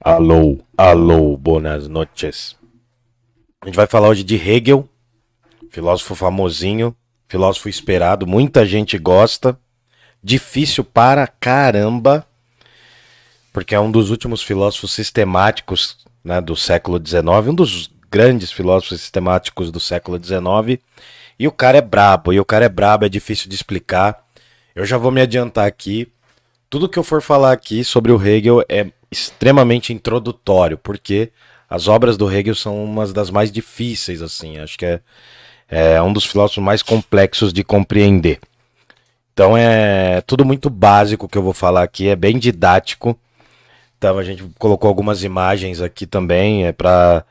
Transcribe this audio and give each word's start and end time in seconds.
Alô, 0.00 0.58
alô, 0.76 1.36
boas 1.36 1.88
noches. 1.88 2.56
A 3.60 3.66
gente 3.66 3.74
vai 3.74 3.86
falar 3.86 4.08
hoje 4.08 4.22
de 4.22 4.36
Hegel, 4.36 4.88
filósofo 5.70 6.14
famosinho, 6.14 6.94
filósofo 7.26 7.68
esperado, 7.68 8.26
muita 8.26 8.64
gente 8.64 8.98
gosta, 8.98 9.58
difícil 10.22 10.84
para 10.84 11.26
caramba, 11.26 12.26
porque 13.52 13.74
é 13.74 13.80
um 13.80 13.90
dos 13.90 14.10
últimos 14.10 14.42
filósofos 14.42 14.92
sistemáticos 14.92 15.98
né, 16.22 16.40
do 16.40 16.54
século 16.54 17.04
XIX, 17.04 17.24
um 17.48 17.54
dos 17.54 17.90
grandes 18.10 18.52
filósofos 18.52 19.00
sistemáticos 19.00 19.72
do 19.72 19.80
século 19.80 20.22
XIX, 20.22 20.80
e 21.38 21.48
o 21.48 21.52
cara 21.52 21.78
é 21.78 21.82
brabo, 21.82 22.32
e 22.32 22.38
o 22.38 22.44
cara 22.44 22.66
é 22.66 22.68
brabo, 22.68 23.04
é 23.04 23.08
difícil 23.08 23.48
de 23.48 23.56
explicar. 23.56 24.24
Eu 24.74 24.84
já 24.84 24.96
vou 24.96 25.10
me 25.10 25.20
adiantar 25.20 25.66
aqui. 25.66 26.12
Tudo 26.70 26.88
que 26.88 26.98
eu 26.98 27.02
for 27.02 27.20
falar 27.20 27.52
aqui 27.52 27.82
sobre 27.82 28.12
o 28.12 28.22
Hegel 28.24 28.64
é 28.68 28.92
extremamente 29.14 29.92
introdutório, 29.92 30.76
porque 30.76 31.30
as 31.68 31.88
obras 31.88 32.16
do 32.16 32.30
Hegel 32.30 32.54
são 32.54 32.84
umas 32.84 33.12
das 33.12 33.30
mais 33.30 33.50
difíceis, 33.50 34.22
assim. 34.22 34.58
Acho 34.58 34.76
que 34.78 34.84
é, 34.84 35.00
é 35.68 36.02
um 36.02 36.12
dos 36.12 36.24
filósofos 36.24 36.62
mais 36.62 36.82
complexos 36.82 37.52
de 37.52 37.64
compreender. 37.64 38.40
Então 39.32 39.56
é 39.56 40.20
tudo 40.20 40.44
muito 40.44 40.70
básico 40.70 41.28
que 41.28 41.36
eu 41.36 41.42
vou 41.42 41.52
falar 41.52 41.82
aqui, 41.82 42.08
é 42.08 42.16
bem 42.16 42.38
didático. 42.38 43.18
Então 43.98 44.18
a 44.18 44.22
gente 44.24 44.44
colocou 44.58 44.88
algumas 44.88 45.24
imagens 45.24 45.80
aqui 45.80 46.06
também, 46.06 46.66
é 46.66 46.72
para 46.72 47.24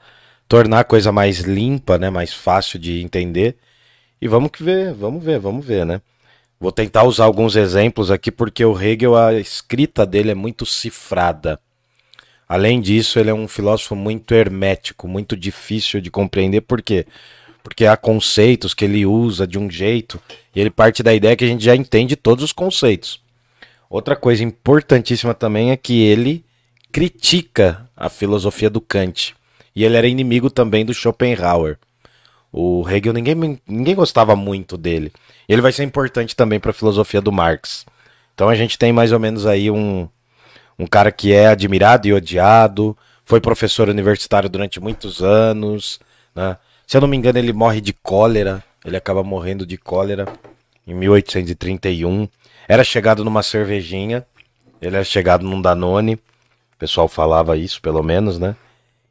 tornar 0.48 0.82
a 0.82 0.84
coisa 0.84 1.12
mais 1.12 1.40
limpa, 1.40 1.98
né, 1.98 2.10
mais 2.10 2.34
fácil 2.34 2.80
de 2.80 3.02
entender. 3.02 3.56
E 4.22 4.28
vamos 4.28 4.52
ver, 4.60 4.94
vamos 4.94 5.24
ver, 5.24 5.40
vamos 5.40 5.66
ver, 5.66 5.86
né? 5.86 6.02
Vou 6.60 6.72
tentar 6.72 7.04
usar 7.04 7.26
alguns 7.26 7.56
exemplos 7.56 8.10
aqui 8.10 8.32
porque 8.32 8.64
o 8.64 8.80
Hegel, 8.80 9.16
a 9.16 9.34
escrita 9.34 10.06
dele 10.06 10.32
é 10.32 10.36
muito 10.36 10.66
cifrada. 10.66 11.60
Além 12.48 12.82
disso, 12.82 13.20
ele 13.20 13.30
é 13.30 13.34
um 13.34 13.48
filósofo 13.48 13.96
muito 13.96 14.34
hermético, 14.34 15.08
muito 15.08 15.36
difícil 15.36 16.02
de 16.02 16.12
compreender. 16.12 16.62
Por 16.62 16.82
quê? 16.82 17.06
Porque 17.64 17.86
há 17.86 17.96
conceitos 17.96 18.74
que 18.74 18.84
ele 18.86 19.06
usa 19.06 19.48
de 19.48 19.58
um 19.58 19.70
jeito 19.70 20.22
e 20.56 20.60
ele 20.60 20.70
parte 20.70 21.02
da 21.02 21.14
ideia 21.14 21.36
que 21.36 21.46
a 21.46 21.48
gente 21.48 21.64
já 21.64 21.76
entende 21.76 22.16
todos 22.16 22.44
os 22.44 22.52
conceitos. 22.52 23.22
Outra 23.90 24.16
coisa 24.16 24.44
importantíssima 24.44 25.34
também 25.34 25.72
é 25.72 25.78
que 25.78 26.02
ele 26.02 26.44
critica 26.92 27.90
a 27.96 28.10
filosofia 28.10 28.70
do 28.70 28.82
Kant. 28.82 29.36
E 29.76 29.84
ele 29.84 29.98
era 29.98 30.08
inimigo 30.08 30.50
também 30.50 30.86
do 30.86 30.94
Schopenhauer. 30.94 31.78
O 32.52 32.88
Hegel, 32.88 33.14
ninguém, 33.14 33.60
ninguém 33.68 33.96
gostava 33.96 34.36
muito 34.36 34.78
dele. 34.78 35.12
Ele 35.50 35.62
vai 35.62 35.72
ser 35.72 35.84
importante 35.84 36.36
também 36.36 36.60
para 36.60 36.70
a 36.70 36.74
filosofia 36.74 37.20
do 37.20 37.32
Marx. 37.32 37.86
Então 38.36 38.50
a 38.50 38.56
gente 38.56 38.78
tem 38.78 38.94
mais 38.94 39.12
ou 39.12 39.20
menos 39.20 39.46
aí 39.46 39.72
um, 39.72 40.08
um 40.78 40.86
cara 40.88 41.12
que 41.12 41.34
é 41.34 41.48
admirado 41.48 42.08
e 42.08 42.14
odiado, 42.14 42.98
foi 43.26 43.40
professor 43.40 43.90
universitário 43.90 44.50
durante 44.50 44.80
muitos 44.80 45.22
anos, 45.22 46.00
né? 46.36 46.58
Se 46.86 46.98
eu 46.98 47.02
não 47.02 47.08
me 47.08 47.16
engano, 47.16 47.40
ele 47.40 47.54
morre 47.54 47.80
de 47.80 47.94
cólera, 47.94 48.64
ele 48.84 48.98
acaba 48.98 49.24
morrendo 49.24 49.66
de 49.66 49.78
cólera 49.78 50.28
em 50.86 50.94
1831. 50.94 52.28
Era 52.68 52.84
chegado 52.84 53.24
numa 53.24 53.42
cervejinha, 53.42 54.26
ele 54.82 54.96
era 54.96 55.06
chegado 55.06 55.46
num 55.46 55.62
Danone, 55.62 56.16
o 56.16 56.78
pessoal 56.78 57.08
falava 57.08 57.56
isso, 57.56 57.82
pelo 57.82 58.04
menos, 58.04 58.38
né? 58.38 58.56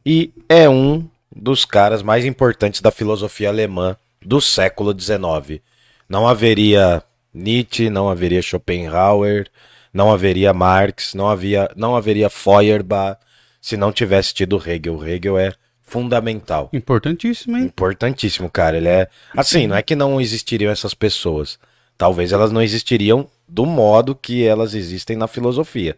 E 0.05 0.33
é 0.49 0.69
um 0.69 1.09
dos 1.35 1.65
caras 1.65 2.03
mais 2.03 2.25
importantes 2.25 2.81
da 2.81 2.91
filosofia 2.91 3.49
alemã 3.49 3.97
do 4.21 4.41
século 4.41 4.95
XIX. 4.99 5.61
Não 6.09 6.29
haveria 6.29 7.03
Nietzsche, 7.33 7.89
não 7.89 8.11
haveria 8.11 8.43
Schopenhauer, 8.43 9.49
não 9.93 10.12
haveria 10.12 10.53
Marx, 10.53 11.15
não, 11.15 11.29
havia, 11.29 11.71
não 11.77 11.95
haveria 11.95 12.31
Feuerbach 12.31 13.19
se 13.61 13.77
não 13.77 13.93
tivesse 13.93 14.33
tido 14.33 14.57
Hegel. 14.57 15.07
Hegel 15.07 15.39
é 15.39 15.53
fundamental. 15.83 16.71
Importantíssimo, 16.73 17.57
hein? 17.59 17.65
Importantíssimo, 17.65 18.51
cara. 18.51 18.79
Ele 18.79 18.89
é. 18.89 19.09
Assim, 19.37 19.67
não 19.67 19.77
é 19.77 19.83
que 19.83 19.95
não 19.95 20.21
existiriam 20.21 20.72
essas 20.72 20.94
pessoas. 20.94 21.59
Talvez 21.99 22.33
elas 22.33 22.50
não 22.50 22.62
existiriam 22.62 23.28
do 23.47 23.66
modo 23.66 24.15
que 24.15 24.44
elas 24.44 24.75
existem 24.75 25.16
na 25.16 25.28
filosofia. 25.28 25.95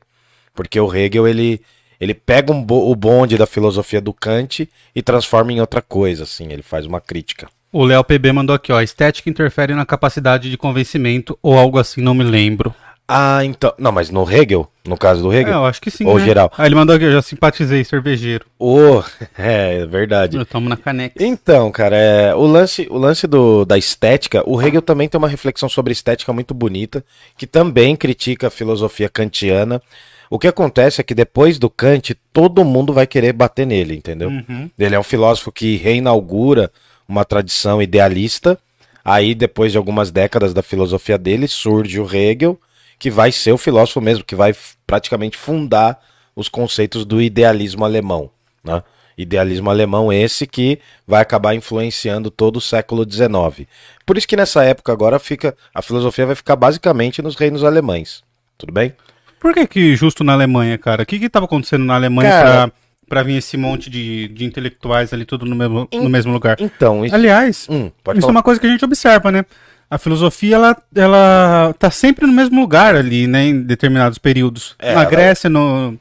Porque 0.53 0.79
o 0.79 0.93
Hegel, 0.93 1.29
ele, 1.29 1.61
ele 2.01 2.13
pega 2.13 2.53
um 2.53 2.63
bo 2.63 2.91
o 2.91 2.97
bonde 2.97 3.39
da 3.39 3.47
filosofia 3.47 4.01
do 4.01 4.13
Kant 4.13 4.69
e 4.95 5.03
transforma 5.03 5.53
em 5.53 5.61
outra 5.61 5.81
coisa, 5.81 6.25
assim. 6.25 6.53
Ele 6.53 6.63
faz 6.63 6.85
uma 6.85 7.01
crítica. 7.01 7.49
O 7.73 7.85
Léo 7.85 8.05
PB 8.05 8.33
mandou 8.33 8.55
aqui, 8.55 8.73
ó. 8.73 8.81
Estética 8.81 9.31
interfere 9.31 9.75
na 9.75 9.87
capacidade 9.87 10.51
de 10.51 10.57
convencimento 10.57 11.39
ou 11.43 11.59
algo 11.59 11.79
assim, 11.79 12.01
não 12.01 12.15
me 12.15 12.23
lembro. 12.23 12.75
Ah, 13.07 13.45
então. 13.45 13.73
Não, 13.79 13.93
mas 13.93 14.09
no 14.11 14.31
Hegel? 14.31 14.67
No 14.87 14.97
caso 14.97 15.23
do 15.23 15.33
Hegel? 15.33 15.53
É, 15.53 15.57
eu 15.57 15.67
acho 15.67 15.81
que 15.81 15.91
sim. 15.91 16.07
Ou 16.07 16.19
né? 16.19 16.25
geral? 16.25 16.51
Ah, 16.57 16.65
ele 16.65 16.75
mandou 16.75 16.97
aqui, 16.97 17.05
eu 17.05 17.13
já 17.13 17.21
simpatizei, 17.21 17.85
cervejeiro. 17.85 18.47
Oh, 18.59 19.03
é, 19.37 19.81
é 19.81 19.87
verdade. 19.87 20.37
Eu 20.39 20.47
tomo 20.47 20.69
na 20.69 20.77
caneca. 20.77 21.23
Então, 21.23 21.71
cara, 21.71 21.97
é, 21.97 22.35
o 22.35 22.47
lance, 22.47 22.87
o 22.91 22.97
lance 22.97 23.27
do, 23.27 23.65
da 23.67 23.77
estética, 23.77 24.43
o 24.49 24.61
Hegel 24.61 24.81
também 24.81 25.09
tem 25.09 25.19
uma 25.19 25.29
reflexão 25.29 25.69
sobre 25.69 25.93
estética 25.93 26.33
muito 26.33 26.55
bonita, 26.55 27.05
que 27.37 27.47
também 27.47 27.95
critica 27.95 28.47
a 28.47 28.51
filosofia 28.51 29.09
kantiana. 29.09 29.83
O 30.31 30.39
que 30.39 30.49
acontece 30.49 31.01
é 31.01 31.05
que 31.05 31.15
depois 31.15 31.59
do 31.59 31.69
Kant, 31.69 32.17
todo 32.33 32.65
mundo 32.65 32.93
vai 32.93 33.07
querer 33.07 33.35
bater 33.35 33.67
nele, 33.67 33.95
entendeu? 33.95 34.31
Uhum. 34.31 34.71
Ele 34.79 34.95
é 34.95 34.99
um 34.99 35.05
filósofo 35.05 35.53
que 35.53 35.77
reinaugura 35.77 36.73
uma 37.07 37.25
tradição 37.25 37.83
idealista. 37.83 38.59
Aí, 39.05 39.35
depois 39.35 39.73
de 39.73 39.77
algumas 39.77 40.11
décadas 40.11 40.55
da 40.55 40.63
filosofia 40.63 41.19
dele, 41.19 41.47
surge 41.47 42.01
o 42.01 42.09
Hegel 42.11 42.59
que 43.05 43.11
vai 43.11 43.31
ser 43.31 43.53
o 43.53 43.59
filósofo 43.59 44.01
mesmo, 44.01 44.25
que 44.25 44.35
vai 44.35 44.57
praticamente 44.87 45.37
fundar 45.37 46.01
os 46.35 46.49
conceitos 46.49 47.05
do 47.05 47.21
idealismo 47.21 47.85
alemão. 47.85 48.31
Né? 48.65 48.83
Idealismo 49.19 49.69
alemão 49.69 50.11
esse 50.11 50.47
que 50.47 50.79
vai 51.07 51.21
acabar 51.21 51.55
influenciando 51.55 52.31
todo 52.31 52.57
o 52.57 52.63
século 52.63 53.05
XIX. 53.05 53.69
Por 54.07 54.17
isso 54.17 54.27
que 54.27 54.39
nessa 54.39 54.65
época 54.65 54.91
agora 54.91 55.19
fica 55.19 55.55
a 55.75 55.83
filosofia 55.83 56.25
vai 56.25 56.35
ficar 56.35 56.57
basicamente 56.57 57.21
nos 57.21 57.37
reinos 57.37 57.63
alemães. 57.63 58.25
Tudo 58.57 58.73
bem? 58.73 58.95
Por 59.39 59.53
que, 59.53 59.67
que 59.67 59.95
justo 59.95 60.25
na 60.25 60.33
Alemanha, 60.33 60.79
cara? 60.79 61.03
O 61.03 61.07
que 61.07 61.17
estava 61.17 61.45
acontecendo 61.45 61.85
na 61.85 61.97
Alemanha 61.97 62.31
para 62.31 62.73
para 63.07 63.23
vir 63.23 63.37
esse 63.37 63.59
monte 63.59 63.91
de, 63.91 64.29
de 64.29 64.47
intelectuais 64.47 65.13
ali 65.13 65.27
tudo 65.27 65.45
no 65.45 65.55
mesmo, 65.55 65.87
no 65.93 66.09
mesmo 66.09 66.33
lugar? 66.33 66.57
Então, 66.59 67.05
isso... 67.05 67.15
aliás, 67.15 67.67
hum, 67.69 67.91
isso 68.15 68.21
falar. 68.23 68.23
é 68.23 68.27
uma 68.31 68.43
coisa 68.43 68.59
que 68.59 68.67
a 68.67 68.71
gente 68.71 68.83
observa, 68.83 69.31
né? 69.31 69.45
A 69.91 69.99
filosofia 69.99 70.57
ela, 70.57 70.77
ela 70.95 71.75
tá 71.79 71.91
sempre 71.91 72.27
no 72.27 72.33
mesmo 72.33 72.61
lugar 72.61 72.97
ali, 72.97 73.27
né, 73.27 73.47
em 73.47 73.63
determinados 73.63 74.19
períodos. 74.19 74.75
É, 74.79 74.95
na 74.95 75.05
Grécia, 75.05 75.51
no, 75.51 75.99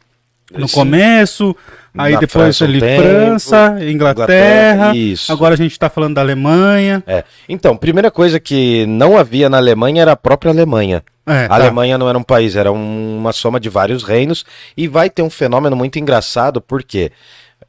no 0.51 0.69
começo, 0.69 1.55
aí 1.97 2.13
depois 2.13 2.57
França, 2.57 2.65
ali 2.65 2.79
tempo, 2.79 3.01
França, 3.01 3.77
Inglaterra, 3.81 4.91
Inglaterra 4.93 4.93
agora 5.29 5.53
a 5.53 5.57
gente 5.57 5.71
está 5.71 5.89
falando 5.89 6.15
da 6.15 6.21
Alemanha. 6.21 7.03
É. 7.05 7.23
Então, 7.47 7.75
primeira 7.75 8.09
coisa 8.09 8.39
que 8.39 8.85
não 8.87 9.17
havia 9.17 9.49
na 9.49 9.57
Alemanha 9.57 10.01
era 10.01 10.13
a 10.13 10.17
própria 10.17 10.51
Alemanha. 10.51 11.03
É, 11.25 11.45
a 11.45 11.49
tá. 11.49 11.55
Alemanha 11.55 11.97
não 11.97 12.09
era 12.09 12.17
um 12.17 12.23
país, 12.23 12.55
era 12.55 12.71
uma 12.71 13.31
soma 13.31 13.59
de 13.59 13.69
vários 13.69 14.03
reinos 14.03 14.43
e 14.75 14.87
vai 14.87 15.09
ter 15.09 15.21
um 15.21 15.29
fenômeno 15.29 15.75
muito 15.75 15.97
engraçado, 15.97 16.59
porque 16.59 17.11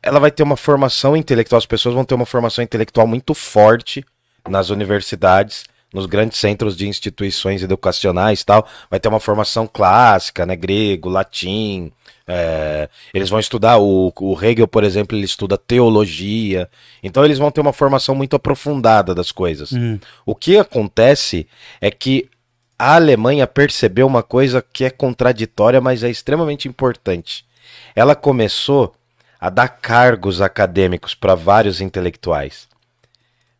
ela 0.03 0.19
vai 0.19 0.30
ter 0.30 0.42
uma 0.42 0.56
formação 0.56 1.16
intelectual, 1.16 1.58
as 1.58 1.66
pessoas 1.66 1.94
vão 1.94 2.04
ter 2.04 2.14
uma 2.14 2.26
formação 2.26 2.64
intelectual 2.64 3.06
muito 3.06 3.32
forte 3.32 4.04
nas 4.48 4.70
universidades 4.70 5.64
nos 5.94 6.06
grandes 6.06 6.38
centros 6.38 6.77
de 6.77 6.88
instituições 6.88 7.62
educacionais 7.62 8.43
tal, 8.43 8.66
vai 8.91 8.99
ter 8.99 9.09
uma 9.09 9.21
formação 9.21 9.66
clássica, 9.66 10.44
né? 10.44 10.56
Grego, 10.56 11.09
latim. 11.09 11.93
É, 12.27 12.88
eles 13.12 13.31
vão 13.31 13.38
estudar, 13.38 13.78
o, 13.78 14.12
o 14.19 14.44
Hegel, 14.44 14.66
por 14.66 14.83
exemplo, 14.83 15.16
ele 15.16 15.25
estuda 15.25 15.56
teologia. 15.56 16.69
Então 17.03 17.25
eles 17.25 17.38
vão 17.38 17.50
ter 17.50 17.60
uma 17.60 17.72
formação 17.72 18.15
muito 18.15 18.34
aprofundada 18.34 19.15
das 19.15 19.31
coisas. 19.31 19.72
Hum. 19.72 19.99
O 20.27 20.34
que 20.34 20.59
acontece 20.59 21.47
é 21.81 21.91
que 21.91 22.28
a 22.78 22.97
Alemanha 22.97 23.47
percebeu 23.47 24.06
uma 24.06 24.22
coisa 24.22 24.60
que 24.60 24.84
é 24.84 24.91
contraditória, 24.91 25.81
mas 25.81 26.03
é 26.03 26.10
extremamente 26.10 26.66
importante. 26.66 27.44
Ela 27.94 28.16
começou 28.16 28.94
a 29.41 29.48
dar 29.48 29.68
cargos 29.68 30.41
acadêmicos 30.41 31.15
para 31.15 31.34
vários 31.34 31.80
intelectuais. 31.80 32.66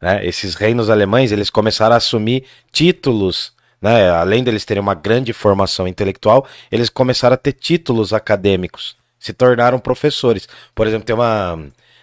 Né? 0.00 0.25
Esses 0.26 0.55
reinos 0.55 0.91
alemães 0.91 1.32
eles 1.32 1.50
começaram 1.50 1.94
a 1.94 1.99
assumir 1.99 2.44
títulos, 2.73 3.52
né? 3.81 4.11
além 4.11 4.43
deles 4.43 4.64
terem 4.64 4.82
uma 4.82 4.94
grande 4.94 5.32
formação 5.32 5.87
intelectual, 5.88 6.46
eles 6.70 6.88
começaram 6.88 7.35
a 7.35 7.38
ter 7.38 7.52
títulos 7.52 8.12
acadêmicos, 8.12 8.96
se 9.19 9.32
tornaram 9.32 9.79
professores. 9.79 10.49
Por 10.75 10.87
exemplo, 10.87 11.06
tem 11.06 11.14
uma 11.14 11.58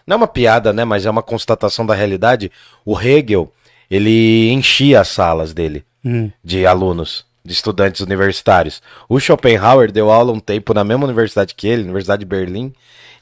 não 0.05 0.15
é 0.15 0.17
uma 0.17 0.27
piada, 0.27 0.73
né, 0.73 0.83
mas 0.83 1.05
é 1.05 1.09
uma 1.09 1.21
constatação 1.21 1.85
da 1.85 1.93
realidade. 1.93 2.51
O 2.83 2.99
Hegel 2.99 3.51
ele 3.89 4.49
enchia 4.51 5.01
as 5.01 5.09
salas 5.09 5.53
dele 5.53 5.85
hum. 6.03 6.31
de 6.43 6.65
alunos 6.65 7.25
de 7.43 7.53
estudantes 7.53 8.01
universitários. 8.01 8.81
O 9.09 9.19
Schopenhauer 9.19 9.91
deu 9.91 10.11
aula 10.11 10.31
um 10.31 10.39
tempo 10.39 10.73
na 10.73 10.83
mesma 10.83 11.05
universidade 11.05 11.55
que 11.55 11.67
ele, 11.67 11.83
Universidade 11.83 12.19
de 12.19 12.25
Berlim, 12.25 12.73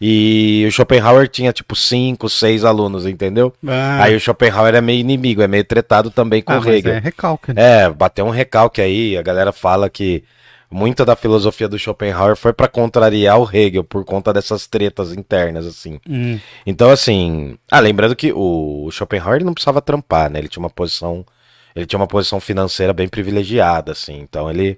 e 0.02 0.66
o 0.66 0.72
Schopenhauer 0.72 1.28
tinha 1.28 1.52
tipo 1.52 1.76
cinco, 1.76 2.30
seis 2.30 2.64
alunos, 2.64 3.06
entendeu? 3.06 3.54
Ah. 3.68 4.04
Aí 4.04 4.16
o 4.16 4.20
Schopenhauer 4.20 4.74
é 4.74 4.82
meio 4.82 5.00
inimigo, 5.00 5.42
é 5.42 5.48
meio 5.48 5.64
tretado 5.66 6.10
também 6.10 6.42
com 6.42 6.54
ah, 6.54 6.60
o 6.60 6.70
Hegel. 6.70 6.94
é 6.94 7.00
recalque. 7.00 7.54
Né? 7.54 7.84
É, 7.84 7.90
bateu 7.90 8.26
um 8.26 8.30
recalque 8.30 8.82
aí, 8.82 9.18
a 9.18 9.22
galera 9.22 9.52
fala 9.52 9.90
que 9.90 10.24
muita 10.72 11.04
da 11.04 11.18
filosofia 11.18 11.68
do 11.68 11.78
Schopenhauer 11.78 12.38
foi 12.38 12.54
para 12.54 12.70
contrariar 12.70 13.40
o 13.40 13.50
Hegel 13.52 13.84
por 13.84 14.06
conta 14.06 14.32
dessas 14.32 14.68
tretas 14.68 15.12
internas, 15.12 15.66
assim. 15.66 16.00
Hum. 16.08 16.40
Então, 16.66 16.90
assim. 16.90 17.58
Ah, 17.70 17.80
lembrando 17.80 18.16
que 18.16 18.32
o 18.34 18.90
Schopenhauer 18.92 19.44
não 19.44 19.54
precisava 19.54 19.82
trampar, 19.82 20.30
né? 20.30 20.40
Ele 20.40 20.48
tinha 20.48 20.64
uma 20.64 20.70
posição. 20.70 21.26
Ele 21.76 21.86
tinha 21.86 22.00
uma 22.00 22.08
posição 22.08 22.40
financeira 22.40 22.94
bem 22.94 23.08
privilegiada, 23.08 23.92
assim. 23.92 24.20
Então 24.20 24.50
ele, 24.50 24.78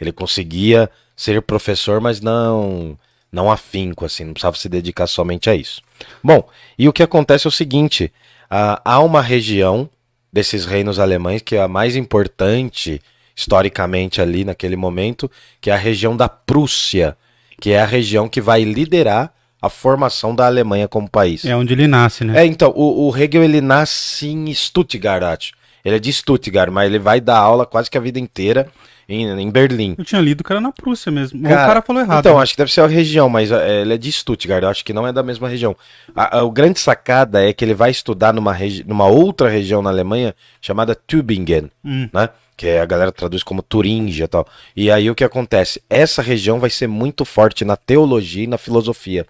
ele 0.00 0.12
conseguia 0.12 0.88
ser 1.16 1.42
professor, 1.42 2.00
mas 2.00 2.20
não 2.20 2.96
não 3.32 3.50
afinco, 3.50 4.04
assim, 4.04 4.24
não 4.24 4.32
precisava 4.32 4.56
se 4.56 4.68
dedicar 4.68 5.06
somente 5.06 5.48
a 5.48 5.54
isso. 5.54 5.80
Bom, 6.22 6.48
e 6.78 6.88
o 6.88 6.92
que 6.92 7.02
acontece 7.02 7.46
é 7.46 7.48
o 7.48 7.52
seguinte: 7.52 8.12
uh, 8.50 8.80
há 8.84 9.00
uma 9.00 9.22
região 9.22 9.88
desses 10.32 10.64
reinos 10.64 10.98
alemães 10.98 11.42
que 11.42 11.56
é 11.56 11.62
a 11.62 11.68
mais 11.68 11.96
importante 11.96 13.00
historicamente 13.36 14.20
ali 14.20 14.44
naquele 14.44 14.76
momento, 14.76 15.30
que 15.60 15.70
é 15.70 15.72
a 15.72 15.78
região 15.78 16.16
da 16.16 16.28
Prússia, 16.28 17.16
que 17.60 17.70
é 17.70 17.80
a 17.80 17.86
região 17.86 18.28
que 18.28 18.40
vai 18.40 18.64
liderar 18.64 19.32
a 19.62 19.68
formação 19.68 20.34
da 20.34 20.46
Alemanha 20.46 20.88
como 20.88 21.08
país. 21.08 21.44
É 21.44 21.54
onde 21.54 21.74
ele 21.74 21.86
nasce, 21.86 22.24
né? 22.24 22.42
É, 22.42 22.46
então, 22.46 22.72
o, 22.74 23.08
o 23.08 23.16
Hegel 23.16 23.42
ele 23.42 23.60
nasce 23.60 24.28
em 24.28 24.52
Stuttgart, 24.52 25.22
acho. 25.22 25.52
Ele 25.84 25.96
é 25.96 25.98
de 25.98 26.12
Stuttgart, 26.12 26.70
mas 26.70 26.86
ele 26.86 26.98
vai 26.98 27.20
dar 27.20 27.38
aula 27.38 27.66
quase 27.66 27.90
que 27.90 27.98
a 27.98 28.00
vida 28.00 28.18
inteira 28.18 28.70
em, 29.10 29.26
em 29.40 29.50
Berlim. 29.50 29.96
Eu 29.98 30.04
tinha 30.04 30.20
lido 30.20 30.44
que 30.44 30.52
era 30.52 30.60
na 30.60 30.70
Prússia 30.70 31.10
mesmo. 31.10 31.42
Cara, 31.42 31.54
o 31.54 31.66
cara 31.66 31.82
falou 31.82 32.02
errado. 32.02 32.20
Então, 32.20 32.36
né? 32.36 32.42
acho 32.42 32.52
que 32.52 32.58
deve 32.58 32.72
ser 32.72 32.80
a 32.82 32.86
região, 32.86 33.28
mas 33.28 33.50
é, 33.50 33.80
ele 33.80 33.94
é 33.94 33.98
de 33.98 34.12
Stuttgart, 34.12 34.62
eu 34.62 34.68
acho 34.68 34.84
que 34.84 34.92
não 34.92 35.06
é 35.06 35.12
da 35.12 35.22
mesma 35.22 35.48
região. 35.48 35.76
A, 36.14 36.38
a, 36.38 36.42
o 36.44 36.50
grande 36.50 36.78
sacada 36.78 37.44
é 37.44 37.52
que 37.52 37.64
ele 37.64 37.74
vai 37.74 37.90
estudar 37.90 38.32
numa, 38.32 38.56
numa 38.86 39.06
outra 39.06 39.48
região 39.48 39.82
na 39.82 39.90
Alemanha 39.90 40.34
chamada 40.60 40.94
Tübingen, 40.94 41.70
hum. 41.84 42.08
né? 42.12 42.28
Que 42.56 42.68
é, 42.68 42.80
a 42.80 42.86
galera 42.86 43.10
traduz 43.10 43.42
como 43.42 43.62
Turingia 43.62 44.26
e 44.26 44.28
tal. 44.28 44.46
E 44.76 44.90
aí 44.90 45.10
o 45.10 45.14
que 45.14 45.24
acontece? 45.24 45.82
Essa 45.88 46.22
região 46.22 46.60
vai 46.60 46.70
ser 46.70 46.86
muito 46.86 47.24
forte 47.24 47.64
na 47.64 47.76
teologia 47.76 48.44
e 48.44 48.46
na 48.46 48.58
filosofia. 48.58 49.26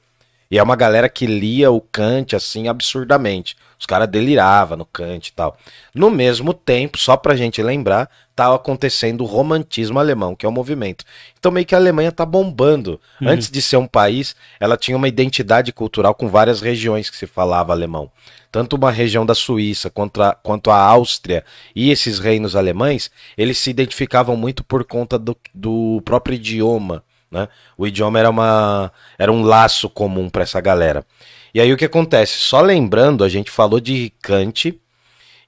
E 0.51 0.59
é 0.59 0.63
uma 0.63 0.75
galera 0.75 1.09
que 1.09 1.27
lia 1.27 1.71
o 1.71 1.81
Kant 1.81 2.35
assim 2.35 2.67
absurdamente. 2.67 3.57
Os 3.79 3.87
caras 3.87 4.09
deliravam 4.09 4.77
no 4.77 4.85
Kant 4.85 5.29
e 5.29 5.33
tal. 5.33 5.57
No 5.95 6.11
mesmo 6.11 6.53
tempo, 6.53 6.99
só 6.99 7.17
pra 7.17 7.37
gente 7.37 7.63
lembrar, 7.63 8.11
estava 8.31 8.57
acontecendo 8.57 9.23
o 9.23 9.27
romantismo 9.27 10.01
alemão, 10.01 10.35
que 10.35 10.45
é 10.45 10.49
o 10.49 10.53
um 10.53 10.55
movimento. 10.55 11.05
Então 11.39 11.53
meio 11.53 11.65
que 11.65 11.75
a 11.75 11.79
Alemanha 11.79 12.11
tá 12.11 12.27
bombando. 12.27 13.01
Uhum. 13.21 13.29
Antes 13.29 13.49
de 13.49 13.63
ser 13.63 13.77
um 13.77 13.87
país, 13.87 14.35
ela 14.59 14.77
tinha 14.77 14.97
uma 14.97 15.07
identidade 15.07 15.73
cultural 15.73 16.15
com 16.15 16.29
várias 16.29 16.61
regiões 16.61 17.09
que 17.09 17.17
se 17.17 17.29
falava 17.29 17.73
alemão. 17.73 18.11
Tanto 18.51 18.75
uma 18.75 18.91
região 18.91 19.25
da 19.25 19.37
Suíça 19.37 19.89
quanto 19.89 20.21
a, 20.21 20.35
quanto 20.35 20.73
a 20.73 20.77
Áustria 20.77 21.45
e 21.77 21.91
esses 21.91 22.19
reinos 22.19 22.57
alemães, 22.57 23.09
eles 23.39 23.57
se 23.57 23.71
identificavam 23.71 24.37
muito 24.37 24.65
por 24.65 24.85
conta 24.85 25.17
do, 25.17 25.37
do 25.55 26.03
próprio 26.05 26.35
idioma. 26.35 27.05
Né? 27.31 27.49
O 27.79 27.87
idioma 27.87 28.19
era, 28.19 28.29
uma, 28.29 28.93
era 29.19 29.31
um 29.31 29.43
laço 29.43 29.89
comum 29.89 30.29
para 30.29 30.43
essa 30.43 30.61
galera. 30.61 31.05
E 31.55 31.61
aí 31.61 31.73
o 31.73 31.77
que 31.77 31.85
acontece? 31.85 32.39
Só 32.39 32.61
lembrando, 32.61 33.23
a 33.23 33.29
gente 33.29 33.51
falou 33.51 33.81
de 33.81 34.13
Kant. 34.21 34.79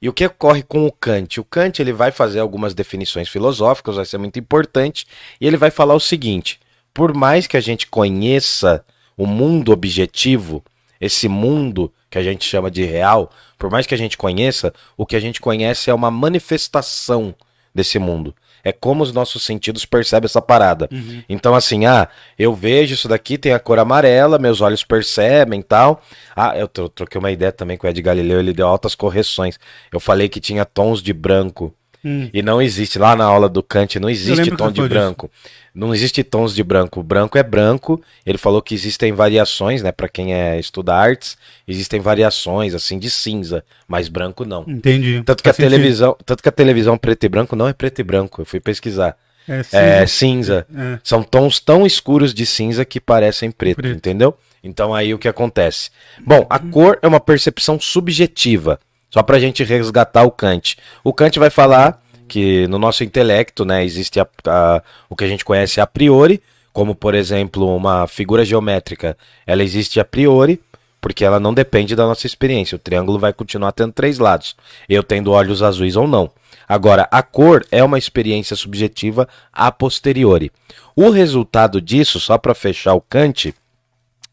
E 0.01 0.09
o 0.09 0.13
que 0.13 0.27
ocorre 0.27 0.63
com 0.63 0.87
o 0.87 0.93
Kant? 0.93 1.41
O 1.41 1.45
Kant 1.45 1.81
ele 1.81 1.93
vai 1.93 2.11
fazer 2.11 2.41
algumas 2.41 2.75
definições 2.75 3.29
filosóficas, 3.29 3.97
vai 3.97 4.05
ser 4.05 4.19
muito 4.19 4.39
importante, 4.39 5.07
e 5.41 5.47
ele 5.47 5.57
vai 5.57 5.71
falar 5.71 5.95
o 5.95 6.01
seguinte: 6.01 6.59
por 6.93 7.15
mais 7.15 7.47
que 7.47 7.57
a 7.57 7.61
gente 7.61 7.87
conheça 7.87 8.85
o 9.17 9.27
mundo 9.27 9.73
objetivo, 9.73 10.63
esse 11.01 11.29
mundo 11.29 11.93
que 12.11 12.19
a 12.19 12.23
gente 12.23 12.45
chama 12.45 12.71
de 12.71 12.85
real, 12.85 13.31
por 13.57 13.71
mais 13.71 13.87
que 13.87 13.95
a 13.95 13.99
gente 13.99 14.19
conheça, 14.19 14.73
o 14.97 15.07
que 15.07 15.17
a 15.17 15.21
gente 15.21 15.41
conhece 15.41 15.89
é 15.89 15.95
uma 15.95 16.11
manifestação 16.11 17.35
desse 17.75 17.99
mundo. 17.99 18.35
É 18.65 18.73
como 18.73 19.03
os 19.03 19.13
nossos 19.13 19.43
sentidos 19.43 19.85
percebem 19.85 20.27
essa 20.27 20.41
parada. 20.41 20.89
Uhum. 20.93 21.23
Então, 21.29 21.55
assim, 21.55 21.87
ah, 21.87 22.09
eu 22.39 22.55
vejo 22.55 22.95
isso 22.95 23.09
daqui, 23.09 23.37
tem 23.37 23.53
a 23.53 23.59
cor 23.59 23.79
amarela, 23.79 24.39
meus 24.39 24.61
olhos 24.61 24.85
percebem 24.85 25.63
tal. 25.63 26.01
Ah, 26.37 26.57
eu 26.57 26.69
troquei 26.69 27.19
uma 27.19 27.31
ideia 27.31 27.53
também 27.53 27.77
com 27.77 27.87
o 27.87 27.91
Ed 27.91 28.01
Galileu, 28.01 28.41
ele 28.41 28.53
deu 28.53 28.67
altas 28.67 28.95
correções. 28.95 29.59
Eu 29.93 30.01
falei 30.01 30.29
que 30.29 30.41
tinha 30.41 30.65
tons 30.65 31.03
de 31.03 31.13
branco. 31.13 31.75
Hum. 32.05 32.29
E 32.33 32.43
não 32.43 32.61
existe, 32.61 32.99
lá 32.99 33.15
na 33.15 33.25
aula 33.25 33.49
do 33.49 33.63
Kant, 33.63 33.99
não 34.01 34.11
existe 34.11 34.51
tom 34.53 34.73
de 34.73 34.83
branco. 34.89 35.31
Disso. 35.33 35.63
Não 35.75 35.95
existe 35.95 36.23
tons 36.23 36.55
de 36.55 36.63
branco. 36.63 37.01
O 37.01 37.03
branco 37.03 37.39
é 37.39 37.43
branco. 37.43 38.03
Ele 38.27 38.37
falou 38.37 38.61
que 38.61 38.75
existem 38.75 39.13
variações, 39.13 39.83
né? 39.83 39.91
Para 39.91 40.09
quem 40.09 40.35
é 40.35 40.59
estuda 40.59 40.95
artes, 40.95 41.37
existem 41.67 42.01
variações 42.01 42.75
assim 42.75 42.99
de 42.99 43.09
cinza, 43.09 43.65
mas 43.89 44.09
branco 44.09 44.45
não. 44.45 44.65
Entendi. 44.69 45.23
Tanto 45.25 45.43
que 45.43 45.49
a 45.49 45.55
televisão, 45.55 46.17
tanto 46.27 46.43
que 46.43 46.49
a 46.49 46.53
televisão 46.53 46.99
preto 46.99 47.25
e 47.25 47.29
branco 47.29 47.57
não 47.57 47.69
é 47.69 47.73
preto 47.73 48.01
e 48.01 48.05
branco. 48.05 48.43
Eu 48.43 48.45
fui 48.45 48.61
pesquisar. 48.61 49.17
É 49.49 49.63
cinza. 49.63 49.79
É 49.79 50.07
cinza. 50.07 50.67
É. 50.77 50.99
São 51.03 51.23
tons 51.23 51.59
tão 51.59 51.87
escuros 51.87 52.35
de 52.35 52.45
cinza 52.45 52.85
que 52.85 53.01
parecem 53.01 53.51
preto, 53.51 53.77
preto, 53.77 53.97
entendeu? 53.97 54.37
Então 54.63 54.95
aí 54.95 55.15
o 55.15 55.19
que 55.19 55.27
acontece? 55.27 55.91
Bom, 56.25 56.47
a 56.49 56.59
cor 56.59 56.99
é 57.03 57.09
uma 57.09 57.19
percepção 57.19 57.81
subjetiva. 57.81 58.79
Só 59.13 59.23
para 59.23 59.37
a 59.37 59.41
gente 59.41 59.63
resgatar 59.63 60.25
o 60.25 60.31
Kant. 60.31 60.79
O 61.05 61.13
Kant 61.13 61.39
vai 61.39 61.51
falar 61.51 62.03
que 62.27 62.67
no 62.69 62.79
nosso 62.79 63.05
intelecto 63.05 63.63
né, 63.63 63.85
existe 63.85 64.19
a, 64.19 64.27
a, 64.47 64.83
o 65.07 65.15
que 65.15 65.23
a 65.23 65.29
gente 65.29 65.45
conhece 65.45 65.83
a 65.83 65.87
priori, 65.87 66.43
como 66.73 66.95
por 66.95 67.15
exemplo 67.15 67.77
uma 67.77 68.07
figura 68.07 68.43
geométrica. 68.43 69.15
Ela 69.47 69.63
existe 69.63 70.01
a 70.01 70.05
priori 70.05 70.59
porque 70.99 71.27
ela 71.27 71.39
não 71.39 71.53
depende 71.53 71.95
da 71.95 72.07
nossa 72.07 72.27
experiência. 72.27 72.77
O 72.77 72.79
triângulo 72.79 73.19
vai 73.19 73.35
continuar 73.35 73.73
tendo 73.73 73.93
três 73.93 74.19
lados, 74.19 74.57
eu 74.89 75.03
tendo 75.03 75.31
olhos 75.33 75.63
azuis 75.63 75.95
ou 75.95 76.09
não. 76.09 76.31
Agora, 76.67 77.07
a 77.11 77.23
cor 77.23 77.67
é 77.71 77.85
uma 77.85 77.99
experiência 77.99 78.57
subjetiva 78.57 79.29
a 79.53 79.71
posteriori. 79.71 80.51
O 80.97 81.11
resultado 81.11 81.83
disso, 81.83 82.19
só 82.19 82.39
para 82.39 82.55
fechar 82.55 82.95
o 82.95 83.01
Kant, 83.03 83.55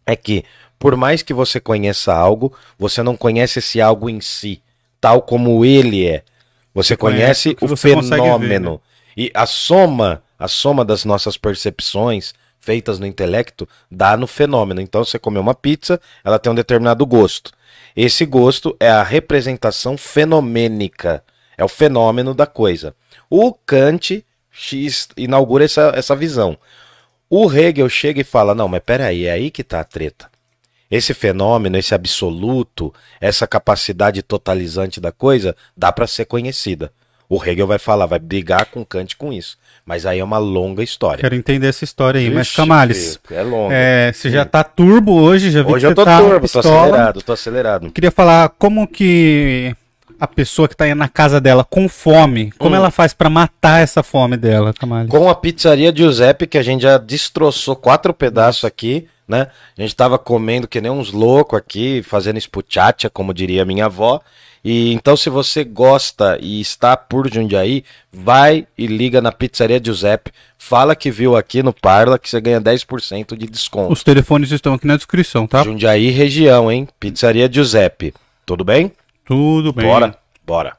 é 0.06 0.16
que 0.16 0.46
por 0.78 0.96
mais 0.96 1.22
que 1.22 1.34
você 1.34 1.60
conheça 1.60 2.14
algo, 2.14 2.54
você 2.78 3.04
não 3.04 3.18
conhece 3.18 3.60
esse 3.60 3.82
algo 3.82 4.10
em 4.10 4.22
si 4.22 4.62
tal 5.00 5.22
como 5.22 5.64
ele 5.64 6.08
é. 6.08 6.24
Você, 6.74 6.96
conhece, 6.96 7.56
conhece 7.56 7.66
o 7.66 7.68
você 7.68 7.90
fenômeno. 7.90 8.40
Ver, 8.48 8.60
né? 8.60 8.80
E 9.18 9.32
a 9.34 9.46
soma, 9.46 10.24
a 10.38 10.48
soma 10.48 10.86
das 10.86 11.04
nossas 11.04 11.38
percepções 11.38 12.34
feitas 12.60 13.00
no 13.00 13.06
intelecto 13.06 13.68
dá 13.90 14.16
no 14.16 14.28
fenômeno. 14.28 14.82
Então 14.82 15.04
você 15.04 15.18
comeu 15.18 15.42
uma 15.42 15.56
pizza, 15.56 16.00
ela 16.24 16.40
tem 16.40 16.52
um 16.52 16.56
determinado 16.56 17.06
gosto. 17.06 17.52
Esse 17.96 18.26
gosto 18.26 18.76
é 18.80 18.90
a 18.90 19.04
representação 19.04 19.98
fenomênica, 19.98 21.24
é 21.58 21.64
o 21.64 21.68
fenômeno 21.68 22.34
da 22.34 22.46
coisa. 22.46 22.96
O 23.30 23.54
Kant 23.54 24.24
inaugura 25.18 25.66
essa, 25.66 25.92
essa 25.96 26.16
visão. 26.16 26.58
O 27.30 27.52
Hegel 27.52 27.90
chega 27.90 28.22
e 28.22 28.24
fala: 28.24 28.56
não, 28.56 28.68
mas 28.68 28.82
peraí, 28.86 29.26
é 29.26 29.32
aí 29.32 29.52
que 29.52 29.62
está 29.62 29.80
a 29.80 29.84
treta. 29.84 30.30
Esse 30.90 31.14
fenômeno, 31.14 31.78
esse 31.78 31.94
absoluto, 31.94 32.94
essa 33.22 33.46
capacidade 33.46 34.24
totalizante 34.24 35.00
da 35.00 35.12
coisa, 35.12 35.56
dá 35.78 35.92
para 35.92 36.08
ser 36.08 36.26
conhecida. 36.26 36.92
O 37.30 37.38
Hegel 37.44 37.68
vai 37.68 37.78
falar, 37.78 38.08
vai 38.08 38.18
brigar 38.18 38.66
com 38.66 38.84
Kant 38.84 39.16
com 39.16 39.32
isso. 39.32 39.56
Mas 39.86 40.04
aí 40.08 40.18
é 40.18 40.24
uma 40.24 40.40
longa 40.40 40.82
história. 40.82 41.22
Quero 41.22 41.36
entender 41.36 41.68
essa 41.68 41.84
história 41.84 42.20
aí. 42.20 42.26
Ixi, 42.26 42.36
mas, 42.36 42.52
Camales, 42.56 43.20
é 43.30 43.44
longa. 43.44 43.76
É, 43.76 44.12
você 44.12 44.32
já 44.32 44.44
tá 44.46 44.64
turbo 44.64 45.14
hoje, 45.14 45.52
já 45.52 45.62
vi 45.62 45.72
hoje 45.74 45.86
que 45.86 45.92
eu 45.92 45.96
tô 45.96 46.06
tá 46.06 46.18
turbo, 46.18 46.50
tô 46.50 46.60
acelerado, 46.60 47.22
tô 47.22 47.34
acelerado. 47.34 47.92
Queria 47.92 48.10
falar 48.10 48.50
como 48.58 48.88
que 48.88 49.76
a 50.20 50.26
pessoa 50.26 50.68
que 50.68 50.74
está 50.74 50.94
na 50.96 51.08
casa 51.08 51.40
dela 51.40 51.64
com 51.64 51.88
fome, 51.88 52.52
como 52.58 52.74
hum. 52.74 52.78
ela 52.78 52.90
faz 52.90 53.14
para 53.14 53.30
matar 53.30 53.80
essa 53.80 54.02
fome 54.02 54.36
dela, 54.36 54.74
Camales? 54.74 55.12
Com 55.12 55.30
a 55.30 55.36
pizzaria 55.36 55.96
Giuseppe, 55.96 56.48
que 56.48 56.58
a 56.58 56.64
gente 56.64 56.82
já 56.82 56.98
destroçou 56.98 57.76
quatro 57.76 58.12
pedaços 58.12 58.66
aqui 58.66 59.08
né? 59.30 59.48
A 59.78 59.82
gente 59.82 59.96
tava 59.96 60.18
comendo 60.18 60.68
que 60.68 60.82
nem 60.82 60.92
uns 60.92 61.12
loucos 61.12 61.60
aqui, 61.60 62.02
fazendo 62.02 62.38
espuchacha, 62.38 63.10
como 63.10 63.34
diria 63.34 63.64
minha 63.64 63.86
avó. 63.86 64.20
E 64.66 64.92
então, 64.92 65.16
se 65.16 65.30
você 65.30 65.64
gosta 65.64 66.38
e 66.42 66.60
está 66.60 66.98
por 66.98 67.32
Jundiaí, 67.32 67.86
vai 68.12 68.68
e 68.78 68.88
liga 68.88 69.22
na 69.22 69.32
Pizzaria 69.32 69.82
Giuseppe. 69.82 70.34
Fala 70.58 70.94
que 70.96 71.10
viu 71.10 71.38
aqui 71.38 71.64
no 71.64 71.72
Parla 71.72 72.20
que 72.20 72.30
você 72.30 72.42
ganha 72.42 72.60
10% 72.60 73.38
de 73.38 73.48
desconto. 73.48 73.94
Os 73.94 74.04
telefones 74.04 74.52
estão 74.52 74.74
aqui 74.74 74.86
na 74.86 74.98
descrição, 74.98 75.48
tá? 75.48 75.64
Jundiaí 75.64 76.10
região, 76.10 76.70
hein? 76.70 76.90
Pizzaria 77.00 77.50
Giuseppe. 77.50 78.14
Tudo 78.46 78.66
bem? 78.66 78.92
Tudo 79.24 79.72
bem. 79.72 79.86
Bora, 79.86 80.18
bora. 80.46 80.76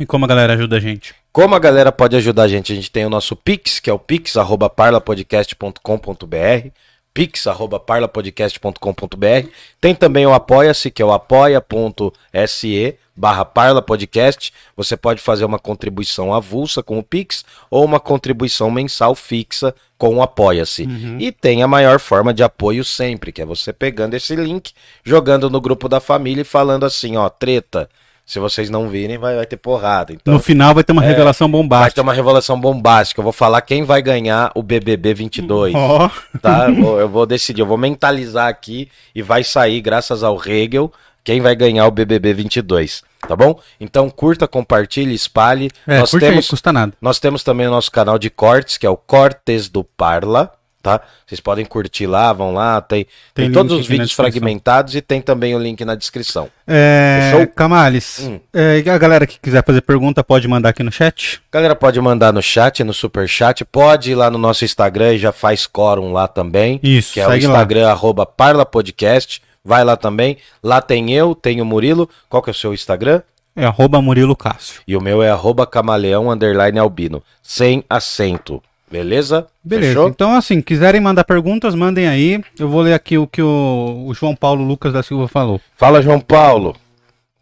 E 0.00 0.06
como 0.06 0.24
a 0.24 0.28
galera 0.28 0.54
ajuda 0.54 0.78
a 0.78 0.80
gente? 0.80 1.14
Como 1.30 1.54
a 1.54 1.58
galera 1.58 1.92
pode 1.92 2.16
ajudar 2.16 2.44
a 2.44 2.48
gente? 2.48 2.72
A 2.72 2.74
gente 2.74 2.90
tem 2.90 3.04
o 3.06 3.10
nosso 3.10 3.36
Pix, 3.36 3.78
que 3.78 3.88
é 3.88 3.92
o 3.92 3.98
pix@parlapodcast.com.br 3.98 6.70
pix.parlapodcast.com.br. 7.14 9.48
Tem 9.80 9.94
também 9.94 10.26
o 10.26 10.32
Apoia-se, 10.32 10.90
que 10.90 11.02
é 11.02 11.04
o 11.04 11.12
apoia.se 11.12 12.98
barra 13.14 13.44
parlapodcast. 13.44 14.52
Você 14.76 14.96
pode 14.96 15.20
fazer 15.20 15.44
uma 15.44 15.58
contribuição 15.58 16.34
avulsa 16.34 16.82
com 16.82 16.98
o 16.98 17.02
Pix 17.02 17.44
ou 17.70 17.84
uma 17.84 18.00
contribuição 18.00 18.70
mensal 18.70 19.14
fixa 19.14 19.74
com 19.98 20.16
o 20.16 20.22
Apoia-se. 20.22 20.84
Uhum. 20.84 21.18
E 21.20 21.30
tem 21.30 21.62
a 21.62 21.68
maior 21.68 22.00
forma 22.00 22.34
de 22.34 22.42
apoio 22.42 22.84
sempre, 22.84 23.30
que 23.30 23.42
é 23.42 23.46
você 23.46 23.72
pegando 23.72 24.14
esse 24.14 24.34
link, 24.34 24.72
jogando 25.04 25.50
no 25.50 25.60
grupo 25.60 25.88
da 25.88 26.00
família 26.00 26.42
e 26.42 26.44
falando 26.44 26.84
assim, 26.84 27.16
ó, 27.16 27.28
treta, 27.28 27.88
Se 28.32 28.38
vocês 28.38 28.70
não 28.70 28.88
virem, 28.88 29.18
vai, 29.18 29.36
vai 29.36 29.44
ter 29.44 29.58
porrada. 29.58 30.10
Então, 30.10 30.32
no 30.32 30.40
final 30.40 30.72
vai 30.74 30.82
ter 30.82 30.92
uma 30.92 31.04
é, 31.04 31.06
revelação 31.06 31.50
bombástica. 31.50 31.82
Vai 31.82 31.90
ter 31.90 32.00
uma 32.00 32.14
revelação 32.14 32.58
bombástica. 32.58 33.20
Eu 33.20 33.24
vou 33.24 33.32
falar 33.32 33.60
quem 33.60 33.84
vai 33.84 34.00
ganhar 34.00 34.50
o 34.54 34.62
BBB 34.62 35.12
22. 35.12 35.74
Oh. 35.74 36.38
Tá? 36.40 36.70
Eu 36.70 36.82
vou, 36.82 37.00
eu 37.00 37.08
vou 37.10 37.26
decidir, 37.26 37.60
eu 37.60 37.66
vou 37.66 37.76
mentalizar 37.76 38.48
aqui 38.48 38.88
e 39.14 39.20
vai 39.20 39.44
sair, 39.44 39.82
graças 39.82 40.22
ao 40.22 40.40
Hegel, 40.42 40.90
quem 41.22 41.42
vai 41.42 41.54
ganhar 41.54 41.86
o 41.86 41.90
BBB 41.90 42.32
22 42.32 43.02
tá 43.28 43.36
bom? 43.36 43.60
Então 43.78 44.08
curta, 44.08 44.48
compartilhe, 44.48 45.14
espalhe. 45.14 45.70
É, 45.86 45.98
nós 46.00 46.10
temos, 46.10 46.44
aí, 46.44 46.48
custa 46.48 46.72
nada. 46.72 46.94
Nós 47.02 47.18
temos 47.18 47.44
também 47.44 47.66
o 47.66 47.70
nosso 47.70 47.92
canal 47.92 48.18
de 48.18 48.30
cortes, 48.30 48.78
que 48.78 48.86
é 48.86 48.90
o 48.90 48.96
Cortes 48.96 49.68
do 49.68 49.84
Parla, 49.84 50.50
tá? 50.82 51.00
Vocês 51.26 51.40
podem 51.40 51.64
curtir 51.64 52.06
lá, 52.06 52.32
vão 52.32 52.52
lá, 52.52 52.80
tem, 52.80 53.06
tem, 53.32 53.46
tem 53.46 53.52
todos 53.52 53.72
os 53.72 53.86
vídeos 53.86 54.12
fragmentados 54.12 54.94
e 54.94 55.00
tem 55.00 55.20
também 55.20 55.54
o 55.54 55.58
link 55.58 55.84
na 55.84 55.94
descrição. 55.94 56.48
É, 56.66 57.30
Fechou? 57.30 57.46
Camales, 57.54 58.20
hum. 58.20 58.40
é, 58.52 58.82
a 58.86 58.98
galera 58.98 59.26
que 59.26 59.38
quiser 59.38 59.64
fazer 59.64 59.80
pergunta 59.82 60.24
pode 60.24 60.46
mandar 60.48 60.70
aqui 60.70 60.82
no 60.82 60.92
chat? 60.92 61.40
A 61.50 61.56
galera 61.56 61.76
pode 61.76 62.00
mandar 62.00 62.32
no 62.32 62.42
chat, 62.42 62.82
no 62.82 62.92
super 62.92 63.28
chat, 63.28 63.64
pode 63.64 64.10
ir 64.10 64.14
lá 64.14 64.30
no 64.30 64.38
nosso 64.38 64.64
Instagram 64.64 65.14
e 65.14 65.18
já 65.18 65.32
faz 65.32 65.66
quórum 65.66 66.12
lá 66.12 66.26
também. 66.26 66.80
Isso, 66.82 67.14
que 67.14 67.20
é 67.20 67.28
o 67.28 67.34
Instagram 67.34 67.84
lá. 67.84 67.92
arroba 67.92 68.26
Parla 68.26 68.66
Podcast. 68.66 69.40
Vai 69.64 69.84
lá 69.84 69.96
também. 69.96 70.38
Lá 70.62 70.80
tem 70.80 71.12
eu, 71.12 71.34
tem 71.34 71.60
o 71.60 71.64
Murilo. 71.64 72.08
Qual 72.28 72.42
que 72.42 72.50
é 72.50 72.52
o 72.52 72.54
seu 72.54 72.74
Instagram? 72.74 73.22
É 73.54 73.66
arroba 73.66 74.00
Murilo 74.00 74.34
Cássio. 74.34 74.80
E 74.88 74.96
o 74.96 75.00
meu 75.00 75.22
é 75.22 75.30
arroba 75.30 75.66
camaleão 75.66 76.30
underline 76.30 76.78
albino. 76.78 77.22
Sem 77.42 77.84
acento. 77.88 78.62
Beleza? 78.92 79.46
Beleza. 79.64 79.88
Fechou? 79.88 80.08
Então, 80.08 80.34
assim, 80.34 80.60
quiserem 80.60 81.00
mandar 81.00 81.24
perguntas, 81.24 81.74
mandem 81.74 82.06
aí. 82.06 82.44
Eu 82.58 82.68
vou 82.68 82.82
ler 82.82 82.92
aqui 82.92 83.16
o 83.16 83.26
que 83.26 83.40
o, 83.40 84.04
o 84.06 84.12
João 84.12 84.36
Paulo 84.36 84.62
Lucas 84.62 84.92
da 84.92 85.02
Silva 85.02 85.26
falou. 85.26 85.58
Fala, 85.76 86.02
João 86.02 86.20
Paulo. 86.20 86.76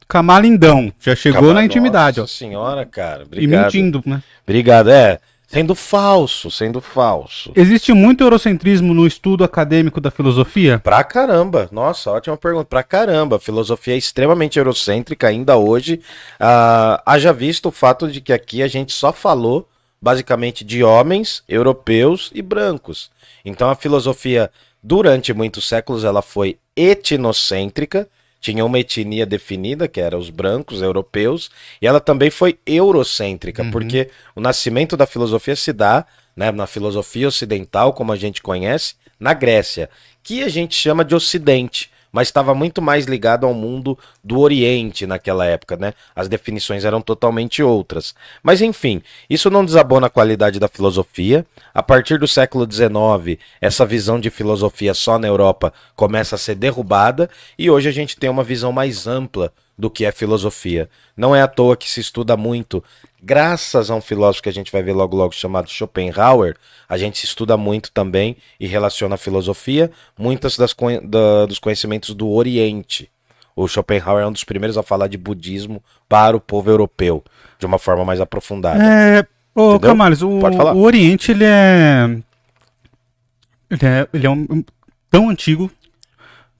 Camalindão. 0.07 0.92
Já 1.00 1.16
chegou 1.16 1.40
Camal... 1.40 1.54
na 1.54 1.64
intimidade, 1.64 2.21
Nossa 2.21 2.33
ó. 2.33 2.38
senhora, 2.38 2.87
cara. 2.87 3.25
Obrigado. 3.25 3.61
E 3.61 3.64
mentindo, 3.64 4.02
né? 4.07 4.23
Obrigado. 4.47 4.90
É, 4.90 5.19
Sendo 5.52 5.75
falso, 5.75 6.49
sendo 6.49 6.80
falso. 6.80 7.50
Existe 7.57 7.92
muito 7.92 8.23
eurocentrismo 8.23 8.95
no 8.95 9.04
estudo 9.04 9.42
acadêmico 9.42 10.00
da 10.00 10.09
filosofia? 10.09 10.78
Pra 10.78 11.02
caramba. 11.02 11.69
Nossa, 11.73 12.12
ótima 12.12 12.37
pergunta. 12.37 12.66
Pra 12.66 12.85
caramba. 12.85 13.35
A 13.35 13.40
filosofia 13.40 13.95
é 13.95 13.97
extremamente 13.97 14.61
eurocêntrica 14.61 15.26
ainda 15.26 15.57
hoje. 15.57 16.00
Uh, 16.40 17.02
haja 17.04 17.33
visto 17.33 17.66
o 17.66 17.73
fato 17.73 18.07
de 18.07 18.21
que 18.21 18.33
aqui 18.33 18.62
a 18.62 18.69
gente 18.69 18.92
só 18.92 19.12
falou 19.12 19.66
basicamente 20.00 20.64
de 20.64 20.83
homens 20.83 21.42
europeus 21.49 22.30
e 22.35 22.40
brancos. 22.42 23.11
Então 23.45 23.69
a 23.69 23.75
filosofia, 23.75 24.50
durante 24.83 25.33
muitos 25.33 25.69
séculos, 25.69 26.04
ela 26.04 26.23
foi 26.23 26.59
etnocêntrica 26.76 28.09
tinha 28.40 28.64
uma 28.64 28.78
etnia 28.78 29.26
definida, 29.26 29.87
que 29.87 30.00
era 30.00 30.16
os 30.16 30.30
brancos 30.30 30.80
europeus, 30.80 31.50
e 31.80 31.87
ela 31.87 32.00
também 32.00 32.30
foi 32.30 32.59
eurocêntrica, 32.64 33.62
uhum. 33.62 33.71
porque 33.71 34.09
o 34.35 34.40
nascimento 34.40 34.97
da 34.97 35.07
filosofia 35.07 35.54
se 35.54 35.73
dá 35.73 36.07
né, 36.35 36.50
na 36.50 36.66
filosofia 36.66 37.28
ocidental, 37.28 37.92
como 37.92 38.12
a 38.12 38.16
gente 38.16 38.40
conhece, 38.40 38.95
na 39.19 39.35
Grécia, 39.35 39.90
que 40.23 40.42
a 40.42 40.49
gente 40.49 40.75
chama 40.75 41.04
de 41.04 41.14
Ocidente 41.14 41.90
mas 42.12 42.29
estava 42.29 42.55
muito 42.55 42.83
mais 42.83 43.07
ligado 43.07 43.47
ao 43.47 43.55
mundo 43.55 43.99
do 44.23 44.40
Oriente 44.40 45.07
naquela 45.07 45.47
época, 45.47 45.76
né? 45.76 45.95
As 46.14 46.29
definições 46.29 46.85
eram 46.85 47.00
totalmente 47.00 47.62
outras. 47.62 48.14
Mas 48.43 48.61
enfim, 48.61 49.02
isso 49.29 49.50
não 49.50 49.64
desabona 49.64 50.07
a 50.07 50.11
qualidade 50.11 50.59
da 50.59 50.69
filosofia. 50.69 51.47
A 51.73 51.83
partir 51.83 52.19
do 52.19 52.26
século 52.26 52.67
XIX, 52.71 53.38
essa 53.61 53.87
visão 53.87 54.19
de 54.19 54.31
filosofia 54.31 54.95
só 54.95 55.19
na 55.19 55.29
Europa 55.29 55.73
começa 55.95 56.35
a 56.35 56.38
ser 56.38 56.55
derrubada 56.55 57.31
e 57.59 57.71
hoje 57.71 57.88
a 57.88 57.93
gente 57.93 58.17
tem 58.17 58.29
uma 58.29 58.45
visão 58.45 58.73
mais 58.73 59.07
ampla 59.07 59.52
do 59.80 59.90
que 59.90 60.04
é 60.04 60.12
filosofia. 60.12 60.88
Não 61.16 61.34
é 61.34 61.42
à 61.42 61.49
toa 61.49 61.76
que 61.76 61.90
se 61.90 62.00
estuda 62.00 62.37
muito 62.37 62.84
graças 63.22 63.90
a 63.90 63.94
um 63.94 64.00
filósofo 64.00 64.42
que 64.42 64.49
a 64.49 64.52
gente 64.52 64.72
vai 64.72 64.82
ver 64.82 64.92
logo 64.92 65.16
logo 65.16 65.34
chamado 65.34 65.68
Schopenhauer, 65.68 66.56
a 66.88 66.96
gente 66.96 67.25
estuda 67.25 67.56
muito 67.56 67.92
também 67.92 68.37
e 68.58 68.66
relaciona 68.66 69.14
a 69.14 69.18
filosofia, 69.18 69.90
muitas 70.18 70.56
das 70.56 70.75
da, 71.04 71.46
dos 71.46 71.58
conhecimentos 71.58 72.14
do 72.14 72.28
Oriente. 72.30 73.10
O 73.54 73.68
Schopenhauer 73.68 74.22
é 74.22 74.26
um 74.26 74.32
dos 74.32 74.44
primeiros 74.44 74.78
a 74.78 74.82
falar 74.82 75.08
de 75.08 75.18
budismo 75.18 75.82
para 76.08 76.37
o 76.37 76.40
povo 76.40 76.70
europeu, 76.70 77.22
de 77.58 77.66
uma 77.66 77.78
forma 77.78 78.04
mais 78.04 78.20
aprofundada. 78.20 78.82
É, 78.82 79.26
ô 79.54 79.78
Camales, 79.78 80.22
o, 80.22 80.28
o 80.28 80.82
Oriente 80.82 81.32
ele 81.32 81.44
é 81.44 82.16
ele 83.70 83.87
é, 83.87 84.08
ele 84.12 84.26
é 84.26 84.30
um, 84.30 84.64
tão 85.10 85.28
antigo 85.28 85.70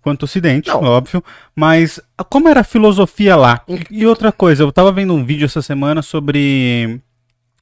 quanto 0.03 0.23
o 0.23 0.25
Ocidente, 0.25 0.69
Não. 0.69 0.83
óbvio. 0.83 1.23
Mas 1.55 2.01
como 2.29 2.49
era 2.49 2.61
a 2.61 2.65
filosofia 2.65 3.37
lá? 3.37 3.63
E, 3.91 4.07
outra 4.07 4.33
coisa, 4.33 4.63
eu 4.63 4.73
tava 4.73 4.93
vendo 4.93 5.15
um 5.15 5.25
vídeo 5.25 5.45
essa 5.45 5.63
semana 5.63 6.03
sobre 6.03 7.01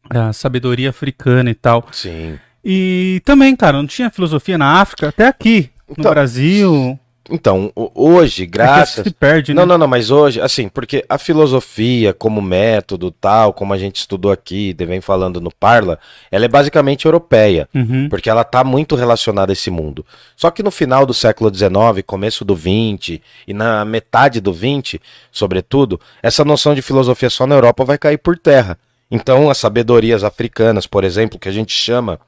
a 0.09 0.33
sabedoria 0.33 0.91
africana 0.91 1.51
e 1.51 1.55
tal. 1.55 1.87
Sim. 1.93 2.39
E 2.65 3.21
também, 3.25 3.55
cara, 3.57 3.77
não 3.79 3.87
tinha 3.87 4.11
filosofia 4.11 4.59
na 4.59 4.81
África, 4.81 5.09
até 5.09 5.27
aqui, 5.27 5.71
no 5.89 5.95
então, 5.99 6.11
Brasil. 6.11 6.99
Então, 7.31 7.71
hoje, 7.75 8.47
graças. 8.47 8.99
É 8.99 9.05
se 9.05 9.11
perde, 9.15 9.53
né? 9.53 9.61
Não, 9.61 9.67
não, 9.67 9.79
não, 9.79 9.87
mas 9.87 10.11
hoje, 10.11 10.41
assim, 10.41 10.69
porque 10.69 11.05
a 11.09 11.19
filosofia 11.19 12.15
como 12.15 12.41
método, 12.41 13.11
tal, 13.11 13.53
como 13.53 13.73
a 13.75 13.79
gente 13.79 13.97
estudou 13.97 14.33
aqui, 14.33 14.75
vem 14.79 15.01
falando 15.01 15.41
no 15.41 15.51
Parla, 15.51 15.99
ela 16.31 16.45
é 16.45 16.49
basicamente 16.49 17.05
europeia, 17.05 17.69
uhum. 17.75 18.09
porque 18.09 18.31
ela 18.31 18.43
está 18.43 18.65
muito 18.65 18.97
relacionada 18.97 19.53
a 19.53 19.55
esse 19.55 19.71
mundo. 19.71 20.05
Só 20.37 20.51
que 20.51 20.63
no 20.63 20.71
final 20.71 21.05
do 21.05 21.13
século 21.13 21.55
XIX, 21.55 22.03
começo 22.07 22.45
do 22.45 22.57
XX 22.57 23.21
e 23.47 23.53
na 23.53 23.85
metade 23.85 24.41
do 24.41 24.53
XX, 24.53 24.99
sobretudo, 25.31 26.01
essa 26.23 26.45
noção 26.45 26.75
de 26.75 26.83
filosofia 26.83 27.29
só 27.29 27.47
na 27.47 27.55
Europa 27.55 27.85
vai 27.85 27.99
cair 27.99 28.19
por 28.19 28.39
terra. 28.39 28.79
Então, 29.11 29.49
as 29.49 29.59
sabedorias 29.59 30.23
africanas, 30.23 30.87
por 30.87 31.03
exemplo, 31.03 31.39
que 31.39 31.49
a 31.49 31.53
gente 31.53 31.73
chama 31.73 32.21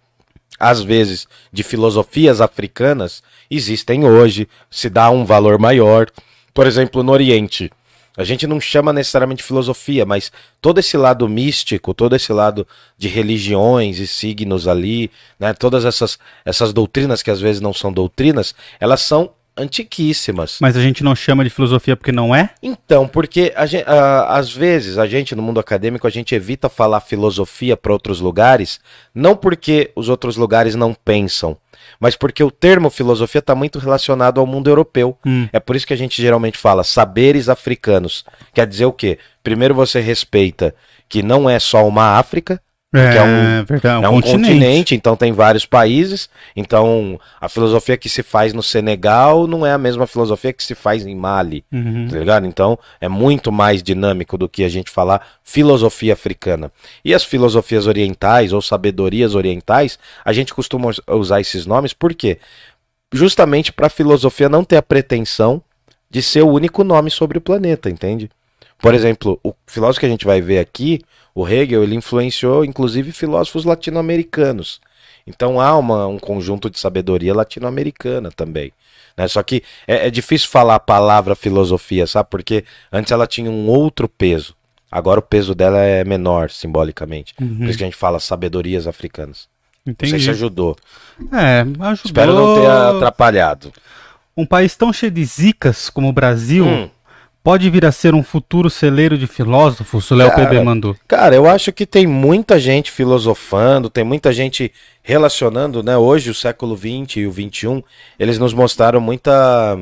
às 0.61 0.83
vezes, 0.83 1.27
de 1.51 1.63
filosofias 1.63 2.43
africanas 2.43 3.23
existem 3.51 4.05
hoje, 4.05 4.47
se 4.71 4.91
dá 4.91 5.11
um 5.11 5.25
valor 5.25 5.59
maior. 5.59 6.07
Por 6.53 6.67
exemplo, 6.67 7.03
no 7.03 7.11
Oriente, 7.11 7.71
a 8.17 8.25
gente 8.25 8.47
não 8.47 8.61
chama 8.61 8.93
necessariamente 8.93 9.43
filosofia, 9.43 10.05
mas 10.05 10.31
todo 10.61 10.79
esse 10.79 10.97
lado 10.97 11.27
místico, 11.27 11.95
todo 11.95 12.15
esse 12.15 12.33
lado 12.33 12.67
de 12.99 13.09
religiões 13.09 13.99
e 13.99 14.07
signos 14.07 14.69
ali, 14.69 15.11
né, 15.39 15.55
todas 15.55 15.87
essas, 15.87 16.19
essas 16.45 16.73
doutrinas 16.73 17.23
que 17.23 17.31
às 17.31 17.41
vezes 17.41 17.63
não 17.63 17.73
são 17.73 17.91
doutrinas, 17.91 18.55
elas 18.79 19.01
são 19.01 19.31
antiquíssimas. 19.57 20.59
Mas 20.61 20.77
a 20.77 20.81
gente 20.81 21.05
não 21.05 21.15
chama 21.15 21.45
de 21.45 21.51
filosofia 21.51 21.97
porque 21.97 22.13
não 22.13 22.35
é? 22.35 22.51
Então, 22.63 23.07
porque 23.07 23.53
gente, 23.67 23.85
a, 23.87 24.37
às 24.37 24.53
vezes 24.53 24.99
a 24.99 25.07
gente 25.07 25.35
no 25.35 25.43
mundo 25.43 25.61
acadêmico 25.61 26.07
a 26.07 26.11
gente 26.11 26.35
evita 26.35 26.69
falar 26.69 27.01
filosofia 27.01 27.77
para 27.77 27.93
outros 27.93 28.21
lugares, 28.21 28.81
não 29.15 29.37
porque 29.37 29.91
os 29.95 30.09
outros 30.09 30.37
lugares 30.37 30.75
não 30.75 30.95
pensam, 30.95 31.57
mas 31.99 32.17
porque 32.17 32.43
o 32.43 32.51
termo 32.51 32.91
filosofia 32.91 33.41
está 33.41 33.55
muito 33.55 33.79
relacionado 33.79 34.41
ao 34.41 34.47
mundo 34.47 34.71
europeu. 34.71 35.17
Hum. 35.25 35.49
É 35.53 35.61
por 35.61 35.77
isso 35.77 35.87
que 35.87 35.95
a 35.95 35.97
gente 35.97 36.21
geralmente 36.21 36.59
fala 36.59 36.85
saberes 36.85 37.49
africanos. 37.49 38.25
Quer 38.55 38.67
dizer 38.67 38.87
o 38.87 38.93
quê? 38.93 39.19
Primeiro 39.43 39.75
você 39.75 40.01
respeita 40.01 40.75
que 41.09 41.23
não 41.23 41.51
é 41.51 41.59
só 41.59 41.87
uma 41.87 42.19
África, 42.19 42.61
é, 42.93 43.17
é 43.17 43.23
um, 43.23 43.65
verdade, 43.65 44.05
é 44.05 44.09
um 44.09 44.15
continente. 44.15 44.49
continente. 44.49 44.95
então 44.97 45.17
tem 45.17 45.33
vários 45.33 45.65
países. 45.65 46.29
Então 46.57 47.21
a 47.41 47.49
filosofia 47.49 47.97
que 47.97 48.09
se 48.09 48.23
faz 48.23 48.53
no 48.53 48.63
Senegal 48.63 49.47
não 49.47 49.65
é 49.65 49.73
a 49.73 49.79
mesma 49.79 50.09
filosofia 50.09 50.53
que 50.53 50.65
se 50.65 50.75
faz 50.75 51.07
em 51.07 51.15
Mali, 51.15 51.65
uhum. 51.73 52.09
tá 52.11 52.19
ligado? 52.19 52.47
Então 52.47 52.77
é 53.01 53.09
muito 53.09 53.53
mais 53.53 53.81
dinâmico 53.81 54.37
do 54.37 54.49
que 54.49 54.65
a 54.65 54.69
gente 54.69 54.91
falar 54.91 55.25
filosofia 55.45 56.15
africana. 56.15 56.73
E 57.05 57.15
as 57.15 57.23
filosofias 57.23 57.87
orientais 57.87 58.53
ou 58.53 58.61
sabedorias 58.61 59.37
orientais, 59.37 59.97
a 60.25 60.33
gente 60.33 60.53
costuma 60.53 60.91
usar 61.07 61.41
esses 61.41 61.67
nomes 61.67 61.93
por 61.93 62.13
quê? 62.13 62.39
Justamente 63.13 63.73
para 63.73 63.87
a 63.87 63.91
filosofia 63.91 64.49
não 64.49 64.65
ter 64.65 64.77
a 64.77 64.83
pretensão 64.83 65.63
de 66.11 66.21
ser 66.21 66.43
o 66.43 66.49
único 66.49 66.83
nome 66.83 67.09
sobre 67.09 67.39
o 67.39 67.41
planeta, 67.41 67.89
entende? 67.89 68.29
Por 68.81 68.95
exemplo, 68.95 69.39
o 69.43 69.55
filósofo 69.67 70.01
que 70.01 70.07
a 70.07 70.09
gente 70.09 70.25
vai 70.25 70.41
ver 70.41 70.59
aqui, 70.59 71.01
o 71.35 71.47
Hegel 71.47 71.83
ele 71.83 71.95
influenciou 71.95 72.65
inclusive 72.65 73.13
filósofos 73.13 73.65
latino-americanos. 73.65 74.81
Então 75.27 75.61
há 75.61 75.77
uma, 75.77 76.07
um 76.07 76.19
conjunto 76.19 76.71
de 76.71 76.79
sabedoria 76.79 77.35
latino-americana 77.35 78.31
também. 78.31 78.73
Né? 79.17 79.29
Só 79.29 79.43
que 79.43 79.63
é, 79.87 80.07
é, 80.07 80.11
difícil 80.11 80.49
falar 80.49 80.77
a 80.77 80.81
palavra 80.81 81.35
filosofia, 81.35 82.07
sabe? 82.07 82.29
Porque 82.31 82.65
antes 82.91 83.13
ela 83.13 83.27
tinha 83.27 83.51
um 83.51 83.69
outro 83.69 84.09
peso. 84.09 84.57
Agora 84.91 85.21
o 85.21 85.23
peso 85.23 85.55
dela 85.55 85.79
é 85.79 86.03
menor, 86.03 86.51
simbolicamente. 86.51 87.35
Uhum. 87.41 87.59
Por 87.59 87.69
isso 87.69 87.79
que 87.79 87.85
a 87.85 87.87
gente 87.87 87.97
fala 87.97 88.19
sabedorias 88.19 88.87
africanas. 88.87 89.49
Entendi. 89.87 90.13
Não 90.13 90.19
sei 90.19 90.25
se 90.27 90.31
ajudou. 90.31 90.77
É, 91.33 91.61
ajudou. 91.61 91.95
Espero 92.05 92.35
não 92.35 92.55
ter 92.55 92.67
atrapalhado. 92.67 93.73
Um 94.37 94.47
país 94.47 94.75
tão 94.75 94.93
cheio 94.93 95.13
de 95.13 95.25
zicas 95.25 95.91
como 95.91 96.09
o 96.09 96.13
Brasil. 96.13 96.65
Hum 96.65 96.91
pode 97.43 97.69
vir 97.71 97.85
a 97.85 97.93
ser 97.93 98.15
um 98.15 98.23
futuro 98.23 98.69
celeiro 98.69 99.17
de 99.17 99.27
filósofos? 99.27 100.11
O 100.11 100.15
Léo 100.15 100.35
PB 100.35 100.63
mandou. 100.63 100.97
Cara, 101.07 101.35
eu 101.35 101.49
acho 101.49 101.73
que 101.73 101.87
tem 101.87 102.07
muita 102.07 102.59
gente 102.59 102.91
filosofando, 102.91 103.91
tem 103.91 104.05
muita 104.05 104.33
gente 104.33 104.73
relacionando, 105.03 105.83
né? 105.83 105.97
Hoje, 105.97 106.31
o 106.31 106.35
século 106.35 106.77
XX 106.77 107.17
e 107.17 107.27
o 107.27 107.33
XXI, 107.33 107.85
eles 108.19 108.39
nos 108.39 108.53
mostraram 108.53 109.01
muita. 109.01 109.77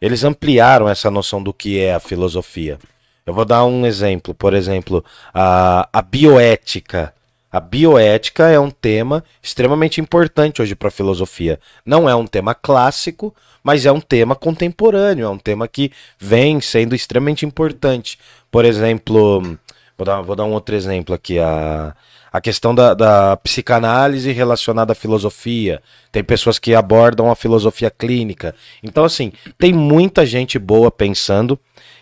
Eles 0.00 0.24
ampliaram 0.24 0.88
essa 0.88 1.10
noção 1.10 1.42
do 1.42 1.52
que 1.52 1.78
é 1.78 1.94
a 1.94 2.00
filosofia. 2.00 2.78
Eu 3.24 3.34
vou 3.34 3.44
dar 3.44 3.64
um 3.64 3.86
exemplo. 3.86 4.34
Por 4.34 4.54
exemplo, 4.54 5.04
a, 5.32 5.88
a 5.92 6.02
bioética. 6.02 7.12
A 7.50 7.60
bioética 7.60 8.48
é 8.48 8.58
um 8.58 8.70
tema 8.70 9.24
extremamente 9.42 10.00
importante 10.00 10.60
hoje 10.60 10.74
para 10.74 10.88
a 10.88 10.90
filosofia. 10.90 11.60
Não 11.84 12.08
é 12.08 12.14
um 12.14 12.26
tema 12.26 12.54
clássico, 12.54 13.34
mas 13.62 13.86
é 13.86 13.92
um 13.92 14.00
tema 14.00 14.34
contemporâneo, 14.34 15.26
é 15.26 15.28
um 15.28 15.38
tema 15.38 15.66
que 15.66 15.90
vem 16.18 16.60
sendo 16.60 16.94
extremamente 16.94 17.46
importante. 17.46 18.18
Por 18.50 18.64
exemplo, 18.64 19.58
vou 19.96 20.04
dar, 20.04 20.20
vou 20.22 20.36
dar 20.36 20.44
um 20.44 20.52
outro 20.52 20.74
exemplo 20.74 21.14
aqui. 21.14 21.38
A, 21.38 21.94
a 22.36 22.40
questão 22.40 22.74
da, 22.74 22.92
da 22.92 23.36
psicanálise 23.38 24.30
relacionada 24.30 24.92
à 24.92 24.94
filosofia. 24.94 25.80
Tem 26.12 26.22
pessoas 26.22 26.58
que 26.58 26.74
abordam 26.74 27.30
a 27.30 27.34
filosofia 27.34 27.90
clínica. 27.90 28.54
Então, 28.82 29.04
assim, 29.04 29.32
tem 29.56 29.72
muita 29.72 30.26
gente 30.26 30.58
boa 30.58 30.90
pensando. 30.90 31.58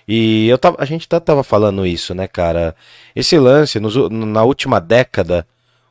E 0.06 0.48
eu 0.48 0.58
tava, 0.58 0.76
a 0.78 0.84
gente 0.84 1.08
tá, 1.08 1.18
tava 1.18 1.42
falando 1.42 1.86
isso, 1.86 2.14
né, 2.14 2.28
cara? 2.28 2.76
Esse 3.16 3.38
lance, 3.38 3.80
nos, 3.80 3.94
na 4.10 4.42
última 4.44 4.80
década, 4.80 5.46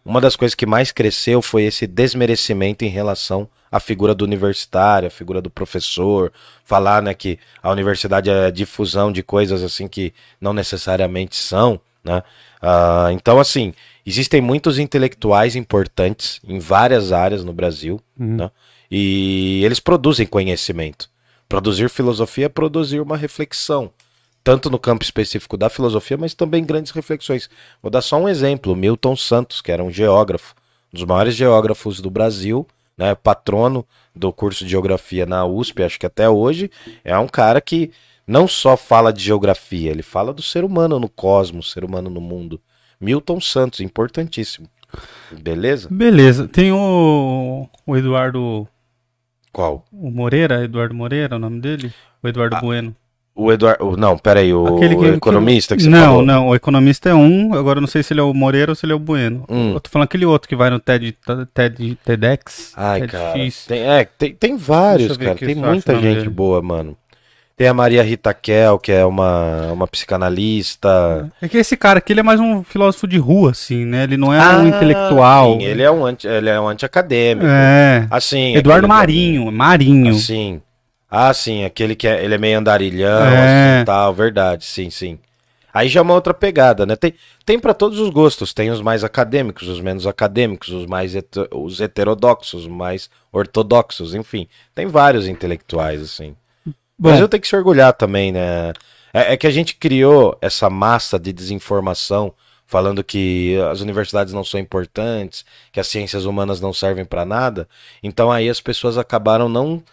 uma 0.05 0.21
das 0.21 0.35
coisas 0.35 0.53
que 0.53 0.65
mais 0.65 0.91
cresceu 0.91 1.41
foi 1.41 1.63
esse 1.63 1.87
desmerecimento 1.87 2.85
em 2.85 2.89
relação 2.89 3.47
à 3.71 3.79
figura 3.79 4.13
do 4.13 4.23
universitário, 4.23 5.07
a 5.07 5.11
figura 5.11 5.41
do 5.41 5.49
professor, 5.49 6.31
falar 6.63 7.01
né, 7.01 7.13
que 7.13 7.39
a 7.61 7.71
universidade 7.71 8.29
é 8.29 8.51
difusão 8.51 9.11
de 9.11 9.23
coisas 9.23 9.63
assim 9.63 9.87
que 9.87 10.13
não 10.39 10.53
necessariamente 10.53 11.35
são, 11.35 11.79
né? 12.03 12.21
Uh, 12.61 13.11
então, 13.11 13.39
assim, 13.39 13.73
existem 14.05 14.41
muitos 14.41 14.77
intelectuais 14.77 15.55
importantes 15.55 16.39
em 16.47 16.59
várias 16.59 17.11
áreas 17.11 17.43
no 17.43 17.53
Brasil, 17.53 17.99
uhum. 18.19 18.35
né? 18.35 18.51
E 18.91 19.63
eles 19.65 19.79
produzem 19.79 20.27
conhecimento. 20.27 21.09
Produzir 21.49 21.89
filosofia 21.89 22.45
é 22.45 22.49
produzir 22.49 22.99
uma 22.99 23.17
reflexão 23.17 23.91
tanto 24.43 24.69
no 24.69 24.77
campo 24.77 25.03
específico 25.03 25.55
da 25.55 25.69
filosofia, 25.69 26.17
mas 26.17 26.33
também 26.33 26.65
grandes 26.65 26.91
reflexões. 26.91 27.49
Vou 27.81 27.89
dar 27.89 28.01
só 28.01 28.17
um 28.19 28.27
exemplo: 28.27 28.75
Milton 28.75 29.15
Santos, 29.15 29.61
que 29.61 29.71
era 29.71 29.83
um 29.83 29.91
geógrafo, 29.91 30.53
um 30.93 30.97
dos 30.97 31.05
maiores 31.05 31.35
geógrafos 31.35 32.01
do 32.01 32.09
Brasil, 32.09 32.67
né, 32.97 33.15
patrono 33.15 33.85
do 34.15 34.31
curso 34.31 34.63
de 34.63 34.71
geografia 34.71 35.25
na 35.25 35.45
USP, 35.45 35.83
acho 35.83 35.99
que 35.99 36.05
até 36.05 36.29
hoje, 36.29 36.69
é 37.03 37.17
um 37.17 37.27
cara 37.27 37.59
que 37.61 37.91
não 38.27 38.47
só 38.47 38.77
fala 38.77 39.11
de 39.11 39.23
geografia, 39.23 39.91
ele 39.91 40.03
fala 40.03 40.33
do 40.33 40.41
ser 40.41 40.63
humano 40.63 40.99
no 40.99 41.09
cosmos, 41.09 41.71
ser 41.71 41.83
humano 41.83 42.09
no 42.09 42.21
mundo. 42.21 42.61
Milton 42.99 43.41
Santos, 43.41 43.79
importantíssimo. 43.81 44.67
Beleza? 45.31 45.89
Beleza. 45.91 46.47
Tem 46.47 46.71
o, 46.71 47.67
o 47.85 47.97
Eduardo. 47.97 48.67
Qual? 49.51 49.83
O 49.91 50.09
Moreira, 50.09 50.63
Eduardo 50.63 50.93
Moreira, 50.93 51.35
é 51.35 51.37
o 51.37 51.39
nome 51.39 51.59
dele? 51.59 51.91
O 52.21 52.27
Eduardo 52.27 52.55
ah, 52.55 52.61
Bueno. 52.61 52.95
O 53.35 53.51
Eduardo. 53.51 53.97
Não, 53.97 54.15
peraí, 54.15 54.53
o, 54.53 54.75
que, 54.77 54.85
o 54.85 55.15
economista 55.15 55.75
que, 55.75 55.79
que 55.79 55.83
você 55.85 55.89
não, 55.89 56.05
falou. 56.05 56.25
Não, 56.25 56.33
não, 56.35 56.47
o 56.49 56.55
economista 56.55 57.09
é 57.09 57.15
um, 57.15 57.53
agora 57.55 57.81
não 57.81 57.87
sei 57.87 58.03
se 58.03 58.13
ele 58.13 58.19
é 58.19 58.23
o 58.23 58.33
Moreira 58.33 58.71
ou 58.71 58.75
se 58.75 58.85
ele 58.85 58.93
é 58.93 58.95
o 58.95 58.99
Bueno. 58.99 59.43
Hum. 59.49 59.73
Eu 59.73 59.79
tô 59.79 59.89
falando 59.89 60.05
aquele 60.05 60.25
outro 60.25 60.47
que 60.47 60.55
vai 60.55 60.69
no 60.69 60.79
TED, 60.79 61.17
TED 61.51 61.97
TEDx. 62.05 62.73
Ai, 62.77 63.01
TED 63.01 63.11
cara. 63.11 63.33
Tem, 63.67 63.79
é, 63.81 64.05
tem, 64.05 64.35
tem 64.35 64.55
vários, 64.55 65.17
cara. 65.17 65.35
Tem 65.35 65.55
muita 65.55 65.95
gente 65.95 66.19
dele. 66.19 66.29
boa, 66.29 66.61
mano. 66.61 66.95
Tem 67.55 67.67
a 67.67 67.73
Maria 67.73 68.03
Rita 68.03 68.33
Kel, 68.33 68.79
que 68.79 68.91
é 68.91 69.05
uma, 69.05 69.71
uma 69.71 69.87
psicanalista. 69.87 71.31
É 71.41 71.47
que 71.47 71.57
esse 71.57 71.77
cara 71.77 71.99
aqui 71.99 72.13
ele 72.13 72.19
é 72.19 72.23
mais 72.23 72.39
um 72.39 72.63
filósofo 72.63 73.07
de 73.07 73.17
rua, 73.17 73.51
assim, 73.51 73.85
né? 73.85 74.03
Ele 74.03 74.17
não 74.17 74.33
é 74.33 74.39
ah, 74.39 74.57
um 74.57 74.67
intelectual. 74.67 75.59
Sim, 75.59 75.65
ele 75.65 75.83
é 75.83 75.91
um 75.91 76.05
anti, 76.05 76.27
ele 76.27 76.49
é 76.49 76.59
um 76.59 76.67
anti-acadêmico. 76.67 77.47
É. 77.47 78.07
Assim. 78.09 78.55
Eduardo 78.55 78.87
Marinho, 78.87 79.51
Marinho. 79.51 80.15
Sim. 80.15 80.61
Ah, 81.15 81.31
sim, 81.31 81.63
aquele 81.63 81.95
que 81.95 82.07
é, 82.07 82.25
ele 82.25 82.33
é 82.33 82.37
meio 82.39 82.57
andarilhão, 82.57 83.23
é. 83.23 83.77
assim, 83.77 83.85
tal, 83.85 84.11
verdade, 84.15 84.65
sim, 84.65 84.89
sim. 84.89 85.19
Aí 85.71 85.87
já 85.87 85.99
é 85.99 86.01
uma 86.01 86.15
outra 86.15 86.33
pegada, 86.33 86.87
né? 86.87 86.95
Tem, 86.95 87.13
tem 87.45 87.59
para 87.59 87.71
todos 87.71 87.99
os 87.99 88.09
gostos, 88.09 88.51
tem 88.51 88.71
os 88.71 88.81
mais 88.81 89.03
acadêmicos, 89.03 89.67
os 89.67 89.79
menos 89.79 90.07
acadêmicos, 90.07 90.69
os 90.69 90.87
mais 90.87 91.13
os 91.51 91.79
heterodoxos, 91.79 92.61
os 92.61 92.67
mais 92.67 93.11
ortodoxos, 93.31 94.15
enfim. 94.15 94.47
Tem 94.73 94.87
vários 94.87 95.27
intelectuais, 95.27 96.01
assim. 96.01 96.35
Bom. 96.65 97.11
Mas 97.11 97.19
eu 97.19 97.29
tenho 97.29 97.41
que 97.41 97.47
se 97.47 97.55
orgulhar 97.55 97.93
também, 97.93 98.31
né? 98.31 98.73
É, 99.13 99.33
é 99.33 99.37
que 99.37 99.45
a 99.45 99.51
gente 99.51 99.75
criou 99.75 100.35
essa 100.41 100.67
massa 100.67 101.19
de 101.19 101.31
desinformação 101.31 102.33
falando 102.65 103.03
que 103.03 103.55
as 103.71 103.81
universidades 103.81 104.33
não 104.33 104.43
são 104.43 104.59
importantes, 104.59 105.45
que 105.71 105.79
as 105.79 105.87
ciências 105.87 106.25
humanas 106.25 106.59
não 106.59 106.73
servem 106.73 107.05
para 107.05 107.23
nada. 107.23 107.69
Então 108.01 108.31
aí 108.31 108.49
as 108.49 108.59
pessoas 108.59 108.97
acabaram 108.97 109.47
não 109.47 109.83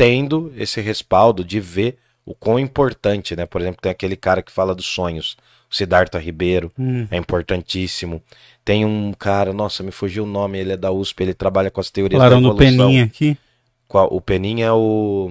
tendo 0.00 0.50
esse 0.56 0.80
respaldo 0.80 1.44
de 1.44 1.60
ver 1.60 1.98
o 2.24 2.34
quão 2.34 2.58
importante, 2.58 3.36
né? 3.36 3.44
Por 3.44 3.60
exemplo, 3.60 3.82
tem 3.82 3.92
aquele 3.92 4.16
cara 4.16 4.40
que 4.40 4.50
fala 4.50 4.74
dos 4.74 4.86
sonhos, 4.86 5.36
o 5.70 5.74
Siddhartha 5.74 6.18
Ribeiro, 6.18 6.72
hum. 6.78 7.06
é 7.10 7.18
importantíssimo. 7.18 8.22
Tem 8.64 8.82
um 8.82 9.12
cara, 9.12 9.52
nossa, 9.52 9.82
me 9.82 9.90
fugiu 9.90 10.24
o 10.24 10.26
nome, 10.26 10.58
ele 10.58 10.72
é 10.72 10.76
da 10.78 10.90
USP, 10.90 11.22
ele 11.22 11.34
trabalha 11.34 11.70
com 11.70 11.82
as 11.82 11.90
teorias 11.90 12.18
Falaram 12.18 12.40
da 12.40 12.48
evolução. 12.48 12.70
no 12.70 12.78
Peninha 12.78 13.04
aqui. 13.04 13.36
Qual? 13.86 14.08
O 14.10 14.22
Peninha 14.22 14.66
é 14.66 14.72
o 14.72 15.30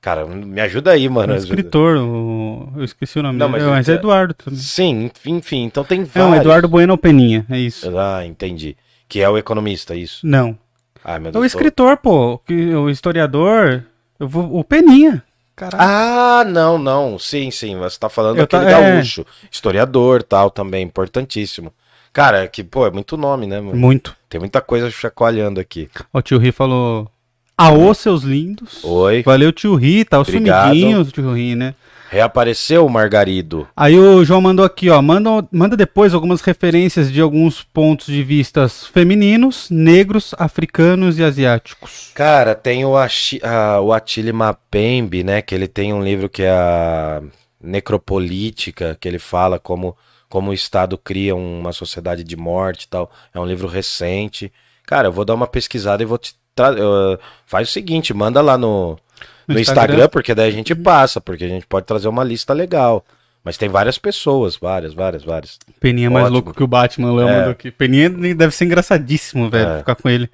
Cara, 0.00 0.26
me 0.26 0.60
ajuda 0.60 0.90
aí, 0.90 1.08
mano. 1.08 1.32
É 1.32 1.36
um 1.36 1.38
escritor, 1.38 1.98
o... 1.98 2.72
eu 2.76 2.82
esqueci 2.82 3.20
o 3.20 3.22
nome 3.22 3.38
não, 3.38 3.48
dele. 3.48 3.62
Mas, 3.62 3.70
mas 3.70 3.88
é, 3.88 3.92
é 3.92 3.94
Eduardo 3.94 4.34
também. 4.34 4.58
Sim, 4.58 5.08
enfim, 5.24 5.62
então 5.62 5.84
tem 5.84 6.02
vários. 6.02 6.32
Não, 6.32 6.34
Eduardo 6.34 6.66
Bueno 6.66 6.98
Peninha, 6.98 7.46
é 7.48 7.60
isso. 7.60 7.96
Ah, 7.96 8.26
entendi. 8.26 8.76
Que 9.08 9.20
é 9.20 9.28
o 9.28 9.38
economista, 9.38 9.94
é 9.94 9.98
isso? 9.98 10.26
Não. 10.26 10.58
Ai, 11.04 11.18
meu 11.18 11.32
Deus, 11.32 11.42
é 11.42 11.44
o 11.44 11.46
escritor, 11.46 11.96
pô, 11.96 12.40
o 12.48 12.90
historiador, 12.90 13.82
vou, 14.18 14.58
o 14.58 14.64
Peninha. 14.64 15.22
Caralho. 15.54 15.82
Ah, 15.82 16.44
não, 16.44 16.78
não. 16.78 17.18
Sim, 17.18 17.50
sim. 17.50 17.76
Você 17.78 17.98
tá 17.98 18.08
falando 18.08 18.38
eu 18.38 18.44
aquele 18.44 18.64
tá, 18.64 18.70
gaúcho. 18.70 19.20
É... 19.20 19.24
Historiador 19.50 20.22
tal, 20.22 20.50
também, 20.50 20.84
importantíssimo. 20.84 21.72
Cara, 22.12 22.46
que, 22.48 22.64
pô, 22.64 22.86
é 22.86 22.90
muito 22.90 23.16
nome, 23.16 23.46
né, 23.46 23.60
mano? 23.60 23.76
Muito. 23.76 24.16
Tem 24.28 24.40
muita 24.40 24.60
coisa 24.60 24.90
chacoalhando 24.90 25.60
aqui. 25.60 25.88
O 26.12 26.20
tio 26.20 26.38
Ri 26.38 26.52
falou. 26.52 27.10
Aô, 27.56 27.92
seus 27.94 28.22
lindos. 28.22 28.82
Oi. 28.82 29.22
Valeu, 29.22 29.52
tio 29.52 29.74
Ri, 29.74 30.04
tá 30.04 30.18
o 30.18 30.24
sumidinho, 30.24 31.04
tio 31.04 31.32
Ri, 31.32 31.54
né? 31.54 31.74
Reapareceu 32.12 32.84
o 32.84 32.90
Margarido. 32.90 33.66
Aí 33.74 33.98
o 33.98 34.22
João 34.22 34.42
mandou 34.42 34.66
aqui, 34.66 34.90
ó. 34.90 35.00
Manda, 35.00 35.30
manda 35.50 35.74
depois 35.78 36.12
algumas 36.12 36.42
referências 36.42 37.10
de 37.10 37.22
alguns 37.22 37.62
pontos 37.62 38.04
de 38.04 38.22
vistas 38.22 38.86
femininos, 38.86 39.70
negros, 39.70 40.34
africanos 40.36 41.18
e 41.18 41.24
asiáticos. 41.24 42.10
Cara, 42.14 42.54
tem 42.54 42.84
o, 42.84 42.98
Achi, 42.98 43.40
a, 43.42 43.80
o 43.80 43.94
Atili 43.94 44.30
Mapembe, 44.30 45.24
né? 45.24 45.40
Que 45.40 45.54
ele 45.54 45.66
tem 45.66 45.94
um 45.94 46.04
livro 46.04 46.28
que 46.28 46.42
é 46.42 46.50
a 46.50 47.22
Necropolítica, 47.58 48.94
que 49.00 49.08
ele 49.08 49.18
fala 49.18 49.58
como, 49.58 49.96
como 50.28 50.50
o 50.50 50.54
Estado 50.54 50.98
cria 50.98 51.34
uma 51.34 51.72
sociedade 51.72 52.22
de 52.22 52.36
morte 52.36 52.82
e 52.82 52.88
tal. 52.88 53.10
É 53.32 53.40
um 53.40 53.46
livro 53.46 53.66
recente. 53.66 54.52
Cara, 54.84 55.08
eu 55.08 55.12
vou 55.12 55.24
dar 55.24 55.32
uma 55.32 55.46
pesquisada 55.46 56.02
e 56.02 56.06
vou 56.06 56.18
te. 56.18 56.34
Uh, 56.60 57.18
faz 57.46 57.70
o 57.70 57.72
seguinte, 57.72 58.12
manda 58.12 58.42
lá 58.42 58.58
no, 58.58 58.98
no, 59.46 59.58
Instagram, 59.58 59.94
Instagram, 59.94 60.08
porque 60.08 60.34
daí 60.34 60.48
a 60.48 60.52
gente 60.52 60.74
passa, 60.74 61.20
porque 61.20 61.44
a 61.44 61.48
gente 61.48 61.66
pode 61.66 61.86
trazer 61.86 62.08
uma 62.08 62.24
lista 62.24 62.52
legal. 62.52 63.04
Mas 63.44 63.56
tem 63.56 63.68
várias 63.68 63.98
pessoas, 63.98 64.56
várias, 64.56 64.94
várias, 64.94 65.24
várias. 65.24 65.58
Peninha 65.80 66.06
é 66.06 66.10
mais 66.10 66.30
louco 66.30 66.54
que 66.54 66.62
o 66.62 66.66
Batman, 66.66 67.12
Léo 67.12 67.28
é. 67.28 67.36
mandou 67.38 67.50
aqui. 67.50 67.70
Peninha 67.72 68.08
deve 68.34 68.54
ser 68.54 68.66
engraçadíssimo, 68.66 69.50
velho, 69.50 69.70
é. 69.70 69.78
ficar 69.78 69.96
com 69.96 70.08
ele. 70.08 70.28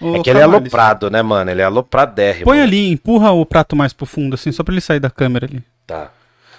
Ô, 0.00 0.16
é 0.16 0.22
que 0.22 0.30
ele 0.30 0.40
é 0.40 0.42
aloprado, 0.42 1.10
né, 1.10 1.22
mano? 1.22 1.50
Ele 1.50 1.62
é 1.62 1.64
alopradérrimo. 1.64 2.44
Põe 2.44 2.60
ali, 2.60 2.90
empurra 2.90 3.32
o 3.32 3.46
prato 3.46 3.74
mais 3.74 3.92
pro 3.92 4.06
fundo, 4.06 4.34
assim, 4.34 4.52
só 4.52 4.62
pra 4.62 4.74
ele 4.74 4.80
sair 4.80 5.00
da 5.00 5.10
câmera 5.10 5.46
ali. 5.46 5.62
Tá. 5.86 6.10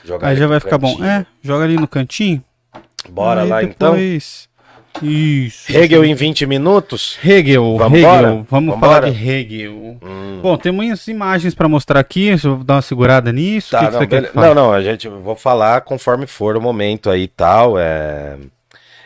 Joga 0.03 0.27
Aí 0.27 0.35
já 0.35 0.47
vai 0.47 0.59
ficar 0.59 0.79
cantinho. 0.79 0.97
bom. 0.97 1.05
É, 1.05 1.25
joga 1.43 1.65
ali 1.65 1.75
no 1.75 1.87
cantinho. 1.87 2.43
Bora 3.09 3.41
Aí 3.43 3.49
lá 3.49 3.63
então. 3.63 3.91
depois... 3.91 4.47
então. 4.47 4.50
Isso. 5.01 5.71
Hegel 5.71 6.05
em 6.05 6.13
20 6.13 6.45
minutos? 6.45 7.17
Hegel, 7.23 7.77
Vamos 7.77 7.99
Hegel. 7.99 8.45
Vamos 8.49 8.79
falar 8.79 9.09
de 9.09 9.29
Hegel. 9.29 9.97
Hum. 10.01 10.39
Bom, 10.41 10.57
tem 10.57 10.71
muitas 10.71 11.07
imagens 11.07 11.55
para 11.55 11.67
mostrar 11.67 11.99
aqui, 11.99 12.29
deixa 12.29 12.47
eu 12.47 12.57
dar 12.63 12.75
uma 12.75 12.81
segurada 12.81 13.31
nisso. 13.31 13.71
Tá, 13.71 13.89
que 13.99 14.07
que 14.07 14.21
não, 14.35 14.43
não, 14.43 14.55
não, 14.55 14.73
a 14.73 14.81
gente 14.81 15.07
vou 15.07 15.35
falar 15.35 15.81
conforme 15.81 16.27
for 16.27 16.55
o 16.55 16.61
momento 16.61 17.09
aí 17.09 17.23
e 17.23 17.27
tal. 17.27 17.79
É... 17.79 18.35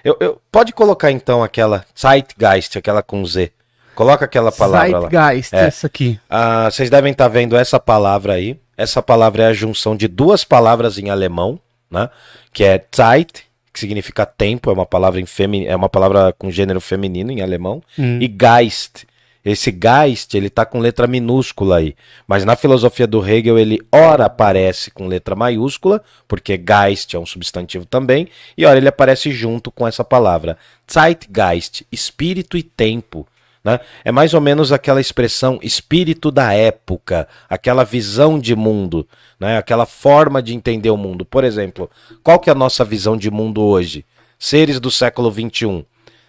Eu, 0.03 0.17
eu, 0.19 0.41
pode 0.51 0.71
colocar 0.73 1.11
então 1.11 1.43
aquela 1.43 1.85
Zeitgeist, 1.97 2.77
aquela 2.77 3.01
com 3.01 3.25
Z. 3.25 3.51
Coloca 3.95 4.25
aquela 4.25 4.51
palavra 4.51 4.99
Zeitgeist, 5.09 5.53
lá. 5.53 5.61
É. 5.61 5.65
essa 5.67 5.87
aqui. 5.87 6.19
Ah, 6.29 6.69
vocês 6.69 6.89
devem 6.89 7.11
estar 7.11 7.25
tá 7.25 7.29
vendo 7.29 7.55
essa 7.55 7.79
palavra 7.79 8.33
aí. 8.33 8.59
Essa 8.77 9.01
palavra 9.01 9.43
é 9.43 9.47
a 9.47 9.53
junção 9.53 9.95
de 9.95 10.07
duas 10.07 10.43
palavras 10.43 10.97
em 10.97 11.09
alemão, 11.09 11.57
né? 11.89 12.09
Que 12.51 12.65
é 12.65 12.83
Zeit 12.93 13.44
que 13.75 13.79
significa 13.81 14.25
tempo, 14.25 14.69
é 14.69 14.73
uma 14.73 14.85
palavra 14.85 15.19
em 15.19 15.25
femi 15.25 15.67
é 15.67 15.75
uma 15.75 15.89
palavra 15.89 16.31
com 16.31 16.49
gênero 16.49 16.79
feminino 16.79 17.29
em 17.29 17.41
alemão, 17.41 17.83
hum. 17.99 18.19
e 18.21 18.27
Geist. 18.27 19.05
Esse 19.43 19.69
Geist, 19.69 20.33
ele 20.33 20.49
tá 20.49 20.65
com 20.65 20.79
letra 20.79 21.05
minúscula 21.05 21.77
aí, 21.77 21.93
mas 22.25 22.45
na 22.45 22.55
filosofia 22.55 23.05
do 23.05 23.23
Hegel 23.23 23.59
ele 23.59 23.79
ora 23.91 24.25
aparece 24.25 24.89
com 24.89 25.07
letra 25.07 25.35
maiúscula, 25.35 26.01
porque 26.25 26.57
Geist 26.57 27.13
é 27.13 27.19
um 27.19 27.25
substantivo 27.25 27.85
também, 27.85 28.29
e 28.57 28.65
ora 28.65 28.77
ele 28.77 28.87
aparece 28.87 29.29
junto 29.29 29.69
com 29.69 29.85
essa 29.85 30.05
palavra. 30.05 30.57
Zeitgeist, 30.91 31.85
espírito 31.91 32.57
e 32.57 32.63
tempo. 32.63 33.27
Né? 33.65 33.79
É 34.03 34.11
mais 34.11 34.35
ou 34.35 34.39
menos 34.39 34.71
aquela 34.71 35.01
expressão 35.01 35.57
espírito 35.59 36.29
da 36.29 36.53
época, 36.53 37.27
aquela 37.49 37.83
visão 37.83 38.37
de 38.37 38.55
mundo, 38.55 39.07
né? 39.39 39.57
aquela 39.57 39.87
forma 39.87 40.39
de 40.39 40.53
entender 40.53 40.91
o 40.91 40.97
mundo. 40.97 41.25
Por 41.25 41.43
exemplo, 41.43 41.89
qual 42.23 42.39
que 42.39 42.47
é 42.47 42.53
a 42.53 42.55
nossa 42.55 42.85
visão 42.85 43.17
de 43.17 43.31
mundo 43.31 43.63
hoje? 43.63 44.05
Seres 44.37 44.79
do 44.79 44.91
século 44.91 45.31
XXI. 45.31 45.83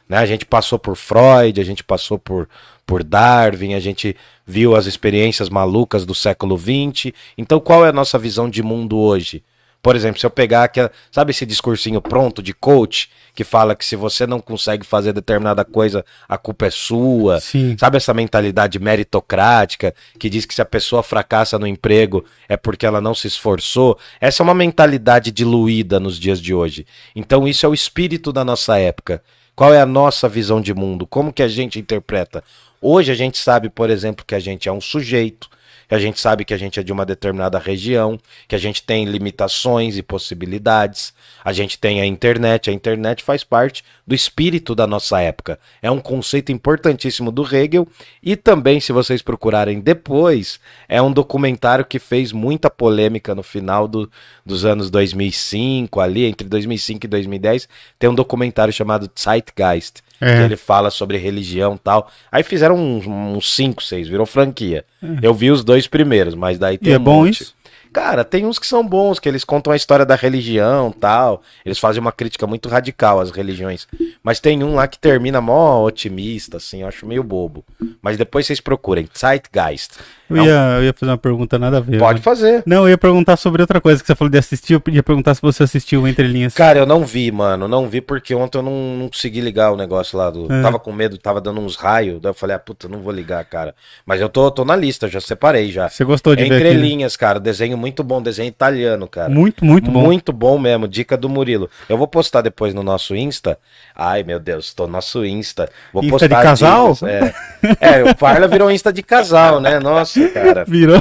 Né? 0.09 0.17
A 0.17 0.25
gente 0.25 0.47
passou 0.47 0.79
por 0.79 0.97
Freud, 0.97 1.61
a 1.61 1.65
gente 1.65 1.85
passou 1.85 2.19
por, 2.19 2.49
por 2.87 3.05
Darwin, 3.05 3.75
a 3.75 3.81
gente 3.81 4.17
viu 4.47 4.75
as 4.75 4.87
experiências 4.87 5.51
malucas 5.51 6.07
do 6.07 6.15
século 6.15 6.57
XX. 6.57 7.13
Então, 7.37 7.61
qual 7.61 7.85
é 7.85 7.91
a 7.91 7.93
nossa 7.93 8.19
visão 8.19 8.49
de 8.49 8.63
mundo 8.63 8.97
hoje? 8.97 9.45
Por 9.87 9.95
exemplo, 9.95 10.19
se 10.19 10.27
eu 10.27 10.31
pegar 10.31 10.65
aquela, 10.65 10.91
sabe 11.13 11.31
esse 11.31 11.47
discursinho 11.47 12.03
pronto 12.03 12.43
de 12.43 12.53
coach 12.53 13.09
que 13.33 13.45
fala 13.45 13.77
que 13.77 13.85
se 13.85 13.95
você 13.95 14.27
não 14.27 14.41
consegue 14.41 14.85
fazer 14.85 15.13
determinada 15.13 15.65
coisa, 15.65 16.05
a 16.29 16.37
culpa 16.37 16.67
é 16.67 16.71
sua. 16.71 17.39
Sim. 17.39 17.77
Sabe 17.79 17.97
essa 17.97 18.13
mentalidade 18.13 18.81
meritocrática 18.81 19.95
que 20.19 20.29
diz 20.29 20.45
que 20.45 20.53
se 20.53 20.61
a 20.61 20.65
pessoa 20.65 21.05
fracassa 21.05 21.57
no 21.57 21.69
emprego 21.69 22.25
é 22.49 22.57
porque 22.57 22.85
ela 22.85 23.01
não 23.01 23.15
se 23.15 23.29
esforçou? 23.29 23.97
Essa 24.21 24.43
é 24.43 24.45
uma 24.45 24.55
mentalidade 24.55 25.31
diluída 25.31 26.01
nos 26.01 26.19
dias 26.19 26.41
de 26.41 26.53
hoje. 26.53 26.85
Então 27.15 27.47
isso 27.47 27.65
é 27.65 27.69
o 27.69 27.75
espírito 27.75 28.33
da 28.33 28.45
nossa 28.45 28.77
época. 28.81 29.23
Qual 29.55 29.73
é 29.73 29.81
a 29.81 29.87
nossa 29.87 30.29
visão 30.29 30.61
de 30.61 30.75
mundo? 30.75 31.07
Como 31.07 31.33
que 31.33 31.45
a 31.45 31.49
gente 31.49 31.79
interpreta? 31.79 32.43
Hoje 32.83 33.13
a 33.13 33.15
gente 33.15 33.39
sabe, 33.39 33.71
por 33.71 33.89
exemplo, 33.89 34.25
que 34.27 34.35
a 34.35 34.41
gente 34.41 34.69
é 34.69 34.73
um 34.73 34.81
sujeito, 34.81 35.49
que 35.89 35.95
a 35.95 35.99
gente 35.99 36.21
sabe 36.21 36.45
que 36.45 36.55
a 36.55 36.57
gente 36.57 36.81
é 36.81 36.83
de 36.83 36.93
uma 36.93 37.07
determinada 37.07 37.59
região, 37.59 38.19
que 38.49 38.55
a 38.55 38.59
gente 38.59 38.83
tem 38.83 39.05
limitações 39.05 39.97
e 39.97 40.03
possibilidades, 40.03 41.13
a 41.45 41.53
gente 41.53 41.79
tem 41.79 42.01
a 42.01 42.07
internet, 42.07 42.71
a 42.71 42.73
internet 42.73 43.23
faz 43.23 43.45
parte 43.45 43.85
do 44.07 44.15
espírito 44.15 44.75
da 44.75 44.87
nossa 44.87 45.21
época. 45.21 45.59
É 45.81 45.91
um 45.91 46.01
conceito 46.01 46.51
importantíssimo 46.51 47.31
do 47.31 47.43
Hegel 47.43 47.87
e 48.23 48.37
também, 48.37 48.81
se 48.81 48.93
vocês 48.93 49.23
procurarem 49.23 49.81
depois, 49.81 50.59
é 50.89 51.01
um 51.01 51.13
documentário 51.13 51.85
que 51.85 51.99
fez 51.99 52.33
muita 52.33 52.69
polêmica 52.71 53.35
no 53.35 53.43
final 53.43 53.87
do, 53.87 54.11
dos 54.45 54.65
anos 54.65 54.91
2005, 54.91 56.01
ali 56.01 56.25
entre 56.25 56.49
2005 56.49 57.07
e 57.07 57.09
2010, 57.09 57.69
tem 57.99 58.11
um 58.11 58.15
documentário 58.15 58.73
chamado 58.73 59.11
Zeitgeist, 59.19 60.03
é. 60.21 60.45
ele 60.45 60.57
fala 60.57 60.91
sobre 60.91 61.17
religião 61.17 61.75
e 61.75 61.79
tal. 61.79 62.11
Aí 62.31 62.43
fizeram 62.43 62.77
uns 62.77 63.55
5, 63.55 63.83
6, 63.83 64.09
virou 64.09 64.27
franquia. 64.27 64.85
É. 65.03 65.07
Eu 65.23 65.35
vi 65.35 65.51
os 65.51 65.65
dois 65.65 65.87
primeiros, 65.87 66.35
mas 66.35 66.59
daí 66.59 66.79
tem 66.79 66.93
e 66.93 66.95
é 66.95 66.99
um 66.99 67.03
é 67.03 67.05
bom 67.05 67.25
monte. 67.25 67.43
isso? 67.43 67.56
Cara, 67.93 68.25
tem 68.25 68.45
uns 68.45 68.59
que 68.59 68.67
são 68.67 68.87
bons, 68.87 69.19
que 69.19 69.29
eles 69.29 69.45
contam 69.45 69.73
a 69.73 69.77
história 69.77 70.05
da 70.05 70.15
religião 70.15 70.93
tal. 70.93 71.43
Eles 71.65 71.79
fazem 71.79 72.01
uma 72.01 72.13
crítica 72.13 72.47
muito 72.47 72.69
radical 72.69 73.21
às 73.21 73.31
religiões. 73.31 73.87
Mas 74.23 74.41
tem 74.41 74.63
um 74.63 74.75
lá 74.75 74.87
que 74.87 74.99
termina 74.99 75.41
mó 75.41 75.85
otimista, 75.85 76.59
assim, 76.59 76.83
eu 76.83 76.89
acho 76.89 77.07
meio 77.07 77.23
bobo. 77.23 77.65
Mas 78.03 78.17
depois 78.17 78.47
vocês 78.47 78.61
procurem, 78.61 79.09
Zeitgeist. 79.17 79.99
Eu, 80.29 80.45
ia, 80.45 80.77
eu 80.79 80.85
ia 80.85 80.93
fazer 80.93 81.13
uma 81.13 81.19
pergunta 81.19 81.59
nada 81.59 81.79
a 81.79 81.81
ver. 81.81 81.99
Pode 81.99 82.19
né? 82.19 82.23
fazer. 82.23 82.63
Não, 82.67 82.85
eu 82.85 82.91
ia 82.91 82.99
perguntar 82.99 83.37
sobre 83.37 83.63
outra 83.63 83.81
coisa 83.81 84.01
que 84.01 84.07
você 84.07 84.15
falou 84.15 84.31
de 84.31 84.39
assistir. 84.39 84.75
Eu 84.75 84.83
ia 84.93 85.03
perguntar 85.03 85.35
se 85.35 85.43
você 85.43 85.63
assistiu 85.63 86.07
Entre 86.07 86.27
Linhas. 86.27 86.55
Cara, 86.55 86.79
eu 86.79 86.87
não 86.87 87.05
vi, 87.05 87.31
mano. 87.31 87.69
Não 87.69 87.89
vi 87.89 88.01
porque 88.01 88.35
ontem 88.35 88.59
eu 88.59 88.63
não, 88.63 88.97
não 88.97 89.09
consegui 89.09 89.41
ligar 89.41 89.71
o 89.71 89.77
negócio 89.77 90.19
lá. 90.19 90.31
Do... 90.31 90.53
É. 90.53 90.63
Tava 90.63 90.79
com 90.79 90.93
medo, 90.93 91.17
tava 91.17 91.41
dando 91.41 91.61
uns 91.61 91.77
raios. 91.77 92.21
Daí 92.21 92.31
eu 92.31 92.35
falei, 92.35 92.57
ah, 92.57 92.59
puta, 92.59 92.89
não 92.89 93.01
vou 93.01 93.13
ligar, 93.13 93.45
cara. 93.45 93.75
Mas 94.05 94.21
eu 94.21 94.29
tô, 94.29 94.51
tô 94.51 94.65
na 94.65 94.75
lista, 94.75 95.07
já 95.09 95.21
separei 95.21 95.71
já. 95.71 95.89
Você 95.89 96.05
gostou 96.05 96.35
de 96.35 96.43
Entre 96.43 96.59
ver 96.59 96.67
Entre 96.67 96.81
Linhas, 96.81 97.17
cara. 97.17 97.39
Desenho 97.39 97.77
muito 97.79 97.86
bom, 98.03 98.23
desenho 98.23 98.49
italiano, 98.49 99.09
cara. 99.09 99.29
Muito, 99.29 99.65
muito 99.65 99.91
bom. 99.91 100.03
Muito 100.03 100.33
bom 100.33 100.59
mesmo. 100.59 100.89
Dica 100.89 101.17
do 101.17 101.29
Murilo. 101.29 101.69
Eu 101.89 101.97
vou 101.97 102.07
postar 102.07 102.43
depois 102.43 102.75
no 102.75 102.83
nosso 102.83 103.15
Insta. 103.15 103.59
Ai, 103.95 104.23
meu 104.23 104.39
Deus, 104.39 104.73
tô 104.75 104.87
no 104.87 104.93
nosso 104.93 105.25
Insta. 105.25 105.69
Vou 105.93 106.03
Insta 106.03 106.19
postar 106.19 106.37
de 106.37 106.43
casal? 106.43 106.93
Dicas. 106.93 107.03
É. 107.03 107.35
é, 107.81 108.05
o 108.05 108.15
Parla 108.15 108.49
virou 108.49 108.71
Insta 108.71 108.93
de 108.93 109.03
casal, 109.03 109.61
né? 109.61 109.79
Nossa, 109.79 110.29
cara. 110.29 110.65
Virou 110.69 111.01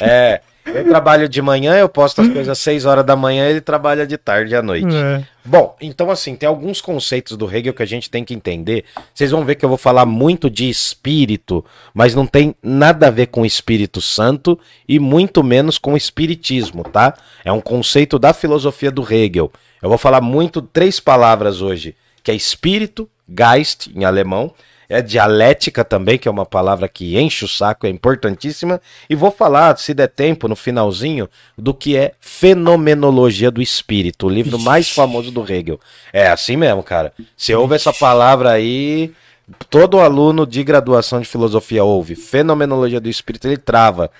é. 0.00 0.40
Eu 0.66 0.84
trabalho 0.88 1.28
de 1.28 1.42
manhã, 1.42 1.76
eu 1.76 1.88
posto 1.88 2.22
as 2.22 2.28
coisas 2.28 2.48
às 2.48 2.58
6 2.58 2.86
horas 2.86 3.04
da 3.04 3.14
manhã, 3.14 3.48
ele 3.48 3.60
trabalha 3.60 4.06
de 4.06 4.16
tarde 4.16 4.56
à 4.56 4.62
noite. 4.62 4.96
É. 4.96 5.22
Bom, 5.44 5.76
então 5.80 6.10
assim, 6.10 6.34
tem 6.34 6.48
alguns 6.48 6.80
conceitos 6.80 7.36
do 7.36 7.54
Hegel 7.54 7.74
que 7.74 7.82
a 7.82 7.86
gente 7.86 8.10
tem 8.10 8.24
que 8.24 8.32
entender. 8.32 8.84
Vocês 9.14 9.30
vão 9.30 9.44
ver 9.44 9.56
que 9.56 9.64
eu 9.64 9.68
vou 9.68 9.76
falar 9.76 10.06
muito 10.06 10.48
de 10.48 10.68
espírito, 10.68 11.64
mas 11.92 12.14
não 12.14 12.26
tem 12.26 12.54
nada 12.62 13.08
a 13.08 13.10
ver 13.10 13.26
com 13.26 13.44
Espírito 13.44 14.00
Santo 14.00 14.58
e 14.88 14.98
muito 14.98 15.44
menos 15.44 15.76
com 15.76 15.96
espiritismo, 15.96 16.82
tá? 16.82 17.14
É 17.44 17.52
um 17.52 17.60
conceito 17.60 18.18
da 18.18 18.32
filosofia 18.32 18.90
do 18.90 19.02
Hegel. 19.02 19.52
Eu 19.82 19.90
vou 19.90 19.98
falar 19.98 20.22
muito 20.22 20.62
três 20.62 20.98
palavras 20.98 21.60
hoje, 21.60 21.94
que 22.22 22.30
é 22.30 22.34
espírito, 22.34 23.08
Geist 23.28 23.90
em 23.94 24.04
alemão, 24.04 24.52
é 24.88 25.00
dialética 25.00 25.84
também, 25.84 26.18
que 26.18 26.28
é 26.28 26.30
uma 26.30 26.46
palavra 26.46 26.88
que 26.88 27.18
enche 27.18 27.44
o 27.44 27.48
saco, 27.48 27.86
é 27.86 27.90
importantíssima. 27.90 28.80
E 29.08 29.14
vou 29.14 29.30
falar, 29.30 29.76
se 29.78 29.94
der 29.94 30.08
tempo, 30.08 30.48
no 30.48 30.56
finalzinho, 30.56 31.28
do 31.56 31.72
que 31.72 31.96
é 31.96 32.12
Fenomenologia 32.20 33.50
do 33.50 33.62
Espírito, 33.62 34.26
o 34.26 34.30
livro 34.30 34.58
mais 34.58 34.90
famoso 34.90 35.30
do 35.30 35.42
Hegel. 35.42 35.80
É 36.12 36.28
assim 36.28 36.56
mesmo, 36.56 36.82
cara. 36.82 37.12
Você 37.36 37.54
ouve 37.54 37.74
essa 37.74 37.92
palavra 37.92 38.50
aí, 38.50 39.12
todo 39.70 40.00
aluno 40.00 40.46
de 40.46 40.62
graduação 40.62 41.20
de 41.20 41.26
filosofia 41.26 41.84
ouve. 41.84 42.14
Fenomenologia 42.14 43.00
do 43.00 43.08
Espírito, 43.08 43.46
ele 43.46 43.56
trava. 43.56 44.10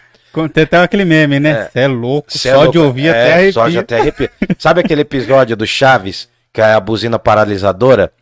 Tem 0.53 0.65
até 0.65 0.79
aquele 0.79 1.05
meme, 1.05 1.39
né? 1.39 1.69
Você 1.73 1.79
é 1.79 1.87
louco, 1.87 2.33
Cê 2.37 2.49
é 2.49 2.53
só 2.53 2.57
é 2.57 2.63
louco. 2.65 2.73
de 2.73 2.79
ouvir 2.79 3.07
é, 3.07 3.11
até 3.11 3.33
arrepia. 3.35 3.53
Só 3.53 3.69
de 3.69 3.79
até 3.79 4.01
arrepia. 4.01 4.31
Sabe 4.59 4.81
aquele 4.81 5.03
episódio 5.03 5.57
do 5.57 5.65
Chaves, 5.65 6.29
que 6.53 6.61
é 6.61 6.73
a 6.73 6.81
buzina 6.81 7.19
paralisadora? 7.21 8.13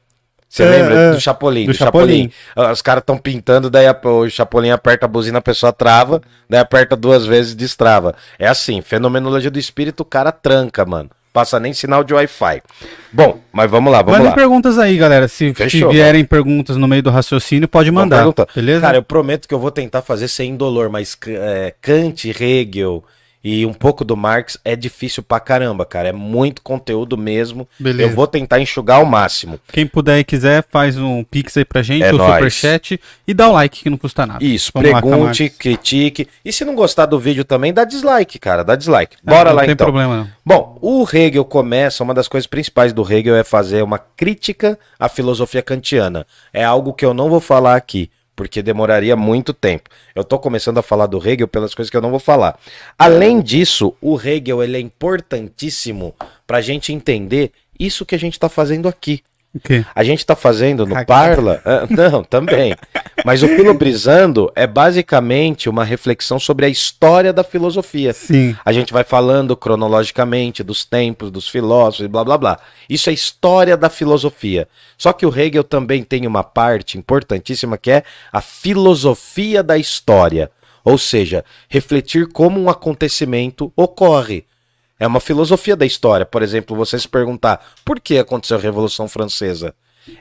Você 0.52 0.64
é, 0.64 0.68
lembra 0.68 0.94
é, 0.94 1.10
do 1.12 1.20
Chapolin? 1.20 1.64
Do, 1.64 1.72
do 1.72 1.74
Chapolin. 1.78 2.30
Chapolin. 2.30 2.32
Ah, 2.54 2.72
os 2.72 2.82
caras 2.82 3.00
estão 3.00 3.16
pintando, 3.16 3.70
daí 3.70 3.86
a, 3.86 3.98
o 4.04 4.28
Chapolin 4.28 4.68
aperta 4.68 5.06
a 5.06 5.08
buzina, 5.08 5.38
a 5.38 5.42
pessoa 5.42 5.72
trava, 5.72 6.20
daí 6.46 6.60
aperta 6.60 6.94
duas 6.94 7.24
vezes 7.24 7.52
e 7.52 7.56
destrava. 7.56 8.14
É 8.38 8.46
assim, 8.46 8.82
fenomenologia 8.82 9.50
do 9.50 9.58
espírito, 9.58 10.00
o 10.00 10.04
cara 10.04 10.30
tranca, 10.30 10.84
mano. 10.84 11.08
Passa 11.32 11.58
nem 11.58 11.72
sinal 11.72 12.04
de 12.04 12.12
Wi-Fi. 12.12 12.62
Bom, 13.10 13.40
mas 13.50 13.70
vamos 13.70 13.90
lá, 13.90 14.02
vamos 14.02 14.18
Mandem 14.18 14.28
lá. 14.28 14.34
perguntas 14.34 14.78
aí, 14.78 14.98
galera. 14.98 15.26
Se, 15.26 15.54
Fechou, 15.54 15.90
se 15.90 15.96
vierem 15.96 16.22
perguntas 16.22 16.76
no 16.76 16.86
meio 16.86 17.02
do 17.02 17.08
raciocínio, 17.08 17.66
pode 17.66 17.90
mandar. 17.90 18.26
Beleza? 18.54 18.82
Cara, 18.82 18.98
eu 18.98 19.02
prometo 19.02 19.48
que 19.48 19.54
eu 19.54 19.58
vou 19.58 19.70
tentar 19.70 20.02
fazer 20.02 20.28
sem 20.28 20.54
dolor, 20.54 20.90
mas 20.90 21.16
é, 21.26 21.72
Kant, 21.80 22.28
Hegel, 22.28 23.02
e 23.44 23.66
um 23.66 23.72
pouco 23.72 24.04
do 24.04 24.16
Marx 24.16 24.58
é 24.64 24.76
difícil 24.76 25.22
pra 25.22 25.40
caramba, 25.40 25.84
cara. 25.84 26.08
É 26.08 26.12
muito 26.12 26.62
conteúdo 26.62 27.18
mesmo. 27.18 27.66
Beleza. 27.78 28.10
Eu 28.10 28.14
vou 28.14 28.26
tentar 28.26 28.60
enxugar 28.60 28.98
ao 28.98 29.06
máximo. 29.06 29.58
Quem 29.72 29.86
puder 29.86 30.18
e 30.20 30.24
quiser, 30.24 30.64
faz 30.70 30.96
um 30.96 31.24
pix 31.24 31.56
aí 31.56 31.64
pra 31.64 31.82
gente, 31.82 32.04
é 32.04 32.12
o 32.12 32.18
superchat, 32.18 33.00
e 33.26 33.34
dá 33.34 33.48
o 33.48 33.52
like 33.52 33.82
que 33.82 33.90
não 33.90 33.96
custa 33.96 34.24
nada. 34.24 34.44
Isso, 34.44 34.70
Vamos 34.72 34.90
pergunte, 34.90 35.44
lá, 35.44 35.50
critique. 35.58 36.28
E 36.44 36.52
se 36.52 36.64
não 36.64 36.74
gostar 36.74 37.06
do 37.06 37.18
vídeo 37.18 37.44
também, 37.44 37.72
dá 37.72 37.84
dislike, 37.84 38.38
cara. 38.38 38.62
Dá 38.62 38.76
dislike. 38.76 39.16
Bora 39.22 39.50
ah, 39.50 39.52
lá 39.52 39.64
então. 39.64 39.66
Não 39.66 39.66
tem 39.66 39.76
problema 39.76 40.16
não. 40.18 40.28
Bom, 40.44 40.78
o 40.80 41.06
Hegel 41.12 41.44
começa, 41.44 42.04
uma 42.04 42.14
das 42.14 42.28
coisas 42.28 42.46
principais 42.46 42.92
do 42.92 43.02
Hegel 43.02 43.34
é 43.34 43.44
fazer 43.44 43.82
uma 43.82 43.98
crítica 43.98 44.78
à 44.98 45.08
filosofia 45.08 45.62
kantiana. 45.62 46.26
É 46.52 46.64
algo 46.64 46.92
que 46.92 47.04
eu 47.04 47.12
não 47.12 47.28
vou 47.28 47.40
falar 47.40 47.74
aqui 47.74 48.10
porque 48.34 48.62
demoraria 48.62 49.16
muito 49.16 49.52
tempo. 49.52 49.90
Eu 50.14 50.22
estou 50.22 50.38
começando 50.38 50.78
a 50.78 50.82
falar 50.82 51.06
do 51.06 51.18
Hegel 51.18 51.48
pelas 51.48 51.74
coisas 51.74 51.90
que 51.90 51.96
eu 51.96 52.02
não 52.02 52.10
vou 52.10 52.20
falar. 52.20 52.58
Além 52.98 53.40
disso, 53.40 53.94
o 54.00 54.20
Hegel 54.20 54.62
ele 54.62 54.76
é 54.76 54.80
importantíssimo 54.80 56.14
para 56.46 56.58
a 56.58 56.62
gente 56.62 56.92
entender 56.92 57.52
isso 57.78 58.06
que 58.06 58.14
a 58.14 58.18
gente 58.18 58.34
está 58.34 58.48
fazendo 58.48 58.88
aqui. 58.88 59.22
Okay. 59.54 59.84
A 59.94 60.02
gente 60.02 60.20
está 60.20 60.34
fazendo 60.34 60.86
no 60.86 61.04
Parla. 61.04 61.60
Ah, 61.64 61.86
não, 61.90 62.24
também. 62.24 62.74
Mas 63.24 63.42
o 63.42 63.48
Filobrizando 63.48 64.50
é 64.56 64.66
basicamente 64.66 65.68
uma 65.68 65.84
reflexão 65.84 66.40
sobre 66.40 66.64
a 66.64 66.68
história 66.70 67.34
da 67.34 67.44
filosofia. 67.44 68.14
Sim. 68.14 68.56
A 68.64 68.72
gente 68.72 68.94
vai 68.94 69.04
falando 69.04 69.54
cronologicamente 69.54 70.62
dos 70.62 70.86
tempos, 70.86 71.30
dos 71.30 71.48
filósofos, 71.48 72.06
blá 72.06 72.24
blá 72.24 72.38
blá. 72.38 72.58
Isso 72.88 73.10
é 73.10 73.12
história 73.12 73.76
da 73.76 73.90
filosofia. 73.90 74.66
Só 74.96 75.12
que 75.12 75.26
o 75.26 75.38
Hegel 75.38 75.64
também 75.64 76.02
tem 76.02 76.26
uma 76.26 76.42
parte 76.42 76.96
importantíssima 76.96 77.76
que 77.76 77.90
é 77.90 78.04
a 78.32 78.40
filosofia 78.40 79.62
da 79.62 79.76
história. 79.76 80.50
Ou 80.82 80.96
seja, 80.96 81.44
refletir 81.68 82.26
como 82.26 82.60
um 82.60 82.70
acontecimento 82.70 83.70
ocorre. 83.76 84.46
É 85.02 85.06
uma 85.08 85.18
filosofia 85.18 85.74
da 85.74 85.84
história. 85.84 86.24
Por 86.24 86.42
exemplo, 86.42 86.76
você 86.76 86.96
se 86.96 87.08
perguntar 87.08 87.72
por 87.84 87.98
que 87.98 88.18
aconteceu 88.18 88.56
a 88.56 88.60
Revolução 88.60 89.08
Francesa. 89.08 89.74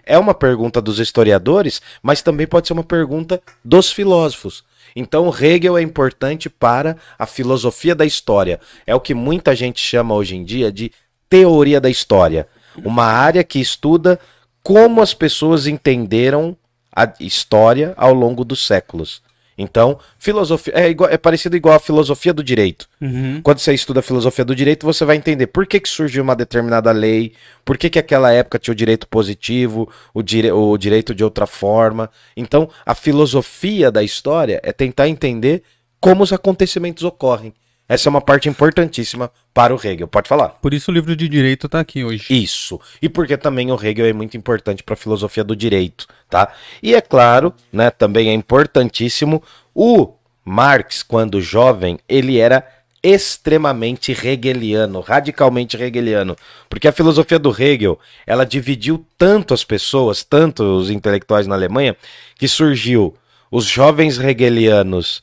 É 0.04 0.18
uma 0.18 0.34
pergunta 0.34 0.82
dos 0.82 0.98
historiadores, 0.98 1.80
mas 2.02 2.24
também 2.24 2.48
pode 2.48 2.66
ser 2.66 2.74
uma 2.74 2.84
pergunta 2.84 3.40
dos 3.64 3.92
filósofos. 3.92 4.64
Então, 4.96 5.30
Hegel 5.30 5.78
é 5.78 5.84
importante 5.84 6.50
para 6.50 6.98
a 7.20 7.28
filosofia 7.28 7.94
da 7.94 8.08
história. 8.08 8.60
É 8.88 8.96
o 8.96 9.00
que 9.00 9.14
muita 9.14 9.56
gente 9.56 9.80
chama 9.80 10.16
hoje 10.16 10.36
em 10.36 10.44
dia 10.44 10.72
de 10.72 10.92
teoria 11.30 11.80
da 11.80 11.88
história. 11.88 12.48
Uma 12.84 13.06
área 13.06 13.44
que 13.44 13.60
estuda 13.60 14.20
como 14.64 15.00
as 15.00 15.14
pessoas 15.14 15.68
entenderam 15.68 16.58
a 16.96 17.08
história 17.20 17.94
ao 17.96 18.16
longo 18.16 18.44
dos 18.44 18.66
séculos. 18.66 19.22
Então, 19.58 20.00
filosofia 20.18 20.74
é, 20.76 20.90
igual, 20.90 21.10
é 21.10 21.18
parecido 21.18 21.56
igual 21.56 21.76
a 21.76 21.80
filosofia 21.80 22.34
do 22.34 22.44
direito. 22.44 22.88
Uhum. 23.00 23.42
Quando 23.44 23.60
você 23.60 23.74
estuda 23.74 24.00
a 24.00 24.04
filosofia 24.04 24.46
do 24.46 24.56
direito, 24.56 24.86
você 24.86 25.04
vai 25.06 25.18
entender 25.18 25.48
por 25.48 25.68
que, 25.68 25.80
que 25.80 25.90
surgiu 25.90 26.24
uma 26.24 26.36
determinada 26.36 26.92
lei, 26.92 27.34
por 27.64 27.78
que, 27.78 27.90
que 27.90 28.00
aquela 28.00 28.32
época 28.32 28.58
tinha 28.58 28.72
o 28.72 28.76
direito 28.76 29.08
positivo, 29.08 29.90
o, 30.14 30.24
dire, 30.24 30.52
o 30.52 30.78
direito 30.78 31.14
de 31.14 31.24
outra 31.24 31.46
forma. 31.46 32.10
Então, 32.36 32.70
a 32.86 32.96
filosofia 32.96 33.92
da 33.92 34.02
história 34.02 34.60
é 34.64 34.72
tentar 34.72 35.08
entender 35.08 35.64
como 36.00 36.24
os 36.24 36.34
acontecimentos 36.34 37.04
ocorrem. 37.04 37.54
Essa 37.92 38.08
é 38.08 38.10
uma 38.10 38.22
parte 38.22 38.48
importantíssima 38.48 39.30
para 39.54 39.76
o 39.76 39.78
Hegel. 39.78 40.08
Pode 40.08 40.30
falar. 40.30 40.48
Por 40.48 40.74
isso 40.74 40.90
o 40.90 40.94
livro 40.94 41.14
de 41.14 41.28
direito 41.28 41.66
está 41.66 41.82
aqui 41.82 42.06
hoje. 42.06 42.26
Isso. 42.30 42.80
E 43.02 43.10
porque 43.10 43.36
também 43.36 43.70
o 43.70 43.76
Hegel 43.76 44.06
é 44.06 44.14
muito 44.14 44.38
importante 44.38 44.82
para 44.82 44.94
a 44.94 44.98
filosofia 44.98 45.44
do 45.44 45.54
direito, 45.54 46.08
tá? 46.30 46.54
E 46.82 46.96
é 46.96 47.02
claro, 47.02 47.54
né, 47.70 47.90
também 47.90 48.30
é 48.30 48.34
importantíssimo 48.34 49.44
o 49.76 50.14
Marx, 50.46 51.04
quando 51.04 51.42
jovem, 51.42 52.00
ele 52.08 52.40
era 52.40 52.66
extremamente 53.04 54.14
hegeliano, 54.14 55.02
radicalmente 55.02 55.76
hegeliano, 55.76 56.38
porque 56.70 56.88
a 56.88 56.94
filosofia 56.94 57.38
do 57.38 57.50
Hegel, 57.52 58.00
ela 58.26 58.46
dividiu 58.46 59.06
tanto 59.18 59.54
as 59.54 59.66
pessoas, 59.66 60.24
tanto 60.24 60.64
os 60.64 60.90
intelectuais 60.90 61.46
na 61.46 61.56
Alemanha, 61.56 61.98
que 62.38 62.48
surgiu 62.48 63.14
os 63.52 63.66
jovens 63.66 64.18
hegelianos 64.18 65.22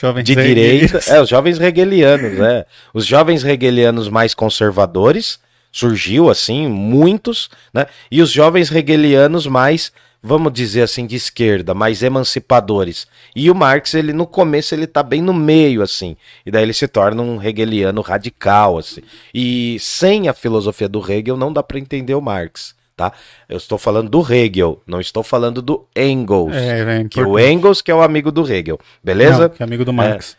Jovens 0.00 0.24
de 0.24 0.34
direita, 0.36 1.00
é, 1.12 1.20
os 1.20 1.28
jovens 1.28 1.58
hegelianos, 1.58 2.38
é. 2.38 2.64
Os 2.94 3.04
jovens 3.04 3.44
hegelianos 3.44 4.08
mais 4.08 4.32
conservadores, 4.32 5.40
surgiu 5.72 6.30
assim, 6.30 6.68
muitos, 6.68 7.50
né? 7.74 7.86
E 8.08 8.22
os 8.22 8.30
jovens 8.30 8.70
hegelianos 8.70 9.48
mais, 9.48 9.92
vamos 10.22 10.52
dizer 10.52 10.82
assim, 10.82 11.04
de 11.04 11.16
esquerda, 11.16 11.74
mais 11.74 12.00
emancipadores. 12.00 13.08
E 13.34 13.50
o 13.50 13.56
Marx, 13.56 13.92
ele 13.94 14.12
no 14.12 14.24
começo 14.24 14.72
ele 14.72 14.86
tá 14.86 15.02
bem 15.02 15.20
no 15.20 15.34
meio 15.34 15.82
assim, 15.82 16.16
e 16.46 16.50
daí 16.52 16.62
ele 16.62 16.72
se 16.72 16.86
torna 16.86 17.20
um 17.20 17.42
hegeliano 17.42 18.00
radical 18.00 18.78
assim. 18.78 19.02
E 19.34 19.78
sem 19.80 20.28
a 20.28 20.32
filosofia 20.32 20.88
do 20.88 21.00
Hegel 21.00 21.36
não 21.36 21.52
dá 21.52 21.60
para 21.60 21.78
entender 21.78 22.14
o 22.14 22.22
Marx 22.22 22.77
tá? 22.98 23.12
Eu 23.48 23.56
estou 23.56 23.78
falando 23.78 24.10
do 24.10 24.20
Hegel, 24.20 24.82
não 24.84 25.00
estou 25.00 25.22
falando 25.22 25.62
do 25.62 25.86
Engels. 25.96 26.54
É, 26.54 27.00
é 27.00 27.04
que 27.04 27.22
o 27.22 27.38
Engels 27.38 27.80
que 27.80 27.92
é 27.92 27.94
o 27.94 28.02
amigo 28.02 28.32
do 28.32 28.42
Hegel, 28.42 28.78
beleza? 29.02 29.42
Não, 29.42 29.48
que 29.48 29.62
é 29.62 29.64
amigo 29.64 29.84
do 29.84 29.92
Marx. 29.92 30.36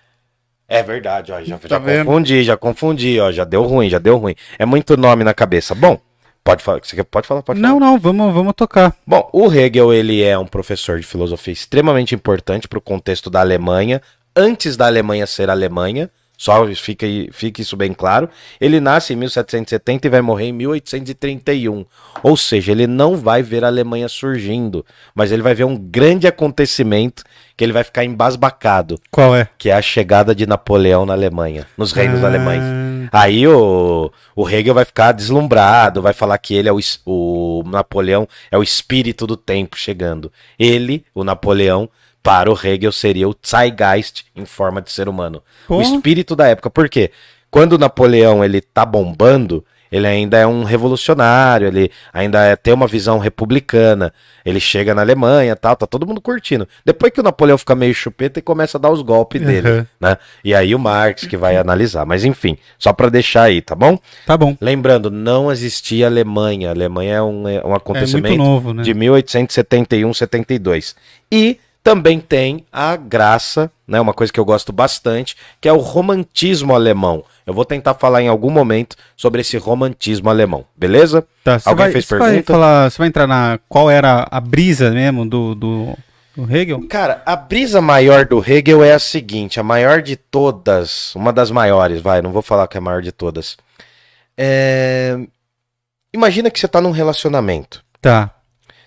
É, 0.67 0.79
é 0.79 0.83
verdade, 0.83 1.31
ó, 1.31 1.41
já, 1.41 1.57
tá 1.57 1.67
já 1.67 1.79
confundi, 1.79 2.43
já 2.43 2.57
confundi, 2.57 3.19
ó, 3.19 3.31
já 3.31 3.45
deu 3.45 3.63
ruim, 3.63 3.89
já 3.89 3.97
deu 3.97 4.17
ruim. 4.17 4.35
É 4.59 4.65
muito 4.65 4.97
nome 4.97 5.23
na 5.23 5.33
cabeça. 5.33 5.73
Bom, 5.73 5.97
pode 6.43 6.61
falar, 6.61 6.81
você 6.83 7.01
pode 7.01 7.25
falar, 7.25 7.41
pode 7.41 7.61
Não, 7.61 7.79
falar. 7.79 7.91
não, 7.91 7.97
vamos, 7.97 8.33
vamos 8.33 8.53
tocar. 8.53 8.93
Bom, 9.07 9.27
o 9.31 9.51
Hegel, 9.51 9.93
ele 9.93 10.21
é 10.21 10.37
um 10.37 10.45
professor 10.45 10.99
de 10.99 11.05
filosofia 11.05 11.53
extremamente 11.53 12.13
importante 12.13 12.67
para 12.67 12.77
o 12.77 12.81
contexto 12.81 13.29
da 13.29 13.39
Alemanha, 13.39 14.01
antes 14.35 14.75
da 14.75 14.85
Alemanha 14.85 15.25
ser 15.25 15.49
Alemanha, 15.49 16.11
só 16.39 16.65
fica, 16.73 17.05
fica 17.33 17.61
isso 17.61 17.75
bem 17.75 17.91
claro. 17.91 18.29
Ele 18.61 18.79
nasce 18.79 19.11
em 19.11 19.17
1770 19.17 20.07
e 20.07 20.09
vai 20.09 20.21
morrer 20.21 20.45
em 20.45 20.53
1831. 20.53 21.85
Ou 22.23 22.37
seja, 22.37 22.71
ele 22.71 22.87
não 22.87 23.17
vai 23.17 23.43
ver 23.43 23.65
a 23.65 23.67
Alemanha 23.67 24.07
surgindo, 24.07 24.85
mas 25.13 25.33
ele 25.33 25.41
vai 25.41 25.53
ver 25.53 25.65
um 25.65 25.75
grande 25.75 26.27
acontecimento 26.27 27.25
que 27.57 27.63
ele 27.65 27.73
vai 27.73 27.83
ficar 27.83 28.05
embasbacado. 28.05 28.97
Qual 29.11 29.35
é? 29.35 29.49
Que 29.57 29.69
é 29.69 29.73
a 29.73 29.81
chegada 29.81 30.33
de 30.33 30.47
Napoleão 30.47 31.05
na 31.05 31.11
Alemanha, 31.11 31.67
nos 31.77 31.91
reinos 31.91 32.23
ah. 32.23 32.27
alemães. 32.27 32.63
Aí 33.11 33.45
o, 33.45 34.09
o 34.33 34.49
Hegel 34.49 34.73
vai 34.73 34.85
ficar 34.85 35.11
deslumbrado, 35.11 36.01
vai 36.01 36.13
falar 36.13 36.37
que 36.37 36.53
ele 36.53 36.69
é 36.69 36.71
o, 36.71 36.79
o 37.05 37.63
Napoleão, 37.65 38.25
é 38.49 38.57
o 38.57 38.63
espírito 38.63 39.27
do 39.27 39.35
tempo 39.35 39.77
chegando. 39.77 40.31
Ele, 40.57 41.03
o 41.13 41.25
Napoleão, 41.25 41.89
para 42.21 42.51
o 42.51 42.57
Hegel 42.61 42.91
seria 42.91 43.27
o 43.27 43.35
Zeitgeist 43.45 44.25
em 44.35 44.45
forma 44.45 44.81
de 44.81 44.91
ser 44.91 45.07
humano. 45.07 45.41
O 45.67 45.81
espírito 45.81 46.35
da 46.35 46.47
época. 46.47 46.69
Por 46.69 46.89
quê? 46.89 47.11
Quando 47.49 47.77
Napoleão 47.77 48.43
ele 48.43 48.61
tá 48.61 48.85
bombando, 48.85 49.65
ele 49.91 50.05
ainda 50.05 50.37
é 50.37 50.45
um 50.45 50.63
revolucionário, 50.63 51.67
ele 51.67 51.91
ainda 52.13 52.43
é, 52.43 52.55
tem 52.55 52.73
uma 52.73 52.87
visão 52.87 53.17
republicana. 53.17 54.13
Ele 54.45 54.59
chega 54.59 54.93
na 54.93 55.01
Alemanha, 55.01 55.55
tal, 55.55 55.75
tá 55.75 55.87
todo 55.87 56.05
mundo 56.05 56.21
curtindo. 56.21 56.67
Depois 56.85 57.11
que 57.11 57.19
o 57.19 57.23
Napoleão 57.23 57.57
fica 57.57 57.73
meio 57.73 57.93
chupeta 57.93 58.39
e 58.39 58.41
começa 58.41 58.77
a 58.77 58.81
dar 58.81 58.91
os 58.91 59.01
golpes 59.01 59.41
dele, 59.41 59.69
uhum. 59.69 59.85
né? 59.99 60.17
E 60.43 60.53
aí 60.53 60.75
o 60.75 60.79
Marx 60.79 61.25
que 61.25 61.35
vai 61.35 61.57
analisar. 61.57 62.05
Mas 62.05 62.23
enfim, 62.23 62.57
só 62.77 62.93
para 62.93 63.09
deixar 63.09 63.43
aí, 63.43 63.61
tá 63.61 63.73
bom? 63.73 63.97
Tá 64.27 64.37
bom. 64.37 64.55
Lembrando, 64.61 65.09
não 65.09 65.51
existia 65.51 66.05
Alemanha. 66.05 66.69
A 66.69 66.71
Alemanha 66.71 67.15
é 67.15 67.21
um, 67.21 67.47
é 67.47 67.65
um 67.65 67.73
acontecimento 67.73 68.35
é 68.35 68.37
novo, 68.37 68.73
né? 68.73 68.83
de 68.83 68.93
1871, 68.93 70.13
72. 70.13 70.95
E 71.31 71.59
também 71.89 72.19
tem 72.19 72.63
a 72.71 72.95
graça, 72.95 73.71
né, 73.87 73.99
uma 73.99 74.13
coisa 74.13 74.31
que 74.31 74.39
eu 74.39 74.45
gosto 74.45 74.71
bastante, 74.71 75.35
que 75.59 75.67
é 75.67 75.73
o 75.73 75.79
romantismo 75.79 76.75
alemão. 76.75 77.23
Eu 77.47 77.53
vou 77.53 77.65
tentar 77.65 77.95
falar 77.95 78.21
em 78.21 78.27
algum 78.27 78.51
momento 78.51 78.95
sobre 79.17 79.41
esse 79.41 79.57
romantismo 79.57 80.29
alemão, 80.29 80.63
beleza? 80.77 81.25
Tá, 81.43 81.59
Alguém 81.65 81.85
vai, 81.85 81.91
fez 81.93 82.05
pergunta? 82.05 82.31
Vai 82.31 82.43
falar, 82.43 82.91
você 82.91 82.97
vai 82.99 83.07
entrar 83.07 83.25
na 83.25 83.59
qual 83.67 83.89
era 83.89 84.27
a 84.29 84.39
brisa 84.39 84.91
mesmo 84.91 85.27
do, 85.27 85.55
do, 85.55 85.97
do 86.35 86.55
Hegel? 86.55 86.87
Cara, 86.87 87.23
a 87.25 87.35
brisa 87.35 87.81
maior 87.81 88.23
do 88.23 88.37
Hegel 88.37 88.83
é 88.83 88.93
a 88.93 88.99
seguinte, 88.99 89.59
a 89.59 89.63
maior 89.63 90.03
de 90.03 90.15
todas, 90.15 91.15
uma 91.15 91.33
das 91.33 91.49
maiores, 91.49 92.01
vai, 92.01 92.21
não 92.21 92.31
vou 92.31 92.43
falar 92.43 92.67
que 92.67 92.77
é 92.77 92.79
a 92.79 92.81
maior 92.81 93.01
de 93.01 93.11
todas. 93.11 93.57
É... 94.37 95.17
Imagina 96.13 96.51
que 96.51 96.59
você 96.59 96.67
está 96.67 96.79
num 96.79 96.91
relacionamento. 96.91 97.83
Tá. 97.99 98.29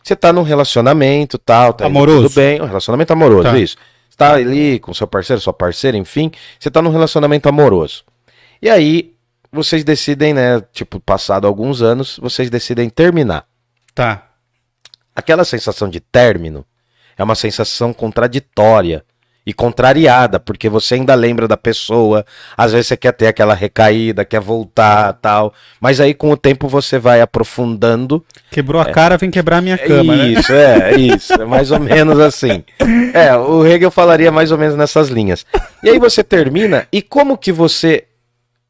Você 0.02 0.16
tá 0.16 0.32
num 0.32 0.42
relacionamento 0.42 1.38
tal, 1.38 1.72
tá 1.72 1.86
amoroso. 1.86 2.28
tudo 2.28 2.34
bem, 2.34 2.60
um 2.60 2.66
relacionamento 2.66 3.12
amoroso, 3.12 3.44
tá. 3.44 3.58
isso. 3.58 3.76
Você 4.10 4.16
tá 4.16 4.34
ali 4.34 4.78
com 4.78 4.92
seu 4.92 5.06
parceiro, 5.06 5.40
sua 5.40 5.52
parceira, 5.52 5.96
enfim, 5.96 6.30
você 6.58 6.70
tá 6.70 6.82
num 6.82 6.90
relacionamento 6.90 7.48
amoroso. 7.48 8.04
E 8.60 8.68
aí, 8.68 9.14
vocês 9.50 9.84
decidem, 9.84 10.34
né, 10.34 10.60
tipo, 10.72 10.98
passado 10.98 11.46
alguns 11.46 11.82
anos, 11.82 12.18
vocês 12.20 12.50
decidem 12.50 12.88
terminar. 12.88 13.46
Tá. 13.94 14.28
Aquela 15.14 15.44
sensação 15.44 15.88
de 15.88 16.00
término 16.00 16.64
é 17.16 17.22
uma 17.22 17.34
sensação 17.34 17.92
contraditória 17.92 19.04
e 19.44 19.52
contrariada, 19.52 20.38
porque 20.38 20.68
você 20.68 20.94
ainda 20.94 21.14
lembra 21.14 21.48
da 21.48 21.56
pessoa, 21.56 22.24
às 22.56 22.72
vezes 22.72 22.86
você 22.86 22.96
quer 22.96 23.12
ter 23.12 23.26
aquela 23.26 23.54
recaída, 23.54 24.24
quer 24.24 24.40
voltar, 24.40 25.12
tal, 25.14 25.52
mas 25.80 26.00
aí 26.00 26.14
com 26.14 26.30
o 26.30 26.36
tempo 26.36 26.68
você 26.68 26.98
vai 26.98 27.20
aprofundando. 27.20 28.24
Quebrou 28.50 28.80
a 28.80 28.88
é, 28.88 28.92
cara, 28.92 29.16
vem 29.16 29.30
quebrar 29.30 29.58
a 29.58 29.60
minha 29.60 29.78
cama, 29.78 30.14
né? 30.14 30.28
Isso, 30.28 30.52
né? 30.52 30.92
é, 30.92 30.96
isso, 30.96 31.32
é 31.32 31.44
mais 31.44 31.70
ou 31.70 31.78
menos 31.80 32.20
assim. 32.20 32.62
É, 33.12 33.36
o 33.36 33.66
Hegel 33.66 33.90
falaria 33.90 34.30
mais 34.30 34.52
ou 34.52 34.58
menos 34.58 34.76
nessas 34.76 35.08
linhas. 35.08 35.44
E 35.82 35.88
aí 35.88 35.98
você 35.98 36.22
termina, 36.22 36.86
e 36.92 37.02
como 37.02 37.36
que 37.36 37.50
você 37.50 38.04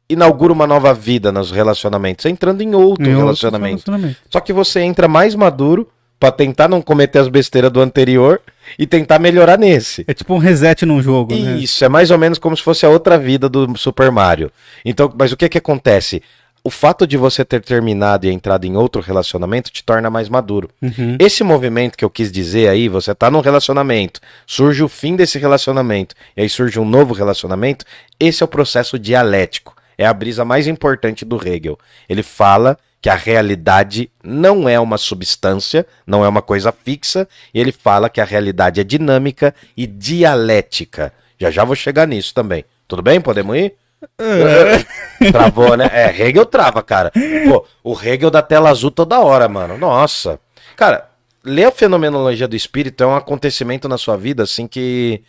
inaugura 0.09 0.51
uma 0.51 0.65
nova 0.65 0.93
vida 0.93 1.31
nos 1.31 1.51
relacionamentos? 1.51 2.25
Entrando 2.25 2.61
em 2.61 2.73
outro 2.73 3.07
em 3.07 3.15
relacionamento. 3.15 3.85
relacionamento. 3.85 4.17
Só 4.29 4.39
que 4.39 4.51
você 4.51 4.79
entra 4.79 5.07
mais 5.07 5.35
maduro, 5.35 5.87
para 6.23 6.31
tentar 6.31 6.69
não 6.69 6.81
cometer 6.81 7.19
as 7.19 7.27
besteiras 7.27 7.69
do 7.69 7.81
anterior 7.81 8.39
e 8.77 8.85
tentar 8.85 9.19
melhorar 9.19 9.57
nesse. 9.57 10.03
É 10.07 10.13
tipo 10.13 10.33
um 10.33 10.37
reset 10.37 10.85
num 10.85 11.01
jogo, 11.01 11.35
né? 11.35 11.57
Isso, 11.57 11.83
né? 11.83 11.85
é 11.85 11.89
mais 11.89 12.11
ou 12.11 12.17
menos 12.17 12.39
como 12.39 12.55
se 12.55 12.63
fosse 12.63 12.85
a 12.85 12.89
outra 12.89 13.17
vida 13.17 13.47
do 13.49 13.77
Super 13.77 14.11
Mario. 14.11 14.51
Então, 14.83 15.13
mas 15.17 15.31
o 15.31 15.37
que 15.37 15.49
que 15.49 15.57
acontece? 15.57 16.21
O 16.65 16.69
fato 16.69 17.05
de 17.05 17.17
você 17.17 17.43
ter 17.43 17.61
terminado 17.61 18.25
e 18.25 18.31
entrado 18.31 18.63
em 18.63 18.77
outro 18.77 19.01
relacionamento 19.01 19.69
te 19.69 19.83
torna 19.83 20.09
mais 20.09 20.29
maduro. 20.29 20.69
Uhum. 20.81 21.17
Esse 21.19 21.43
movimento 21.43 21.97
que 21.97 22.05
eu 22.05 22.09
quis 22.09 22.31
dizer 22.31 22.69
aí, 22.69 22.87
você 22.87 23.13
tá 23.13 23.29
num 23.29 23.41
relacionamento, 23.41 24.21
surge 24.47 24.81
o 24.81 24.87
fim 24.87 25.17
desse 25.17 25.37
relacionamento, 25.37 26.15
e 26.37 26.41
aí 26.41 26.49
surge 26.49 26.79
um 26.79 26.85
novo 26.85 27.13
relacionamento, 27.13 27.83
esse 28.17 28.41
é 28.41 28.45
o 28.45 28.47
processo 28.47 28.97
dialético. 28.97 29.75
É 29.97 30.05
a 30.05 30.13
brisa 30.13 30.45
mais 30.45 30.65
importante 30.65 31.25
do 31.25 31.35
Hegel. 31.35 31.77
Ele 32.07 32.23
fala 32.23 32.77
que 33.03 33.09
a 33.09 33.15
realidade 33.15 34.09
não 34.23 34.69
é 34.69 34.79
uma 34.79 34.97
substância, 34.97 35.85
não 36.07 36.23
é 36.23 36.29
uma 36.29 36.41
coisa 36.41 36.71
fixa, 36.71 37.27
e 37.53 37.59
ele 37.59 37.73
fala 37.73 38.09
que 38.09 38.21
a 38.21 38.23
realidade 38.23 38.79
é 38.79 38.83
dinâmica 38.83 39.53
e 39.75 39.85
dialética. 39.85 41.11
Já 41.37 41.51
já 41.51 41.65
vou 41.65 41.75
chegar 41.75 42.07
nisso 42.07 42.33
também. 42.33 42.63
Tudo 42.87 43.01
bem? 43.01 43.19
Podemos 43.19 43.57
ir? 43.57 43.73
É. 44.17 45.31
Travou, 45.31 45.75
né? 45.75 45.89
É, 45.91 46.17
Hegel 46.17 46.45
trava, 46.45 46.81
cara. 46.81 47.11
Pô, 47.45 47.65
o 47.83 47.93
Hegel 47.93 48.31
da 48.31 48.41
tela 48.41 48.69
azul 48.69 48.89
toda 48.89 49.19
hora, 49.19 49.49
mano. 49.49 49.77
Nossa. 49.77 50.39
Cara, 50.77 51.09
ler 51.43 51.65
a 51.65 51.71
fenomenologia 51.71 52.47
do 52.47 52.55
espírito 52.55 53.03
é 53.03 53.07
um 53.07 53.17
acontecimento 53.17 53.89
na 53.89 53.97
sua 53.97 54.15
vida, 54.15 54.43
assim, 54.43 54.65
que, 54.65 55.21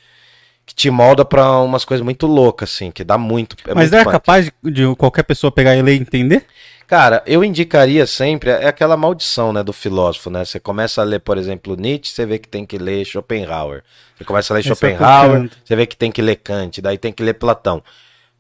que 0.65 0.77
te 0.77 0.91
molda 0.91 1.25
pra 1.25 1.59
umas 1.59 1.85
coisas 1.85 2.05
muito 2.05 2.29
loucas, 2.29 2.73
assim, 2.73 2.93
que 2.93 3.03
dá 3.03 3.19
muito. 3.19 3.57
É 3.67 3.75
Mas 3.75 3.91
muito 3.91 4.09
é 4.09 4.13
capaz 4.13 4.45
de, 4.45 4.71
de, 4.71 4.95
qualquer 4.95 5.25
pessoa 5.25 5.51
pegar 5.51 5.75
e 5.75 5.83
ler 5.83 5.95
e 5.95 6.01
entender? 6.01 6.47
Cara, 6.87 7.23
eu 7.27 7.43
indicaria 7.43 8.07
sempre, 8.07 8.51
é 8.51 8.67
aquela 8.67 8.97
maldição, 8.97 9.53
né, 9.53 9.63
do 9.63 9.73
filósofo, 9.73 10.31
né? 10.31 10.45
Você 10.45 10.61
começa 10.61 11.01
a 11.01 11.05
ler, 11.05 11.21
por 11.21 11.39
exemplo, 11.39 11.77
Nietzsche, 11.77 12.13
você 12.13 12.27
vê 12.27 12.39
que 12.39 12.49
tem 12.49 12.67
que 12.67 12.77
ler 12.77 13.05
Schopenhauer. 13.05 13.83
Você 14.17 14.25
começa 14.25 14.53
a 14.53 14.55
ler 14.55 14.61
Esse 14.61 14.73
é 14.73 14.75
Schopenhauer, 14.75 15.45
é 15.45 15.49
você 15.65 15.77
vê 15.77 15.87
que 15.87 15.97
tem 15.97 16.13
que 16.13 16.21
ler 16.21 16.37
Kant, 16.37 16.81
daí 16.81 16.99
tem 16.99 17.13
que 17.13 17.23
ler 17.23 17.35
Platão. 17.35 17.83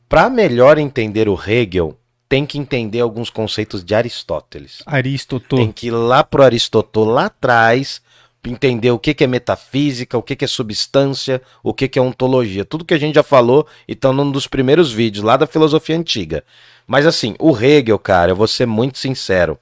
Para 0.09 0.28
melhor 0.28 0.78
entender 0.78 1.28
o 1.28 1.38
Hegel, 1.40 1.96
tem 2.28 2.44
que 2.44 2.59
entender 2.59 3.00
alguns 3.00 3.30
conceitos 3.30 3.85
de 3.85 3.94
Aristóteles. 3.94 4.83
Aristóteles. 4.87 5.64
Tem 5.64 5.72
que 5.72 5.87
ir 5.88 5.92
lá 5.92 6.22
pro 6.22 6.42
Aristóteles 6.42 7.09
lá 7.09 7.26
atrás 7.26 8.02
entender 8.50 8.90
o 8.90 8.98
que, 8.98 9.14
que 9.14 9.24
é 9.24 9.26
metafísica, 9.26 10.18
o 10.18 10.22
que, 10.22 10.37
que 10.37 10.44
é 10.44 10.48
substância, 10.48 11.40
o 11.62 11.72
que, 11.72 11.88
que 11.88 11.98
é 11.98 12.02
ontologia. 12.02 12.64
Tudo 12.64 12.85
que 12.85 12.94
a 12.94 12.98
gente 12.98 13.14
já 13.14 13.22
falou 13.22 13.66
e 13.88 13.92
estão 13.92 14.12
num 14.12 14.30
dos 14.30 14.46
primeiros 14.46 14.92
vídeos 14.92 15.24
lá 15.24 15.37
da 15.37 15.46
filosofia 15.46 15.96
antiga. 15.96 16.44
Mas 16.87 17.07
assim, 17.07 17.35
o 17.38 17.57
Hegel, 17.57 17.99
cara, 17.99 18.33
eu 18.33 18.37
vou 18.37 18.47
ser 18.47 18.66
muito 18.66 18.99
sincero, 18.99 19.59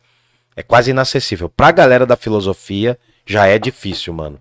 é 0.57 0.63
quase 0.63 0.91
inacessível. 0.91 1.49
Pra 1.49 1.71
galera 1.71 2.05
da 2.05 2.17
filosofia, 2.17 2.99
já 3.25 3.47
é 3.47 3.59
difícil, 3.59 4.13
mano. 4.13 4.41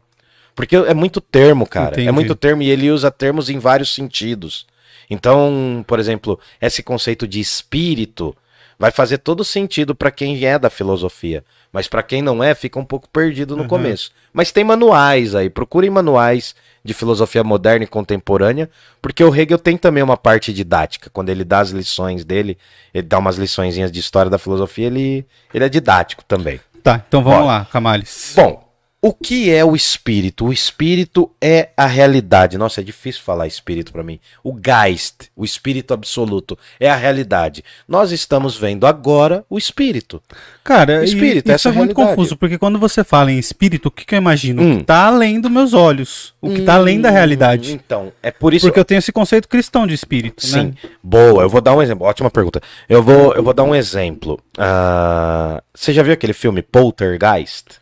Porque 0.56 0.76
é 0.76 0.94
muito 0.94 1.22
termo, 1.22 1.66
cara. 1.66 1.92
É 1.92 1.94
Entendi. 1.94 2.08
É 2.10 2.12
muito 2.12 2.36
termo 2.36 2.62
e 2.62 2.70
ele 2.70 2.92
usa 2.92 3.10
termos 3.10 3.50
em 3.50 3.60
vários 3.60 3.94
sentidos. 3.94 4.66
Então, 5.10 5.84
por 5.88 6.00
exemplo, 6.00 6.40
esse 6.62 6.82
conceito 6.82 7.28
de 7.28 7.40
espírito 7.40 8.36
vai 8.82 8.90
fazer 8.90 9.20
todo 9.20 9.46
sentido 9.46 9.94
para 9.94 10.10
quem 10.10 10.44
é 10.44 10.58
da 10.58 10.68
filosofia. 10.68 11.44
Mas 11.72 11.88
para 11.88 12.02
quem 12.02 12.20
não 12.20 12.44
é, 12.44 12.56
fica 12.56 12.80
um 12.80 12.84
pouco 12.84 13.08
perdido 13.08 13.56
no 13.56 13.62
uhum. 13.62 13.68
começo. 13.68 14.12
Mas 14.34 14.52
tem 14.52 14.64
manuais 14.64 15.36
aí, 15.36 15.52
procurem 15.52 15.92
manuais 15.92 16.56
de 16.84 16.92
filosofia 16.92 17.44
moderna 17.44 17.84
e 17.84 17.88
contemporânea, 17.88 18.68
porque 19.00 19.24
o 19.24 19.34
Hegel 19.36 19.60
tem 19.60 19.78
também 19.78 20.02
uma 20.02 20.18
parte 20.18 20.52
didática. 20.52 21.12
Quando 21.14 21.30
ele 21.30 21.44
dá 21.44 21.60
as 21.60 21.70
lições 21.70 22.26
dele, 22.26 22.58
ele 22.92 23.06
dá 23.06 23.20
umas 23.20 23.38
liçõezinhas 23.38 23.92
de 23.92 24.00
história 24.00 24.32
da 24.32 24.40
filosofia, 24.40 24.88
ele, 24.88 25.28
ele 25.54 25.64
é 25.64 25.70
didático 25.70 26.26
também. 26.26 26.60
Tá, 26.82 27.04
então 27.08 27.24
vamos 27.24 27.42
Bom, 27.42 27.46
lá, 27.46 27.66
Camales. 27.66 28.34
Bom, 28.36 28.68
o 29.04 29.12
que 29.12 29.50
é 29.52 29.66
o 29.66 29.76
espírito? 29.76 30.46
O 30.46 30.54
espírito 30.54 31.32
é 31.42 31.70
a 31.76 31.88
realidade. 31.88 32.56
Nossa, 32.56 32.82
é 32.82 32.84
difícil 32.84 33.24
falar 33.24 33.48
espírito 33.48 33.92
para 33.92 34.04
mim. 34.04 34.20
O 34.44 34.56
Geist, 34.56 35.32
o 35.36 35.44
espírito 35.44 35.92
absoluto, 35.92 36.56
é 36.80 36.88
a 36.88 36.96
realidade. 36.96 37.64
Nós 37.88 38.12
estamos 38.12 38.56
vendo 38.56 38.86
agora 38.86 39.44
o 39.50 39.58
espírito. 39.58 40.22
Cara, 40.64 41.00
o 41.00 41.04
espírito, 41.04 41.52
e, 41.52 41.56
isso 41.56 41.68
é, 41.68 41.72
muito 41.72 41.96
confuso, 41.96 42.38
porque 42.38 42.60
quando 42.60 42.78
você 42.78 43.04
fala 43.04 43.32
em 43.32 43.40
espírito, 43.40 43.88
o 43.88 43.92
que, 43.92 44.06
que 44.06 44.14
eu 44.14 44.20
imagino? 44.20 44.62
Hum. 44.62 44.76
O 44.76 44.78
que 44.78 44.84
tá 44.84 45.08
além 45.08 45.42
dos 45.42 45.50
meus 45.50 45.74
olhos, 45.74 46.36
o 46.40 46.52
que 46.52 46.62
hum, 46.62 46.66
tá 46.66 46.76
além 46.76 47.02
da 47.02 47.10
hum, 47.10 47.14
realidade. 47.14 47.74
Então, 47.74 48.14
é 48.22 48.30
por 48.30 48.54
isso. 48.54 48.68
Porque 48.68 48.80
eu 48.80 48.86
tenho 48.86 49.00
esse 49.00 49.12
conceito 49.12 49.48
cristão 49.48 49.88
de 49.88 49.96
espírito. 49.96 50.46
Sim. 50.46 50.66
Né? 50.66 50.74
Boa, 51.02 51.42
eu 51.42 51.50
vou 51.50 51.60
dar 51.60 51.76
um 51.76 51.82
exemplo. 51.82 52.06
Ótima 52.06 52.30
pergunta. 52.30 52.62
Eu 52.88 53.02
vou, 53.02 53.34
eu 53.34 53.42
vou 53.42 53.54
dar 53.54 53.64
um 53.64 53.74
exemplo. 53.74 54.40
Uh, 54.60 55.60
você 55.74 55.92
já 55.92 56.04
viu 56.04 56.14
aquele 56.14 56.34
filme 56.34 56.62
Poltergeist? 56.62 57.81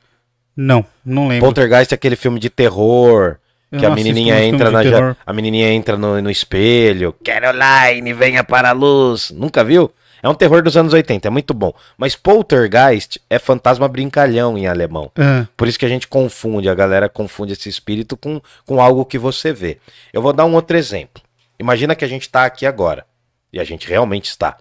Não, 0.55 0.85
não 1.05 1.27
lembro. 1.27 1.45
Poltergeist 1.45 1.93
é 1.93 1.95
aquele 1.95 2.15
filme 2.15 2.39
de 2.39 2.49
terror. 2.49 3.37
Eu 3.71 3.79
que 3.79 3.85
a 3.85 3.91
menininha 3.91 4.43
entra 4.43 4.71
na 4.71 4.79
a 5.25 5.31
menininha 5.31 5.71
entra 5.71 5.95
no, 5.95 6.19
no 6.19 6.31
espelho, 6.31 7.13
Caroline, 7.23 8.13
venha 8.13 8.43
para 8.43 8.69
a 8.69 8.73
luz. 8.73 9.29
Nunca 9.29 9.63
viu? 9.63 9.91
É 10.21 10.27
um 10.27 10.33
terror 10.33 10.61
dos 10.61 10.75
anos 10.75 10.93
80, 10.93 11.27
é 11.27 11.31
muito 11.31 11.53
bom. 11.53 11.73
Mas 11.97 12.15
Poltergeist 12.15 13.21
é 13.29 13.39
fantasma 13.39 13.87
brincalhão 13.87 14.57
em 14.57 14.67
alemão. 14.67 15.11
Uhum. 15.17 15.47
Por 15.55 15.67
isso 15.67 15.79
que 15.79 15.85
a 15.85 15.89
gente 15.89 16.07
confunde, 16.07 16.67
a 16.67 16.75
galera 16.75 17.07
confunde 17.07 17.53
esse 17.53 17.69
espírito 17.69 18.17
com, 18.17 18.41
com 18.65 18.81
algo 18.81 19.05
que 19.05 19.17
você 19.17 19.53
vê. 19.53 19.77
Eu 20.11 20.21
vou 20.21 20.33
dar 20.33 20.45
um 20.45 20.55
outro 20.55 20.75
exemplo. 20.75 21.21
Imagina 21.57 21.95
que 21.95 22.03
a 22.03 22.07
gente 22.07 22.23
está 22.23 22.45
aqui 22.45 22.65
agora. 22.65 23.05
E 23.51 23.59
a 23.59 23.63
gente 23.63 23.87
realmente 23.87 24.25
está. 24.25 24.57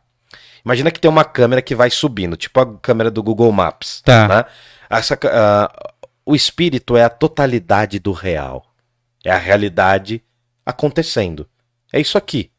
Imagina 0.65 0.91
que 0.91 1.01
tem 1.01 1.11
uma 1.11 1.25
câmera 1.25 1.63
que 1.63 1.75
vai 1.75 1.91
subindo, 1.91 2.37
tipo 2.37 2.61
a 2.61 2.79
câmera 2.79 3.11
do 3.11 3.23
Google 3.23 3.51
Maps. 3.53 4.03
Tá. 4.03 4.29
Né? 4.29 4.45
Essa, 4.91 5.15
uh, 5.15 5.91
o 6.25 6.35
espírito 6.35 6.97
é 6.97 7.05
a 7.05 7.11
totalidade 7.11 7.99
do 7.99 8.13
real. 8.13 8.65
É 9.25 9.31
a 9.31 9.39
realidade 9.39 10.23
acontecendo. 10.65 11.47
É 11.93 12.01
isso 12.01 12.19
aqui. 12.19 12.51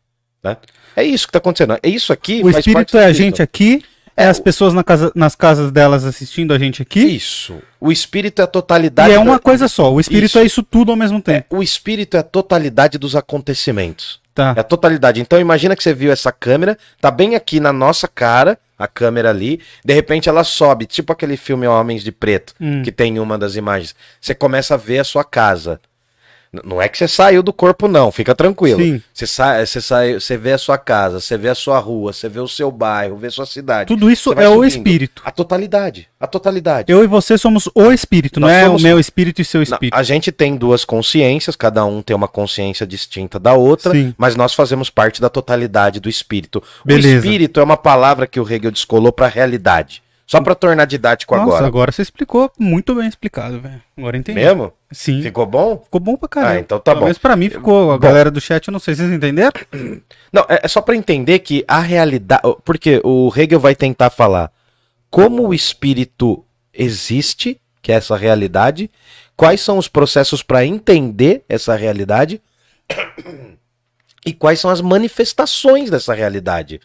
Né? 0.43 0.57
É 0.95 1.03
isso 1.03 1.27
que 1.27 1.29
está 1.29 1.39
acontecendo. 1.39 1.77
É 1.81 1.89
isso 1.89 2.11
aqui. 2.11 2.41
O 2.43 2.49
espírito 2.49 2.97
é 2.97 3.05
a 3.05 3.13
gente 3.13 3.41
aqui. 3.41 3.83
É, 4.15 4.23
é 4.23 4.27
as 4.27 4.39
pessoas 4.39 4.73
na 4.73 4.83
casa, 4.83 5.11
nas 5.15 5.35
casas 5.35 5.71
delas 5.71 6.03
assistindo 6.03 6.53
a 6.53 6.59
gente 6.59 6.81
aqui? 6.81 6.99
Isso. 6.99 7.61
O 7.79 7.91
espírito 7.91 8.41
é 8.41 8.43
a 8.43 8.47
totalidade. 8.47 9.11
E 9.11 9.15
é 9.15 9.19
uma 9.19 9.39
coisa 9.39 9.67
só. 9.67 9.93
O 9.93 9.99
espírito 9.99 10.25
isso. 10.31 10.39
é 10.39 10.43
isso 10.43 10.63
tudo 10.63 10.91
ao 10.91 10.97
mesmo 10.97 11.21
tempo. 11.21 11.55
É, 11.55 11.57
o 11.57 11.63
espírito 11.63 12.17
é 12.17 12.19
a 12.19 12.23
totalidade 12.23 12.97
dos 12.97 13.15
acontecimentos. 13.15 14.19
Tá. 14.39 14.53
É 14.55 14.61
a 14.61 14.63
totalidade. 14.63 15.19
Então 15.19 15.37
imagina 15.37 15.75
que 15.75 15.83
você 15.83 15.93
viu 15.93 16.13
essa 16.13 16.31
câmera, 16.31 16.77
tá 17.01 17.11
bem 17.11 17.35
aqui 17.35 17.59
na 17.59 17.73
nossa 17.73 18.07
cara, 18.07 18.57
a 18.77 18.87
câmera 18.87 19.29
ali, 19.29 19.59
de 19.83 19.93
repente 19.93 20.29
ela 20.29 20.45
sobe, 20.45 20.85
tipo 20.85 21.11
aquele 21.11 21.35
filme 21.35 21.67
Homens 21.67 22.01
de 22.01 22.11
Preto, 22.13 22.53
hum. 22.61 22.81
que 22.81 22.89
tem 22.89 23.19
uma 23.19 23.37
das 23.37 23.57
imagens. 23.57 23.93
Você 24.21 24.33
começa 24.33 24.75
a 24.75 24.77
ver 24.77 24.99
a 24.99 25.03
sua 25.03 25.25
casa. 25.25 25.81
Não 26.51 26.81
é 26.81 26.89
que 26.89 26.97
você 26.97 27.07
saiu 27.07 27.43
do 27.43 27.53
corpo, 27.53 27.87
não, 27.87 28.11
fica 28.11 28.33
tranquilo. 28.33 28.81
Sim. 28.81 29.01
Você, 29.13 29.27
sai, 29.27 29.65
você, 29.65 29.79
sai, 29.79 30.13
você 30.15 30.35
vê 30.35 30.53
a 30.53 30.57
sua 30.57 30.79
casa, 30.79 31.19
você 31.19 31.37
vê 31.37 31.47
a 31.47 31.53
sua 31.53 31.77
rua, 31.77 32.11
você 32.11 32.27
vê 32.27 32.39
o 32.39 32.47
seu 32.47 32.71
bairro, 32.71 33.17
vê 33.17 33.27
a 33.27 33.31
sua 33.31 33.45
cidade. 33.45 33.87
Tudo 33.87 34.09
isso 34.09 34.33
é 34.33 34.49
o 34.49 34.65
espírito. 34.65 35.21
A 35.23 35.29
totalidade. 35.29 36.07
A 36.19 36.25
totalidade. 36.25 36.91
Eu 36.91 37.03
e 37.03 37.07
você 37.07 37.37
somos 37.37 37.69
o 37.75 37.91
espírito, 37.91 38.39
Nós 38.39 38.51
não 38.51 38.63
somos... 38.63 38.83
é 38.83 38.87
o 38.87 38.89
meu 38.89 38.99
espírito 38.99 39.41
e 39.41 39.45
seu 39.45 39.61
espírito. 39.61 39.93
Não, 39.93 39.99
a 39.99 40.03
gente 40.03 40.31
tem 40.31 40.55
duas 40.55 40.83
consciências, 40.83 41.55
cada 41.55 41.85
um 41.85 42.01
tem 42.01 42.15
uma 42.15 42.27
consciência 42.27 42.85
distinta 42.85 43.39
da 43.39 43.53
outra, 43.53 43.91
Sim. 43.91 44.15
mas 44.17 44.35
nós 44.35 44.55
fazemos 44.55 44.89
parte 44.89 45.21
da 45.21 45.29
totalidade 45.29 45.99
do 45.99 46.09
espírito. 46.09 46.63
Beleza. 46.83 47.07
O 47.07 47.19
espírito 47.19 47.59
é 47.59 47.63
uma 47.63 47.77
palavra 47.77 48.25
que 48.25 48.39
o 48.39 48.51
Hegel 48.51 48.71
descolou 48.71 49.11
para 49.11 49.27
realidade. 49.27 50.01
Só 50.29 50.39
para 50.39 50.53
tornar 50.53 50.85
didático 50.85 51.35
Nossa, 51.35 51.47
agora. 51.47 51.65
agora 51.65 51.91
você 51.91 52.03
explicou 52.03 52.51
muito 52.59 52.93
bem 52.93 53.07
explicado, 53.07 53.59
velho. 53.59 53.81
Agora 53.97 54.15
entendi. 54.15 54.39
Mesmo? 54.39 54.71
Sim. 54.91 55.23
Ficou 55.23 55.43
bom? 55.43 55.81
Ficou 55.83 55.99
bom 55.99 56.15
pra 56.15 56.29
caramba. 56.29 56.53
Ah, 56.53 56.59
então 56.59 56.79
tá 56.79 56.91
Pelo 56.91 56.99
bom. 56.99 57.07
Mas 57.07 57.17
pra 57.17 57.35
mim 57.35 57.49
ficou. 57.49 57.89
A 57.89 57.97
bom. 57.97 57.99
galera 57.99 58.29
do 58.29 58.39
chat, 58.39 58.67
eu 58.67 58.71
não 58.71 58.79
sei 58.79 58.93
se 58.93 59.01
vocês 59.01 59.11
entenderam. 59.11 59.59
Não, 60.31 60.45
é, 60.47 60.59
é 60.61 60.67
só 60.67 60.81
para 60.81 60.95
entender 60.95 61.39
que 61.39 61.65
a 61.67 61.79
realidade. 61.79 62.43
Porque 62.63 63.01
o 63.03 63.33
Hegel 63.35 63.59
vai 63.59 63.73
tentar 63.73 64.11
falar 64.11 64.51
como 65.09 65.47
o 65.47 65.51
espírito 65.51 66.45
existe, 66.71 67.59
que 67.81 67.91
é 67.91 67.95
essa 67.95 68.15
realidade, 68.15 68.87
quais 69.35 69.61
são 69.61 69.79
os 69.79 69.87
processos 69.87 70.43
para 70.43 70.63
entender 70.63 71.43
essa 71.49 71.75
realidade 71.75 72.39
e 74.23 74.31
quais 74.31 74.59
são 74.59 74.69
as 74.69 74.79
manifestações 74.79 75.89
dessa 75.89 76.13
realidade. 76.13 76.79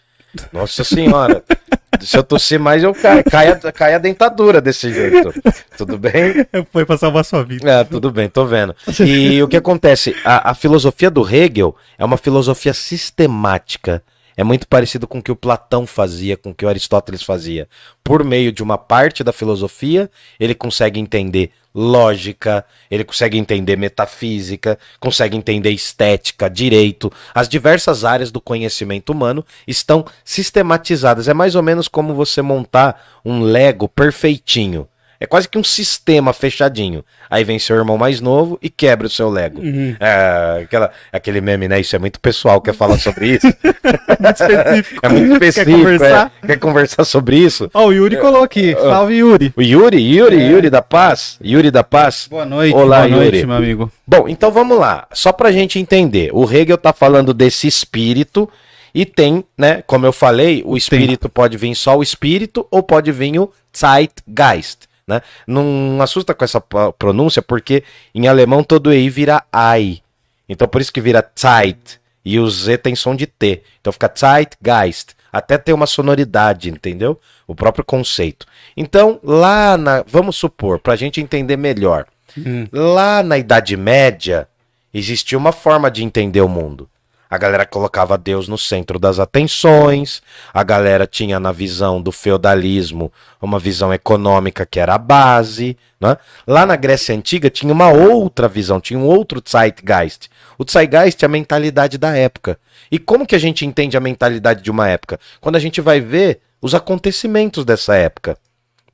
Nossa 0.50 0.83
senhora. 0.83 1.44
Se 2.00 2.16
eu 2.16 2.22
tossir 2.22 2.59
mais, 2.59 2.83
eu 2.83 2.94
caio. 2.94 3.24
Cai, 3.24 3.72
cai 3.72 3.94
a 3.94 3.98
dentadura 3.98 4.61
desse 4.61 4.92
jeito. 4.92 5.33
Tudo 5.76 5.98
bem? 5.98 6.46
Foi 6.72 6.85
pra 6.85 6.96
salvar 6.96 7.24
sua 7.24 7.44
vida. 7.44 7.70
É, 7.70 7.85
tudo 7.85 8.11
bem, 8.11 8.28
tô 8.28 8.44
vendo. 8.44 8.74
E 9.00 9.42
o 9.42 9.48
que 9.48 9.57
acontece? 9.57 10.14
A, 10.24 10.50
a 10.50 10.54
filosofia 10.54 11.11
do 11.11 11.28
Hegel 11.28 11.74
é 11.98 12.04
uma 12.04 12.16
filosofia 12.16 12.74
sistemática 12.74 14.02
é 14.36 14.44
muito 14.44 14.66
parecido 14.66 15.06
com 15.06 15.18
o 15.18 15.22
que 15.22 15.32
o 15.32 15.36
Platão 15.36 15.86
fazia, 15.86 16.36
com 16.36 16.50
o 16.50 16.54
que 16.54 16.64
o 16.64 16.68
Aristóteles 16.68 17.22
fazia. 17.22 17.68
Por 18.02 18.24
meio 18.24 18.52
de 18.52 18.62
uma 18.62 18.76
parte 18.76 19.22
da 19.22 19.32
filosofia, 19.32 20.10
ele 20.38 20.54
consegue 20.54 20.98
entender 20.98 21.50
lógica, 21.74 22.64
ele 22.90 23.04
consegue 23.04 23.36
entender 23.36 23.76
metafísica, 23.76 24.78
consegue 25.00 25.36
entender 25.36 25.70
estética, 25.70 26.48
direito. 26.48 27.12
As 27.34 27.48
diversas 27.48 28.04
áreas 28.04 28.30
do 28.30 28.40
conhecimento 28.40 29.10
humano 29.10 29.44
estão 29.66 30.04
sistematizadas. 30.24 31.26
É 31.28 31.34
mais 31.34 31.54
ou 31.54 31.62
menos 31.62 31.88
como 31.88 32.14
você 32.14 32.42
montar 32.42 33.20
um 33.24 33.42
Lego 33.42 33.88
perfeitinho. 33.88 34.88
É 35.24 35.26
quase 35.26 35.48
que 35.48 35.56
um 35.56 35.64
sistema 35.64 36.34
fechadinho. 36.34 37.02
Aí 37.30 37.44
vem 37.44 37.58
seu 37.58 37.76
irmão 37.76 37.96
mais 37.96 38.20
novo 38.20 38.58
e 38.60 38.68
quebra 38.68 39.06
o 39.06 39.10
seu 39.10 39.30
Lego. 39.30 39.58
Uhum. 39.58 39.96
É, 39.98 40.60
aquela, 40.64 40.90
aquele 41.10 41.40
meme, 41.40 41.66
né? 41.66 41.80
Isso 41.80 41.96
é 41.96 41.98
muito 41.98 42.20
pessoal, 42.20 42.60
quer 42.60 42.74
falar 42.74 42.98
sobre 42.98 43.28
isso? 43.28 43.46
muito 44.20 44.42
específico. 44.42 45.00
É 45.02 45.08
muito 45.08 45.32
específico. 45.32 45.70
Quer 45.70 45.78
conversar, 45.78 46.32
é. 46.42 46.46
Quer 46.46 46.58
conversar 46.58 47.04
sobre 47.06 47.37
isso? 47.38 47.70
Ó, 47.72 47.84
oh, 47.84 47.87
o 47.87 47.92
Yuri 47.92 48.18
colocou 48.18 48.42
aqui. 48.42 48.74
Salve, 48.74 49.14
Yuri. 49.14 49.50
O 49.56 49.62
Yuri, 49.62 49.96
Yuri, 49.96 50.42
é. 50.42 50.46
Yuri 50.50 50.68
da 50.68 50.82
Paz. 50.82 51.38
Yuri 51.42 51.70
da 51.70 51.82
Paz. 51.82 52.26
Boa 52.30 52.44
noite. 52.44 52.76
Olá, 52.76 53.08
boa 53.08 53.24
Yuri. 53.24 53.46
meu 53.46 53.56
amigo. 53.56 53.92
Bom, 54.06 54.28
então 54.28 54.50
vamos 54.52 54.78
lá. 54.78 55.06
Só 55.14 55.32
pra 55.32 55.50
gente 55.50 55.78
entender. 55.78 56.28
O 56.34 56.44
Hegel 56.44 56.76
tá 56.76 56.92
falando 56.92 57.32
desse 57.32 57.66
espírito 57.66 58.46
e 58.94 59.06
tem, 59.06 59.42
né, 59.56 59.82
como 59.87 60.04
eu 60.04 60.12
falei, 60.12 60.62
o 60.66 60.76
espírito 60.76 61.30
pode 61.30 61.56
vir 61.56 61.74
só 61.74 61.96
o 61.96 62.02
espírito 62.02 62.66
ou 62.70 62.82
pode 62.82 63.10
vir 63.10 63.38
o 63.38 63.50
Zeitgeist. 63.74 64.87
Né? 65.06 65.20
Não 65.46 66.00
assusta 66.00 66.34
com 66.34 66.44
essa 66.44 66.60
pronúncia, 66.60 67.42
porque 67.42 67.84
em 68.14 68.26
alemão 68.26 68.64
todo 68.64 68.92
E 68.92 69.08
vira 69.10 69.44
Ai. 69.52 70.00
Então 70.48 70.66
por 70.66 70.80
isso 70.80 70.92
que 70.92 71.00
vira 71.00 71.28
Zeit. 71.34 72.00
E 72.24 72.38
o 72.38 72.48
Z 72.48 72.78
tem 72.78 72.96
som 72.96 73.14
de 73.14 73.26
T. 73.26 73.62
Então 73.80 73.92
fica 73.92 74.10
Zeitgeist. 74.14 75.14
Até 75.30 75.58
ter 75.58 75.72
uma 75.72 75.86
sonoridade, 75.86 76.70
entendeu? 76.70 77.20
O 77.46 77.54
próprio 77.54 77.84
conceito. 77.84 78.46
Então, 78.76 79.18
lá 79.22 79.76
na. 79.76 80.04
Vamos 80.06 80.36
supor, 80.36 80.78
para 80.78 80.92
a 80.92 80.96
gente 80.96 81.20
entender 81.20 81.56
melhor. 81.56 82.06
Hum. 82.38 82.68
Lá 82.72 83.20
na 83.20 83.36
Idade 83.36 83.76
Média, 83.76 84.48
existia 84.92 85.36
uma 85.36 85.50
forma 85.50 85.90
de 85.90 86.04
entender 86.04 86.40
o 86.40 86.48
mundo. 86.48 86.88
A 87.28 87.38
galera 87.38 87.66
colocava 87.66 88.16
Deus 88.16 88.48
no 88.48 88.56
centro 88.56 88.98
das 88.98 89.18
atenções, 89.18 90.22
a 90.52 90.62
galera 90.62 91.06
tinha 91.06 91.40
na 91.40 91.52
visão 91.52 92.00
do 92.00 92.12
feudalismo 92.12 93.12
uma 93.40 93.58
visão 93.58 93.92
econômica 93.92 94.64
que 94.64 94.78
era 94.78 94.94
a 94.94 94.98
base. 94.98 95.76
Né? 96.00 96.16
Lá 96.46 96.64
na 96.64 96.76
Grécia 96.76 97.14
Antiga 97.14 97.50
tinha 97.50 97.72
uma 97.72 97.90
outra 97.90 98.46
visão, 98.46 98.81
tinha 98.81 98.98
um 98.98 99.06
outro 99.06 99.42
Zeitgeist. 99.46 100.29
O 100.58 100.64
Zeitgeist 100.70 101.22
é 101.22 101.27
a 101.27 101.29
mentalidade 101.29 101.98
da 101.98 102.16
época. 102.16 102.58
E 102.90 102.98
como 102.98 103.27
que 103.27 103.35
a 103.35 103.40
gente 103.40 103.66
entende 103.66 103.96
a 103.96 104.00
mentalidade 104.00 104.62
de 104.62 104.70
uma 104.70 104.88
época? 104.88 105.18
Quando 105.40 105.56
a 105.56 105.60
gente 105.60 105.81
vai 105.81 106.00
ver 106.00 106.40
os 106.60 106.75
acontecimentos 106.75 107.64
dessa 107.64 107.94
época. 107.94 108.38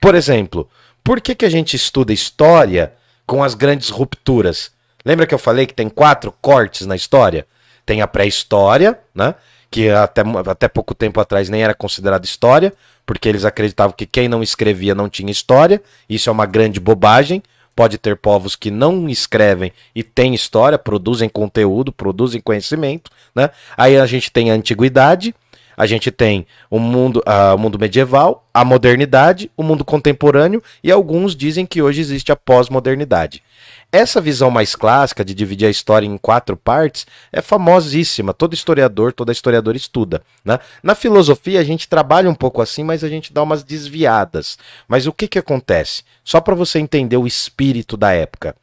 Por 0.01 0.15
exemplo, 0.15 0.69
por 1.05 1.21
que, 1.21 1.35
que 1.35 1.45
a 1.45 1.51
gente 1.51 1.77
estuda 1.77 2.13
história 2.13 2.93
com 3.31 3.45
as 3.45 3.55
grandes 3.55 3.91
rupturas. 3.91 4.73
Lembra 5.05 5.25
que 5.25 5.33
eu 5.33 5.39
falei 5.39 5.65
que 5.65 5.73
tem 5.73 5.89
quatro 5.89 6.35
cortes 6.43 6.85
na 6.85 6.97
história? 6.97 7.47
Tem 7.91 8.03
a 8.03 8.07
pré-história, 8.07 8.97
né? 9.13 9.35
Que 9.69 9.91
até, 9.91 10.23
até 10.47 10.69
pouco 10.69 10.95
tempo 10.95 11.19
atrás 11.19 11.49
nem 11.49 11.65
era 11.65 11.75
considerada 11.75 12.25
história, 12.25 12.73
porque 13.05 13.29
eles 13.29 13.45
acreditavam 13.45 13.93
que 13.97 14.07
quem 14.07 14.29
não 14.29 14.45
escrevia 14.45 14.95
não 14.95 15.09
tinha 15.09 15.33
história. 15.33 15.83
Isso 16.09 16.31
é 16.31 16.33
uma 16.33 16.47
grande 16.47 16.79
bobagem. 16.79 17.43
Pode 17.75 17.99
ter 17.99 18.15
povos 18.15 18.55
que 18.55 18.71
não 18.71 19.09
escrevem 19.09 19.73
e 19.93 20.05
têm 20.05 20.37
história, 20.37 20.79
produzem 20.79 21.29
conteúdo, 21.29 21.91
produzem 21.91 22.41
conhecimento, 22.41 23.11
né? 23.35 23.51
Aí 23.77 23.99
a 23.99 24.07
gente 24.07 24.31
tem 24.31 24.53
a 24.53 24.55
antiguidade, 24.55 25.35
a 25.77 25.85
gente 25.85 26.13
tem 26.13 26.47
o 26.71 26.79
mundo, 26.79 27.25
uh, 27.27 27.57
o 27.57 27.59
mundo 27.59 27.77
medieval, 27.77 28.47
a 28.55 28.65
modernidade, 28.65 29.51
o 29.57 29.65
mundo 29.65 29.85
contemporâneo 29.85 30.63
e 30.81 30.93
alguns 30.93 31.35
dizem 31.35 31.67
que 31.67 31.83
hoje 31.83 32.01
existe 32.01 32.31
a 32.31 32.37
pós-modernidade. 32.37 33.43
Essa 33.93 34.21
visão 34.21 34.51
mais 34.51 34.77
clássica 34.77 35.25
de 35.25 35.35
dividir 35.35 35.67
a 35.67 35.71
história 35.71 36.07
em 36.07 36.17
quatro 36.17 36.57
partes 36.57 37.07
é 37.33 37.43
famosíssima. 37.43 38.33
Todo 38.33 38.55
historiador, 38.55 39.13
toda 39.13 39.33
historiadora 39.33 39.77
estuda. 39.77 40.23
Né? 40.45 40.59
Na 40.83 40.95
filosofia 40.95 41.59
a 41.59 41.65
gente 41.65 41.89
trabalha 41.89 42.31
um 42.31 42.35
pouco 42.35 42.63
assim, 42.63 42.85
mas 42.85 43.03
a 43.03 43.09
gente 43.09 43.33
dá 43.33 43.43
umas 43.43 43.65
desviadas. 43.65 44.57
Mas 44.87 45.07
o 45.07 45.13
que, 45.13 45.27
que 45.27 45.39
acontece? 45.39 46.05
Só 46.23 46.41
para 46.41 46.55
você 46.55 46.79
entender 46.79 47.17
o 47.17 47.27
espírito 47.27 47.97
da 47.97 48.13
época. 48.13 48.55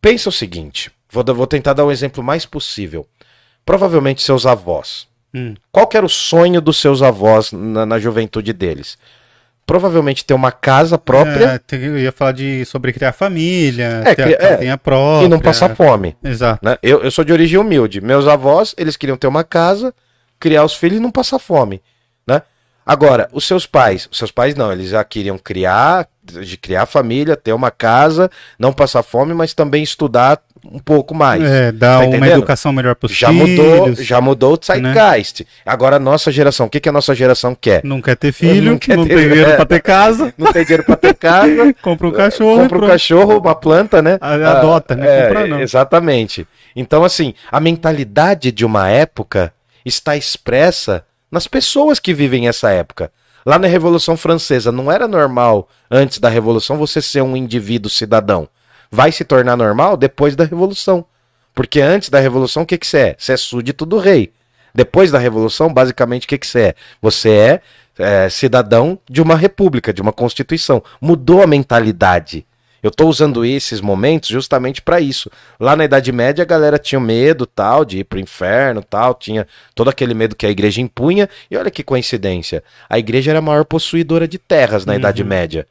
Pensa 0.00 0.28
o 0.28 0.32
seguinte: 0.32 0.90
vou, 1.10 1.24
vou 1.34 1.46
tentar 1.46 1.72
dar 1.72 1.84
o 1.84 1.88
um 1.88 1.92
exemplo 1.92 2.22
mais 2.22 2.46
possível. 2.46 3.06
Provavelmente 3.64 4.22
seus 4.22 4.46
avós 4.46 5.10
Hum. 5.34 5.54
Qual 5.70 5.88
era 5.94 6.04
o 6.04 6.08
sonho 6.08 6.60
dos 6.60 6.76
seus 6.78 7.02
avós 7.02 7.52
na, 7.52 7.86
na 7.86 7.98
juventude 7.98 8.52
deles? 8.52 8.98
Provavelmente 9.70 10.24
ter 10.24 10.34
uma 10.34 10.50
casa 10.50 10.98
própria. 10.98 11.62
É, 11.70 11.76
eu 11.76 11.96
ia 11.96 12.10
falar 12.10 12.32
de 12.32 12.64
sobre 12.64 12.92
criar 12.92 13.12
família, 13.12 14.02
é, 14.04 14.14
ter 14.16 14.42
a 14.42 14.64
é, 14.64 14.76
própria. 14.76 15.26
E 15.26 15.28
não 15.28 15.38
passar 15.38 15.76
fome. 15.76 16.16
Exato. 16.24 16.58
Né? 16.64 16.76
Eu, 16.82 17.04
eu 17.04 17.10
sou 17.12 17.24
de 17.24 17.32
origem 17.32 17.56
humilde. 17.56 18.00
Meus 18.00 18.26
avós, 18.26 18.74
eles 18.76 18.96
queriam 18.96 19.16
ter 19.16 19.28
uma 19.28 19.44
casa, 19.44 19.94
criar 20.40 20.64
os 20.64 20.74
filhos 20.74 20.98
e 20.98 21.00
não 21.00 21.12
passar 21.12 21.38
fome. 21.38 21.80
Né? 22.26 22.42
Agora, 22.84 23.28
os 23.32 23.44
seus 23.44 23.64
pais, 23.64 24.08
os 24.10 24.18
seus 24.18 24.32
pais 24.32 24.56
não, 24.56 24.72
eles 24.72 24.88
já 24.88 25.04
queriam 25.04 25.38
criar, 25.38 26.08
de 26.32 26.56
criar 26.56 26.86
família, 26.86 27.36
ter 27.36 27.52
uma 27.52 27.70
casa, 27.70 28.30
não 28.58 28.72
passar 28.72 29.02
fome, 29.02 29.34
mas 29.34 29.54
também 29.54 29.82
estudar 29.82 30.40
um 30.64 30.78
pouco 30.78 31.14
mais. 31.14 31.42
É, 31.42 31.72
dar 31.72 32.00
tá 32.00 32.06
uma 32.06 32.28
educação 32.28 32.72
melhor 32.72 32.94
para 32.94 33.06
os 33.06 33.12
já 33.12 33.32
mudou, 33.32 33.94
já 33.94 34.20
mudou 34.20 34.54
o 34.54 34.60
zeitgeist. 34.64 35.40
Né? 35.40 35.46
Agora 35.64 35.96
a 35.96 35.98
nossa 35.98 36.30
geração, 36.30 36.66
o 36.66 36.70
que, 36.70 36.80
que 36.80 36.88
a 36.88 36.92
nossa 36.92 37.14
geração 37.14 37.56
quer? 37.58 37.82
Não 37.84 38.00
quer 38.00 38.16
ter 38.16 38.32
filho, 38.32 38.72
não, 38.72 38.78
quer 38.78 38.96
não 38.96 39.06
ter, 39.06 39.16
tem 39.16 39.28
dinheiro 39.28 39.50
é, 39.50 39.56
para 39.56 39.66
ter 39.66 39.80
casa, 39.80 40.34
não 40.36 40.52
tem 40.52 40.62
dinheiro 40.62 40.84
para 40.84 40.96
ter 40.96 41.14
casa, 41.14 41.74
compra 41.80 42.08
um 42.08 42.12
cachorro, 42.12 42.62
compra 42.62 42.78
um 42.78 42.88
cachorro, 42.88 43.38
uma 43.38 43.54
planta, 43.54 44.02
né? 44.02 44.18
Adota, 44.20 44.94
né? 44.94 45.06
É, 45.06 45.26
compra 45.28 45.46
não. 45.46 45.60
Exatamente. 45.60 46.46
Então 46.76 47.04
assim, 47.04 47.34
a 47.50 47.60
mentalidade 47.60 48.52
de 48.52 48.64
uma 48.64 48.88
época 48.88 49.52
está 49.84 50.16
expressa 50.16 51.04
nas 51.30 51.46
pessoas 51.46 51.98
que 51.98 52.12
vivem 52.12 52.48
essa 52.48 52.70
época. 52.70 53.10
Lá 53.50 53.58
na 53.58 53.66
Revolução 53.66 54.16
Francesa, 54.16 54.70
não 54.70 54.92
era 54.92 55.08
normal, 55.08 55.68
antes 55.90 56.20
da 56.20 56.28
Revolução, 56.28 56.78
você 56.78 57.02
ser 57.02 57.20
um 57.20 57.36
indivíduo 57.36 57.90
cidadão 57.90 58.48
vai 58.88 59.10
se 59.10 59.24
tornar 59.24 59.56
normal 59.56 59.96
depois 59.96 60.36
da 60.36 60.44
Revolução. 60.44 61.04
Porque 61.52 61.80
antes 61.80 62.10
da 62.10 62.20
Revolução, 62.20 62.62
o 62.62 62.66
que, 62.66 62.78
que 62.78 62.86
você 62.86 62.98
é? 62.98 63.16
Você 63.18 63.32
é 63.32 63.36
súdito 63.36 63.84
do 63.84 63.98
rei. 63.98 64.32
Depois 64.72 65.10
da 65.10 65.18
Revolução, 65.18 65.74
basicamente, 65.74 66.26
o 66.26 66.28
que, 66.28 66.38
que 66.38 66.46
você 66.46 66.60
é? 66.60 66.74
Você 67.02 67.28
é, 67.28 67.60
é 67.98 68.28
cidadão 68.28 68.96
de 69.10 69.20
uma 69.20 69.34
república, 69.34 69.92
de 69.92 70.00
uma 70.00 70.12
constituição. 70.12 70.80
Mudou 71.00 71.42
a 71.42 71.46
mentalidade. 71.48 72.46
Eu 72.82 72.88
estou 72.88 73.08
usando 73.08 73.44
esses 73.44 73.80
momentos 73.80 74.28
justamente 74.28 74.80
para 74.80 75.00
isso. 75.00 75.30
Lá 75.58 75.76
na 75.76 75.84
Idade 75.84 76.10
Média 76.12 76.42
a 76.42 76.46
galera 76.46 76.78
tinha 76.78 77.00
medo 77.00 77.46
tal 77.46 77.84
de 77.84 77.98
ir 77.98 78.04
pro 78.04 78.18
inferno, 78.18 78.82
tal, 78.82 79.14
tinha 79.14 79.46
todo 79.74 79.90
aquele 79.90 80.14
medo 80.14 80.34
que 80.36 80.46
a 80.46 80.50
igreja 80.50 80.80
impunha. 80.80 81.28
E 81.50 81.56
olha 81.56 81.70
que 81.70 81.82
coincidência, 81.82 82.62
a 82.88 82.98
igreja 82.98 83.30
era 83.30 83.38
a 83.38 83.42
maior 83.42 83.64
possuidora 83.64 84.26
de 84.26 84.38
terras 84.38 84.86
na 84.86 84.92
uhum. 84.92 84.98
Idade 84.98 85.24
Média. 85.24 85.66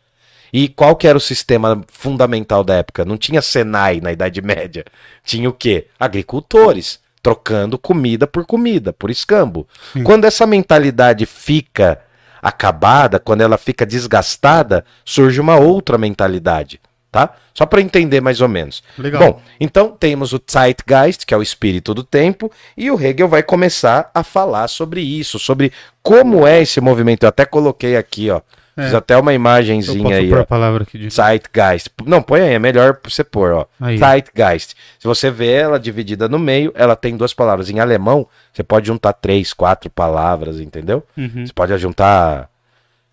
E 0.52 0.68
qual 0.68 0.96
que 0.96 1.08
era 1.08 1.18
o 1.18 1.22
sistema 1.22 1.84
fundamental 1.88 2.64
da 2.64 2.76
época? 2.76 3.06
Não 3.06 3.18
tinha 3.18 3.42
Senai 3.42 4.02
na 4.02 4.12
Idade 4.12 4.42
Média. 4.42 4.84
Tinha 5.24 5.48
o 5.48 5.54
quê? 5.54 5.88
Agricultores, 6.00 7.00
trocando 7.22 7.78
comida 7.78 8.26
por 8.26 8.46
comida, 8.46 8.92
por 8.92 9.12
escambo. 9.12 9.68
Sim. 9.94 10.04
Quando 10.04 10.26
essa 10.26 10.48
mentalidade 10.48 11.26
fica 11.26 12.00
acabada, 12.42 13.20
quando 13.20 13.42
ela 13.42 13.58
fica 13.58 13.86
desgastada, 13.86 14.84
surge 15.04 15.40
uma 15.40 15.58
outra 15.58 15.98
mentalidade, 15.98 16.80
tá? 17.12 17.36
Só 17.54 17.66
para 17.66 17.82
entender 17.82 18.22
mais 18.22 18.42
ou 18.42 18.48
menos. 18.48 18.84
Legal. 18.98 19.22
Bom, 19.22 19.42
então 19.60 19.90
temos 19.90 20.34
o 20.34 20.42
Zeitgeist, 20.50 21.26
que 21.26 21.34
é 21.34 21.38
o 21.38 21.42
espírito 21.42 21.94
do 21.94 22.04
tempo, 22.04 22.52
e 22.78 22.90
o 22.90 23.00
Hegel 23.00 23.28
vai 23.28 23.44
começar 23.44 24.10
a 24.14 24.24
falar 24.24 24.68
sobre 24.68 25.02
isso, 25.02 25.40
sobre 25.40 25.72
como 26.02 26.48
é 26.48 26.62
esse 26.62 26.80
movimento. 26.80 27.24
Eu 27.24 27.30
até 27.30 27.46
coloquei 27.46 27.98
aqui, 27.98 28.30
ó, 28.30 28.42
é. 28.80 28.86
Fiz 28.86 28.94
até 28.94 29.18
uma 29.18 29.34
imagenzinha 29.34 30.16
aí. 30.16 30.30
Pôr 30.30 30.40
a 30.40 30.46
palavra 30.46 30.84
aqui 30.84 30.98
de... 30.98 31.10
Zeitgeist. 31.10 31.90
Não, 32.06 32.22
põe 32.22 32.42
aí, 32.42 32.54
é 32.54 32.60
melhor 32.60 32.98
você 33.04 33.24
pôr, 33.24 33.52
ó. 33.52 33.66
Aí. 33.80 33.98
Zeitgeist. 33.98 34.76
Se 34.98 35.06
você 35.06 35.30
vê 35.30 35.52
ela 35.52 35.78
dividida 35.78 36.30
no 36.30 36.40
meio, 36.40 36.72
ela 36.74 36.96
tem 36.96 37.18
duas 37.18 37.34
palavras. 37.34 37.70
Em 37.70 37.80
alemão, 37.80 38.26
você 38.54 38.64
pode 38.64 38.88
juntar 38.88 39.14
três, 39.14 39.54
quatro 39.54 39.90
palavras, 39.90 40.60
entendeu? 40.62 41.04
Uhum. 41.18 41.46
Você 41.46 41.54
pode 41.54 41.78
juntar. 41.78 42.50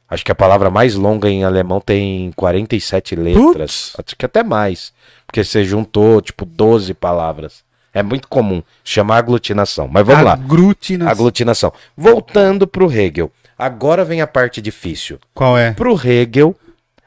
Acho 0.08 0.24
que 0.24 0.30
a 0.30 0.36
palavra 0.36 0.70
mais 0.70 0.94
longa 0.94 1.28
em 1.28 1.44
alemão 1.44 1.80
tem 1.80 2.30
47 2.36 3.16
letras. 3.16 3.92
Putz. 3.92 3.92
Acho 3.98 4.16
que 4.16 4.24
até 4.24 4.42
mais. 4.42 4.92
Porque 5.26 5.42
você 5.42 5.64
juntou, 5.64 6.20
tipo, 6.20 6.44
12 6.44 6.94
palavras. 6.94 7.64
É 7.92 8.02
muito 8.02 8.28
comum 8.28 8.62
chamar 8.84 9.16
aglutinação. 9.16 9.88
Mas 9.88 10.06
vamos 10.06 10.26
aglutinação. 10.26 11.06
lá. 11.06 11.12
Aglutinação. 11.12 11.72
Voltando 11.96 12.66
pro 12.66 12.92
Hegel. 12.92 13.32
Agora 13.58 14.04
vem 14.04 14.20
a 14.20 14.26
parte 14.26 14.60
difícil. 14.60 15.18
Qual 15.34 15.56
é? 15.56 15.72
Pro 15.72 15.94
Hegel. 15.94 16.54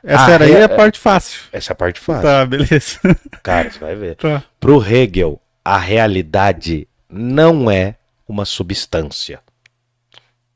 Essa 0.03 0.31
era 0.31 0.45
aí 0.45 0.53
é 0.53 0.63
a 0.63 0.69
parte 0.69 0.97
fácil. 0.97 1.41
Essa 1.51 1.71
é 1.71 1.73
a 1.73 1.75
parte 1.75 1.99
fácil. 1.99 2.23
Tá, 2.23 2.45
beleza. 2.45 2.99
Cara, 3.43 3.69
você 3.69 3.79
vai 3.79 3.95
ver. 3.95 4.15
Tá. 4.15 4.43
Pro 4.59 4.83
Hegel, 4.83 5.39
a 5.63 5.77
realidade 5.77 6.87
não 7.09 7.69
é 7.69 7.95
uma 8.27 8.45
substância. 8.45 9.39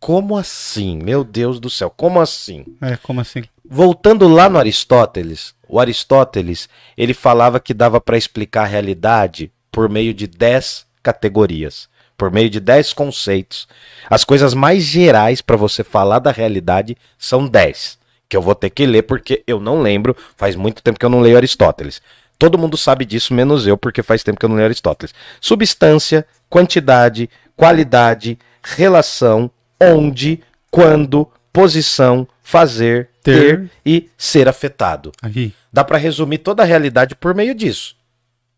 Como 0.04 0.36
assim? 0.36 1.00
Meu 1.02 1.24
Deus 1.24 1.62
do 1.62 1.70
céu, 1.70 1.90
como 1.90 2.20
assim? 2.20 2.66
É, 2.82 2.98
como 2.98 3.22
assim? 3.22 3.44
Voltando 3.64 4.28
lá 4.28 4.50
no 4.50 4.60
Aristóteles, 4.60 5.56
o 5.66 5.80
Aristóteles, 5.80 6.68
ele 6.98 7.14
falava 7.14 7.58
que 7.58 7.74
dava 7.74 8.02
para 8.02 8.18
explicar 8.18 8.64
a 8.64 8.68
realidade 8.68 9.50
por 9.72 9.88
meio 9.88 10.14
de 10.14 10.28
dez 10.28 10.86
categorias 11.02 11.88
por 12.18 12.32
meio 12.32 12.50
de 12.50 12.60
10 12.60 12.94
conceitos. 12.94 13.68
As 14.10 14.24
coisas 14.24 14.54
mais 14.54 14.84
gerais 14.84 15.42
para 15.42 15.58
você 15.58 15.84
falar 15.84 16.20
da 16.20 16.32
realidade 16.32 16.96
são 17.18 17.48
10, 17.48 17.98
que 18.30 18.38
eu 18.38 18.42
vou 18.42 18.56
ter 18.56 18.70
que 18.70 18.86
ler 18.86 19.04
porque 19.04 19.44
eu 19.48 19.60
não 19.60 19.82
lembro, 19.82 20.16
faz 20.38 20.56
muito 20.56 20.84
tempo 20.84 21.00
que 21.00 21.06
eu 21.06 21.10
não 21.10 21.22
leio 21.22 21.36
Aristóteles. 21.36 22.02
Todo 22.38 22.58
mundo 22.58 22.78
sabe 22.78 23.04
disso, 23.04 23.34
menos 23.34 23.66
eu, 23.66 23.78
porque 23.78 24.04
faz 24.04 24.22
tempo 24.22 24.40
que 24.40 24.46
eu 24.46 24.50
não 24.50 24.56
leio 24.56 24.68
Aristóteles. 24.68 25.14
Substância, 25.42 26.26
quantidade, 26.50 27.30
qualidade, 27.58 28.38
relação, 28.62 29.50
onde, 29.92 30.42
quando, 30.70 31.28
posição, 31.52 32.28
fazer, 32.42 33.10
ter, 33.22 33.60
ter 33.60 33.72
e 33.86 34.10
ser 34.18 34.48
afetado. 34.48 35.12
Aí. 35.22 35.54
Dá 35.72 35.84
para 35.84 35.98
resumir 35.98 36.40
toda 36.40 36.64
a 36.64 36.66
realidade 36.66 37.16
por 37.16 37.34
meio 37.34 37.56
disso. 37.56 37.96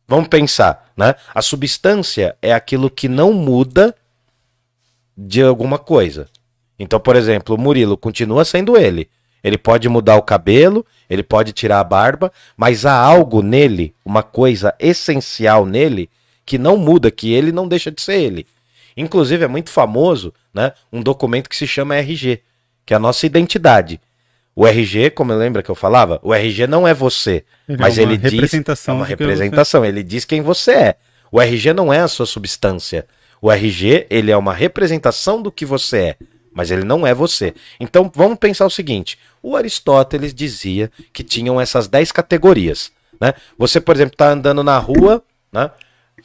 Vamos 0.07 0.27
pensar, 0.27 0.91
né? 0.95 1.15
A 1.33 1.41
substância 1.41 2.35
é 2.41 2.53
aquilo 2.53 2.89
que 2.89 3.07
não 3.07 3.33
muda 3.33 3.95
de 5.17 5.41
alguma 5.41 5.79
coisa. 5.79 6.27
Então, 6.77 6.99
por 6.99 7.15
exemplo, 7.15 7.55
o 7.55 7.57
Murilo 7.59 7.97
continua 7.97 8.45
sendo 8.45 8.77
ele. 8.77 9.09
Ele 9.43 9.57
pode 9.57 9.87
mudar 9.87 10.15
o 10.15 10.23
cabelo, 10.23 10.85
ele 11.09 11.23
pode 11.23 11.53
tirar 11.53 11.79
a 11.79 11.83
barba, 11.83 12.31
mas 12.57 12.85
há 12.85 12.93
algo 12.93 13.41
nele, 13.41 13.93
uma 14.03 14.23
coisa 14.23 14.73
essencial 14.79 15.65
nele, 15.65 16.09
que 16.45 16.57
não 16.57 16.77
muda, 16.77 17.11
que 17.11 17.31
ele 17.31 17.51
não 17.51 17.67
deixa 17.67 17.91
de 17.91 18.01
ser 18.01 18.19
ele. 18.19 18.47
Inclusive, 18.95 19.43
é 19.43 19.47
muito 19.47 19.69
famoso 19.69 20.33
né, 20.53 20.71
um 20.91 21.01
documento 21.01 21.49
que 21.49 21.55
se 21.55 21.67
chama 21.67 21.97
RG, 21.97 22.41
que 22.85 22.93
é 22.93 22.97
a 22.97 22.99
nossa 22.99 23.25
identidade. 23.25 23.99
O 24.55 24.65
RG, 24.65 25.09
como 25.09 25.33
lembra 25.33 25.61
que 25.61 25.69
eu 25.69 25.75
falava, 25.75 26.19
o 26.23 26.33
RG 26.33 26.65
não 26.65 26.87
é 26.87 26.93
você, 26.93 27.43
ele 27.67 27.77
mas 27.77 27.97
é 27.97 28.03
ele 28.03 28.15
diz 28.15 28.53
é 28.53 28.91
uma 28.91 29.05
representação, 29.05 29.83
ele 29.83 30.01
diz 30.01 30.23
quem 30.23 30.41
você 30.41 30.71
é. 30.71 30.95
O 31.29 31.41
RG 31.41 31.73
não 31.73 31.91
é 31.91 31.99
a 31.99 32.07
sua 32.07 32.25
substância. 32.25 33.05
O 33.41 33.51
RG, 33.51 34.07
ele 34.09 34.31
é 34.31 34.37
uma 34.37 34.53
representação 34.53 35.41
do 35.41 35.51
que 35.51 35.65
você 35.65 35.97
é, 35.97 36.17
mas 36.53 36.71
ele 36.71 36.85
não 36.85 37.05
é 37.05 37.13
você. 37.13 37.53
Então, 37.81 38.09
vamos 38.15 38.39
pensar 38.39 38.65
o 38.65 38.69
seguinte, 38.69 39.19
o 39.43 39.57
Aristóteles 39.57 40.33
dizia 40.33 40.89
que 41.11 41.21
tinham 41.21 41.59
essas 41.59 41.89
10 41.89 42.13
categorias, 42.13 42.93
né? 43.19 43.33
Você, 43.57 43.81
por 43.81 43.93
exemplo, 43.93 44.13
está 44.13 44.29
andando 44.29 44.63
na 44.63 44.77
rua, 44.77 45.21
né? 45.51 45.69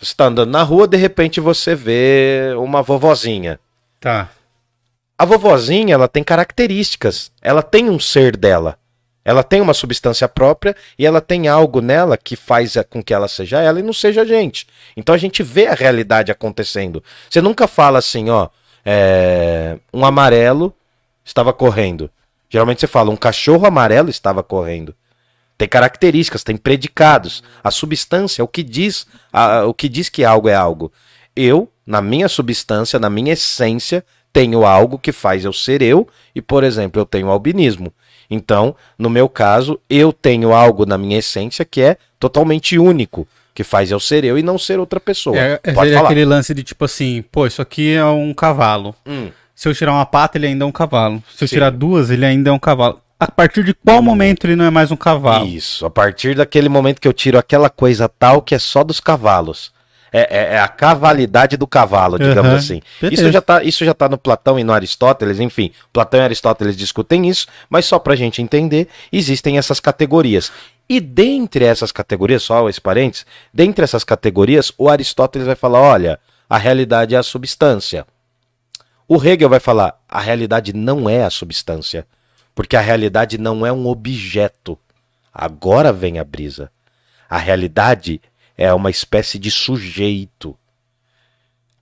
Você 0.01 0.13
está 0.13 0.25
andando 0.25 0.51
na 0.51 0.63
rua, 0.63 0.89
de 0.89 0.97
repente 0.97 1.41
você 1.41 1.75
vê 1.75 2.55
uma 2.57 2.83
vovozinha. 2.83 3.61
Tá. 4.01 4.31
A 5.19 5.27
vovozinha, 5.27 5.93
ela 5.93 6.09
tem 6.09 6.25
características, 6.25 7.31
ela 7.43 7.63
tem 7.63 7.91
um 7.91 8.01
ser 8.01 8.35
dela. 8.35 8.79
Ela 9.23 9.43
tem 9.43 9.61
uma 9.61 9.75
substância 9.75 10.27
própria 10.27 10.75
e 10.99 11.05
ela 11.05 11.21
tem 11.21 11.47
algo 11.47 11.83
nela 11.83 12.17
que 12.17 12.35
faz 12.35 12.75
com 12.89 13.03
que 13.03 13.13
ela 13.13 13.29
seja 13.29 13.61
ela 13.61 13.79
e 13.79 13.83
não 13.83 13.93
seja 13.93 14.23
a 14.23 14.25
gente. 14.25 14.67
Então 14.97 15.15
a 15.15 15.19
gente 15.19 15.43
vê 15.43 15.67
a 15.67 15.75
realidade 15.75 16.33
acontecendo. 16.33 17.05
Você 17.29 17.43
nunca 17.43 17.69
fala 17.69 17.99
assim, 17.99 18.31
ó, 18.31 18.49
é, 18.83 19.77
um 19.93 20.07
amarelo 20.07 20.75
estava 21.23 21.53
correndo. 21.53 22.11
Geralmente 22.49 22.81
você 22.81 22.87
fala, 22.87 23.11
um 23.11 23.17
cachorro 23.17 23.67
amarelo 23.67 24.09
estava 24.09 24.43
correndo. 24.43 24.95
Tem 25.61 25.69
características, 25.69 26.43
tem 26.43 26.57
predicados. 26.57 27.43
A 27.63 27.71
substância, 27.71 28.43
o 28.43 28.49
que 28.49 28.63
diz, 28.63 29.07
a, 29.31 29.67
o 29.67 29.75
que 29.75 29.91
diz 29.91 30.09
que 30.09 30.25
algo 30.25 30.49
é 30.49 30.55
algo. 30.55 30.91
Eu, 31.37 31.69
na 31.87 32.01
minha 32.01 32.31
substância, 32.31 32.99
na 32.99 33.11
minha 33.11 33.35
essência, 33.35 34.03
tenho 34.33 34.65
algo 34.65 34.99
que 34.99 35.13
faz 35.13 35.45
eu 35.45 35.53
ser 35.53 35.83
eu, 35.83 36.09
e, 36.35 36.41
por 36.41 36.65
exemplo, 36.65 36.99
eu 36.99 37.05
tenho 37.05 37.29
albinismo. 37.29 37.93
Então, 38.31 38.75
no 38.99 39.11
meu 39.11 39.29
caso, 39.29 39.79
eu 39.91 40.15
tenho 40.15 40.55
algo 40.55 40.87
na 40.87 40.97
minha 40.97 41.19
essência 41.19 41.63
que 41.63 41.83
é 41.83 41.99
totalmente 42.19 42.79
único, 42.79 43.29
que 43.55 43.63
faz 43.63 43.91
eu 43.91 44.01
ser 44.01 44.25
eu 44.25 44.39
e 44.39 44.43
não 44.43 44.57
ser 44.57 44.81
outra 44.81 44.99
pessoa. 44.99 45.37
É, 45.37 45.59
Pode 45.75 45.93
falar. 45.93 46.09
aquele 46.09 46.25
lance 46.25 46.55
de 46.55 46.63
tipo 46.63 46.87
assim, 46.87 47.23
pô, 47.31 47.47
isso 47.47 47.61
aqui 47.61 47.93
é 47.93 48.05
um 48.07 48.33
cavalo. 48.33 48.95
Hum. 49.07 49.29
Se 49.55 49.69
eu 49.69 49.75
tirar 49.75 49.93
uma 49.93 50.07
pata, 50.07 50.39
ele 50.39 50.47
ainda 50.47 50.65
é 50.65 50.67
um 50.67 50.73
cavalo. 50.73 51.23
Se 51.37 51.45
eu 51.45 51.49
Sim. 51.49 51.57
tirar 51.57 51.69
duas, 51.69 52.09
ele 52.09 52.25
ainda 52.25 52.49
é 52.49 52.53
um 52.55 52.59
cavalo. 52.59 52.99
A 53.21 53.31
partir 53.31 53.63
de 53.63 53.75
qual 53.75 54.01
momento 54.01 54.47
ele 54.47 54.57
não 54.57 54.65
é 54.65 54.71
mais 54.71 54.91
um 54.91 54.97
cavalo? 54.97 55.47
Isso, 55.47 55.85
a 55.85 55.91
partir 55.91 56.35
daquele 56.35 56.71
momento 56.71 56.99
que 56.99 57.07
eu 57.07 57.13
tiro 57.13 57.37
aquela 57.37 57.69
coisa 57.69 58.09
tal 58.09 58.41
que 58.41 58.55
é 58.55 58.59
só 58.59 58.83
dos 58.83 58.99
cavalos. 58.99 59.71
É, 60.11 60.21
é, 60.21 60.55
é, 60.55 60.59
a 60.59 60.67
cavalidade 60.67 61.59
do 61.59 61.67
cavalo, 61.67 62.19
digamos 62.19 62.51
uhum. 62.51 62.57
assim. 62.57 62.83
Isso 63.03 63.31
já, 63.31 63.39
está 63.39 63.63
isso 63.63 63.85
já 63.85 63.93
tá 63.93 64.09
no 64.09 64.17
Platão 64.17 64.59
e 64.59 64.65
no 64.65 64.73
Aristóteles, 64.73 65.39
enfim. 65.39 65.71
Platão 65.93 66.19
e 66.19 66.23
Aristóteles 66.23 66.75
discutem 66.75 67.29
isso, 67.29 67.47
mas 67.69 67.85
só 67.85 67.99
para 67.99 68.15
a 68.15 68.17
gente 68.17 68.41
entender, 68.41 68.89
existem 69.13 69.59
essas 69.59 69.81
categorias. 69.81 70.51
E 70.89 70.99
dentre 70.99 71.67
essas 71.67 71.93
categorias, 71.93 72.43
só 72.43 72.69
esse 72.71 72.81
parênteses, 72.81 73.27
dentre 73.53 73.85
essas 73.85 74.03
categorias, 74.03 74.73
o 74.79 74.89
Aristóteles 74.89 75.47
vai 75.47 75.55
falar: 75.55 75.81
olha, 75.81 76.19
a 76.49 76.57
realidade 76.57 77.15
é 77.15 77.19
a 77.19 77.23
substância. 77.23 78.07
O 79.07 79.23
Hegel 79.23 79.51
vai 79.51 79.61
falar: 79.61 80.01
a 80.09 80.21
realidade 80.21 80.73
não 80.73 81.09
é 81.09 81.23
a 81.23 81.31
substância, 81.31 82.07
porque 82.61 82.77
a 82.77 82.81
realidade 82.83 83.39
não 83.39 83.65
é 83.65 83.73
um 83.73 83.87
objeto. 83.87 84.79
Agora 85.33 85.95
vem 85.95 86.19
a 86.19 86.25
brisa. 86.25 86.71
A 87.27 87.39
realidade 87.39 88.21
é 88.55 88.71
uma 88.75 88.91
espécie 88.91 89.39
de 89.39 89.51
sujeito. 89.51 90.55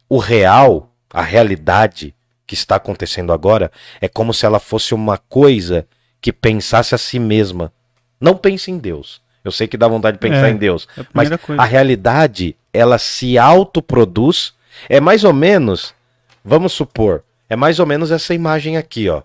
O 0.09 0.19
real, 0.19 0.89
a 1.13 1.21
realidade 1.21 2.15
que 2.47 2.55
está 2.55 2.77
acontecendo 2.77 3.33
agora, 3.33 3.73
é 4.01 4.07
como 4.07 4.33
se 4.33 4.47
ela 4.47 4.61
fosse 4.61 4.95
uma 4.95 5.19
coisa 5.19 5.85
que 6.21 6.33
pensasse 6.33 6.95
a 6.95 6.99
si 6.99 7.19
mesma. 7.19 7.73
Não 8.21 8.37
pense 8.37 8.71
em 8.71 8.79
Deus. 8.79 9.21
Eu 9.45 9.51
sei 9.51 9.67
que 9.67 9.77
dá 9.77 9.89
vontade 9.89 10.17
de 10.17 10.21
pensar 10.21 10.47
é, 10.47 10.53
em 10.53 10.57
Deus, 10.57 10.87
é 10.97 11.01
a 11.01 11.07
mas 11.13 11.29
coisa. 11.41 11.61
a 11.61 11.65
realidade, 11.65 12.55
ela 12.73 12.99
se 12.99 13.37
autoproduz. 13.37 14.55
É 14.89 15.01
mais 15.01 15.25
ou 15.25 15.33
menos, 15.33 15.93
vamos 16.45 16.73
supor, 16.73 17.25
é 17.49 17.57
mais 17.57 17.81
ou 17.81 17.87
menos 17.87 18.13
essa 18.13 18.33
imagem 18.33 18.77
aqui, 18.77 19.09
ó. 19.09 19.25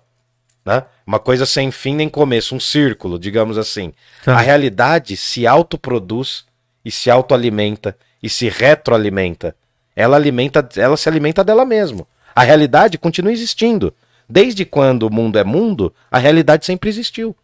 Né? 0.65 0.83
Uma 1.05 1.19
coisa 1.19 1.45
sem 1.45 1.71
fim 1.71 1.95
nem 1.95 2.07
começo, 2.07 2.55
um 2.55 2.59
círculo, 2.59 3.19
digamos 3.19 3.57
assim. 3.57 3.93
Tá. 4.23 4.35
A 4.35 4.39
realidade 4.39 5.17
se 5.17 5.45
autoproduz 5.45 6.45
e 6.85 6.91
se 6.91 7.09
autoalimenta 7.09 7.97
e 8.21 8.29
se 8.29 8.47
retroalimenta. 8.47 9.55
Ela 9.95 10.15
alimenta, 10.15 10.67
ela 10.77 10.97
se 10.97 11.09
alimenta 11.09 11.43
dela 11.43 11.65
mesma. 11.65 12.07
A 12.35 12.43
realidade 12.43 12.97
continua 12.97 13.31
existindo. 13.31 13.93
Desde 14.27 14.65
quando 14.65 15.03
o 15.03 15.11
mundo 15.11 15.37
é 15.37 15.43
mundo, 15.43 15.93
a 16.09 16.17
realidade 16.17 16.65
sempre 16.65 16.89
existiu. 16.89 17.35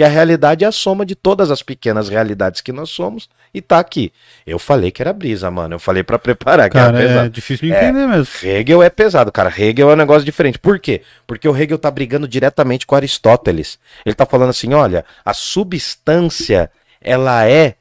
Porque 0.00 0.08
a 0.08 0.14
realidade 0.14 0.64
é 0.64 0.66
a 0.66 0.72
soma 0.72 1.04
de 1.04 1.14
todas 1.14 1.50
as 1.50 1.62
pequenas 1.62 2.08
realidades 2.08 2.62
que 2.62 2.72
nós 2.72 2.88
somos 2.88 3.28
e 3.52 3.60
tá 3.60 3.78
aqui. 3.78 4.10
Eu 4.46 4.58
falei 4.58 4.90
que 4.90 5.02
era 5.02 5.12
brisa, 5.12 5.50
mano. 5.50 5.74
Eu 5.74 5.78
falei 5.78 6.02
para 6.02 6.18
preparar 6.18 6.70
cara, 6.70 6.90
que 6.90 6.96
era 6.96 7.06
pesado. 7.06 7.26
É 7.26 7.28
difícil 7.28 7.68
de 7.68 7.74
entender 7.74 8.00
é, 8.00 8.06
mesmo. 8.06 8.26
Hegel 8.42 8.82
é 8.82 8.88
pesado, 8.88 9.30
cara. 9.30 9.52
Hegel 9.54 9.90
é 9.90 9.92
um 9.92 9.96
negócio 9.96 10.24
diferente. 10.24 10.58
Por 10.58 10.78
quê? 10.78 11.02
Porque 11.26 11.46
o 11.46 11.54
Hegel 11.54 11.76
tá 11.76 11.90
brigando 11.90 12.26
diretamente 12.26 12.86
com 12.86 12.94
Aristóteles. 12.96 13.78
Ele 14.06 14.14
tá 14.14 14.24
falando 14.24 14.48
assim, 14.48 14.72
olha, 14.72 15.04
a 15.22 15.34
substância, 15.34 16.70
ela 16.98 17.46
é 17.46 17.74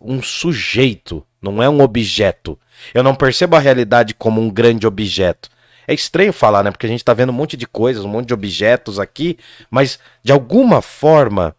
um 0.00 0.22
sujeito, 0.22 1.26
não 1.42 1.60
é 1.60 1.68
um 1.68 1.80
objeto. 1.80 2.56
Eu 2.94 3.02
não 3.02 3.16
percebo 3.16 3.56
a 3.56 3.58
realidade 3.58 4.14
como 4.14 4.40
um 4.40 4.48
grande 4.48 4.86
objeto. 4.86 5.48
É 5.86 5.94
estranho 5.94 6.32
falar, 6.32 6.62
né? 6.62 6.70
Porque 6.70 6.86
a 6.86 6.88
gente 6.88 7.04
tá 7.04 7.12
vendo 7.12 7.30
um 7.30 7.34
monte 7.34 7.56
de 7.56 7.66
coisas, 7.66 8.04
um 8.04 8.08
monte 8.08 8.28
de 8.28 8.34
objetos 8.34 8.98
aqui, 8.98 9.38
mas 9.70 9.98
de 10.22 10.32
alguma 10.32 10.80
forma 10.80 11.54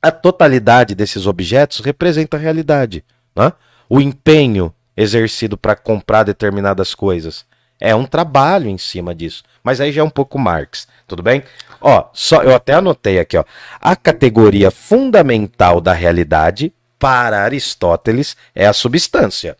a 0.00 0.10
totalidade 0.10 0.94
desses 0.94 1.26
objetos 1.26 1.80
representa 1.80 2.36
a 2.36 2.40
realidade, 2.40 3.04
né? 3.34 3.52
O 3.88 4.00
empenho 4.00 4.72
exercido 4.96 5.56
para 5.56 5.76
comprar 5.76 6.22
determinadas 6.22 6.94
coisas 6.94 7.44
é 7.78 7.94
um 7.94 8.06
trabalho 8.06 8.68
em 8.68 8.78
cima 8.78 9.14
disso, 9.14 9.44
mas 9.62 9.80
aí 9.80 9.92
já 9.92 10.00
é 10.00 10.04
um 10.04 10.10
pouco 10.10 10.38
Marx, 10.38 10.88
tudo 11.06 11.22
bem? 11.22 11.42
Ó, 11.80 12.08
só 12.12 12.42
eu 12.42 12.54
até 12.54 12.72
anotei 12.72 13.18
aqui, 13.18 13.36
ó. 13.36 13.44
A 13.80 13.94
categoria 13.94 14.70
fundamental 14.70 15.80
da 15.80 15.92
realidade 15.92 16.72
para 16.98 17.42
Aristóteles, 17.42 18.36
é 18.54 18.66
a 18.66 18.72
substância. 18.72 19.56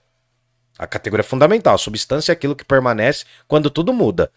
A 0.79 0.87
categoria 0.87 1.25
fundamental. 1.25 1.75
A 1.75 1.79
substância 1.79 2.33
é 2.33 2.35
aquilo 2.35 2.57
que 2.57 2.65
permanece 2.65 3.25
quando 3.47 3.71
tudo 3.71 3.93
muda. 3.93 4.31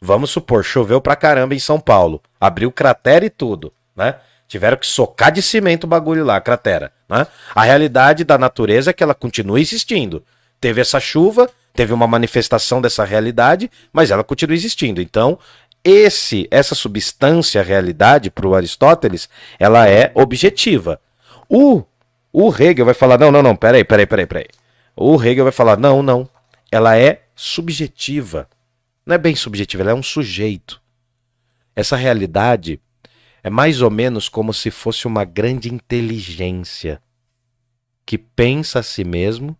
Vamos 0.00 0.30
supor, 0.30 0.62
choveu 0.62 1.00
pra 1.00 1.16
caramba 1.16 1.54
em 1.54 1.58
São 1.58 1.80
Paulo. 1.80 2.22
Abriu 2.40 2.70
cratera 2.70 3.24
e 3.24 3.30
tudo, 3.30 3.72
né? 3.94 4.16
Tiveram 4.46 4.76
que 4.76 4.86
socar 4.86 5.32
de 5.32 5.42
cimento 5.42 5.84
o 5.84 5.86
bagulho 5.88 6.24
lá, 6.24 6.36
a 6.36 6.40
cratera. 6.40 6.92
Né? 7.08 7.26
A 7.54 7.64
realidade 7.64 8.22
da 8.22 8.38
natureza 8.38 8.90
é 8.90 8.92
que 8.92 9.02
ela 9.02 9.14
continua 9.14 9.60
existindo. 9.60 10.22
Teve 10.60 10.80
essa 10.80 11.00
chuva, 11.00 11.50
teve 11.74 11.92
uma 11.92 12.06
manifestação 12.06 12.80
dessa 12.80 13.04
realidade, 13.04 13.70
mas 13.92 14.10
ela 14.10 14.22
continua 14.22 14.54
existindo. 14.54 15.00
Então, 15.00 15.38
esse, 15.82 16.46
essa 16.50 16.74
substância, 16.74 17.62
realidade, 17.62 18.30
para 18.30 18.46
o 18.46 18.54
Aristóteles, 18.54 19.28
ela 19.58 19.88
é 19.88 20.12
objetiva. 20.14 21.00
O 21.48 21.82
o 22.38 22.54
Hegel 22.54 22.84
vai 22.84 22.92
falar: 22.92 23.18
não, 23.18 23.32
não, 23.32 23.42
não, 23.42 23.56
peraí, 23.56 23.82
peraí, 23.82 24.06
peraí, 24.06 24.26
peraí. 24.26 24.46
O 24.96 25.22
Hegel 25.22 25.44
vai 25.44 25.52
falar: 25.52 25.76
não, 25.76 26.02
não. 26.02 26.28
Ela 26.72 26.96
é 26.96 27.26
subjetiva. 27.34 28.48
Não 29.04 29.14
é 29.14 29.18
bem 29.18 29.36
subjetiva, 29.36 29.82
ela 29.82 29.92
é 29.92 29.94
um 29.94 30.02
sujeito. 30.02 30.82
Essa 31.76 31.94
realidade 31.94 32.80
é 33.42 33.50
mais 33.50 33.82
ou 33.82 33.90
menos 33.90 34.28
como 34.28 34.52
se 34.52 34.70
fosse 34.70 35.06
uma 35.06 35.24
grande 35.24 35.72
inteligência 35.72 37.00
que 38.04 38.18
pensa 38.18 38.80
a 38.80 38.82
si 38.82 39.04
mesmo 39.04 39.56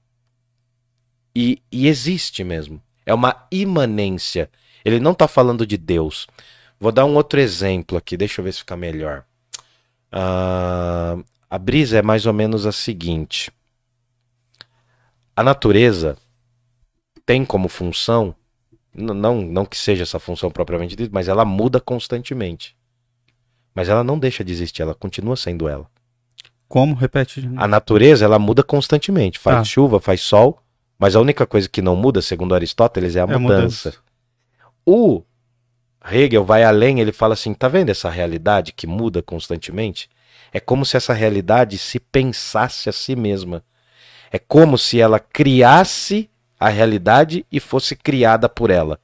e, 1.35 1.63
e 1.71 1.87
existe 1.87 2.43
mesmo. 2.43 2.83
É 3.05 3.15
uma 3.15 3.47
imanência. 3.53 4.51
Ele 4.85 4.99
não 4.99 5.13
está 5.13 5.29
falando 5.29 5.67
de 5.67 5.77
Deus. 5.77 6.27
Vou 6.81 6.91
dar 6.91 7.05
um 7.05 7.15
outro 7.15 7.39
exemplo 7.39 7.97
aqui, 7.97 8.17
deixa 8.17 8.41
eu 8.41 8.45
ver 8.45 8.53
se 8.53 8.61
fica 8.61 8.77
melhor. 8.77 9.25
Uh, 10.13 11.23
a 11.49 11.59
brisa 11.59 11.99
é 11.99 12.03
mais 12.03 12.27
ou 12.27 12.33
menos 12.33 12.67
a 12.67 12.73
seguinte: 12.73 13.53
a 15.37 15.43
natureza 15.43 16.17
tem 17.27 17.45
como 17.45 17.69
função, 17.69 18.35
não, 18.95 19.43
não 19.43 19.67
que 19.67 19.77
seja 19.77 20.05
essa 20.05 20.19
função 20.19 20.51
propriamente 20.51 20.97
dita, 20.97 21.11
mas 21.13 21.29
ela 21.29 21.45
muda 21.45 21.79
constantemente. 21.79 22.75
Mas 23.75 23.91
ela 23.91 24.03
não 24.03 24.19
deixa 24.19 24.43
de 24.43 24.53
existir, 24.53 24.81
ela 24.81 24.95
continua 24.95 25.37
sendo 25.37 25.69
ela. 25.69 25.87
Como? 26.67 26.95
Repete. 26.95 27.49
A 27.57 27.69
natureza, 27.69 28.25
ela 28.25 28.39
muda 28.39 28.63
constantemente. 28.63 29.39
Faz 29.39 29.59
ah. 29.59 29.65
chuva, 29.65 30.01
faz 30.01 30.23
sol, 30.23 30.59
mas 30.99 31.15
a 31.15 31.21
única 31.21 31.47
coisa 31.47 31.69
que 31.69 31.83
não 31.83 31.95
muda, 31.95 32.23
segundo 32.23 32.55
Aristóteles, 32.55 33.15
é 33.17 33.21
a 33.21 33.25
é 33.25 33.37
mudança. 33.37 33.91
mudança. 33.91 34.03
O 34.85 35.23
Hegel 36.11 36.45
vai 36.45 36.65
além, 36.65 37.01
ele 37.01 37.13
fala 37.13 37.35
assim: 37.35 37.53
tá 37.53 37.69
vendo 37.69 37.91
essa 37.91 38.09
realidade 38.09 38.73
que 38.73 38.87
muda 38.87 39.23
constantemente? 39.23 40.09
É 40.53 40.61
como 40.61 40.87
se 40.87 40.97
essa 40.97 41.13
realidade 41.13 41.77
se 41.77 42.01
pensasse 42.01 42.89
a 42.89 42.93
si 42.93 43.15
mesma. 43.15 43.63
É 44.33 44.39
como 44.39 44.77
se 44.77 45.01
ela 45.01 45.19
criasse 45.19 46.29
a 46.59 46.69
realidade 46.69 47.45
e 47.51 47.61
fosse 47.61 47.95
criada 47.95 48.49
por 48.49 48.71
ela. 48.71 48.99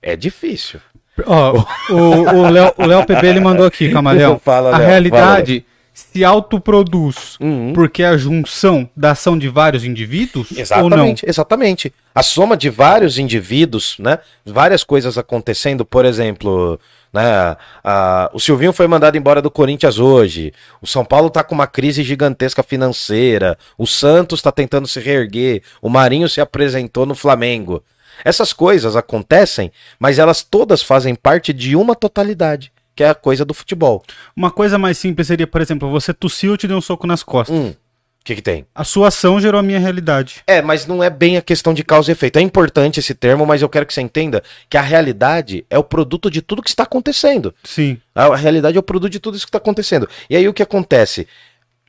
É 0.00 0.16
difícil. 0.16 0.80
Oh, 1.26 1.94
o, 1.94 2.48
Léo 2.48 3.06
PB 3.06 3.26
ele 3.26 3.38
mandou 3.38 3.66
aqui, 3.66 3.90
Camaleão. 3.92 4.40
Fala, 4.42 4.74
a 4.74 4.78
realidade 4.78 5.60
fala 5.60 5.72
se 5.94 6.24
autoproduz 6.24 7.36
uhum. 7.38 7.72
porque 7.74 8.02
é 8.02 8.06
a 8.06 8.16
junção 8.16 8.88
da 8.96 9.10
ação 9.10 9.38
de 9.38 9.48
vários 9.48 9.84
indivíduos? 9.84 10.50
Exatamente, 10.56 11.24
exatamente. 11.28 11.92
A 12.14 12.22
soma 12.22 12.56
de 12.56 12.70
vários 12.70 13.18
indivíduos, 13.18 13.96
né? 13.98 14.18
Várias 14.44 14.82
coisas 14.82 15.18
acontecendo, 15.18 15.84
por 15.84 16.04
exemplo, 16.04 16.80
né? 17.12 17.56
A, 17.84 18.30
o 18.32 18.40
Silvinho 18.40 18.72
foi 18.72 18.86
mandado 18.86 19.16
embora 19.16 19.42
do 19.42 19.50
Corinthians 19.50 19.98
hoje. 19.98 20.52
O 20.80 20.86
São 20.86 21.04
Paulo 21.04 21.28
está 21.28 21.44
com 21.44 21.54
uma 21.54 21.66
crise 21.66 22.02
gigantesca 22.02 22.62
financeira. 22.62 23.58
O 23.76 23.86
Santos 23.86 24.38
está 24.38 24.50
tentando 24.50 24.88
se 24.88 24.98
reerguer. 24.98 25.62
O 25.80 25.90
Marinho 25.90 26.28
se 26.28 26.40
apresentou 26.40 27.04
no 27.04 27.14
Flamengo. 27.14 27.82
Essas 28.24 28.52
coisas 28.52 28.96
acontecem, 28.96 29.72
mas 29.98 30.18
elas 30.18 30.42
todas 30.42 30.82
fazem 30.82 31.14
parte 31.14 31.52
de 31.52 31.76
uma 31.76 31.94
totalidade 31.94 32.72
que 32.94 33.02
é 33.02 33.08
a 33.08 33.14
coisa 33.14 33.44
do 33.44 33.54
futebol. 33.54 34.02
Uma 34.36 34.50
coisa 34.50 34.78
mais 34.78 34.98
simples 34.98 35.26
seria, 35.26 35.46
por 35.46 35.60
exemplo, 35.60 35.90
você 35.90 36.12
tossiu 36.12 36.54
e 36.54 36.58
te 36.58 36.68
deu 36.68 36.76
um 36.76 36.80
soco 36.80 37.06
nas 37.06 37.22
costas. 37.22 37.56
Hum. 37.56 37.74
O 38.22 38.24
que, 38.24 38.36
que 38.36 38.42
tem? 38.42 38.64
A 38.72 38.84
sua 38.84 39.08
ação 39.08 39.40
gerou 39.40 39.58
a 39.58 39.64
minha 39.64 39.80
realidade. 39.80 40.44
É, 40.46 40.62
mas 40.62 40.86
não 40.86 41.02
é 41.02 41.10
bem 41.10 41.36
a 41.36 41.42
questão 41.42 41.74
de 41.74 41.82
causa 41.82 42.08
e 42.08 42.12
efeito. 42.12 42.38
É 42.38 42.40
importante 42.40 43.00
esse 43.00 43.16
termo, 43.16 43.44
mas 43.44 43.62
eu 43.62 43.68
quero 43.68 43.84
que 43.84 43.92
você 43.92 44.00
entenda 44.00 44.44
que 44.70 44.76
a 44.76 44.80
realidade 44.80 45.66
é 45.68 45.76
o 45.76 45.82
produto 45.82 46.30
de 46.30 46.40
tudo 46.40 46.62
que 46.62 46.68
está 46.68 46.84
acontecendo. 46.84 47.52
Sim. 47.64 48.00
A 48.14 48.36
realidade 48.36 48.76
é 48.76 48.80
o 48.80 48.82
produto 48.82 49.10
de 49.10 49.18
tudo 49.18 49.36
isso 49.36 49.44
que 49.44 49.48
está 49.48 49.58
acontecendo. 49.58 50.08
E 50.30 50.36
aí 50.36 50.46
o 50.46 50.54
que 50.54 50.62
acontece? 50.62 51.26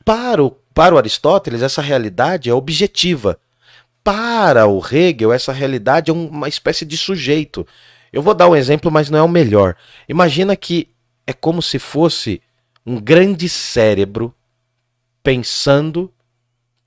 Para 0.04 0.42
o, 0.42 0.50
para 0.50 0.96
o 0.96 0.98
Aristóteles, 0.98 1.62
essa 1.62 1.80
realidade 1.80 2.50
é 2.50 2.52
objetiva. 2.52 3.38
Para 4.02 4.66
o 4.66 4.84
Hegel, 4.84 5.32
essa 5.32 5.52
realidade 5.52 6.10
é 6.10 6.14
uma 6.14 6.48
espécie 6.48 6.84
de 6.84 6.96
sujeito. 6.96 7.64
Eu 8.12 8.22
vou 8.22 8.34
dar 8.34 8.48
um 8.48 8.56
exemplo, 8.56 8.90
mas 8.90 9.08
não 9.08 9.20
é 9.20 9.22
o 9.22 9.28
melhor. 9.28 9.76
Imagina 10.08 10.56
que 10.56 10.88
é 11.28 11.32
como 11.32 11.62
se 11.62 11.78
fosse 11.78 12.42
um 12.84 13.00
grande 13.00 13.48
cérebro 13.48 14.34
pensando 15.22 16.12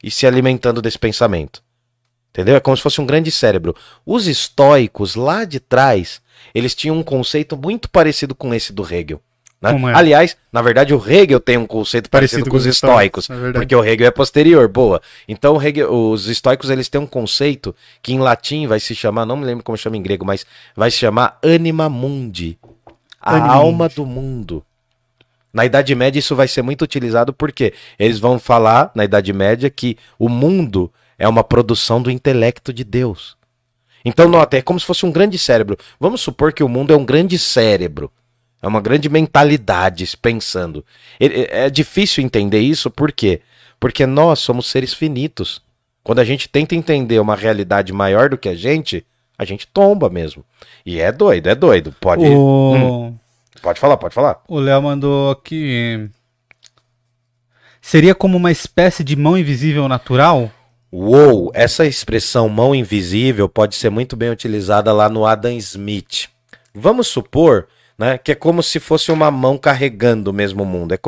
e 0.07 0.11
se 0.11 0.25
alimentando 0.25 0.81
desse 0.81 0.97
pensamento. 0.97 1.61
Entendeu? 2.29 2.55
É 2.55 2.61
como 2.61 2.77
se 2.77 2.83
fosse 2.83 3.01
um 3.01 3.05
grande 3.05 3.29
cérebro. 3.29 3.75
Os 4.05 4.25
estoicos 4.25 5.15
lá 5.15 5.43
de 5.43 5.59
trás, 5.59 6.21
eles 6.55 6.73
tinham 6.73 6.97
um 6.97 7.03
conceito 7.03 7.57
muito 7.57 7.89
parecido 7.89 8.33
com 8.33 8.53
esse 8.53 8.71
do 8.71 8.83
Hegel. 8.83 9.21
Né? 9.61 9.71
É? 9.71 9.97
Aliás, 9.97 10.37
na 10.49 10.61
verdade, 10.61 10.93
o 10.93 11.03
Hegel 11.05 11.41
tem 11.41 11.57
um 11.57 11.65
conceito 11.65 12.09
parecido, 12.09 12.43
parecido 12.43 12.49
com, 12.49 12.55
os 12.55 12.65
estoicos, 12.65 13.25
estoicos 13.25 13.49
é 13.49 13.59
porque 13.59 13.75
o 13.75 13.83
Hegel 13.83 14.07
é 14.07 14.11
posterior, 14.11 14.67
boa. 14.69 15.01
Então, 15.27 15.61
Hegel, 15.61 15.91
os 15.91 16.27
estoicos 16.27 16.69
eles 16.69 16.87
têm 16.87 17.01
um 17.01 17.07
conceito 17.07 17.75
que 18.01 18.13
em 18.13 18.19
latim 18.19 18.65
vai 18.65 18.79
se 18.79 18.95
chamar, 18.95 19.25
não 19.25 19.35
me 19.35 19.45
lembro 19.45 19.63
como 19.63 19.77
chama 19.77 19.97
em 19.97 20.01
grego, 20.01 20.23
mas 20.23 20.45
vai 20.73 20.89
se 20.89 20.97
chamar 20.97 21.37
anima 21.43 21.89
mundi, 21.89 22.57
a 23.19 23.35
anima 23.35 23.53
alma 23.55 23.85
mundi. 23.85 23.95
do 23.95 24.05
mundo. 24.05 24.63
Na 25.57 25.65
Idade 25.65 25.95
Média 25.95 26.19
isso 26.19 26.35
vai 26.35 26.47
ser 26.47 26.61
muito 26.61 26.83
utilizado 26.83 27.33
porque 27.33 27.73
eles 27.97 28.19
vão 28.19 28.37
falar 28.37 28.91
na 28.93 29.03
Idade 29.03 29.33
Média 29.33 29.71
que 29.71 29.97
o 30.19 30.29
mundo 30.29 30.93
é 31.17 31.27
uma 31.27 31.43
produção 31.43 31.99
do 31.99 32.11
intelecto 32.11 32.71
de 32.71 32.83
Deus. 32.83 33.35
Então, 34.05 34.29
nota, 34.29 34.55
é 34.55 34.61
como 34.61 34.79
se 34.79 34.85
fosse 34.85 35.03
um 35.03 35.11
grande 35.11 35.35
cérebro. 35.39 35.75
Vamos 35.99 36.21
supor 36.21 36.53
que 36.53 36.63
o 36.63 36.69
mundo 36.69 36.93
é 36.93 36.95
um 36.95 37.03
grande 37.03 37.39
cérebro. 37.39 38.11
É 38.61 38.67
uma 38.67 38.79
grande 38.79 39.09
mentalidade 39.09 40.07
pensando. 40.21 40.85
É 41.19 41.71
difícil 41.71 42.23
entender 42.23 42.59
isso, 42.59 42.91
por 42.91 43.11
quê? 43.11 43.41
Porque 43.79 44.05
nós 44.05 44.37
somos 44.37 44.67
seres 44.67 44.93
finitos. 44.93 45.59
Quando 46.03 46.19
a 46.19 46.23
gente 46.23 46.47
tenta 46.47 46.75
entender 46.75 47.19
uma 47.19 47.35
realidade 47.35 47.91
maior 47.91 48.29
do 48.29 48.37
que 48.37 48.47
a 48.47 48.55
gente, 48.55 49.03
a 49.35 49.43
gente 49.43 49.65
tomba 49.65 50.07
mesmo. 50.07 50.45
E 50.85 50.99
é 50.99 51.11
doido, 51.11 51.49
é 51.49 51.55
doido. 51.55 51.95
Pode. 51.99 52.23
Hum. 52.23 53.17
Pode 53.61 53.79
falar, 53.79 53.97
pode 53.97 54.13
falar. 54.13 54.41
O 54.47 54.59
Léo 54.59 54.81
mandou 54.81 55.31
aqui. 55.31 56.09
Seria 57.81 58.13
como 58.13 58.37
uma 58.37 58.51
espécie 58.51 59.03
de 59.03 59.15
mão 59.15 59.37
invisível 59.37 59.87
natural? 59.87 60.51
Uou, 60.91 61.51
essa 61.53 61.85
expressão 61.85 62.49
mão 62.49 62.73
invisível 62.73 63.47
pode 63.47 63.75
ser 63.75 63.89
muito 63.89 64.15
bem 64.15 64.29
utilizada 64.29 64.91
lá 64.93 65.09
no 65.09 65.25
Adam 65.25 65.53
Smith. 65.53 66.29
Vamos 66.73 67.07
supor 67.07 67.67
né, 67.97 68.17
que 68.17 68.31
é 68.31 68.35
como 68.35 68.61
se 68.61 68.79
fosse 68.79 69.11
uma 69.11 69.31
mão 69.31 69.57
carregando 69.57 70.31
o 70.31 70.33
mesmo 70.33 70.65
mundo. 70.65 70.93
É 70.93 70.99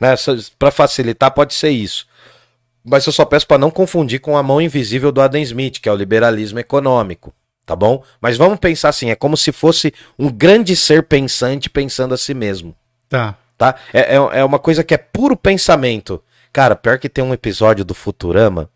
né, 0.00 0.14
para 0.58 0.70
facilitar, 0.70 1.30
pode 1.30 1.54
ser 1.54 1.70
isso. 1.70 2.06
Mas 2.84 3.06
eu 3.06 3.12
só 3.12 3.24
peço 3.24 3.46
para 3.46 3.58
não 3.58 3.70
confundir 3.70 4.20
com 4.20 4.36
a 4.36 4.42
mão 4.42 4.60
invisível 4.60 5.12
do 5.12 5.20
Adam 5.20 5.40
Smith, 5.42 5.80
que 5.80 5.88
é 5.88 5.92
o 5.92 5.96
liberalismo 5.96 6.58
econômico 6.58 7.34
tá 7.68 7.76
bom? 7.76 8.02
Mas 8.18 8.38
vamos 8.38 8.58
pensar 8.58 8.88
assim, 8.88 9.10
é 9.10 9.14
como 9.14 9.36
se 9.36 9.52
fosse 9.52 9.92
um 10.18 10.30
grande 10.30 10.74
ser 10.74 11.02
pensante 11.02 11.68
pensando 11.68 12.14
a 12.14 12.16
si 12.16 12.32
mesmo. 12.32 12.74
Tá. 13.10 13.36
Tá? 13.58 13.74
É, 13.92 14.14
é, 14.14 14.40
é 14.40 14.44
uma 14.44 14.58
coisa 14.58 14.82
que 14.82 14.94
é 14.94 14.96
puro 14.96 15.36
pensamento. 15.36 16.22
Cara, 16.50 16.74
pior 16.74 16.98
que 16.98 17.10
tem 17.10 17.22
um 17.22 17.34
episódio 17.34 17.84
do 17.84 17.92
Futurama, 17.92 18.70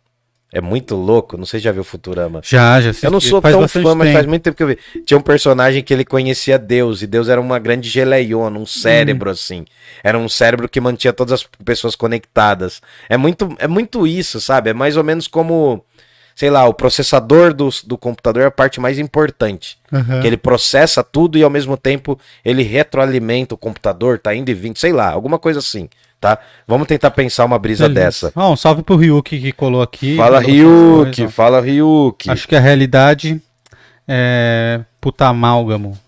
é 0.53 0.61
muito 0.61 0.95
louco, 0.95 1.39
não 1.39 1.47
sei 1.47 1.59
se 1.59 1.65
já 1.65 1.73
viu 1.73 1.83
Futurama. 1.83 2.43
Já, 2.45 2.79
já 2.83 2.91
assisti. 2.91 3.07
Eu 3.07 3.11
não 3.11 3.21
sou 3.21 3.41
faz 3.41 3.57
tão 3.57 3.67
fã, 3.67 3.95
mas 3.95 4.13
faz 4.13 4.27
muito 4.27 4.43
tempo 4.43 4.55
que 4.55 4.63
eu 4.63 4.67
vi. 4.67 4.79
Tinha 5.07 5.17
um 5.17 5.23
personagem 5.23 5.83
que 5.83 5.95
ele 5.95 6.05
conhecia 6.05 6.59
Deus, 6.59 7.01
e 7.01 7.07
Deus 7.07 7.31
era 7.31 7.41
uma 7.41 7.59
grande 7.59 7.89
geleiona, 7.89 8.59
um 8.59 8.67
cérebro 8.67 9.31
hum. 9.31 9.33
assim. 9.33 9.65
Era 10.05 10.19
um 10.19 10.29
cérebro 10.29 10.69
que 10.69 10.79
mantinha 10.79 11.15
todas 11.15 11.33
as 11.33 11.49
pessoas 11.65 11.97
conectadas. 11.97 12.83
É 13.09 13.17
muito, 13.17 13.57
é 13.59 13.67
muito 13.67 14.07
isso, 14.07 14.39
sabe? 14.39 14.69
É 14.69 14.75
mais 14.75 14.99
ou 14.99 15.03
menos 15.03 15.27
como 15.27 15.83
sei 16.35 16.51
lá, 16.51 16.67
o 16.67 16.75
processador 16.75 17.53
do, 17.53 17.69
do 17.85 17.99
computador 17.99 18.43
é 18.43 18.47
a 18.47 18.51
parte 18.51 18.81
mais 18.81 18.99
importante. 18.99 19.79
Uhum. 19.91 20.21
Que 20.21 20.27
ele 20.27 20.37
processa 20.37 21.03
tudo 21.03 21.39
e 21.39 21.43
ao 21.43 21.51
mesmo 21.51 21.77
tempo 21.77 22.19
ele 22.45 22.63
retroalimenta 22.63 23.55
o 23.55 23.59
computador, 23.59 24.19
tá 24.19 24.35
indo 24.35 24.49
e 24.51 24.55
vindo, 24.55 24.79
sei 24.79 24.93
lá, 24.93 25.11
alguma 25.11 25.39
coisa 25.39 25.59
assim, 25.59 25.89
tá? 26.21 26.39
Vamos 26.67 26.87
tentar 26.87 27.11
pensar 27.11 27.45
uma 27.45 27.59
brisa 27.59 27.89
Beleza. 27.89 28.29
dessa. 28.29 28.33
Ah, 28.35 28.49
um 28.49 28.57
salve 28.57 28.83
pro 28.83 28.97
Ryuki 28.97 29.41
que 29.41 29.53
colou 29.53 29.83
aqui. 29.83 30.17
Fala 30.17 30.41
Ryuki, 30.41 31.29
fala 31.29 31.61
Ryuki. 31.61 32.31
Acho 32.31 32.49
que 32.49 32.57
a 32.57 32.61
realidade 32.61 33.41
é 34.09 34.81
puta 35.01 35.27
amálgamo. 35.27 35.99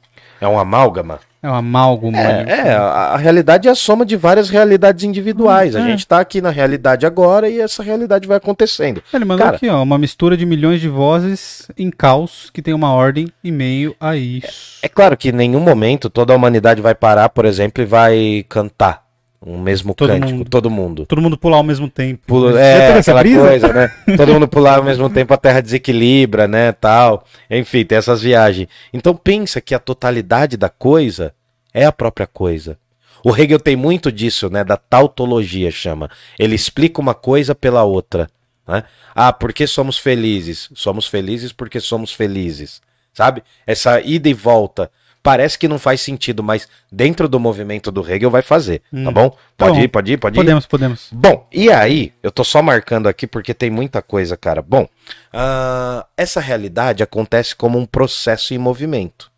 É 0.41 0.49
um 0.49 0.59
amálgama? 0.59 1.21
É 1.45 1.51
um 1.51 1.55
amálgama. 1.55 2.17
É, 2.17 2.47
é 2.49 2.73
a, 2.73 3.13
a, 3.13 3.17
realidade 3.19 3.69
é 3.69 3.71
a 3.71 3.75
soma 3.75 4.07
de 4.07 4.17
várias 4.17 4.49
realidades 4.49 5.05
individuais. 5.05 5.75
Hum, 5.75 5.79
é. 5.79 5.83
A 5.83 5.87
gente 5.89 6.07
tá 6.07 6.19
aqui 6.19 6.41
na 6.41 6.49
realidade 6.49 7.05
agora 7.05 7.51
e 7.51 7.61
essa 7.61 7.83
realidade 7.83 8.27
vai 8.27 8.39
acontecendo. 8.39 9.03
Ele 9.13 9.27
mandou 9.27 9.45
Cara, 9.45 9.57
aqui, 9.59 9.69
ó, 9.69 9.83
uma 9.83 9.99
mistura 9.99 10.39
de 10.39 10.47
milhões 10.47 10.81
de 10.81 10.89
vozes 10.89 11.69
em 11.77 11.91
caos 11.91 12.49
que 12.49 12.63
tem 12.63 12.73
uma 12.73 12.95
ordem 12.95 13.29
e 13.45 13.53
meio 13.53 13.95
a 14.01 14.17
isso. 14.17 14.79
É, 14.83 14.87
é 14.87 14.89
claro 14.89 15.19
que 15.19 15.29
em 15.29 15.33
nenhum 15.33 15.61
momento 15.61 16.09
toda 16.09 16.33
a 16.33 16.37
humanidade 16.37 16.81
vai 16.81 16.95
parar, 16.95 17.29
por 17.29 17.45
exemplo, 17.45 17.83
e 17.83 17.87
vai 17.87 18.47
cantar 18.49 19.04
um 19.47 19.61
mesmo 19.61 19.95
todo 19.95 20.09
cântico, 20.09 20.33
mundo, 20.33 20.51
todo 20.51 20.71
mundo. 20.71 21.07
Todo 21.07 21.21
mundo 21.21 21.37
pular 21.37 21.59
ao 21.59 21.63
mesmo 21.63 21.89
tempo. 21.89 22.23
Pula, 22.27 22.59
é, 22.59 22.99
aquela 22.99 23.21
brisa? 23.21 23.41
coisa, 23.41 23.73
né? 23.73 23.93
todo 24.17 24.33
mundo 24.33 24.49
pular 24.49 24.79
ao 24.79 24.85
mesmo 24.85 25.11
tempo, 25.11 25.35
a 25.35 25.37
Terra 25.37 25.61
desequilibra, 25.61 26.49
né, 26.49 26.73
tal. 26.73 27.25
Enfim, 27.51 27.85
tem 27.85 27.99
essas 27.99 28.23
viagens. 28.23 28.69
Então 28.93 29.15
pensa 29.15 29.61
que 29.61 29.75
a 29.75 29.79
totalidade 29.79 30.57
da 30.57 30.69
coisa 30.71 31.35
é 31.73 31.85
a 31.85 31.93
própria 31.93 32.27
coisa. 32.27 32.79
O 33.23 33.37
Hegel 33.37 33.61
tem 33.61 33.77
muito 33.77 34.11
disso, 34.11 34.49
né, 34.49 34.65
da 34.65 34.77
tautologia 34.77 35.71
chama. 35.71 36.11
Ele 36.39 36.55
explica 36.55 37.01
uma 37.01 37.15
coisa 37.15 37.55
pela 37.55 37.83
outra, 37.83 38.29
né? 38.67 38.85
Ah, 39.15 39.33
por 39.33 39.53
que 39.53 39.67
somos 39.67 39.99
felizes? 39.99 40.71
Somos 40.75 41.07
felizes 41.07 41.53
porque 41.53 41.81
somos 41.81 42.13
felizes. 42.13 42.81
Sabe? 43.13 43.45
Essa 43.67 44.01
ida 44.01 44.29
e 44.29 44.35
volta 44.35 44.91
parece 45.25 45.59
que 45.59 45.67
não 45.67 45.79
faz 45.79 46.03
sentido, 46.03 46.43
mas 46.43 46.69
dentro 46.93 47.27
do 47.27 47.41
movimento 47.41 47.91
do 47.91 48.07
Hegel 48.07 48.31
vai 48.31 48.43
fazer, 48.43 48.81
tá 48.81 48.87
hum. 48.93 49.05
tá 49.05 49.11
bom? 49.11 49.37
Pode 49.57 49.79
tá 49.79 49.83
ir, 49.83 49.89
pode 49.89 50.13
ir, 50.13 50.17
pode 50.19 50.37
ir? 50.37 50.39
Podemos, 50.39 50.67
podemos. 50.67 51.09
Bom, 51.11 51.49
e 51.51 51.73
aí, 51.73 52.13
eu 52.23 52.31
tô 52.31 52.45
só 52.45 52.61
marcando 52.61 53.09
aqui 53.09 53.27
porque 53.27 53.55
tem 53.55 53.71
muita 53.71 54.03
coisa, 54.03 54.37
cara. 54.37 54.61
Bom, 54.61 54.83
uh, 54.85 56.05
essa 56.15 56.41
realidade 56.41 57.03
acontece 57.03 57.57
como 57.57 57.79
um 57.79 57.87
processo 57.87 58.53
em 58.53 58.59
movimento. 58.59 59.33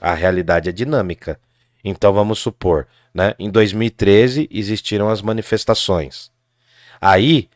A 0.00 0.14
realidade 0.14 0.70
é 0.70 0.72
dinâmica. 0.72 1.38
Então 1.84 2.10
vamos 2.14 2.38
supor, 2.38 2.86
né? 3.12 3.34
Em 3.38 3.50
2013 3.50 4.48
existiram 4.50 5.10
as 5.10 5.20
manifestações. 5.20 6.30
Aí 6.98 7.50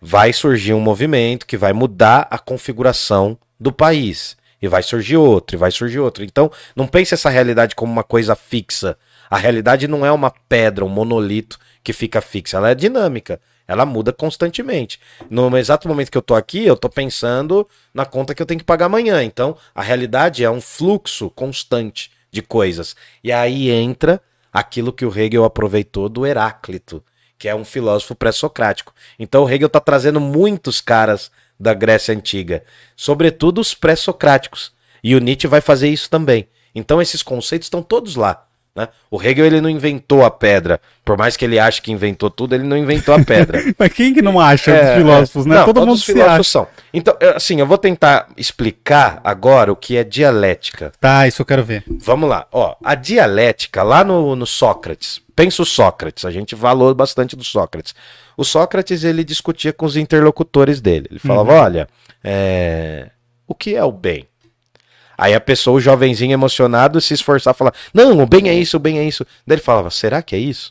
vai 0.00 0.32
surgir 0.32 0.72
um 0.72 0.80
movimento 0.80 1.46
que 1.46 1.58
vai 1.58 1.74
mudar 1.74 2.26
a 2.30 2.38
configuração 2.38 3.36
do 3.60 3.70
país. 3.70 4.38
E 4.64 4.66
vai 4.66 4.82
surgir 4.82 5.18
outro, 5.18 5.54
e 5.54 5.58
vai 5.58 5.70
surgir 5.70 5.98
outro. 5.98 6.24
Então, 6.24 6.50
não 6.74 6.86
pense 6.86 7.12
essa 7.12 7.28
realidade 7.28 7.74
como 7.74 7.92
uma 7.92 8.02
coisa 8.02 8.34
fixa. 8.34 8.96
A 9.28 9.36
realidade 9.36 9.86
não 9.86 10.06
é 10.06 10.10
uma 10.10 10.30
pedra, 10.48 10.86
um 10.86 10.88
monolito 10.88 11.58
que 11.82 11.92
fica 11.92 12.22
fixa. 12.22 12.56
Ela 12.56 12.70
é 12.70 12.74
dinâmica. 12.74 13.38
Ela 13.68 13.84
muda 13.84 14.10
constantemente. 14.10 14.98
No 15.28 15.54
exato 15.58 15.86
momento 15.86 16.10
que 16.10 16.16
eu 16.16 16.22
tô 16.22 16.34
aqui, 16.34 16.64
eu 16.64 16.78
tô 16.78 16.88
pensando 16.88 17.68
na 17.92 18.06
conta 18.06 18.34
que 18.34 18.40
eu 18.40 18.46
tenho 18.46 18.58
que 18.58 18.64
pagar 18.64 18.86
amanhã. 18.86 19.22
Então, 19.22 19.54
a 19.74 19.82
realidade 19.82 20.42
é 20.42 20.50
um 20.50 20.62
fluxo 20.62 21.28
constante 21.28 22.10
de 22.30 22.40
coisas. 22.40 22.96
E 23.22 23.30
aí 23.30 23.70
entra 23.70 24.18
aquilo 24.50 24.94
que 24.94 25.04
o 25.04 25.14
Hegel 25.14 25.44
aproveitou 25.44 26.08
do 26.08 26.24
Heráclito, 26.24 27.04
que 27.38 27.50
é 27.50 27.54
um 27.54 27.66
filósofo 27.66 28.14
pré-socrático. 28.14 28.94
Então, 29.18 29.44
o 29.44 29.50
Hegel 29.50 29.68
tá 29.68 29.78
trazendo 29.78 30.20
muitos 30.20 30.80
caras 30.80 31.30
da 31.58 31.74
Grécia 31.74 32.14
Antiga, 32.14 32.64
sobretudo 32.96 33.60
os 33.60 33.74
pré-socráticos. 33.74 34.72
E 35.02 35.14
o 35.14 35.20
Nietzsche 35.20 35.46
vai 35.46 35.60
fazer 35.60 35.88
isso 35.88 36.08
também. 36.08 36.48
Então 36.74 37.00
esses 37.00 37.22
conceitos 37.22 37.66
estão 37.66 37.82
todos 37.82 38.16
lá. 38.16 38.43
Né? 38.76 38.88
O 39.08 39.22
Hegel 39.22 39.46
ele 39.46 39.60
não 39.60 39.70
inventou 39.70 40.24
a 40.24 40.30
pedra, 40.30 40.80
por 41.04 41.16
mais 41.16 41.36
que 41.36 41.44
ele 41.44 41.60
ache 41.60 41.80
que 41.80 41.92
inventou 41.92 42.28
tudo, 42.28 42.56
ele 42.56 42.64
não 42.64 42.76
inventou 42.76 43.14
a 43.14 43.22
pedra. 43.22 43.62
Mas 43.78 43.92
quem 43.92 44.12
que 44.12 44.20
não 44.20 44.40
acha 44.40 44.72
é, 44.72 44.90
os 44.90 44.96
filósofos, 44.98 45.46
é, 45.46 45.48
né? 45.48 45.54
Não, 45.54 45.64
Todo 45.64 45.80
mundo 45.80 45.92
os 45.92 46.04
filósofos 46.04 46.48
são. 46.48 46.66
Então, 46.92 47.16
assim, 47.36 47.60
eu 47.60 47.66
vou 47.66 47.78
tentar 47.78 48.26
explicar 48.36 49.20
agora 49.22 49.70
o 49.72 49.76
que 49.76 49.96
é 49.96 50.02
dialética. 50.02 50.92
Tá, 51.00 51.28
isso 51.28 51.40
eu 51.40 51.46
quero 51.46 51.62
ver. 51.62 51.84
Vamos 51.86 52.28
lá. 52.28 52.48
Ó, 52.50 52.74
a 52.82 52.96
dialética 52.96 53.84
lá 53.84 54.02
no, 54.02 54.34
no 54.34 54.46
Sócrates. 54.46 55.22
Pensa 55.36 55.62
o 55.62 55.66
Sócrates, 55.66 56.24
a 56.24 56.30
gente 56.32 56.56
falou 56.56 56.92
bastante 56.94 57.36
do 57.36 57.44
Sócrates. 57.44 57.94
O 58.36 58.44
Sócrates 58.44 59.04
ele 59.04 59.22
discutia 59.22 59.72
com 59.72 59.86
os 59.86 59.96
interlocutores 59.96 60.80
dele. 60.80 61.06
Ele 61.10 61.20
falava: 61.20 61.52
uhum. 61.52 61.60
olha, 61.60 61.88
é... 62.24 63.10
o 63.46 63.54
que 63.54 63.76
é 63.76 63.84
o 63.84 63.92
bem? 63.92 64.26
Aí 65.16 65.34
a 65.34 65.40
pessoa, 65.40 65.76
o 65.76 65.80
jovenzinho 65.80 66.32
emocionado, 66.32 67.00
se 67.00 67.14
esforçar 67.14 67.52
a 67.52 67.54
falar: 67.54 67.72
Não, 67.92 68.20
o 68.20 68.26
bem 68.26 68.48
é 68.48 68.54
isso, 68.54 68.76
o 68.76 68.80
bem 68.80 68.98
é 68.98 69.04
isso. 69.04 69.24
Daí 69.46 69.56
ele 69.56 69.62
falava: 69.62 69.90
Será 69.90 70.22
que 70.22 70.34
é 70.34 70.38
isso? 70.38 70.70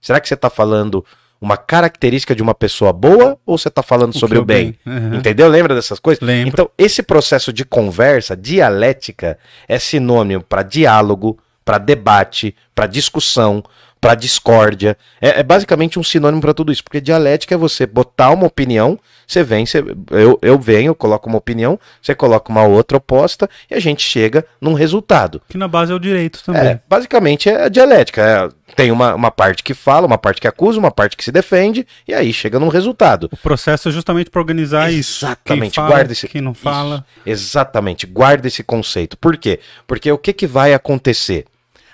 Será 0.00 0.20
que 0.20 0.28
você 0.28 0.36
tá 0.36 0.50
falando 0.50 1.04
uma 1.40 1.56
característica 1.56 2.36
de 2.36 2.42
uma 2.42 2.54
pessoa 2.54 2.92
boa 2.92 3.36
ou 3.44 3.58
você 3.58 3.68
tá 3.68 3.82
falando 3.82 4.14
o 4.14 4.18
sobre 4.18 4.38
o 4.38 4.44
bem? 4.44 4.78
bem. 4.84 4.94
Uhum. 4.94 5.14
Entendeu? 5.16 5.48
Lembra 5.48 5.74
dessas 5.74 5.98
coisas? 5.98 6.22
Lembro. 6.22 6.48
Então, 6.48 6.70
esse 6.78 7.02
processo 7.02 7.52
de 7.52 7.64
conversa, 7.64 8.36
dialética, 8.36 9.38
é 9.66 9.78
sinônimo 9.78 10.42
para 10.42 10.62
diálogo, 10.62 11.38
para 11.64 11.78
debate, 11.78 12.54
para 12.74 12.86
discussão, 12.86 13.62
para 14.02 14.16
discórdia. 14.16 14.98
É, 15.20 15.38
é, 15.38 15.42
basicamente 15.44 15.96
um 15.96 16.02
sinônimo 16.02 16.40
para 16.40 16.52
tudo 16.52 16.72
isso, 16.72 16.82
porque 16.82 17.00
dialética 17.00 17.54
é 17.54 17.56
você 17.56 17.86
botar 17.86 18.30
uma 18.30 18.48
opinião, 18.48 18.98
você 19.24 19.44
vem, 19.44 19.64
você, 19.64 19.78
eu, 20.10 20.36
eu 20.42 20.58
venho, 20.58 20.92
coloco 20.92 21.28
uma 21.28 21.38
opinião, 21.38 21.78
você 22.02 22.12
coloca 22.12 22.50
uma 22.50 22.64
outra 22.64 22.96
oposta 22.96 23.48
e 23.70 23.74
a 23.76 23.78
gente 23.78 24.02
chega 24.02 24.44
num 24.60 24.72
resultado. 24.72 25.40
Que 25.48 25.56
na 25.56 25.68
base 25.68 25.92
é 25.92 25.94
o 25.94 26.00
direito 26.00 26.42
também. 26.42 26.62
É, 26.62 26.80
basicamente 26.88 27.48
é 27.48 27.66
a 27.66 27.68
dialética. 27.68 28.20
É, 28.20 28.74
tem 28.74 28.90
uma, 28.90 29.14
uma 29.14 29.30
parte 29.30 29.62
que 29.62 29.72
fala, 29.72 30.04
uma 30.04 30.18
parte 30.18 30.40
que 30.40 30.48
acusa, 30.48 30.80
uma 30.80 30.90
parte 30.90 31.16
que 31.16 31.22
se 31.22 31.30
defende, 31.30 31.86
e 32.08 32.12
aí 32.12 32.32
chega 32.32 32.58
num 32.58 32.68
resultado. 32.68 33.28
O 33.30 33.36
processo 33.36 33.88
é 33.88 33.92
justamente 33.92 34.30
para 34.30 34.40
organizar 34.40 34.92
exatamente, 34.92 35.00
isso. 35.00 35.24
Exatamente, 35.26 35.80
guarda 35.80 36.12
esse. 36.12 36.26
Quem 36.26 36.40
não 36.40 36.54
fala. 36.54 37.06
Isso, 37.24 37.44
exatamente, 37.44 38.04
guarda 38.04 38.48
esse 38.48 38.64
conceito. 38.64 39.16
Por 39.16 39.36
quê? 39.36 39.60
Porque 39.86 40.10
o 40.10 40.18
que, 40.18 40.32
que 40.32 40.46
vai 40.48 40.74
acontecer? 40.74 41.44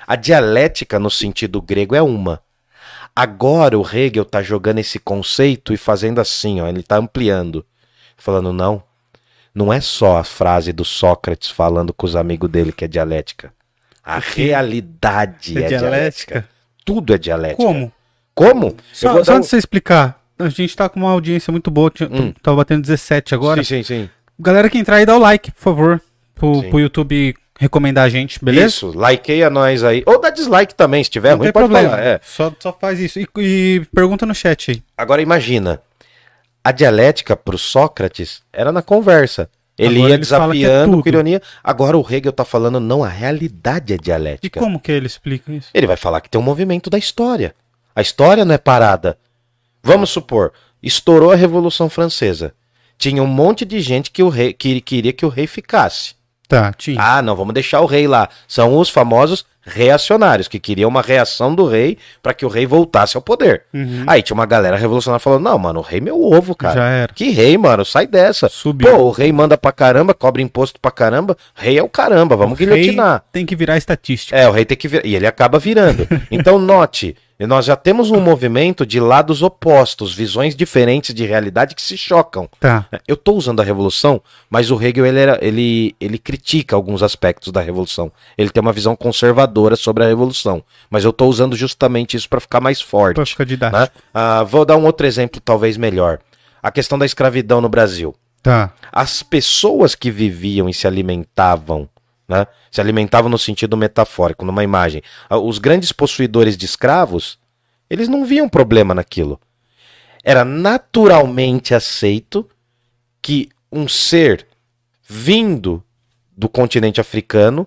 A 0.09 0.17
dialética, 0.17 0.99
no 0.99 1.11
sentido 1.11 1.61
grego, 1.61 1.95
é 1.95 2.01
uma. 2.01 2.41
Agora 3.15 3.79
o 3.79 3.83
Hegel 3.83 4.23
está 4.23 4.43
jogando 4.43 4.79
esse 4.79 4.99
conceito 4.99 5.71
e 5.71 5.77
fazendo 5.77 6.19
assim, 6.19 6.63
ó, 6.63 6.67
ele 6.67 6.81
está 6.81 6.97
ampliando. 6.97 7.63
Falando, 8.17 8.51
não, 8.51 8.83
não 9.55 9.71
é 9.71 9.83
só 9.83 10.17
a 10.17 10.25
frase 10.25 10.73
do 10.73 10.83
Sócrates 10.83 11.51
falando 11.51 11.93
com 11.93 12.07
os 12.07 12.17
amigos 12.17 12.49
dele 12.49 12.73
que 12.73 12.87
é 12.87 12.89
dialética. 12.89 13.53
A 14.03 14.19
realidade 14.19 15.59
é, 15.59 15.65
é 15.65 15.69
dialética. 15.69 15.89
dialética. 15.91 16.49
Tudo 16.87 17.13
é 17.13 17.19
dialética. 17.19 17.63
Como? 17.63 17.93
Como? 18.35 18.77
Só, 18.91 19.23
só 19.23 19.33
antes 19.35 19.45
de 19.45 19.51
você 19.51 19.59
explicar, 19.59 20.19
a 20.39 20.49
gente 20.49 20.71
está 20.71 20.89
com 20.89 21.01
uma 21.01 21.11
audiência 21.11 21.51
muito 21.51 21.71
boa, 21.71 21.93
hum. 22.11 22.33
tava 22.43 22.57
batendo 22.57 22.81
17 22.81 23.35
agora. 23.35 23.63
Sim, 23.63 23.83
sim, 23.83 24.05
sim. 24.05 24.11
Galera 24.41 24.71
que 24.71 24.79
entrar 24.79 24.97
aí, 24.97 25.05
dá 25.05 25.15
o 25.15 25.21
like, 25.21 25.53
por 25.53 25.61
favor, 25.61 26.03
pro, 26.35 26.63
pro 26.71 26.81
YouTube 26.81 27.37
recomendar 27.59 28.05
a 28.05 28.09
gente, 28.09 28.43
beleza? 28.43 28.69
Isso, 28.69 28.93
likeia 28.95 29.51
nós 29.51 29.83
aí. 29.83 30.03
Ou 30.07 30.21
dá 30.21 30.31
dislike 30.31 30.75
também, 30.75 31.03
se 31.03 31.11
tiver 31.11 31.33
não 31.33 31.39
ruim, 31.39 31.53
pode 31.53 31.67
problema. 31.67 31.91
falar. 31.91 32.03
É. 32.03 32.21
Só, 32.23 32.53
só 32.59 32.73
faz 32.73 33.01
isso. 33.01 33.19
E, 33.19 33.27
e, 33.39 33.83
pergunta 33.93 34.25
no 34.25 34.35
chat 34.35 34.71
aí. 34.71 34.83
Agora 34.97 35.21
imagina, 35.21 35.83
a 36.63 36.71
dialética 36.71 37.37
pro 37.37 37.59
Sócrates 37.59 38.43
era 38.53 38.71
na 38.71 38.81
conversa. 38.81 39.51
Ele 39.77 39.97
Agora 39.97 40.09
ia 40.09 40.15
ele 40.15 40.21
desafiando 40.21 40.99
é 40.99 41.03
com 41.03 41.09
ironia. 41.09 41.43
Agora 41.63 41.99
o 41.99 42.07
Hegel 42.09 42.33
tá 42.33 42.45
falando, 42.45 42.81
não, 42.81 43.05
a 43.05 43.09
realidade 43.09 43.93
é 43.93 43.97
dialética. 43.97 44.47
E 44.47 44.51
como 44.61 44.81
que 44.81 44.91
ele 44.91 45.07
explica 45.07 45.53
isso? 45.53 45.69
Ele 45.75 45.87
vai 45.87 45.97
falar 45.97 46.21
que 46.21 46.31
tem 46.31 46.41
um 46.41 46.45
movimento 46.45 46.89
da 46.89 46.99
história. 46.99 47.55
A 47.95 48.01
história 48.01 48.45
não 48.45 48.55
é 48.55 48.59
parada. 48.59 49.19
Vamos 49.83 50.11
supor, 50.11 50.53
estourou 50.83 51.33
a 51.33 51.37
Revolução 51.37 51.89
Francesa. 51.89 52.53
Tinha 52.97 53.23
um 53.23 53.27
monte 53.27 53.65
de 53.65 53.81
gente 53.81 54.11
que, 54.11 54.23
o 54.23 54.29
rei, 54.29 54.53
que 54.53 54.81
queria 54.81 55.13
que 55.13 55.25
o 55.25 55.29
rei 55.29 55.47
ficasse. 55.47 56.18
Tá, 56.49 56.73
tinha. 56.73 56.99
Ah, 56.99 57.21
não, 57.21 57.37
vamos 57.37 57.53
deixar 57.53 57.81
o 57.83 57.87
rei 57.87 58.09
lá. 58.09 58.29
São 58.49 58.79
os 58.79 58.89
famosos 58.89 59.45
reacionários, 59.69 60.49
que 60.49 60.59
queriam 60.59 60.89
uma 60.89 61.03
reação 61.03 61.55
do 61.55 61.67
rei 61.67 61.99
para 62.23 62.33
que 62.33 62.47
o 62.47 62.49
rei 62.49 62.67
voltasse 62.67 63.17
ao 63.17 63.23
poder. 63.23 63.65
Uhum. 63.73 64.05
Aí 64.07 64.23
tinha 64.23 64.35
uma 64.35 64.47
galera 64.47 64.77
revolucionária 64.77 65.21
falando: 65.21 65.45
não, 65.45 65.59
mano, 65.59 65.81
o 65.81 65.83
rei 65.83 65.99
é 65.99 66.01
meu 66.01 66.21
ovo, 66.21 66.55
cara. 66.55 66.75
Já 66.75 66.89
era. 66.89 67.13
Que 67.13 67.31
rei, 67.31 67.59
mano, 67.59 67.85
sai 67.85 68.07
dessa. 68.07 68.49
Subiu. 68.49 68.91
Pô, 68.91 69.03
o 69.05 69.11
rei 69.11 69.31
manda 69.31 69.59
pra 69.59 69.71
caramba, 69.71 70.15
cobra 70.15 70.41
imposto 70.41 70.81
pra 70.81 70.91
caramba. 70.91 71.37
Rei 71.55 71.79
é 71.79 71.83
o 71.83 71.89
caramba, 71.89 72.35
vamos 72.35 72.55
o 72.55 72.57
guilhotinar. 72.57 73.23
tem 73.31 73.45
que 73.45 73.55
virar 73.55 73.77
estatística. 73.77 74.35
É, 74.35 74.49
o 74.49 74.53
rei 74.53 74.65
tem 74.65 74.77
que 74.77 74.89
virar. 74.89 75.07
E 75.07 75.15
ele 75.15 75.27
acaba 75.27 75.59
virando. 75.59 76.09
então, 76.31 76.59
note. 76.59 77.15
E 77.41 77.47
nós 77.47 77.65
já 77.65 77.77
temos 77.77 78.11
um 78.11 78.21
movimento 78.21 78.85
de 78.85 78.99
lados 78.99 79.43
opostos, 79.43 80.13
visões 80.13 80.57
diferentes 80.57 81.15
de 81.15 81.25
realidade 81.25 81.77
que 81.77 81.83
se 81.83 81.97
chocam. 81.97 82.49
Tá. 82.59 82.87
Eu 83.07 83.15
estou 83.15 83.37
usando 83.37 83.61
a 83.61 83.65
revolução, 83.65 84.21
mas 84.51 84.73
o 84.73 84.83
Hegel 84.83 85.07
ele, 85.07 85.21
ele, 85.41 85.97
ele 86.01 86.19
critica 86.19 86.75
alguns 86.75 87.01
aspectos 87.01 87.53
da 87.53 87.61
revolução. 87.61 88.11
Ele 88.37 88.51
tem 88.51 88.61
uma 88.61 88.73
visão 88.73 88.97
conservadora 88.97 89.77
sobre 89.77 90.03
a 90.03 90.09
revolução. 90.09 90.65
Mas 90.91 91.05
eu 91.05 91.11
estou 91.11 91.29
usando 91.29 91.55
justamente 91.55 92.17
isso 92.17 92.29
para 92.29 92.41
ficar 92.41 92.61
mais 92.61 92.81
forte. 92.81 93.15
Para 93.15 93.27
ficar 93.27 93.45
didático. 93.45 93.79
Né? 93.79 93.89
Ah, 94.13 94.43
vou 94.43 94.65
dar 94.65 94.77
um 94.77 94.85
outro 94.85 95.07
exemplo, 95.07 95.41
talvez 95.41 95.77
melhor. 95.77 96.19
A 96.61 96.73
questão 96.73 96.99
da 96.99 97.07
escravidão 97.07 97.61
no 97.61 97.69
Brasil. 97.69 98.17
Tá. 98.43 98.73
As 98.91 99.23
pessoas 99.23 99.95
que 99.95 100.11
viviam 100.11 100.69
e 100.69 100.75
se 100.75 100.89
alimentavam 100.89 101.89
né? 102.29 102.47
Se 102.71 102.81
alimentavam 102.81 103.31
no 103.31 103.39
sentido 103.39 103.77
metafórico, 103.77 104.45
numa 104.45 104.63
imagem. 104.63 105.03
Ah, 105.29 105.39
os 105.39 105.59
grandes 105.59 105.91
possuidores 105.93 106.57
de 106.57 106.67
escravos, 106.67 107.39
eles 107.89 108.09
não 108.09 108.25
viam 108.25 108.49
problema 108.49 108.95
naquilo. 108.95 109.41
Era 110.23 110.45
naturalmente 110.45 111.75
aceito 111.75 112.47
que 113.23 113.49
um 113.73 113.89
ser 113.89 114.47
vindo 115.09 115.83
do 116.37 116.49
continente 116.49 117.01
africano, 117.01 117.67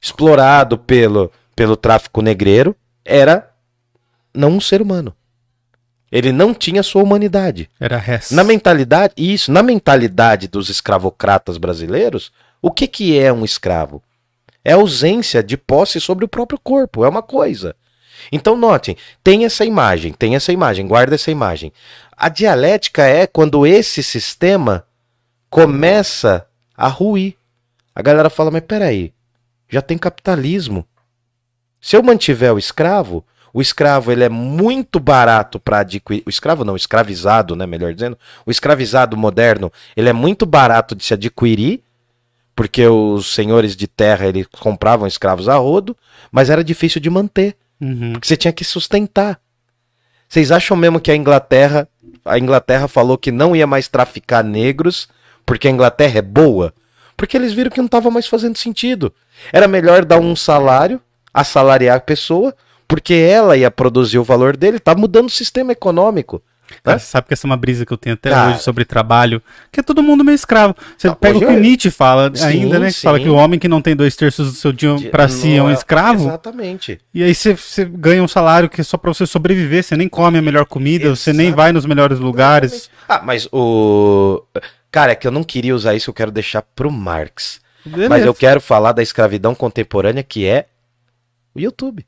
explorado 0.00 0.78
pelo, 0.78 1.30
pelo 1.54 1.76
tráfico 1.76 2.22
negreiro, 2.22 2.74
era 3.04 3.50
não 4.34 4.52
um 4.52 4.60
ser 4.60 4.80
humano. 4.80 5.14
Ele 6.10 6.32
não 6.32 6.54
tinha 6.54 6.82
sua 6.82 7.02
humanidade. 7.02 7.68
Era 7.78 7.98
res. 7.98 8.30
Na 8.30 8.44
mentalidade, 8.44 9.14
isso, 9.16 9.50
na 9.50 9.62
mentalidade 9.62 10.48
dos 10.48 10.68
escravocratas 10.68 11.58
brasileiros, 11.58 12.32
o 12.66 12.70
que, 12.70 12.88
que 12.88 13.18
é 13.18 13.30
um 13.30 13.44
escravo? 13.44 14.02
É 14.64 14.72
ausência 14.72 15.42
de 15.42 15.54
posse 15.54 16.00
sobre 16.00 16.24
o 16.24 16.28
próprio 16.28 16.58
corpo, 16.58 17.04
é 17.04 17.08
uma 17.10 17.20
coisa. 17.20 17.76
Então, 18.32 18.56
notem, 18.56 18.96
tem 19.22 19.44
essa 19.44 19.66
imagem, 19.66 20.14
tem 20.14 20.34
essa 20.34 20.50
imagem, 20.50 20.86
guarda 20.86 21.14
essa 21.14 21.30
imagem. 21.30 21.74
A 22.16 22.30
dialética 22.30 23.04
é 23.04 23.26
quando 23.26 23.66
esse 23.66 24.02
sistema 24.02 24.86
começa 25.50 26.46
a 26.74 26.88
ruir. 26.88 27.36
A 27.94 28.00
galera 28.00 28.30
fala, 28.30 28.50
mas 28.50 28.62
peraí, 28.62 29.12
já 29.68 29.82
tem 29.82 29.98
capitalismo. 29.98 30.86
Se 31.82 31.98
eu 31.98 32.02
mantiver 32.02 32.54
o 32.54 32.58
escravo, 32.58 33.22
o 33.52 33.60
escravo 33.60 34.10
ele 34.10 34.24
é 34.24 34.30
muito 34.30 34.98
barato 34.98 35.60
para 35.60 35.80
adquirir. 35.80 36.22
O 36.24 36.30
escravo 36.30 36.64
não, 36.64 36.72
o 36.72 36.78
escravizado, 36.78 37.54
né, 37.54 37.66
melhor 37.66 37.92
dizendo. 37.92 38.18
O 38.46 38.50
escravizado 38.50 39.18
moderno, 39.18 39.70
ele 39.94 40.08
é 40.08 40.14
muito 40.14 40.46
barato 40.46 40.94
de 40.94 41.04
se 41.04 41.12
adquirir 41.12 41.84
porque 42.54 42.86
os 42.86 43.32
senhores 43.34 43.74
de 43.76 43.86
terra 43.86 44.26
eles 44.26 44.46
compravam 44.60 45.06
escravos 45.06 45.48
a 45.48 45.56
rodo, 45.56 45.96
mas 46.30 46.50
era 46.50 46.62
difícil 46.62 47.00
de 47.00 47.10
manter, 47.10 47.56
uhum. 47.80 48.12
porque 48.12 48.26
você 48.26 48.36
tinha 48.36 48.52
que 48.52 48.64
sustentar. 48.64 49.40
Vocês 50.28 50.50
acham 50.50 50.76
mesmo 50.76 51.00
que 51.00 51.10
a 51.10 51.16
Inglaterra, 51.16 51.88
a 52.24 52.38
Inglaterra 52.38 52.88
falou 52.88 53.18
que 53.18 53.30
não 53.30 53.54
ia 53.54 53.66
mais 53.66 53.88
traficar 53.88 54.42
negros 54.42 55.08
porque 55.44 55.68
a 55.68 55.70
Inglaterra 55.70 56.18
é 56.18 56.22
boa? 56.22 56.72
Porque 57.16 57.36
eles 57.36 57.52
viram 57.52 57.70
que 57.70 57.78
não 57.78 57.86
estava 57.86 58.10
mais 58.10 58.26
fazendo 58.26 58.58
sentido. 58.58 59.12
Era 59.52 59.68
melhor 59.68 60.04
dar 60.04 60.18
um 60.18 60.34
salário, 60.34 61.00
assalariar 61.32 61.96
a 61.96 62.00
pessoa, 62.00 62.54
porque 62.88 63.14
ela 63.14 63.56
ia 63.56 63.70
produzir 63.70 64.18
o 64.18 64.24
valor 64.24 64.56
dele, 64.56 64.78
tá 64.78 64.94
mudando 64.94 65.26
o 65.26 65.32
sistema 65.32 65.72
econômico. 65.72 66.42
Cara, 66.82 66.98
sabe 66.98 67.28
que 67.28 67.34
essa 67.34 67.46
é 67.46 67.48
uma 67.48 67.56
brisa 67.56 67.84
que 67.86 67.92
eu 67.92 67.96
tenho 67.96 68.14
até 68.14 68.30
Cara, 68.30 68.50
hoje 68.50 68.62
sobre 68.62 68.84
trabalho, 68.84 69.42
que 69.70 69.80
é 69.80 69.82
todo 69.82 70.02
mundo 70.02 70.24
meio 70.24 70.34
escravo. 70.34 70.74
Você 70.96 71.08
não, 71.08 71.14
pega 71.14 71.38
o 71.38 71.40
que 71.40 71.46
o 71.46 71.58
Nietzsche 71.58 71.90
fala 71.90 72.30
sim, 72.34 72.44
ainda, 72.44 72.78
né? 72.78 72.92
Que 72.92 73.00
fala 73.00 73.20
que 73.20 73.28
o 73.28 73.34
homem 73.34 73.58
que 73.58 73.68
não 73.68 73.80
tem 73.80 73.94
dois 73.94 74.16
terços 74.16 74.52
do 74.52 74.56
seu 74.56 74.72
dia 74.72 74.94
para 75.10 75.28
si 75.28 75.54
é 75.56 75.62
um 75.62 75.70
escravo. 75.70 76.24
Exatamente. 76.28 77.00
E 77.12 77.22
aí 77.22 77.34
você, 77.34 77.54
você 77.54 77.84
ganha 77.84 78.22
um 78.22 78.28
salário 78.28 78.68
que 78.68 78.80
é 78.80 78.84
só 78.84 78.96
para 78.96 79.12
você 79.12 79.26
sobreviver, 79.26 79.82
você 79.82 79.96
nem 79.96 80.08
come 80.08 80.38
a 80.38 80.42
melhor 80.42 80.66
comida, 80.66 81.06
Exatamente. 81.06 81.20
você 81.20 81.32
nem 81.32 81.52
vai 81.52 81.72
nos 81.72 81.86
melhores 81.86 82.18
lugares. 82.18 82.90
Ah, 83.08 83.20
mas 83.22 83.48
o. 83.52 84.42
Cara, 84.90 85.12
é 85.12 85.14
que 85.14 85.26
eu 85.26 85.32
não 85.32 85.42
queria 85.42 85.74
usar 85.74 85.94
isso, 85.94 86.10
eu 86.10 86.14
quero 86.14 86.30
deixar 86.30 86.62
pro 86.62 86.90
Marx. 86.90 87.60
Beleza. 87.84 88.08
Mas 88.08 88.24
eu 88.24 88.34
quero 88.34 88.60
falar 88.60 88.92
da 88.92 89.02
escravidão 89.02 89.54
contemporânea 89.54 90.22
que 90.22 90.46
é 90.46 90.66
o 91.54 91.60
YouTube. 91.60 92.06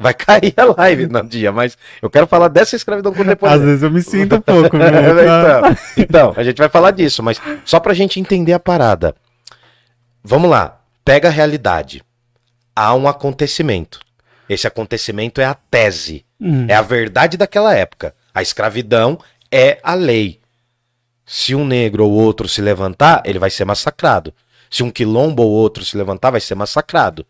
Vai 0.00 0.14
cair 0.14 0.54
a 0.56 0.64
live 0.64 1.08
no 1.08 1.22
dia, 1.22 1.52
mas 1.52 1.76
eu 2.00 2.08
quero 2.08 2.26
falar 2.26 2.48
dessa 2.48 2.74
escravidão 2.74 3.12
contemporânea. 3.12 3.58
Às 3.58 3.62
vezes 3.62 3.82
eu 3.82 3.90
me 3.90 4.02
sinto 4.02 4.36
um 4.36 4.40
pouco. 4.40 4.74
então, 4.80 5.76
então, 5.98 6.34
a 6.34 6.42
gente 6.42 6.56
vai 6.56 6.70
falar 6.70 6.92
disso, 6.92 7.22
mas 7.22 7.38
só 7.66 7.78
pra 7.78 7.92
gente 7.92 8.18
entender 8.18 8.54
a 8.54 8.58
parada. 8.58 9.14
Vamos 10.24 10.48
lá, 10.48 10.80
pega 11.04 11.28
a 11.28 11.30
realidade. 11.30 12.02
Há 12.74 12.94
um 12.94 13.06
acontecimento. 13.06 14.00
Esse 14.48 14.66
acontecimento 14.66 15.38
é 15.38 15.44
a 15.44 15.54
tese. 15.54 16.24
Hum. 16.40 16.64
É 16.66 16.74
a 16.74 16.80
verdade 16.80 17.36
daquela 17.36 17.74
época. 17.74 18.14
A 18.34 18.40
escravidão 18.40 19.18
é 19.52 19.78
a 19.82 19.92
lei. 19.92 20.40
Se 21.26 21.54
um 21.54 21.66
negro 21.66 22.06
ou 22.06 22.12
outro 22.12 22.48
se 22.48 22.62
levantar, 22.62 23.20
ele 23.26 23.38
vai 23.38 23.50
ser 23.50 23.66
massacrado. 23.66 24.32
Se 24.70 24.82
um 24.82 24.90
quilombo 24.90 25.42
ou 25.42 25.50
outro 25.50 25.84
se 25.84 25.94
levantar, 25.94 26.30
vai 26.30 26.40
ser 26.40 26.54
massacrado. 26.54 27.26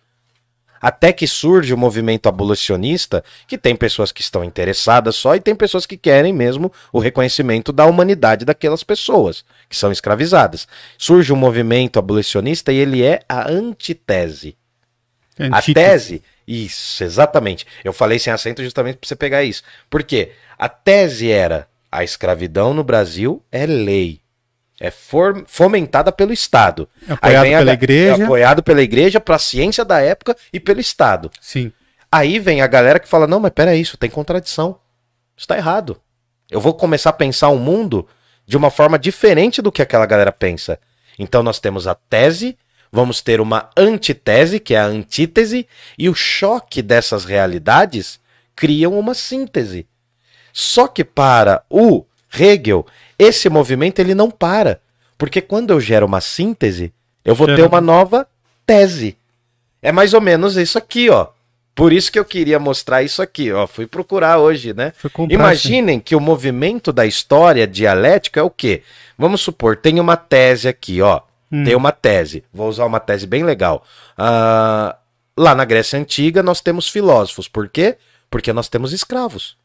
Até 0.81 1.13
que 1.13 1.27
surge 1.27 1.75
o 1.75 1.79
movimento 1.79 2.29
abolicionista, 2.29 3.23
que 3.47 3.59
tem 3.59 3.77
pessoas 3.77 4.11
que 4.11 4.23
estão 4.23 4.43
interessadas 4.43 5.17
só 5.17 5.37
e 5.37 5.41
tem 5.41 5.55
pessoas 5.55 5.85
que 5.85 5.97
querem 5.97 6.33
mesmo 6.33 6.73
o 6.93 6.99
reconhecimento 6.99 7.73
da 7.73 7.85
humanidade 7.85 8.45
daquelas 8.45 8.83
pessoas 8.83 9.45
que 9.69 9.77
são 9.77 9.93
escravizadas. 9.93 10.67
Surge 10.97 11.33
um 11.33 11.37
movimento 11.37 11.99
abolicionista 11.99 12.73
e 12.73 12.77
ele 12.77 13.03
é 13.03 13.21
a 13.29 13.51
antitese. 13.51 14.57
Antítese. 15.39 15.71
A 15.71 15.75
tese, 15.75 16.23
isso, 16.47 17.05
exatamente. 17.05 17.67
Eu 17.85 17.93
falei 17.93 18.19
sem 18.19 18.33
acento 18.33 18.63
justamente 18.63 18.97
para 18.97 19.07
você 19.09 19.17
pegar 19.17 19.45
isso. 19.45 19.63
Por 19.89 20.03
quê? 20.03 20.33
A 20.59 20.69
tese 20.69 21.31
era 21.31 21.69
a 21.91 22.05
escravidão 22.05 22.73
no 22.73 22.85
Brasil 22.85 23.43
é 23.51 23.67
lei. 23.67 24.20
É 24.83 24.91
fomentada 24.91 26.11
pelo 26.11 26.33
Estado. 26.33 26.89
Apoiado 27.07 27.45
pela 27.45 27.71
a, 27.71 27.75
igreja. 27.75 28.23
É 28.23 28.25
apoiado 28.25 28.63
pela 28.63 28.83
igreja, 28.83 29.21
pela 29.21 29.39
ciência 29.39 29.85
da 29.85 30.01
época 30.01 30.35
e 30.51 30.59
pelo 30.59 30.81
Estado. 30.81 31.31
Sim. 31.39 31.71
Aí 32.11 32.39
vem 32.39 32.63
a 32.63 32.67
galera 32.67 32.99
que 32.99 33.07
fala: 33.07 33.27
não, 33.27 33.39
mas 33.39 33.53
peraí, 33.53 33.79
isso 33.79 33.99
tem 33.99 34.09
contradição. 34.09 34.81
Isso 35.37 35.47
tá 35.47 35.57
errado. 35.57 36.01
Eu 36.51 36.61
vou 36.61 36.73
começar 36.73 37.11
a 37.11 37.13
pensar 37.13 37.49
o 37.49 37.57
um 37.57 37.59
mundo 37.59 38.09
de 38.47 38.57
uma 38.57 38.71
forma 38.71 38.99
diferente 38.99 39.61
do 39.61 39.71
que 39.71 39.83
aquela 39.83 40.07
galera 40.07 40.33
pensa. 40.33 40.79
Então 41.19 41.43
nós 41.43 41.61
temos 41.61 41.87
a 41.87 41.95
tese, 41.95 42.57
vamos 42.91 43.21
ter 43.21 43.41
uma 43.41 43.69
antitese, 43.77 44.59
que 44.59 44.75
é 44.75 44.79
a 44.79 44.87
antítese, 44.87 45.69
e 45.99 46.09
o 46.09 46.15
choque 46.15 46.81
dessas 46.81 47.27
realidades 47.27 48.19
criam 48.57 48.99
uma 48.99 49.15
síntese. 49.15 49.87
Só 50.53 50.89
que 50.89 51.05
para 51.05 51.63
o 51.71 52.05
Hegel, 52.33 52.87
esse 53.19 53.49
movimento 53.49 53.99
ele 53.99 54.15
não 54.15 54.31
para, 54.31 54.81
porque 55.19 55.41
quando 55.41 55.71
eu 55.71 55.81
gero 55.81 56.07
uma 56.07 56.21
síntese, 56.21 56.93
eu 57.25 57.35
vou 57.35 57.47
ter 57.47 57.63
uma 57.63 57.81
nova 57.81 58.27
tese. 58.65 59.17
É 59.83 59.91
mais 59.93 60.15
ou 60.15 60.21
menos 60.21 60.57
isso 60.57 60.79
aqui, 60.79 61.11
ó. 61.11 61.29
Por 61.75 61.93
isso 61.93 62.13
que 62.13 62.19
eu 62.19 62.25
queria 62.25 62.59
mostrar 62.59 63.03
isso 63.03 63.23
aqui, 63.23 63.51
ó. 63.53 63.67
Fui 63.67 63.87
procurar 63.87 64.39
hoje, 64.39 64.75
né? 64.75 64.93
Imaginem 65.35 66.01
que 66.01 66.15
o 66.15 66.21
movimento 66.21 66.93
da 66.93 67.07
história 67.07 67.67
dialética 67.67 68.41
é 68.41 68.43
o 68.43 68.51
quê? 68.51 68.83
Vamos 69.17 69.41
supor, 69.41 69.77
tem 69.77 69.99
uma 69.99 70.17
tese 70.17 70.69
aqui, 70.69 71.01
ó. 71.01 71.21
Hum. 71.51 71.65
Tem 71.65 71.75
uma 71.75 71.93
tese. 71.93 72.45
Vou 72.53 72.69
usar 72.69 72.85
uma 72.85 73.01
tese 73.01 73.27
bem 73.27 73.45
legal. 73.45 73.85
Uh, 74.13 74.95
lá 75.37 75.55
na 75.55 75.65
Grécia 75.65 75.99
Antiga 75.99 76.43
nós 76.43 76.61
temos 76.61 76.89
filósofos. 76.89 77.49
Por 77.49 77.69
quê? 77.69 77.97
Porque 78.31 78.53
nós 78.53 78.69
temos 78.69 78.93
escravos. 78.93 79.57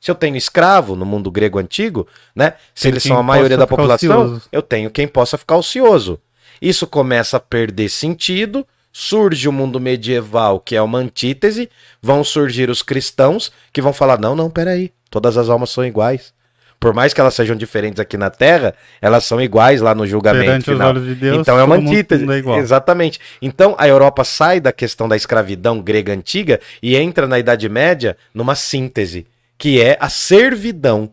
Se 0.00 0.10
eu 0.10 0.14
tenho 0.14 0.36
escravo 0.36 0.94
no 0.94 1.04
mundo 1.04 1.30
grego 1.30 1.58
antigo, 1.58 2.06
né? 2.34 2.54
Se 2.74 2.82
Tem 2.82 2.92
eles 2.92 3.02
são 3.02 3.18
a 3.18 3.22
maioria 3.22 3.56
da 3.56 3.66
população, 3.66 4.24
ocioso. 4.24 4.48
eu 4.52 4.62
tenho 4.62 4.90
quem 4.90 5.08
possa 5.08 5.38
ficar 5.38 5.56
ocioso. 5.56 6.20
Isso 6.60 6.86
começa 6.86 7.36
a 7.36 7.40
perder 7.40 7.88
sentido, 7.88 8.66
surge 8.92 9.48
o 9.48 9.52
mundo 9.52 9.80
medieval, 9.80 10.60
que 10.60 10.76
é 10.76 10.82
uma 10.82 10.98
antítese, 10.98 11.68
vão 12.00 12.24
surgir 12.24 12.70
os 12.70 12.82
cristãos 12.82 13.52
que 13.72 13.82
vão 13.82 13.92
falar: 13.92 14.18
não, 14.18 14.34
não, 14.34 14.50
peraí, 14.50 14.92
todas 15.10 15.36
as 15.36 15.48
almas 15.48 15.70
são 15.70 15.84
iguais. 15.84 16.34
Por 16.78 16.92
mais 16.92 17.14
que 17.14 17.20
elas 17.20 17.34
sejam 17.34 17.56
diferentes 17.56 17.98
aqui 17.98 18.18
na 18.18 18.28
Terra, 18.28 18.74
elas 19.00 19.24
são 19.24 19.40
iguais 19.40 19.80
lá 19.80 19.94
no 19.94 20.06
julgamento 20.06 20.44
Perante 20.44 20.64
final. 20.64 20.92
De 20.92 21.14
Deus, 21.14 21.38
então 21.38 21.58
é 21.58 21.64
uma 21.64 21.76
antítese. 21.76 22.24
É 22.30 22.58
Exatamente. 22.58 23.18
Então 23.40 23.74
a 23.78 23.88
Europa 23.88 24.24
sai 24.24 24.60
da 24.60 24.72
questão 24.72 25.08
da 25.08 25.16
escravidão 25.16 25.80
grega 25.80 26.12
antiga 26.12 26.60
e 26.82 26.94
entra 26.94 27.26
na 27.26 27.38
Idade 27.38 27.66
Média 27.68 28.16
numa 28.34 28.54
síntese 28.54 29.26
que 29.58 29.80
é 29.80 29.96
a 30.00 30.08
servidão. 30.08 31.10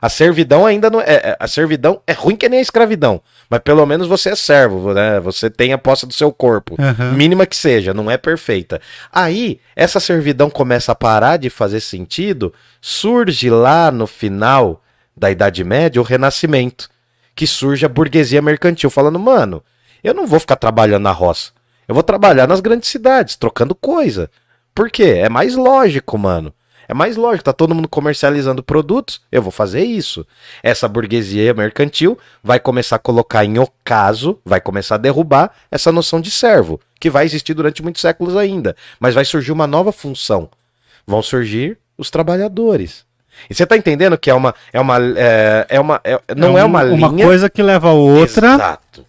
A 0.00 0.08
servidão 0.08 0.66
ainda 0.66 0.90
não 0.90 1.00
é, 1.00 1.14
é. 1.14 1.36
A 1.38 1.46
servidão 1.46 2.02
é 2.08 2.12
ruim 2.12 2.34
que 2.34 2.48
nem 2.48 2.58
a 2.58 2.62
escravidão. 2.62 3.22
Mas 3.48 3.60
pelo 3.60 3.86
menos 3.86 4.08
você 4.08 4.30
é 4.30 4.34
servo, 4.34 4.92
né? 4.92 5.20
Você 5.20 5.48
tem 5.48 5.72
a 5.72 5.78
posse 5.78 6.04
do 6.06 6.12
seu 6.12 6.32
corpo. 6.32 6.74
Uhum. 6.76 7.12
Mínima 7.12 7.46
que 7.46 7.54
seja, 7.54 7.94
não 7.94 8.10
é 8.10 8.16
perfeita. 8.16 8.80
Aí, 9.12 9.60
essa 9.76 10.00
servidão 10.00 10.50
começa 10.50 10.90
a 10.90 10.96
parar 10.96 11.36
de 11.36 11.48
fazer 11.48 11.78
sentido. 11.78 12.52
Surge 12.80 13.48
lá 13.48 13.92
no 13.92 14.08
final 14.08 14.82
da 15.16 15.30
Idade 15.30 15.62
Média 15.62 16.00
o 16.02 16.04
Renascimento. 16.04 16.90
Que 17.32 17.46
surge 17.46 17.86
a 17.86 17.88
burguesia 17.88 18.42
mercantil, 18.42 18.90
falando, 18.90 19.20
mano, 19.20 19.62
eu 20.02 20.12
não 20.12 20.26
vou 20.26 20.40
ficar 20.40 20.56
trabalhando 20.56 21.04
na 21.04 21.12
roça. 21.12 21.52
Eu 21.86 21.94
vou 21.94 22.02
trabalhar 22.02 22.48
nas 22.48 22.58
grandes 22.58 22.88
cidades, 22.90 23.36
trocando 23.36 23.72
coisa. 23.72 24.28
Por 24.74 24.90
quê? 24.90 25.20
É 25.22 25.28
mais 25.28 25.54
lógico, 25.54 26.18
mano. 26.18 26.52
É 26.88 26.94
mais 26.94 27.16
lógico, 27.16 27.44
tá 27.44 27.52
todo 27.52 27.74
mundo 27.74 27.88
comercializando 27.88 28.62
produtos, 28.62 29.20
eu 29.30 29.42
vou 29.42 29.52
fazer 29.52 29.84
isso. 29.84 30.26
Essa 30.62 30.88
burguesia 30.88 31.54
mercantil 31.54 32.18
vai 32.42 32.58
começar 32.58 32.96
a 32.96 32.98
colocar 32.98 33.44
em 33.44 33.58
ocaso, 33.58 34.38
vai 34.44 34.60
começar 34.60 34.96
a 34.96 34.98
derrubar 34.98 35.50
essa 35.70 35.92
noção 35.92 36.20
de 36.20 36.30
servo, 36.30 36.80
que 37.00 37.10
vai 37.10 37.24
existir 37.24 37.54
durante 37.54 37.82
muitos 37.82 38.02
séculos 38.02 38.36
ainda, 38.36 38.76
mas 38.98 39.14
vai 39.14 39.24
surgir 39.24 39.52
uma 39.52 39.66
nova 39.66 39.92
função. 39.92 40.48
Vão 41.06 41.22
surgir 41.22 41.78
os 41.96 42.10
trabalhadores. 42.10 43.04
E 43.48 43.54
você 43.54 43.66
tá 43.66 43.76
entendendo 43.76 44.16
que 44.18 44.30
é 44.30 44.34
uma 44.34 44.54
é 44.72 44.80
uma 44.80 44.98
é, 45.16 45.66
é 45.68 45.80
uma 45.80 46.00
é, 46.04 46.20
não 46.36 46.56
é, 46.56 46.60
é 46.60 46.64
uma 46.64 46.82
linha 46.82 47.08
uma 47.08 47.24
coisa 47.24 47.48
que 47.48 47.62
leva 47.62 47.88
a 47.88 47.92
outra. 47.92 48.54
Exato. 48.54 49.06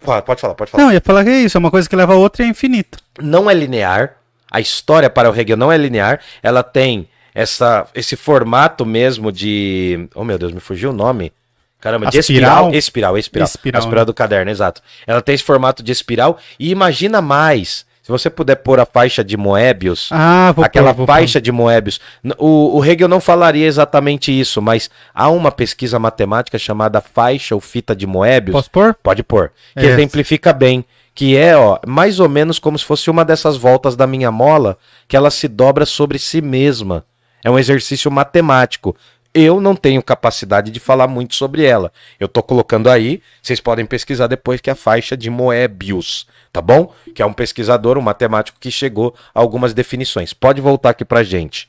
Pode 0.00 0.40
falar, 0.40 0.54
pode 0.54 0.70
falar. 0.70 0.84
Não, 0.84 0.92
ia 0.92 1.00
falar 1.00 1.24
que 1.24 1.30
é 1.30 1.40
isso, 1.40 1.56
é 1.56 1.60
uma 1.60 1.70
coisa 1.70 1.88
que 1.88 1.96
leva 1.96 2.12
a 2.12 2.16
outra 2.16 2.42
e 2.42 2.46
é 2.46 2.48
infinito. 2.48 2.98
Não 3.20 3.50
é 3.50 3.54
linear, 3.54 4.16
a 4.50 4.60
história 4.60 5.08
para 5.08 5.30
o 5.30 5.38
Hegel 5.38 5.56
não 5.56 5.70
é 5.70 5.76
linear, 5.76 6.20
ela 6.42 6.62
tem 6.62 7.08
essa, 7.34 7.86
esse 7.94 8.16
formato 8.16 8.84
mesmo 8.84 9.30
de. 9.30 10.08
Oh 10.14 10.24
meu 10.24 10.38
Deus, 10.38 10.52
me 10.52 10.60
fugiu 10.60 10.90
o 10.90 10.94
nome. 10.94 11.32
Caramba, 11.80 12.10
de 12.10 12.18
espiral. 12.18 12.74
Espiral, 12.74 13.16
espiral. 13.16 13.46
Espiral, 13.46 13.80
a 13.80 13.84
espiral 13.84 14.04
do 14.04 14.12
caderno, 14.12 14.50
exato. 14.50 14.82
Ela 15.06 15.22
tem 15.22 15.34
esse 15.34 15.44
formato 15.44 15.82
de 15.82 15.90
espiral 15.90 16.38
e 16.58 16.70
imagina 16.70 17.22
mais. 17.22 17.88
Se 18.02 18.10
você 18.10 18.28
puder 18.28 18.56
pôr 18.56 18.80
a 18.80 18.86
faixa 18.86 19.22
de 19.22 19.36
Moebius, 19.36 20.08
ah, 20.10 20.52
vou 20.52 20.64
aquela 20.64 20.92
pôr, 20.92 21.06
faixa 21.06 21.38
pôr. 21.38 21.44
de 21.44 21.52
Moebius, 21.52 22.00
o, 22.38 22.78
o 22.78 22.84
Hegel 22.84 23.06
não 23.06 23.20
falaria 23.20 23.66
exatamente 23.66 24.32
isso, 24.38 24.60
mas 24.60 24.90
há 25.14 25.30
uma 25.30 25.52
pesquisa 25.52 25.98
matemática 25.98 26.58
chamada 26.58 27.00
faixa 27.00 27.54
ou 27.54 27.60
fita 27.60 27.94
de 27.94 28.06
Moebius. 28.06 28.54
Posso 28.54 28.70
pôr? 28.70 28.94
Pode 29.02 29.22
pôr. 29.22 29.52
Que 29.78 29.86
é. 29.86 29.90
exemplifica 29.90 30.52
bem 30.52 30.84
que 31.14 31.36
é, 31.36 31.56
ó, 31.56 31.78
mais 31.86 32.20
ou 32.20 32.28
menos 32.28 32.58
como 32.58 32.78
se 32.78 32.84
fosse 32.84 33.10
uma 33.10 33.24
dessas 33.24 33.56
voltas 33.56 33.96
da 33.96 34.06
minha 34.06 34.30
mola, 34.30 34.78
que 35.06 35.16
ela 35.16 35.30
se 35.30 35.48
dobra 35.48 35.84
sobre 35.84 36.18
si 36.18 36.40
mesma. 36.40 37.04
É 37.44 37.50
um 37.50 37.58
exercício 37.58 38.10
matemático. 38.10 38.96
Eu 39.32 39.60
não 39.60 39.76
tenho 39.76 40.02
capacidade 40.02 40.70
de 40.70 40.80
falar 40.80 41.06
muito 41.06 41.36
sobre 41.36 41.64
ela. 41.64 41.92
Eu 42.18 42.26
tô 42.26 42.42
colocando 42.42 42.90
aí, 42.90 43.22
vocês 43.40 43.60
podem 43.60 43.86
pesquisar 43.86 44.26
depois 44.26 44.60
que 44.60 44.68
é 44.68 44.72
a 44.72 44.76
faixa 44.76 45.16
de 45.16 45.30
Moebius, 45.30 46.26
tá 46.52 46.60
bom? 46.60 46.92
Que 47.14 47.22
é 47.22 47.26
um 47.26 47.32
pesquisador, 47.32 47.96
um 47.96 48.02
matemático 48.02 48.58
que 48.58 48.70
chegou 48.70 49.14
a 49.32 49.40
algumas 49.40 49.72
definições. 49.72 50.32
Pode 50.32 50.60
voltar 50.60 50.90
aqui 50.90 51.04
pra 51.04 51.22
gente. 51.22 51.68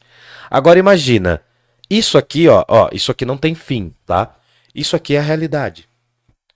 Agora 0.50 0.80
imagina, 0.80 1.40
isso 1.90 2.18
aqui, 2.18 2.48
ó, 2.48 2.66
ó, 2.68 2.90
isso 2.92 3.12
aqui 3.12 3.26
não 3.26 3.38
tem 3.38 3.54
fim, 3.54 3.94
tá? 4.06 4.36
Isso 4.74 4.96
aqui 4.96 5.16
é 5.16 5.20
a 5.20 5.24
realidade. 5.24 5.91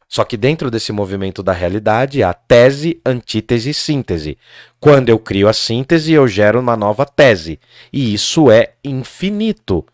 Só 0.07 0.23
que 0.23 0.37
dentro 0.37 0.69
desse 0.69 0.91
movimento 0.91 1.41
da 1.41 1.51
realidade 1.51 2.23
há 2.23 2.33
tese, 2.33 3.01
antítese 3.05 3.71
e 3.71 3.73
síntese. 3.73 4.37
Quando 4.79 5.09
eu 5.09 5.17
crio 5.17 5.47
a 5.47 5.53
síntese, 5.53 6.13
eu 6.13 6.27
gero 6.27 6.59
uma 6.59 6.77
nova 6.77 7.05
tese. 7.05 7.59
E 7.91 8.13
isso 8.13 8.51
é 8.51 8.73
infinito. 8.83 9.85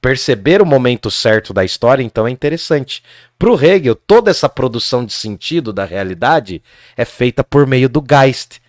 Perceber 0.00 0.62
o 0.62 0.66
momento 0.66 1.10
certo 1.10 1.52
da 1.52 1.64
história, 1.64 2.02
então, 2.02 2.26
é 2.26 2.30
interessante. 2.30 3.02
Para 3.38 3.50
o 3.50 3.62
Hegel, 3.62 3.94
toda 3.94 4.30
essa 4.30 4.48
produção 4.48 5.04
de 5.04 5.12
sentido 5.12 5.72
da 5.72 5.84
realidade 5.84 6.62
é 6.96 7.04
feita 7.04 7.44
por 7.44 7.66
meio 7.66 7.88
do 7.88 8.02
Geist, 8.02 8.60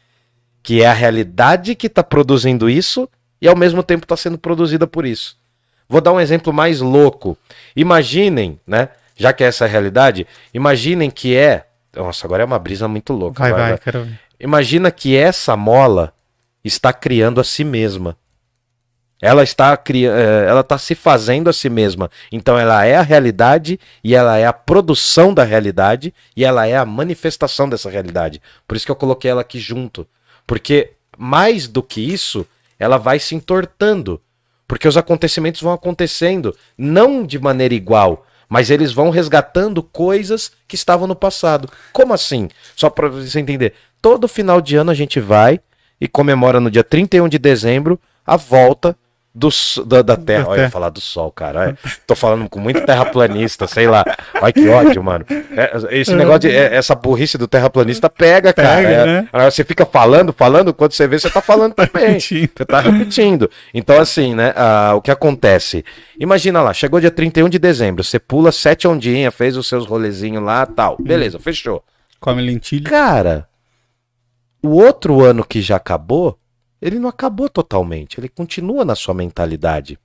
que 0.62 0.82
é 0.82 0.88
a 0.88 0.94
realidade 0.94 1.76
que 1.76 1.88
está 1.88 2.04
produzindo 2.04 2.70
isso 2.70 3.10
e 3.42 3.48
ao 3.48 3.56
mesmo 3.56 3.82
tempo 3.82 4.06
está 4.06 4.18
sendo 4.18 4.38
produzida 4.38 4.86
por 4.86 5.06
isso. 5.06 5.38
Vou 5.88 6.02
dar 6.02 6.14
um 6.14 6.20
exemplo 6.20 6.54
mais 6.54 6.82
louco. 6.82 7.38
Imaginem, 7.76 8.60
né? 8.68 8.90
Já 9.20 9.34
que 9.34 9.44
essa 9.44 9.66
é 9.66 9.68
a 9.68 9.70
realidade, 9.70 10.26
imaginem 10.54 11.12
que 11.12 11.36
é. 11.36 11.66
Nossa, 11.94 12.26
agora 12.26 12.44
é 12.44 12.46
uma 12.46 12.58
brisa 12.58 12.88
muito 12.88 13.12
louca. 13.12 13.42
Vai, 13.42 13.52
vai, 13.52 13.78
quero 13.78 14.06
ver. 14.06 14.20
Imagina 14.40 14.90
que 14.90 15.18
essa 15.18 15.58
mola 15.58 16.14
está 16.64 16.94
criando 16.94 17.42
a 17.42 17.44
si 17.44 17.66
mesma. 17.66 18.16
Ela 19.22 19.44
está 19.44 19.76
criando, 19.76 20.18
é, 20.18 20.48
ela 20.48 20.62
está 20.62 20.78
se 20.78 20.96
fazendo 20.96 21.50
a 21.50 21.54
si 21.54 21.70
mesma. 21.70 22.10
Então 22.32 22.58
ela 22.58 22.86
é 22.86 22.96
a 22.96 23.02
realidade 23.02 23.78
e 24.02 24.16
ela 24.16 24.38
é 24.38 24.46
a 24.46 24.54
produção 24.54 25.34
da 25.34 25.44
realidade 25.44 26.14
e 26.38 26.46
ela 26.46 26.66
é 26.66 26.78
a 26.78 26.86
manifestação 26.86 27.68
dessa 27.68 27.90
realidade. 27.90 28.42
Por 28.66 28.78
isso 28.78 28.86
que 28.86 28.92
eu 28.92 28.96
coloquei 28.96 29.30
ela 29.30 29.42
aqui 29.42 29.60
junto, 29.60 30.08
porque 30.48 30.94
mais 31.18 31.68
do 31.68 31.84
que 31.84 32.00
isso, 32.00 32.48
ela 32.80 32.98
vai 32.98 33.20
se 33.20 33.36
entortando, 33.36 34.22
porque 34.66 34.88
os 34.88 34.96
acontecimentos 34.96 35.62
vão 35.62 35.74
acontecendo 35.74 36.56
não 36.78 37.26
de 37.26 37.38
maneira 37.38 37.74
igual, 37.74 38.26
mas 38.50 38.72
eles 38.72 38.92
vão 38.92 39.12
resgatando 39.12 39.84
coisas 39.84 40.52
que 40.68 40.76
estavam 40.76 41.08
no 41.08 41.16
passado. 41.16 41.70
Como 41.94 42.14
assim? 42.14 42.50
Só 42.76 42.90
para 42.90 43.08
você 43.08 43.40
entender. 43.40 43.74
Todo 44.02 44.28
final 44.28 44.60
de 44.60 44.76
ano 44.76 44.90
a 44.90 44.96
gente 44.96 45.20
vai 45.20 45.60
e 46.02 46.08
comemora 46.08 46.60
no 46.60 46.72
dia 46.72 46.84
31 46.84 47.30
de 47.30 47.38
dezembro 47.38 48.00
a 48.26 48.36
volta 48.36 48.98
do, 49.34 49.50
da, 49.86 50.02
da 50.02 50.18
Terra. 50.18 50.50
Olha, 50.50 50.64
eu 50.64 50.70
falar 50.70 50.90
do 50.90 51.00
Sol, 51.00 51.32
cara. 51.32 51.78
tô 52.08 52.16
falando 52.16 52.50
com 52.50 52.60
muito 52.60 52.82
terraplanista, 52.82 53.68
sei 53.68 53.88
lá. 53.88 54.04
Ai, 54.42 54.52
que 54.52 54.68
ódio, 54.68 55.04
mano. 55.04 55.26
É, 55.30 56.00
esse 56.00 56.14
negócio 56.16 56.42
de. 56.42 56.52
É, 56.52 56.76
essa 56.76 56.96
burrice 56.96 57.38
do 57.38 57.48
terraplanista 57.48 58.10
pega, 58.10 58.54
pega 58.54 58.68
cara. 58.68 58.82
É, 58.82 59.06
né? 59.06 59.30
É, 59.32 59.52
você 59.52 59.64
fica 59.64 59.86
falando, 59.86 60.34
falando, 60.34 60.74
quando 60.74 60.94
você 60.94 61.08
vê, 61.08 61.20
você 61.20 61.30
tá 61.30 61.42
falando 61.42 61.74
também. 61.74 62.20
você 62.20 62.48
tá 62.66 62.80
repetindo. 62.80 63.50
Então, 63.74 64.00
assim, 64.00 64.34
né? 64.34 64.54
O 64.96 65.02
que 65.02 65.12
acontece? 65.12 65.86
Imagina 66.20 66.62
lá, 66.62 66.74
chegou 66.74 67.00
dia 67.00 67.12
31 67.12 67.50
de 67.50 67.60
dezembro, 67.60 68.04
você 68.04 68.20
pula 68.20 68.52
sete 68.52 68.88
ondinhas, 68.88 69.34
fez 69.34 69.56
os 69.56 69.68
seus 69.68 69.86
rolezinhos 69.86 70.44
lá 70.44 70.66
tal. 70.66 70.98
Beleza, 71.00 71.38
hum. 71.38 71.42
fechou. 71.42 71.84
Come 72.20 72.42
lentilha. 72.42 72.90
Cara, 72.90 73.48
o 74.62 74.70
outro 74.70 75.24
ano 75.24 75.44
que 75.46 75.62
já 75.62 75.78
acabou, 75.78 76.39
ele 76.82 77.00
não 77.00 77.10
acabou 77.10 77.50
totalmente, 77.50 78.20
ele 78.20 78.30
continua 78.30 78.86
na 78.86 78.96
sua 78.96 79.14
mentalidade. 79.14 79.98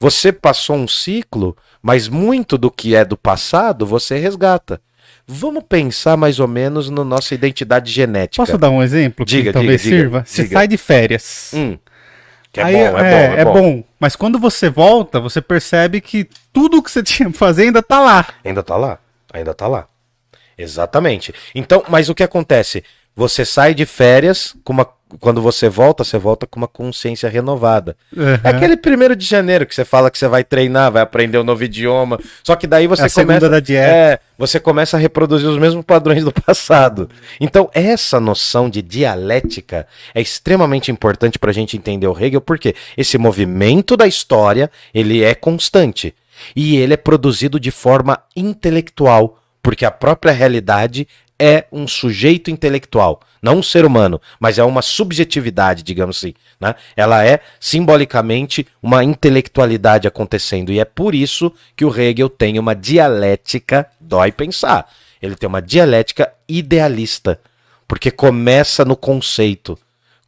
Você 0.00 0.32
passou 0.32 0.76
um 0.76 0.88
ciclo, 0.88 1.56
mas 1.80 2.08
muito 2.08 2.58
do 2.58 2.70
que 2.70 2.94
é 2.94 3.04
do 3.04 3.16
passado 3.16 3.86
você 3.86 4.18
resgata. 4.18 4.80
Vamos 5.26 5.64
pensar 5.68 6.16
mais 6.16 6.40
ou 6.40 6.48
menos 6.48 6.90
na 6.90 6.96
no 6.96 7.04
nossa 7.04 7.34
identidade 7.34 7.90
genética. 7.90 8.44
Posso 8.44 8.58
dar 8.58 8.70
um 8.70 8.82
exemplo 8.82 9.24
diga, 9.24 9.44
que 9.44 9.52
talvez 9.52 9.82
diga, 9.82 9.96
sirva? 9.96 10.24
Você 10.26 10.46
sai 10.48 10.66
de 10.66 10.76
férias. 10.76 11.52
Hum, 11.54 11.78
é, 12.54 12.62
Aí, 12.62 12.74
bom, 12.74 12.80
é, 12.80 12.86
é, 12.88 12.94
bom, 12.94 13.40
é, 13.40 13.44
bom. 13.44 13.52
bom. 13.52 13.84
Mas 13.98 14.14
quando 14.14 14.38
você 14.38 14.68
volta, 14.68 15.20
você 15.20 15.40
percebe 15.40 16.00
que 16.00 16.28
tudo 16.52 16.82
que 16.82 16.90
você 16.90 17.02
tinha 17.04 17.30
que 17.30 17.38
fazer 17.38 17.64
ainda 17.64 17.82
tá 17.82 18.00
lá. 18.00 18.26
Ainda 18.44 18.62
tá 18.62 18.76
lá. 18.76 18.98
Ainda 19.32 19.54
tá 19.54 19.66
lá. 19.66 19.86
Exatamente. 20.58 21.32
Então, 21.54 21.82
mas 21.88 22.08
o 22.08 22.14
que 22.14 22.22
acontece? 22.22 22.84
Você 23.16 23.44
sai 23.44 23.74
de 23.74 23.86
férias 23.86 24.54
com 24.64 24.72
uma 24.72 24.84
quando 25.20 25.40
você 25.42 25.68
volta, 25.68 26.04
você 26.04 26.18
volta 26.18 26.46
com 26.46 26.58
uma 26.58 26.68
consciência 26.68 27.28
renovada. 27.28 27.96
Uhum. 28.16 28.38
É 28.42 28.48
aquele 28.48 28.76
primeiro 28.76 29.14
de 29.14 29.24
janeiro 29.24 29.66
que 29.66 29.74
você 29.74 29.84
fala 29.84 30.10
que 30.10 30.18
você 30.18 30.28
vai 30.28 30.44
treinar, 30.44 30.92
vai 30.92 31.02
aprender 31.02 31.38
um 31.38 31.44
novo 31.44 31.62
idioma. 31.64 32.18
Só 32.42 32.56
que 32.56 32.66
daí 32.66 32.86
você 32.86 33.06
é 33.06 33.10
começa. 33.10 33.48
Da 33.48 33.60
dieta. 33.60 33.88
É, 33.88 34.18
você 34.38 34.58
começa 34.58 34.96
a 34.96 35.00
reproduzir 35.00 35.48
os 35.48 35.58
mesmos 35.58 35.84
padrões 35.84 36.24
do 36.24 36.32
passado. 36.44 37.08
Então, 37.40 37.70
essa 37.74 38.18
noção 38.18 38.68
de 38.68 38.82
dialética 38.82 39.86
é 40.14 40.20
extremamente 40.20 40.90
importante 40.90 41.38
para 41.38 41.50
a 41.50 41.54
gente 41.54 41.76
entender 41.76 42.06
o 42.06 42.18
Hegel, 42.18 42.40
porque 42.40 42.74
esse 42.96 43.18
movimento 43.18 43.96
da 43.96 44.06
história 44.06 44.70
ele 44.94 45.22
é 45.22 45.34
constante. 45.34 46.14
E 46.56 46.76
ele 46.76 46.94
é 46.94 46.96
produzido 46.96 47.60
de 47.60 47.70
forma 47.70 48.18
intelectual, 48.34 49.41
porque 49.62 49.84
a 49.84 49.90
própria 49.90 50.32
realidade 50.32 51.06
é 51.38 51.64
um 51.72 51.88
sujeito 51.88 52.50
intelectual, 52.50 53.20
não 53.42 53.58
um 53.58 53.62
ser 53.62 53.84
humano, 53.84 54.20
mas 54.38 54.58
é 54.58 54.64
uma 54.64 54.80
subjetividade, 54.80 55.82
digamos 55.82 56.18
assim. 56.18 56.34
Né? 56.60 56.74
Ela 56.96 57.26
é 57.26 57.40
simbolicamente 57.58 58.66
uma 58.80 59.02
intelectualidade 59.02 60.06
acontecendo. 60.06 60.70
E 60.70 60.78
é 60.78 60.84
por 60.84 61.14
isso 61.14 61.52
que 61.74 61.84
o 61.84 62.00
Hegel 62.00 62.28
tem 62.28 62.58
uma 62.60 62.74
dialética, 62.74 63.88
dói 64.00 64.30
pensar, 64.30 64.88
ele 65.20 65.34
tem 65.34 65.48
uma 65.48 65.60
dialética 65.60 66.32
idealista, 66.48 67.40
porque 67.88 68.10
começa 68.10 68.84
no 68.84 68.96
conceito. 68.96 69.76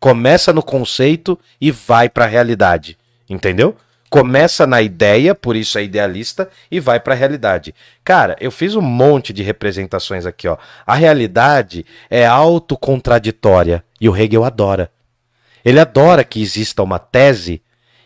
Começa 0.00 0.52
no 0.52 0.62
conceito 0.62 1.38
e 1.60 1.70
vai 1.70 2.08
para 2.08 2.24
a 2.24 2.28
realidade. 2.28 2.98
Entendeu? 3.30 3.76
Começa 4.14 4.64
na 4.64 4.80
ideia, 4.80 5.34
por 5.34 5.56
isso 5.56 5.76
é 5.76 5.82
idealista, 5.82 6.48
e 6.70 6.78
vai 6.78 7.00
para 7.00 7.14
a 7.14 7.16
realidade. 7.16 7.74
Cara, 8.04 8.36
eu 8.38 8.52
fiz 8.52 8.76
um 8.76 8.80
monte 8.80 9.32
de 9.32 9.42
representações 9.42 10.24
aqui, 10.24 10.46
ó. 10.46 10.56
A 10.86 10.94
realidade 10.94 11.84
é 12.08 12.24
autocontraditória 12.24 13.84
e 14.00 14.08
o 14.08 14.16
Hegel 14.16 14.44
adora. 14.44 14.88
Ele 15.64 15.80
adora 15.80 16.22
que 16.22 16.40
exista 16.40 16.80
uma 16.80 17.00
tese 17.00 17.60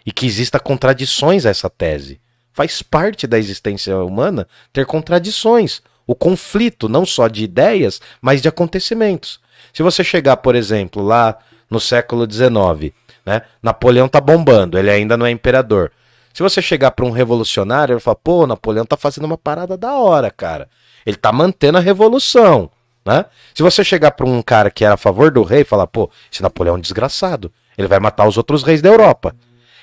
e 0.06 0.11
que 0.11 0.24
exista 0.24 0.59
contradições 0.59 1.44
a 1.44 1.50
essa 1.50 1.68
tese. 1.68 2.18
Faz 2.54 2.80
parte 2.80 3.26
da 3.26 3.38
existência 3.38 3.94
humana 3.98 4.48
ter 4.72 4.86
contradições, 4.86 5.82
o 6.06 6.14
conflito 6.14 6.88
não 6.88 7.04
só 7.04 7.28
de 7.28 7.44
ideias, 7.44 8.00
mas 8.22 8.40
de 8.40 8.48
acontecimentos. 8.48 9.40
Se 9.74 9.82
você 9.82 10.02
chegar, 10.02 10.38
por 10.38 10.54
exemplo, 10.54 11.02
lá 11.02 11.36
no 11.68 11.78
século 11.78 12.26
XIX, 12.26 12.94
né? 13.29 13.43
Napoleão 13.62 14.09
tá 14.09 14.20
bombando, 14.22 14.79
ele 14.79 14.91
ainda 14.91 15.14
não 15.16 15.26
é 15.26 15.31
imperador. 15.31 15.93
Se 16.33 16.43
você 16.43 16.62
chegar 16.62 16.93
para 16.93 17.05
um 17.05 17.11
revolucionário, 17.11 17.93
ele 17.93 18.01
fala, 18.01 18.16
pô, 18.16 18.47
Napoleão 18.47 18.87
tá 18.87 18.97
fazendo 18.97 19.26
uma 19.26 19.37
parada 19.37 19.76
da 19.76 19.93
hora, 19.95 20.31
cara. 20.31 20.66
Ele 21.05 21.16
tá 21.16 21.31
mantendo 21.31 21.76
a 21.76 21.81
revolução, 21.81 22.70
né? 23.05 23.26
Se 23.55 23.62
você 23.62 23.85
chegar 23.85 24.12
para 24.12 24.26
um 24.26 24.41
cara 24.41 24.70
que 24.70 24.83
era 24.85 24.95
a 24.95 24.97
favor 24.97 25.31
do 25.31 25.43
rei 25.43 25.61
e 25.61 25.64
falar, 25.64 25.87
pô, 25.87 26.11
esse 26.33 26.43
Napoleão 26.43 26.76
é 26.76 26.79
um 26.79 26.81
desgraçado. 26.81 27.53
Ele 27.76 27.87
vai 27.87 28.01
matar 28.01 28.26
os 28.26 28.39
outros 28.39 28.62
reis 28.62 28.81
da 28.81 28.89
Europa. 28.89 29.37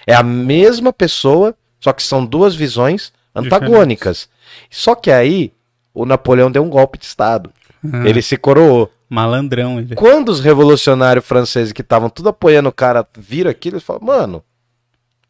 É 0.08 0.16
a 0.16 0.24
mesma 0.24 0.92
pessoa, 0.92 1.56
só 1.80 1.94
que 1.94 2.02
são 2.02 2.26
duas 2.26 2.56
visões 2.56 3.14
antagônicas. 3.36 4.28
Só 4.72 4.96
que 4.96 5.12
aí 5.12 5.54
o 5.94 6.04
Napoleão 6.04 6.50
deu 6.50 6.64
um 6.64 6.70
golpe 6.70 6.98
de 6.98 7.06
estado. 7.06 7.52
Uhum. 7.84 8.06
Ele 8.06 8.22
se 8.22 8.38
coroou. 8.38 8.92
Malandrão. 9.10 9.80
Ele. 9.80 9.96
Quando 9.96 10.30
os 10.30 10.40
revolucionários 10.40 11.26
franceses 11.26 11.72
que 11.72 11.82
estavam 11.82 12.10
tudo 12.10 12.30
apoiando 12.30 12.70
o 12.70 12.74
cara 12.74 13.08
viram 13.18 13.52
aquilo, 13.52 13.76
eles 13.76 13.84
falaram, 13.84 14.06
mano, 14.06 14.44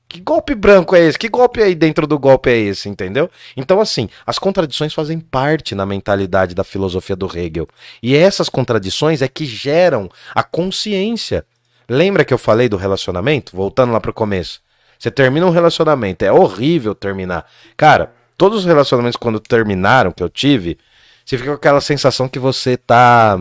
que 0.08 0.22
golpe 0.22 0.56
branco 0.56 0.96
é 0.96 1.02
esse? 1.02 1.18
Que 1.18 1.28
golpe 1.28 1.62
aí 1.62 1.76
dentro 1.76 2.08
do 2.08 2.18
golpe 2.18 2.50
é 2.50 2.58
esse, 2.58 2.88
entendeu? 2.88 3.30
Então, 3.58 3.82
assim, 3.82 4.08
as 4.26 4.40
contradições 4.40 4.94
fazem 4.94 5.20
parte 5.20 5.76
na 5.76 5.86
mentalidade 5.86 6.56
da 6.56 6.64
filosofia 6.64 7.16
do 7.16 7.26
Hegel. 7.26 7.68
E 8.02 8.16
essas 8.16 8.48
contradições 8.48 9.22
é 9.22 9.28
que 9.28 9.46
geram 9.46 10.10
a 10.34 10.44
consciência. 10.44 11.46
Lembra 11.90 12.24
que 12.24 12.34
eu 12.34 12.38
falei 12.38 12.70
do 12.70 12.78
relacionamento? 12.78 13.56
Voltando 13.56 13.92
lá 13.92 14.00
pro 14.00 14.14
começo. 14.14 14.62
Você 14.98 15.12
termina 15.12 15.46
um 15.46 15.52
relacionamento, 15.52 16.24
é 16.24 16.32
horrível 16.32 16.96
terminar. 16.96 17.46
Cara, 17.76 18.14
todos 18.38 18.60
os 18.60 18.66
relacionamentos 18.66 19.18
quando 19.18 19.40
terminaram 19.40 20.12
que 20.12 20.24
eu 20.24 20.30
tive, 20.30 20.78
você 21.26 21.38
fica 21.38 21.50
com 21.50 21.56
aquela 21.56 21.82
sensação 21.82 22.30
que 22.30 22.40
você 22.40 22.78
tá 22.78 23.38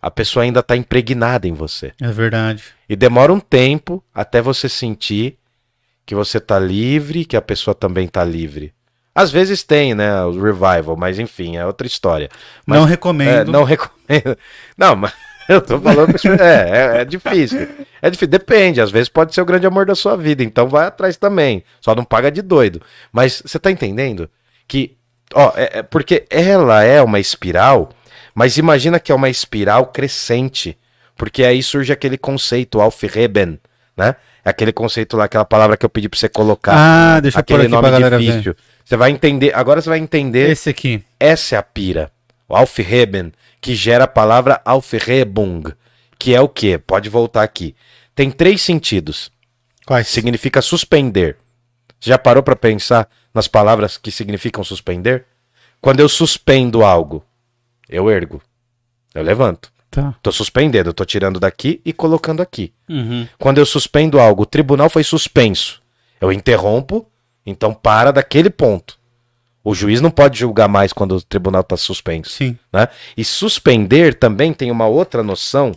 a 0.00 0.10
pessoa 0.10 0.42
ainda 0.42 0.62
tá 0.62 0.76
impregnada 0.76 1.46
em 1.46 1.52
você. 1.52 1.92
É 2.00 2.08
verdade. 2.08 2.64
E 2.88 2.96
demora 2.96 3.32
um 3.32 3.38
tempo 3.38 4.02
até 4.12 4.42
você 4.42 4.68
sentir 4.68 5.38
que 6.04 6.12
você 6.12 6.40
tá 6.40 6.58
livre, 6.58 7.24
que 7.24 7.36
a 7.36 7.42
pessoa 7.42 7.72
também 7.72 8.08
tá 8.08 8.24
livre. 8.24 8.74
Às 9.14 9.30
vezes 9.30 9.62
tem, 9.62 9.94
né, 9.94 10.24
o 10.24 10.32
revival, 10.32 10.96
mas 10.96 11.18
enfim, 11.18 11.56
é 11.56 11.64
outra 11.64 11.86
história. 11.86 12.28
Mas, 12.66 12.80
não 12.80 12.86
recomendo. 12.86 13.48
É, 13.48 13.52
não 13.52 13.62
recomendo. 13.62 14.36
Não, 14.76 14.96
mas 14.96 15.12
eu 15.48 15.60
tô 15.60 15.78
falando 15.80 16.14
que 16.18 16.28
é, 16.28 16.70
é, 16.70 17.00
é, 17.00 17.04
difícil. 17.04 17.68
É 18.00 18.10
difícil, 18.10 18.28
depende, 18.28 18.80
às 18.80 18.90
vezes 18.90 19.08
pode 19.08 19.34
ser 19.34 19.40
o 19.40 19.44
grande 19.44 19.66
amor 19.66 19.86
da 19.86 19.94
sua 19.94 20.16
vida, 20.16 20.42
então 20.42 20.66
vai 20.66 20.86
atrás 20.86 21.16
também. 21.16 21.62
Só 21.80 21.94
não 21.94 22.04
paga 22.04 22.30
de 22.30 22.42
doido. 22.42 22.82
Mas 23.12 23.42
você 23.44 23.58
tá 23.58 23.70
entendendo 23.70 24.28
que, 24.66 24.96
ó, 25.34 25.52
é, 25.56 25.78
é 25.78 25.82
porque 25.82 26.24
ela 26.30 26.82
é 26.82 27.02
uma 27.02 27.20
espiral, 27.20 27.90
mas 28.34 28.56
imagina 28.56 29.00
que 29.00 29.12
é 29.12 29.14
uma 29.14 29.28
espiral 29.28 29.86
crescente, 29.86 30.78
porque 31.16 31.44
aí 31.44 31.62
surge 31.62 31.92
aquele 31.92 32.18
conceito 32.18 32.80
Aufheben, 32.80 33.58
né? 33.96 34.16
É 34.44 34.50
aquele 34.50 34.72
conceito 34.72 35.16
lá, 35.16 35.24
aquela 35.24 35.44
palavra 35.44 35.76
que 35.76 35.86
eu 35.86 35.90
pedi 35.90 36.08
pra 36.08 36.18
você 36.18 36.28
colocar. 36.28 36.74
Ah, 36.74 37.20
deixa 37.20 37.38
eu 37.38 37.40
aquele 37.40 37.68
nome 37.68 37.90
difícil. 38.18 38.54
Ver. 38.54 38.56
Você 38.84 38.96
vai 38.96 39.10
entender, 39.10 39.54
agora 39.54 39.80
você 39.80 39.88
vai 39.88 39.98
entender. 39.98 40.50
Esse 40.50 40.70
aqui. 40.70 41.04
Essa 41.20 41.54
é 41.54 41.58
a 41.58 41.62
pira. 41.62 42.10
O 42.48 42.56
Aufheben, 42.56 43.32
que 43.60 43.74
gera 43.74 44.04
a 44.04 44.08
palavra 44.08 44.60
Aufhebung, 44.64 45.62
que 46.18 46.34
é 46.34 46.40
o 46.40 46.48
que? 46.48 46.76
Pode 46.76 47.08
voltar 47.08 47.42
aqui. 47.42 47.74
Tem 48.14 48.30
três 48.30 48.60
sentidos. 48.62 49.30
Quais? 49.86 50.08
Significa 50.08 50.60
suspender. 50.60 51.36
Você 52.00 52.10
já 52.10 52.18
parou 52.18 52.42
para 52.42 52.56
pensar 52.56 53.08
nas 53.34 53.48
palavras 53.48 53.96
que 53.96 54.10
significam 54.10 54.62
suspender? 54.64 55.26
Quando 55.80 56.00
eu 56.00 56.08
suspendo 56.08 56.84
algo, 56.84 57.24
eu 57.88 58.10
ergo. 58.10 58.40
Eu 59.14 59.22
levanto. 59.22 59.72
Tá. 59.90 60.14
Tô 60.22 60.32
suspendendo, 60.32 60.88
eu 60.88 60.94
tô 60.94 61.04
tirando 61.04 61.38
daqui 61.38 61.80
e 61.84 61.92
colocando 61.92 62.40
aqui. 62.40 62.72
Uhum. 62.88 63.28
Quando 63.38 63.58
eu 63.58 63.66
suspendo 63.66 64.18
algo, 64.18 64.44
o 64.44 64.46
tribunal 64.46 64.88
foi 64.88 65.04
suspenso. 65.04 65.82
Eu 66.18 66.32
interrompo, 66.32 67.06
então 67.44 67.74
para 67.74 68.10
daquele 68.10 68.48
ponto. 68.48 68.98
O 69.62 69.74
juiz 69.74 70.00
não 70.00 70.10
pode 70.10 70.38
julgar 70.38 70.68
mais 70.68 70.92
quando 70.92 71.16
o 71.16 71.22
tribunal 71.22 71.60
está 71.60 71.76
suspenso. 71.76 72.30
Sim. 72.30 72.58
Né? 72.72 72.88
E 73.16 73.24
suspender 73.24 74.14
também 74.14 74.52
tem 74.52 74.70
uma 74.70 74.86
outra 74.86 75.22
noção 75.22 75.72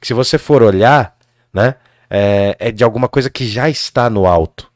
que, 0.00 0.06
se 0.06 0.14
você 0.14 0.38
for 0.38 0.62
olhar, 0.62 1.16
né, 1.52 1.74
é, 2.08 2.56
é 2.58 2.70
de 2.70 2.84
alguma 2.84 3.08
coisa 3.08 3.28
que 3.28 3.46
já 3.46 3.68
está 3.68 4.08
no 4.08 4.24
alto. 4.24 4.67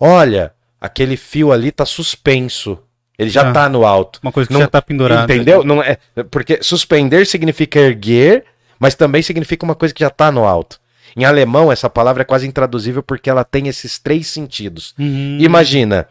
Né? 0.00 0.08
Olha, 0.08 0.52
aquele 0.80 1.16
fio 1.16 1.52
ali 1.52 1.68
está 1.68 1.84
suspenso. 1.84 2.78
Ele 3.18 3.30
já 3.30 3.50
ah, 3.50 3.68
no 3.68 3.86
alto. 3.86 4.18
Uma 4.22 4.32
coisa 4.32 4.48
que 4.48 4.52
não, 4.52 4.60
já 4.60 4.66
está 4.66 4.82
pendurada. 4.82 5.32
Entendeu? 5.32 5.62
Não 5.62 5.82
é, 5.82 5.98
porque 6.30 6.58
suspender 6.62 7.24
significa 7.26 7.78
erguer, 7.78 8.44
mas 8.78 8.94
também 8.94 9.22
significa 9.22 9.64
uma 9.64 9.74
coisa 9.74 9.94
que 9.94 10.00
já 10.00 10.08
está 10.08 10.32
no 10.32 10.44
alto. 10.44 10.80
Em 11.16 11.24
alemão, 11.24 11.70
essa 11.70 11.88
palavra 11.88 12.22
é 12.22 12.24
quase 12.24 12.46
intraduzível 12.46 13.02
porque 13.02 13.30
ela 13.30 13.44
tem 13.44 13.68
esses 13.68 13.98
três 13.98 14.26
sentidos. 14.26 14.94
Uhum. 14.98 15.38
Imagina 15.40 16.08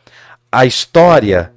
a 0.49 0.65
história 0.65 1.51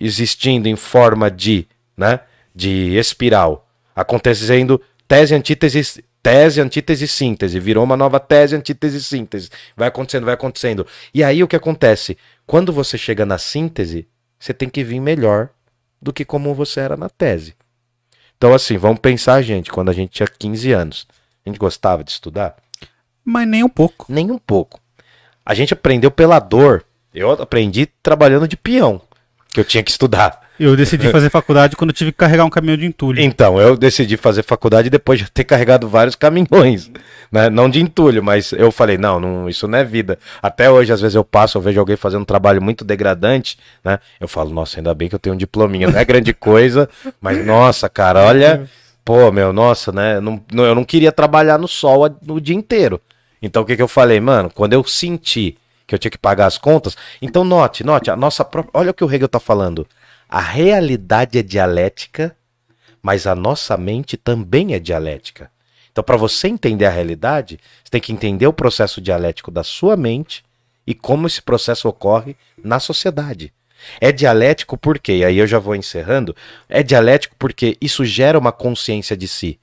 existindo 0.00 0.68
em 0.68 0.76
forma 0.76 1.30
de, 1.30 1.66
né, 1.96 2.20
de 2.54 2.96
espiral, 2.96 3.68
acontecendo 3.94 4.80
tese, 5.06 5.34
antítese 5.34 6.04
tese, 6.22 6.60
antítese, 6.60 7.06
síntese. 7.06 7.58
Virou 7.60 7.84
uma 7.84 7.96
nova 7.96 8.20
tese, 8.20 8.56
antítese, 8.56 9.02
síntese. 9.02 9.50
Vai 9.76 9.88
acontecendo, 9.88 10.24
vai 10.24 10.34
acontecendo. 10.34 10.86
E 11.12 11.24
aí 11.24 11.42
o 11.42 11.48
que 11.48 11.56
acontece? 11.56 12.16
Quando 12.46 12.72
você 12.72 12.96
chega 12.96 13.26
na 13.26 13.38
síntese, 13.38 14.06
você 14.38 14.54
tem 14.54 14.68
que 14.68 14.84
vir 14.84 15.00
melhor 15.00 15.50
do 16.00 16.12
que 16.12 16.24
como 16.24 16.54
você 16.54 16.80
era 16.80 16.96
na 16.96 17.08
tese. 17.08 17.54
Então, 18.36 18.54
assim, 18.54 18.76
vamos 18.76 19.00
pensar, 19.00 19.42
gente, 19.42 19.70
quando 19.70 19.90
a 19.90 19.92
gente 19.92 20.12
tinha 20.12 20.28
15 20.28 20.72
anos. 20.72 21.06
A 21.44 21.48
gente 21.48 21.58
gostava 21.58 22.04
de 22.04 22.10
estudar? 22.10 22.56
Mas 23.24 23.48
nem 23.48 23.64
um 23.64 23.68
pouco. 23.68 24.06
Nem 24.08 24.30
um 24.30 24.38
pouco. 24.38 24.80
A 25.44 25.54
gente 25.54 25.72
aprendeu 25.72 26.10
pela 26.10 26.38
dor. 26.38 26.84
Eu 27.12 27.30
aprendi 27.32 27.86
trabalhando 28.02 28.46
de 28.46 28.56
peão, 28.56 29.00
que 29.48 29.58
eu 29.58 29.64
tinha 29.64 29.82
que 29.82 29.90
estudar. 29.90 30.47
Eu 30.58 30.76
decidi 30.76 31.08
fazer 31.12 31.30
faculdade 31.30 31.76
quando 31.76 31.92
tive 31.92 32.12
que 32.12 32.18
carregar 32.18 32.44
um 32.44 32.50
caminhão 32.50 32.76
de 32.76 32.86
entulho. 32.86 33.20
Então, 33.20 33.60
eu 33.60 33.76
decidi 33.76 34.16
fazer 34.16 34.42
faculdade 34.42 34.90
depois 34.90 35.18
de 35.18 35.30
ter 35.30 35.44
carregado 35.44 35.88
vários 35.88 36.14
caminhões. 36.14 36.90
Né? 37.30 37.50
Não 37.50 37.68
de 37.68 37.78
entulho, 37.78 38.24
mas 38.24 38.52
eu 38.52 38.72
falei, 38.72 38.96
não, 38.96 39.20
não, 39.20 39.50
isso 39.50 39.68
não 39.68 39.76
é 39.78 39.84
vida. 39.84 40.18
Até 40.42 40.70
hoje, 40.70 40.94
às 40.94 41.02
vezes, 41.02 41.14
eu 41.14 41.22
passo, 41.22 41.58
eu 41.58 41.62
vejo 41.62 41.78
alguém 41.78 41.94
fazendo 41.94 42.22
um 42.22 42.24
trabalho 42.24 42.62
muito 42.62 42.86
degradante, 42.86 43.58
né? 43.84 43.98
Eu 44.18 44.26
falo, 44.26 44.48
nossa, 44.48 44.80
ainda 44.80 44.94
bem 44.94 45.10
que 45.10 45.14
eu 45.14 45.18
tenho 45.18 45.34
um 45.34 45.36
diplominha. 45.38 45.88
Não 45.88 45.98
é 45.98 46.06
grande 46.06 46.32
coisa, 46.32 46.88
mas 47.20 47.44
nossa, 47.44 47.86
cara, 47.86 48.24
olha. 48.24 48.66
Pô, 49.04 49.30
meu, 49.30 49.52
nossa, 49.52 49.92
né? 49.92 50.20
Não, 50.20 50.42
não, 50.50 50.64
eu 50.64 50.74
não 50.74 50.84
queria 50.84 51.12
trabalhar 51.12 51.58
no 51.58 51.68
sol 51.68 52.06
o 52.26 52.40
dia 52.40 52.56
inteiro. 52.56 52.98
Então 53.40 53.62
o 53.62 53.66
que, 53.66 53.76
que 53.76 53.82
eu 53.82 53.88
falei, 53.88 54.20
mano? 54.20 54.50
Quando 54.54 54.72
eu 54.72 54.84
senti 54.84 55.56
que 55.86 55.94
eu 55.94 55.98
tinha 55.98 56.10
que 56.10 56.18
pagar 56.18 56.46
as 56.46 56.58
contas, 56.58 56.96
então 57.22 57.42
note, 57.44 57.82
note, 57.82 58.10
a 58.10 58.16
nossa 58.16 58.44
própria. 58.44 58.70
Olha 58.74 58.90
o 58.90 58.94
que 58.94 59.02
o 59.02 59.10
Hegel 59.10 59.28
tá 59.28 59.40
falando. 59.40 59.86
A 60.28 60.40
realidade 60.40 61.38
é 61.38 61.42
dialética, 61.42 62.36
mas 63.00 63.26
a 63.26 63.34
nossa 63.34 63.76
mente 63.76 64.16
também 64.16 64.74
é 64.74 64.78
dialética. 64.78 65.50
Então, 65.90 66.04
para 66.04 66.18
você 66.18 66.48
entender 66.48 66.84
a 66.84 66.90
realidade, 66.90 67.58
você 67.82 67.90
tem 67.90 68.00
que 68.00 68.12
entender 68.12 68.46
o 68.46 68.52
processo 68.52 69.00
dialético 69.00 69.50
da 69.50 69.64
sua 69.64 69.96
mente 69.96 70.44
e 70.86 70.94
como 70.94 71.26
esse 71.26 71.40
processo 71.40 71.88
ocorre 71.88 72.36
na 72.62 72.78
sociedade. 72.78 73.52
É 74.00 74.12
dialético 74.12 74.76
porque, 74.76 75.16
e 75.16 75.24
aí 75.24 75.38
eu 75.38 75.46
já 75.46 75.58
vou 75.58 75.74
encerrando, 75.74 76.36
é 76.68 76.82
dialético 76.82 77.34
porque 77.38 77.76
isso 77.80 78.04
gera 78.04 78.38
uma 78.38 78.52
consciência 78.52 79.16
de 79.16 79.26
si. 79.26 79.58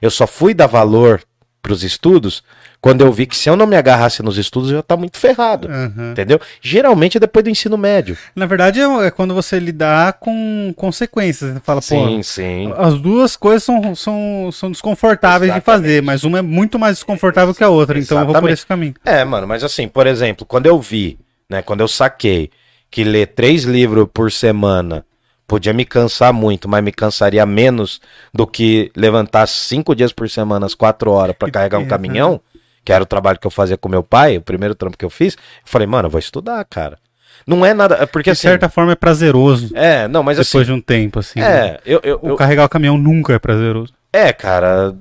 Eu 0.00 0.10
só 0.10 0.26
fui 0.26 0.54
dar 0.54 0.66
valor 0.66 1.22
para 1.62 1.72
os 1.72 1.82
estudos 1.82 2.42
quando 2.80 3.00
eu 3.00 3.12
vi 3.12 3.26
que 3.26 3.36
se 3.36 3.50
eu 3.50 3.56
não 3.56 3.66
me 3.66 3.76
agarrasse 3.76 4.22
nos 4.22 4.38
estudos, 4.38 4.70
eu 4.70 4.76
ia 4.76 4.80
estar 4.80 4.94
tá 4.94 4.98
muito 4.98 5.18
ferrado. 5.18 5.68
Uhum. 5.68 6.12
Entendeu? 6.12 6.40
Geralmente 6.60 7.16
é 7.16 7.20
depois 7.20 7.44
do 7.44 7.50
ensino 7.50 7.76
médio. 7.76 8.16
Na 8.36 8.46
verdade, 8.46 8.80
é, 8.80 9.06
é 9.06 9.10
quando 9.10 9.34
você 9.34 9.58
lidar 9.58 10.14
com 10.14 10.72
consequências. 10.76 11.54
Você 11.54 11.60
fala, 11.60 11.80
sim, 11.80 12.16
pô, 12.16 12.22
sim. 12.22 12.72
as 12.76 12.94
duas 12.94 13.36
coisas 13.36 13.64
são, 13.64 13.94
são, 13.96 14.50
são 14.52 14.70
desconfortáveis 14.70 15.50
Exatamente. 15.50 15.82
de 15.82 15.88
fazer, 15.88 16.02
mas 16.02 16.22
uma 16.22 16.38
é 16.38 16.42
muito 16.42 16.78
mais 16.78 16.96
desconfortável 16.96 17.52
que 17.52 17.64
a 17.64 17.68
outra. 17.68 17.98
Então 17.98 18.16
Exatamente. 18.16 18.28
eu 18.28 18.32
vou 18.32 18.42
por 18.42 18.50
esse 18.50 18.66
caminho. 18.66 18.94
É, 19.04 19.24
mano, 19.24 19.46
mas 19.46 19.64
assim, 19.64 19.88
por 19.88 20.06
exemplo, 20.06 20.46
quando 20.46 20.66
eu 20.66 20.80
vi, 20.80 21.18
né, 21.50 21.62
quando 21.62 21.80
eu 21.80 21.88
saquei 21.88 22.50
que 22.90 23.02
ler 23.02 23.26
três 23.26 23.64
livros 23.64 24.08
por 24.14 24.30
semana 24.30 25.04
podia 25.48 25.72
me 25.72 25.84
cansar 25.84 26.32
muito, 26.32 26.68
mas 26.68 26.84
me 26.84 26.92
cansaria 26.92 27.44
menos 27.44 28.00
do 28.32 28.46
que 28.46 28.92
levantar 28.94 29.46
cinco 29.48 29.96
dias 29.96 30.12
por 30.12 30.28
semana, 30.28 30.66
as 30.66 30.74
quatro 30.74 31.10
horas, 31.10 31.34
para 31.34 31.50
carregar 31.50 31.78
um 31.78 31.86
caminhão 31.88 32.40
que 32.84 32.92
era 32.92 33.02
o 33.02 33.06
trabalho 33.06 33.38
que 33.38 33.46
eu 33.46 33.50
fazia 33.50 33.76
com 33.76 33.86
meu 33.86 34.02
pai, 34.02 34.38
o 34.38 34.40
primeiro 34.40 34.74
trampo 34.74 34.96
que 34.96 35.04
eu 35.04 35.10
fiz, 35.10 35.34
eu 35.34 35.40
falei, 35.64 35.86
mano, 35.86 36.06
eu 36.06 36.10
vou 36.10 36.18
estudar, 36.18 36.64
cara. 36.64 36.98
Não 37.46 37.64
é 37.64 37.74
nada. 37.74 37.96
É 37.96 38.06
porque, 38.06 38.30
de 38.30 38.32
assim, 38.32 38.48
certa 38.48 38.68
forma 38.70 38.92
é 38.92 38.94
prazeroso. 38.94 39.70
É, 39.74 40.08
não, 40.08 40.22
mas 40.22 40.38
depois 40.38 40.48
assim. 40.48 40.58
Depois 40.58 40.66
de 40.66 40.72
um 40.72 40.80
tempo, 40.80 41.18
assim. 41.18 41.38
É, 41.38 41.42
né? 41.42 41.78
eu, 41.84 42.00
eu, 42.02 42.20
eu... 42.22 42.36
carregar 42.36 42.64
o 42.64 42.68
caminhão 42.68 42.96
nunca 42.96 43.34
é 43.34 43.38
prazeroso. 43.38 43.92
É, 44.10 44.32
cara. 44.32 44.94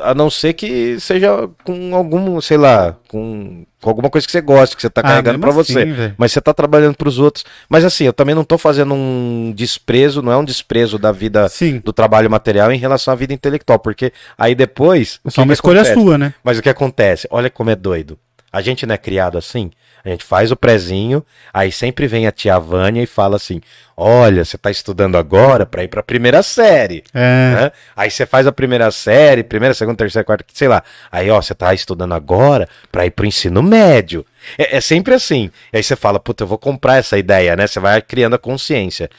A 0.00 0.14
não 0.14 0.30
ser 0.30 0.52
que 0.52 0.98
seja 1.00 1.48
com 1.64 1.94
algum, 1.94 2.40
sei 2.40 2.56
lá, 2.56 2.96
com, 3.08 3.64
com 3.80 3.88
alguma 3.88 4.10
coisa 4.10 4.26
que 4.26 4.32
você 4.32 4.40
gosta, 4.40 4.74
que 4.76 4.82
você 4.82 4.90
tá 4.90 5.00
ah, 5.00 5.04
carregando 5.04 5.38
para 5.38 5.50
assim, 5.50 5.74
você. 5.74 5.84
Véio. 5.84 6.14
Mas 6.16 6.32
você 6.32 6.40
tá 6.40 6.52
trabalhando 6.52 6.96
para 6.96 7.08
os 7.08 7.18
outros. 7.18 7.44
Mas 7.68 7.84
assim, 7.84 8.04
eu 8.04 8.12
também 8.12 8.34
não 8.34 8.44
tô 8.44 8.58
fazendo 8.58 8.94
um 8.94 9.52
desprezo, 9.54 10.22
não 10.22 10.32
é 10.32 10.36
um 10.36 10.44
desprezo 10.44 10.98
da 10.98 11.12
vida, 11.12 11.48
Sim. 11.48 11.80
do 11.84 11.92
trabalho 11.92 12.30
material 12.30 12.72
em 12.72 12.78
relação 12.78 13.12
à 13.12 13.16
vida 13.16 13.32
intelectual, 13.32 13.78
porque 13.78 14.12
aí 14.36 14.54
depois. 14.54 15.20
É 15.24 15.30
só 15.30 15.42
uma 15.42 15.52
escolha 15.52 15.82
acontece? 15.82 16.00
sua, 16.00 16.18
né? 16.18 16.34
Mas 16.42 16.58
o 16.58 16.62
que 16.62 16.68
acontece? 16.68 17.28
Olha 17.30 17.50
como 17.50 17.70
é 17.70 17.76
doido. 17.76 18.18
A 18.54 18.62
gente 18.62 18.86
não 18.86 18.94
é 18.94 18.98
criado 18.98 19.36
assim. 19.36 19.72
A 20.04 20.10
gente 20.10 20.24
faz 20.24 20.52
o 20.52 20.56
prezinho, 20.56 21.26
aí 21.52 21.72
sempre 21.72 22.06
vem 22.06 22.28
a 22.28 22.30
tia 22.30 22.56
Vânia 22.56 23.02
e 23.02 23.06
fala 23.06 23.34
assim: 23.34 23.60
Olha, 23.96 24.44
você 24.44 24.54
está 24.54 24.70
estudando 24.70 25.16
agora 25.16 25.66
para 25.66 25.82
ir 25.82 25.88
para 25.88 25.98
a 25.98 26.04
primeira 26.04 26.40
série. 26.40 27.02
É. 27.12 27.54
Né? 27.54 27.72
Aí 27.96 28.12
você 28.12 28.24
faz 28.24 28.46
a 28.46 28.52
primeira 28.52 28.88
série, 28.92 29.42
primeira, 29.42 29.74
segunda, 29.74 29.96
terceira, 29.96 30.24
quarta, 30.24 30.44
sei 30.54 30.68
lá. 30.68 30.84
Aí, 31.10 31.28
ó, 31.30 31.42
você 31.42 31.52
está 31.52 31.74
estudando 31.74 32.14
agora 32.14 32.68
para 32.92 33.04
ir 33.04 33.10
para 33.10 33.24
o 33.24 33.26
ensino 33.26 33.60
médio. 33.60 34.24
É, 34.56 34.76
é, 34.76 34.80
sempre 34.80 35.14
assim. 35.14 35.50
E 35.72 35.78
aí 35.78 35.82
você 35.82 35.96
fala: 35.96 36.20
Puta, 36.20 36.44
eu 36.44 36.48
vou 36.48 36.58
comprar 36.58 36.98
essa 36.98 37.18
ideia, 37.18 37.56
né? 37.56 37.66
Você 37.66 37.80
vai 37.80 38.00
criando 38.00 38.34
a 38.34 38.38
consciência. 38.38 39.10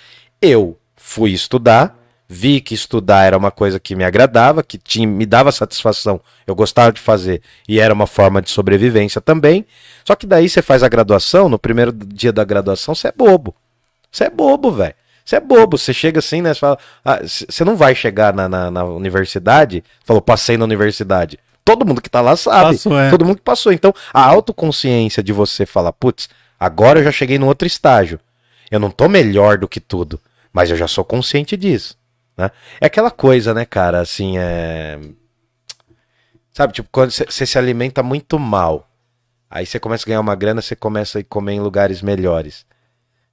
Eu 0.42 0.80
fui 0.96 1.32
estudar 1.32 1.94
vi 2.28 2.60
que 2.60 2.74
estudar 2.74 3.24
era 3.26 3.38
uma 3.38 3.52
coisa 3.52 3.80
que 3.80 3.96
me 3.96 4.04
agradava, 4.04 4.64
que 4.64 4.78
tinha, 4.78 5.08
me 5.08 5.26
dava 5.26 5.52
satisfação, 5.52 6.20
eu 6.46 6.56
gostava 6.56 6.92
de 6.92 7.00
fazer 7.00 7.42
e 7.68 7.80
era 7.80 7.94
uma 7.94 8.08
forma 8.08 8.42
de 8.42 8.50
sobrevivência 8.50 9.22
também. 9.22 9.66
Só 10.04 10.16
que 10.16 10.26
daí 10.26 10.50
você 10.50 10.62
faz 10.62 10.84
a 10.84 10.90
graduação, 10.90 11.48
no 11.48 11.60
primeiro 11.60 11.92
dia 11.92 12.32
da 12.32 12.44
graduação 12.44 12.96
você 12.96 13.10
é 13.10 13.12
bobo. 13.12 13.56
Você 14.12 14.26
é 14.26 14.30
bobo, 14.30 14.72
velho. 14.72 14.96
Você 15.24 15.38
é 15.38 15.40
bobo, 15.40 15.78
você 15.78 15.94
chega 15.94 16.20
assim, 16.20 16.42
né? 16.42 16.54
Você 16.54 16.60
fala, 16.60 16.78
ah, 17.04 17.20
você 17.24 17.64
não 17.64 17.76
vai 17.76 17.96
chegar 17.96 18.34
na, 18.34 18.48
na, 18.48 18.70
na, 18.70 18.86
universidade, 18.86 19.84
falou, 20.04 20.22
passei 20.22 20.56
na 20.56 20.66
universidade. 20.66 21.40
Todo 21.64 21.86
mundo 21.86 22.00
que 22.00 22.10
tá 22.10 22.22
lá 22.22 22.36
sabe. 22.36 22.76
Passou, 22.76 23.00
é. 23.00 23.10
Todo 23.10 23.26
mundo 23.26 23.38
que 23.38 23.42
passou. 23.42 23.74
Então, 23.74 23.92
a 24.14 24.24
autoconsciência 24.24 25.24
de 25.24 25.34
você 25.34 25.66
falar, 25.66 25.92
putz, 25.92 26.30
agora 26.60 27.00
eu 27.00 27.04
já 27.04 27.12
cheguei 27.12 27.40
no 27.40 27.48
outro 27.48 27.68
estágio. 27.68 28.20
Eu 28.70 28.80
não 28.80 28.92
tô 28.92 29.10
melhor 29.10 29.58
do 29.58 29.68
que 29.68 29.80
tudo, 29.80 30.20
mas 30.54 30.70
eu 30.70 30.78
já 30.78 30.88
sou 30.88 31.04
consciente 31.04 31.58
disso. 31.58 31.98
Né? 32.38 32.52
É 32.82 32.86
aquela 32.88 33.12
coisa, 33.12 33.54
né, 33.54 33.66
cara, 33.66 34.02
assim, 34.02 34.38
é. 34.38 35.00
Sabe, 36.52 36.74
tipo, 36.74 36.88
quando 36.92 37.12
você 37.12 37.46
se 37.46 37.58
alimenta 37.58 38.02
muito 38.02 38.40
mal, 38.40 38.90
aí 39.50 39.66
você 39.66 39.80
começa 39.80 40.06
a 40.06 40.08
ganhar 40.08 40.22
uma 40.22 40.36
grana, 40.36 40.62
você 40.62 40.76
começa 40.76 41.20
a 41.20 41.24
comer 41.24 41.54
em 41.54 41.60
lugares 41.60 42.02
melhores. 42.02 42.66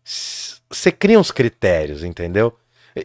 Você 0.05 0.91
cria 0.91 1.21
uns 1.21 1.31
critérios, 1.31 2.03
entendeu? 2.03 2.57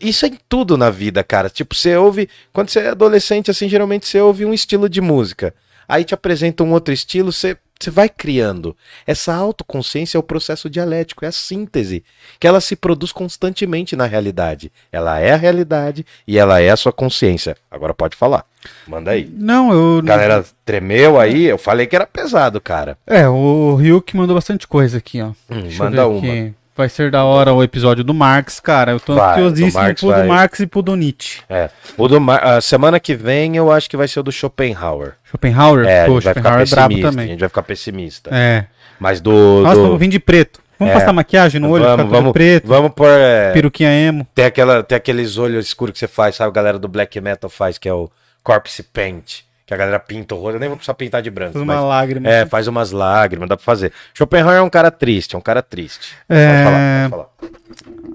Isso 0.01 0.25
é 0.25 0.29
em 0.29 0.39
tudo 0.49 0.77
na 0.77 0.89
vida, 0.89 1.23
cara. 1.23 1.49
Tipo, 1.49 1.75
você 1.75 1.95
ouve. 1.95 2.29
Quando 2.51 2.69
você 2.69 2.79
é 2.79 2.89
adolescente, 2.89 3.51
assim, 3.51 3.69
geralmente 3.69 4.07
você 4.07 4.19
ouve 4.19 4.45
um 4.45 4.53
estilo 4.53 4.89
de 4.89 4.99
música. 4.99 5.53
Aí 5.87 6.03
te 6.03 6.13
apresenta 6.13 6.63
um 6.63 6.73
outro 6.73 6.93
estilo, 6.93 7.31
você 7.31 7.57
você 7.79 7.91
vai 7.91 8.09
criando. 8.09 8.75
Essa 9.05 9.33
autoconsciência 9.33 10.17
é 10.17 10.19
o 10.19 10.23
processo 10.23 10.69
dialético, 10.69 11.25
é 11.25 11.27
a 11.27 11.31
síntese, 11.31 12.03
que 12.39 12.47
ela 12.47 12.61
se 12.61 12.75
produz 12.75 13.11
constantemente 13.11 13.95
na 13.95 14.05
realidade. 14.05 14.71
Ela 14.91 15.19
é 15.19 15.31
a 15.31 15.37
realidade 15.37 16.05
e 16.27 16.37
ela 16.37 16.59
é 16.59 16.69
a 16.69 16.77
sua 16.77 16.91
consciência. 16.91 17.55
Agora 17.69 17.93
pode 17.93 18.15
falar. 18.15 18.45
Manda 18.87 19.11
aí. 19.11 19.29
Não, 19.31 19.71
eu. 19.71 20.01
galera 20.01 20.43
tremeu 20.65 21.19
aí, 21.19 21.45
eu 21.45 21.57
falei 21.57 21.87
que 21.87 21.95
era 21.95 22.07
pesado, 22.07 22.59
cara. 22.59 22.97
É, 23.05 23.27
o 23.27 23.75
Ryuk 23.75 24.15
mandou 24.15 24.35
bastante 24.35 24.67
coisa 24.67 24.97
aqui, 24.97 25.21
ó. 25.21 25.29
Hum, 25.49 25.69
manda 25.77 26.07
uma. 26.07 26.19
Aqui. 26.19 26.53
Vai 26.77 26.89
ser 26.89 27.09
da 27.09 27.23
hora 27.25 27.51
o 27.51 27.63
episódio 27.63 28.03
do 28.03 28.13
Marx, 28.13 28.59
cara. 28.59 28.91
Eu 28.91 28.99
tô 28.99 29.15
vai, 29.15 29.33
ansiosíssimo 29.33 29.81
Marx 29.81 29.99
pro 29.99 30.09
vai... 30.09 30.21
do 30.21 30.27
Marx 30.27 30.59
e 30.59 30.67
pro 30.67 30.81
do 30.83 30.95
Nietzsche. 30.95 31.41
É. 31.49 31.71
O 31.97 32.07
do 32.07 32.21
Mar... 32.21 32.43
A 32.43 32.61
semana 32.61 32.99
que 32.99 33.15
vem 33.15 33.57
eu 33.57 33.71
acho 33.71 33.89
que 33.89 33.97
vai 33.97 34.07
ser 34.07 34.19
o 34.19 34.23
do 34.23 34.31
Schopenhauer. 34.31 35.13
Schopenhauer? 35.23 35.87
É, 35.87 36.05
Pô, 36.05 36.19
vai 36.19 36.35
ficar 36.35 36.59
pessimista. 36.59 37.09
também. 37.09 37.25
A 37.25 37.27
gente 37.29 37.39
vai 37.39 37.49
ficar 37.49 37.63
pessimista. 37.63 38.29
É. 38.31 38.65
Mas 38.99 39.19
do. 39.19 39.61
Nossa, 39.63 39.75
do... 39.75 39.83
vamos 39.83 39.99
vir 39.99 40.09
de 40.09 40.19
preto. 40.19 40.61
Vamos 40.77 40.93
é. 40.93 40.99
passar 40.99 41.11
maquiagem 41.11 41.59
no 41.59 41.71
olho, 41.71 41.83
vamos, 41.83 42.11
vamos, 42.11 42.31
preto. 42.31 42.67
Vamos 42.67 42.91
pôr. 42.91 43.09
É... 43.09 43.51
Peruquinha 43.53 43.89
emo. 43.91 44.27
Tem, 44.35 44.45
aquela, 44.45 44.83
tem 44.83 44.95
aqueles 44.95 45.35
olhos 45.39 45.65
escuros 45.65 45.93
que 45.93 45.99
você 45.99 46.07
faz, 46.07 46.35
sabe? 46.35 46.49
A 46.49 46.53
galera 46.53 46.77
do 46.77 46.87
black 46.87 47.19
metal 47.19 47.49
faz, 47.49 47.79
que 47.79 47.89
é 47.89 47.93
o 47.93 48.07
corpse 48.43 48.83
paint 48.83 49.46
que 49.67 49.73
a 49.73 49.77
galera 49.77 49.99
pinta 49.99 50.33
o 50.33 50.39
rosto, 50.39 50.55
eu 50.55 50.59
nem 50.61 50.69
vou 50.69 50.77
precisar 50.77 50.93
pintar 50.93 51.21
de 51.21 51.29
branco. 51.29 51.51
Faz 51.51 51.61
uma 51.61 51.81
lágrima. 51.81 52.29
É, 52.29 52.45
faz 52.45 52.67
umas 52.67 52.91
lágrimas, 52.91 53.49
dá 53.49 53.57
pra 53.57 53.65
fazer. 53.65 53.91
Schopenhauer 54.13 54.59
é 54.59 54.61
um 54.61 54.69
cara 54.69 54.89
triste, 54.89 55.35
é 55.35 55.37
um 55.37 55.41
cara 55.41 55.61
triste. 55.61 56.15
É... 56.29 56.47
Pode 56.47 56.63
falar, 56.63 57.09
pode 57.09 57.81
falar. 57.81 58.07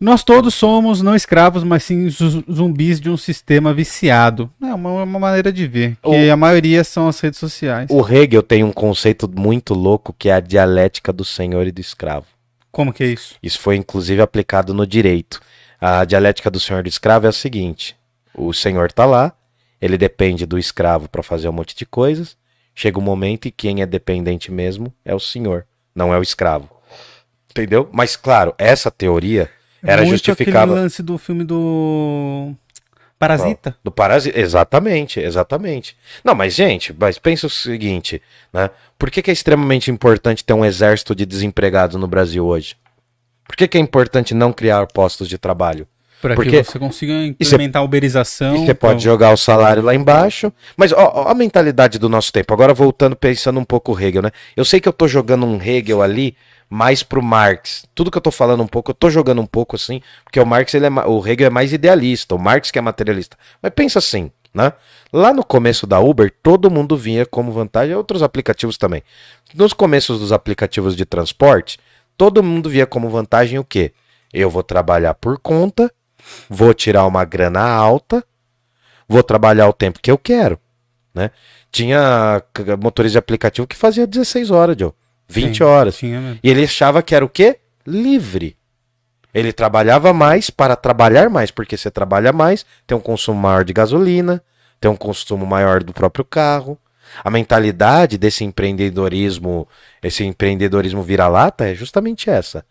Nós 0.00 0.24
todos 0.24 0.52
somos 0.52 1.00
não 1.00 1.14
escravos, 1.14 1.62
mas 1.62 1.84
sim 1.84 2.08
zumbis 2.10 3.00
de 3.00 3.08
um 3.08 3.16
sistema 3.16 3.72
viciado. 3.72 4.50
É 4.60 4.74
uma, 4.74 5.04
uma 5.04 5.18
maneira 5.18 5.52
de 5.52 5.64
ver. 5.66 5.96
Que 6.02 6.28
o... 6.28 6.32
a 6.32 6.36
maioria 6.36 6.82
são 6.82 7.06
as 7.06 7.18
redes 7.20 7.38
sociais. 7.38 7.88
O 7.88 8.06
Hegel 8.06 8.42
tem 8.42 8.64
um 8.64 8.72
conceito 8.72 9.30
muito 9.32 9.74
louco 9.74 10.12
que 10.12 10.28
é 10.28 10.34
a 10.34 10.40
dialética 10.40 11.12
do 11.12 11.24
senhor 11.24 11.68
e 11.68 11.72
do 11.72 11.80
escravo. 11.80 12.26
Como 12.72 12.92
que 12.92 13.04
é 13.04 13.06
isso? 13.06 13.36
Isso 13.40 13.60
foi 13.60 13.76
inclusive 13.76 14.20
aplicado 14.20 14.74
no 14.74 14.86
direito. 14.86 15.40
A 15.80 16.04
dialética 16.04 16.50
do 16.50 16.58
senhor 16.58 16.80
e 16.80 16.82
do 16.82 16.88
escravo 16.88 17.26
é 17.26 17.28
a 17.28 17.32
seguinte: 17.32 17.96
o 18.34 18.52
senhor 18.52 18.92
tá 18.92 19.06
lá, 19.06 19.32
ele 19.80 19.98
depende 19.98 20.46
do 20.46 20.58
escravo 20.58 21.08
para 21.08 21.22
fazer 21.22 21.48
um 21.48 21.52
monte 21.52 21.76
de 21.76 21.86
coisas. 21.86 22.36
Chega 22.74 22.98
um 22.98 23.02
momento 23.02 23.46
e 23.46 23.50
quem 23.50 23.82
é 23.82 23.86
dependente 23.86 24.52
mesmo 24.52 24.92
é 25.04 25.14
o 25.14 25.20
senhor, 25.20 25.66
não 25.94 26.12
é 26.12 26.18
o 26.18 26.22
escravo. 26.22 26.68
Entendeu? 27.50 27.88
Mas 27.92 28.16
claro, 28.16 28.54
essa 28.58 28.90
teoria 28.90 29.50
era 29.82 30.02
Muito 30.02 30.12
justificável. 30.12 30.74
aquele 30.74 30.80
lance 30.82 31.02
do 31.02 31.16
filme 31.16 31.44
do 31.44 32.54
Parasita? 33.18 33.74
Do 33.82 33.90
parasita, 33.90 34.38
exatamente, 34.38 35.20
exatamente. 35.20 35.96
Não, 36.22 36.34
mas 36.34 36.54
gente, 36.54 36.94
mas 36.98 37.18
pensa 37.18 37.46
o 37.46 37.50
seguinte, 37.50 38.20
né? 38.52 38.68
Por 38.98 39.10
que, 39.10 39.22
que 39.22 39.30
é 39.30 39.32
extremamente 39.32 39.90
importante 39.90 40.44
ter 40.44 40.52
um 40.52 40.64
exército 40.64 41.14
de 41.14 41.24
desempregados 41.24 41.96
no 41.96 42.06
Brasil 42.06 42.44
hoje? 42.44 42.76
Por 43.46 43.56
que, 43.56 43.66
que 43.66 43.78
é 43.78 43.80
importante 43.80 44.34
não 44.34 44.52
criar 44.52 44.86
postos 44.88 45.28
de 45.28 45.38
trabalho? 45.38 45.88
Para 46.20 46.36
que 46.36 46.62
você 46.62 46.78
consiga 46.78 47.12
implementar 47.12 47.82
a 47.82 47.84
uberização. 47.84 48.64
Você 48.64 48.74
pode 48.74 49.02
jogar 49.02 49.32
o 49.32 49.36
salário 49.36 49.82
lá 49.82 49.94
embaixo. 49.94 50.52
Mas 50.76 50.92
ó, 50.92 51.12
ó, 51.14 51.28
a 51.28 51.34
mentalidade 51.34 51.98
do 51.98 52.08
nosso 52.08 52.32
tempo. 52.32 52.52
Agora 52.52 52.72
voltando, 52.72 53.14
pensando 53.14 53.60
um 53.60 53.64
pouco 53.64 53.98
Hegel, 53.98 54.22
né? 54.22 54.30
Eu 54.56 54.64
sei 54.64 54.80
que 54.80 54.88
eu 54.88 54.92
tô 54.92 55.06
jogando 55.06 55.44
um 55.46 55.60
Hegel 55.60 56.02
ali 56.02 56.36
mais 56.68 57.02
pro 57.02 57.22
Marx. 57.22 57.84
Tudo 57.94 58.10
que 58.10 58.18
eu 58.18 58.22
tô 58.22 58.30
falando 58.30 58.62
um 58.62 58.66
pouco, 58.66 58.90
eu 58.90 58.94
tô 58.94 59.10
jogando 59.10 59.40
um 59.40 59.46
pouco 59.46 59.76
assim, 59.76 60.00
porque 60.24 60.40
o 60.40 60.46
Marx, 60.46 60.74
ele 60.74 60.86
é, 60.86 60.90
o 61.06 61.26
Hegel 61.26 61.46
é 61.46 61.50
mais 61.50 61.72
idealista, 61.72 62.34
o 62.34 62.38
Marx 62.38 62.70
que 62.70 62.78
é 62.78 62.82
materialista. 62.82 63.36
Mas 63.62 63.72
pensa 63.74 63.98
assim, 63.98 64.30
né? 64.52 64.72
Lá 65.12 65.32
no 65.32 65.44
começo 65.44 65.86
da 65.86 66.00
Uber, 66.00 66.32
todo 66.42 66.70
mundo 66.70 66.96
vinha 66.96 67.24
como 67.24 67.52
vantagem, 67.52 67.94
outros 67.94 68.22
aplicativos 68.22 68.76
também. 68.76 69.02
Nos 69.54 69.72
começos 69.72 70.18
dos 70.18 70.32
aplicativos 70.32 70.96
de 70.96 71.04
transporte, 71.04 71.78
todo 72.16 72.42
mundo 72.42 72.68
via 72.68 72.86
como 72.86 73.08
vantagem 73.08 73.58
o 73.58 73.64
quê? 73.64 73.92
Eu 74.32 74.50
vou 74.50 74.62
trabalhar 74.62 75.14
por 75.14 75.38
conta, 75.38 75.92
vou 76.48 76.72
tirar 76.74 77.06
uma 77.06 77.24
grana 77.24 77.60
alta, 77.60 78.24
vou 79.08 79.22
trabalhar 79.22 79.68
o 79.68 79.72
tempo 79.72 80.00
que 80.00 80.10
eu 80.10 80.18
quero, 80.18 80.58
né? 81.14 81.30
Tinha 81.70 82.42
motorista 82.80 83.12
de 83.12 83.18
aplicativo 83.18 83.66
que 83.66 83.76
fazia 83.76 84.06
16 84.06 84.50
horas, 84.50 84.76
Joe. 84.78 84.92
20 85.28 85.56
Sim, 85.56 85.64
horas. 85.64 86.02
E 86.42 86.48
ele 86.48 86.64
achava 86.64 87.02
que 87.02 87.14
era 87.14 87.24
o 87.24 87.28
quê? 87.28 87.58
Livre. 87.86 88.56
Ele 89.34 89.52
trabalhava 89.52 90.12
mais 90.12 90.48
para 90.48 90.76
trabalhar 90.76 91.28
mais, 91.28 91.50
porque 91.50 91.76
você 91.76 91.90
trabalha 91.90 92.32
mais, 92.32 92.64
tem 92.86 92.96
um 92.96 93.00
consumo 93.00 93.38
maior 93.38 93.64
de 93.64 93.72
gasolina, 93.72 94.42
tem 94.80 94.90
um 94.90 94.96
consumo 94.96 95.44
maior 95.44 95.82
do 95.82 95.92
próprio 95.92 96.24
carro. 96.24 96.78
A 97.22 97.30
mentalidade 97.30 98.18
desse 98.18 98.44
empreendedorismo, 98.44 99.68
esse 100.02 100.24
empreendedorismo 100.24 101.02
vira-lata 101.02 101.68
é 101.68 101.74
justamente 101.74 102.30
essa. 102.30 102.64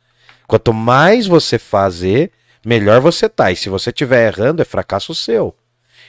Quanto 0.47 0.73
mais 0.73 1.27
você 1.27 1.57
fazer, 1.59 2.31
melhor 2.65 2.99
você 2.99 3.29
tá. 3.29 3.51
E 3.51 3.55
se 3.55 3.69
você 3.69 3.91
estiver 3.91 4.27
errando, 4.27 4.61
é 4.61 4.65
fracasso 4.65 5.13
seu. 5.13 5.55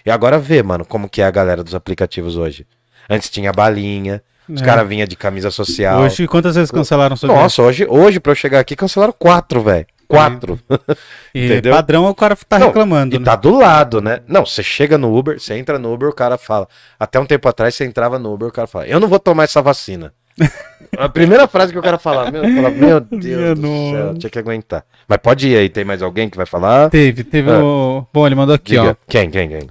E 0.04 0.10
agora 0.10 0.38
vê, 0.38 0.62
mano, 0.62 0.84
como 0.84 1.08
que 1.08 1.20
é 1.20 1.26
a 1.26 1.30
galera 1.30 1.62
dos 1.62 1.74
aplicativos 1.74 2.36
hoje. 2.36 2.66
Antes 3.08 3.28
tinha 3.28 3.52
balinha, 3.52 4.22
os 4.48 4.62
é. 4.62 4.64
caras 4.64 4.88
vinham 4.88 5.06
de 5.06 5.16
camisa 5.16 5.50
social. 5.50 6.00
Hoje, 6.00 6.26
quantas 6.26 6.54
vezes 6.54 6.70
cancelaram 6.70 7.16
sua 7.16 7.28
Nossa, 7.28 7.62
hoje, 7.62 7.86
hoje 7.88 8.20
pra 8.20 8.32
eu 8.32 8.36
chegar 8.36 8.60
aqui, 8.60 8.74
cancelaram 8.74 9.14
quatro, 9.16 9.62
velho. 9.62 9.86
Quatro. 10.08 10.58
E 11.34 11.44
Entendeu? 11.44 11.74
padrão 11.74 12.06
o 12.06 12.14
cara 12.14 12.34
tá 12.34 12.58
Não, 12.58 12.68
reclamando. 12.68 13.14
E 13.14 13.18
né? 13.18 13.24
tá 13.26 13.36
do 13.36 13.58
lado, 13.58 14.00
né? 14.00 14.20
Não, 14.26 14.46
você 14.46 14.62
chega 14.62 14.96
no 14.96 15.14
Uber, 15.14 15.38
você 15.38 15.52
entra 15.54 15.78
no 15.78 15.92
Uber, 15.92 16.08
o 16.08 16.14
cara 16.14 16.38
fala. 16.38 16.66
Até 16.98 17.20
um 17.20 17.26
tempo 17.26 17.46
atrás 17.46 17.74
você 17.74 17.84
entrava 17.84 18.18
no 18.18 18.32
Uber, 18.32 18.48
o 18.48 18.52
cara 18.52 18.66
fala: 18.66 18.86
Eu 18.86 18.98
não 18.98 19.06
vou 19.06 19.18
tomar 19.18 19.44
essa 19.44 19.60
vacina. 19.60 20.14
A 20.96 21.08
primeira 21.08 21.46
frase 21.48 21.72
que 21.72 21.78
eu 21.78 21.82
quero 21.82 21.98
falar, 21.98 22.30
meu, 22.30 22.42
falo, 22.42 22.70
meu 22.76 23.00
Deus 23.00 23.58
do 23.58 23.90
céu, 23.90 24.14
tinha 24.18 24.30
que 24.30 24.38
aguentar. 24.38 24.84
Mas 25.06 25.18
pode 25.18 25.48
ir 25.48 25.56
aí, 25.56 25.68
tem 25.68 25.84
mais 25.84 26.02
alguém 26.02 26.30
que 26.30 26.36
vai 26.36 26.46
falar? 26.46 26.88
Teve, 26.90 27.24
teve 27.24 27.50
ah. 27.50 27.62
o. 27.62 28.06
Bom, 28.12 28.26
ele 28.26 28.34
mandou 28.34 28.54
aqui, 28.54 28.72
Diga. 28.72 28.90
ó. 28.90 28.96
Quem, 29.06 29.28
quem, 29.30 29.48
quem? 29.48 29.68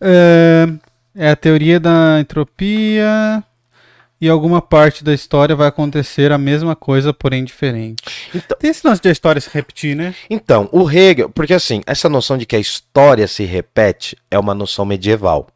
É, 0.00 0.66
é 1.14 1.30
a 1.30 1.36
teoria 1.36 1.80
da 1.80 2.18
entropia 2.20 3.42
e 4.20 4.28
alguma 4.28 4.62
parte 4.62 5.04
da 5.04 5.12
história 5.12 5.54
vai 5.54 5.68
acontecer 5.68 6.32
a 6.32 6.38
mesma 6.38 6.74
coisa, 6.74 7.12
porém 7.12 7.44
diferente. 7.44 8.30
Então, 8.34 8.56
Tem 8.58 8.70
esse 8.70 8.86
lance 8.86 9.00
de 9.00 9.08
a 9.08 9.12
história 9.12 9.40
se 9.40 9.50
repetir, 9.52 9.94
né? 9.94 10.14
Então, 10.28 10.68
o 10.72 10.90
Hegel, 10.90 11.28
porque 11.30 11.54
assim, 11.54 11.82
essa 11.86 12.08
noção 12.08 12.36
de 12.36 12.46
que 12.46 12.56
a 12.56 12.60
história 12.60 13.26
se 13.28 13.44
repete 13.44 14.16
é 14.30 14.38
uma 14.38 14.54
noção 14.54 14.84
medieval. 14.84 15.48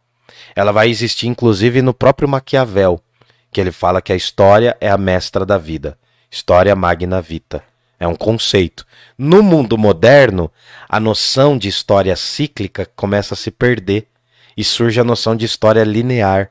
Ela 0.54 0.72
vai 0.72 0.88
existir 0.88 1.26
inclusive 1.26 1.82
no 1.82 1.94
próprio 1.94 2.28
Maquiavel, 2.28 3.00
que 3.50 3.60
ele 3.60 3.72
fala 3.72 4.02
que 4.02 4.12
a 4.12 4.16
história 4.16 4.76
é 4.80 4.88
a 4.88 4.98
mestra 4.98 5.44
da 5.44 5.58
vida. 5.58 5.98
História 6.30 6.74
magna 6.76 7.20
vita. 7.20 7.62
É 7.98 8.06
um 8.06 8.14
conceito. 8.14 8.86
No 9.18 9.42
mundo 9.42 9.76
moderno, 9.76 10.50
a 10.88 10.98
noção 10.98 11.58
de 11.58 11.68
história 11.68 12.16
cíclica 12.16 12.88
começa 12.96 13.34
a 13.34 13.36
se 13.36 13.50
perder 13.50 14.06
e 14.56 14.64
surge 14.64 15.00
a 15.00 15.04
noção 15.04 15.36
de 15.36 15.44
história 15.44 15.84
linear 15.84 16.50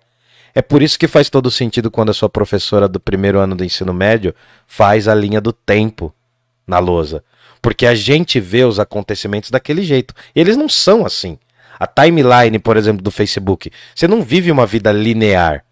é 0.53 0.61
por 0.61 0.81
isso 0.81 0.97
que 0.97 1.07
faz 1.07 1.29
todo 1.29 1.51
sentido 1.51 1.91
quando 1.91 2.09
a 2.09 2.13
sua 2.13 2.29
professora 2.29 2.87
do 2.87 2.99
primeiro 2.99 3.39
ano 3.39 3.55
do 3.55 3.63
ensino 3.63 3.93
médio 3.93 4.33
faz 4.67 5.07
a 5.07 5.15
linha 5.15 5.39
do 5.39 5.53
tempo 5.53 6.13
na 6.65 6.79
lousa. 6.79 7.23
Porque 7.61 7.85
a 7.85 7.93
gente 7.95 8.39
vê 8.39 8.63
os 8.63 8.79
acontecimentos 8.79 9.51
daquele 9.51 9.83
jeito. 9.83 10.13
Eles 10.33 10.55
não 10.55 10.69
são 10.69 11.05
assim. 11.05 11.37
A 11.79 11.87
timeline, 11.87 12.57
por 12.59 12.77
exemplo, 12.77 13.01
do 13.01 13.11
Facebook. 13.11 13.71
Você 13.95 14.07
não 14.07 14.21
vive 14.21 14.51
uma 14.51 14.65
vida 14.65 14.91
linear. 14.91 15.63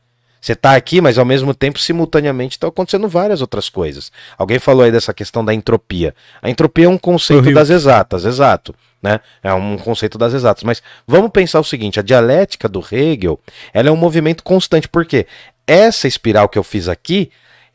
Você 0.47 0.53
está 0.53 0.77
aqui, 0.77 1.01
mas 1.01 1.17
ao 1.17 1.25
mesmo 1.25 1.53
tempo, 1.53 1.77
simultaneamente, 1.77 2.53
estão 2.53 2.69
acontecendo 2.69 3.09
várias 3.09 3.41
outras 3.41 3.67
coisas. 3.67 4.09
Alguém 4.37 4.59
falou 4.59 4.83
aí 4.85 4.91
dessa 4.93 5.13
questão 5.13 5.43
da 5.43 5.53
entropia. 5.53 6.15
A 6.41 6.49
entropia 6.49 6.85
é 6.85 6.87
um 6.87 6.97
conceito 6.97 7.51
das 7.53 7.69
exatas, 7.69 8.23
exato. 8.23 8.73
Né? 9.03 9.19
É 9.43 9.53
um 9.53 9.77
conceito 9.77 10.17
das 10.17 10.33
exatas. 10.33 10.63
Mas 10.63 10.81
vamos 11.05 11.31
pensar 11.31 11.59
o 11.59 11.65
seguinte: 11.65 11.99
a 11.99 12.01
dialética 12.01 12.69
do 12.69 12.79
Hegel 12.79 13.37
ela 13.73 13.89
é 13.89 13.91
um 13.91 13.97
movimento 13.97 14.41
constante. 14.41 14.87
porque 14.87 15.27
Essa 15.67 16.07
espiral 16.07 16.47
que 16.47 16.57
eu 16.57 16.63
fiz 16.63 16.87
aqui, 16.87 17.29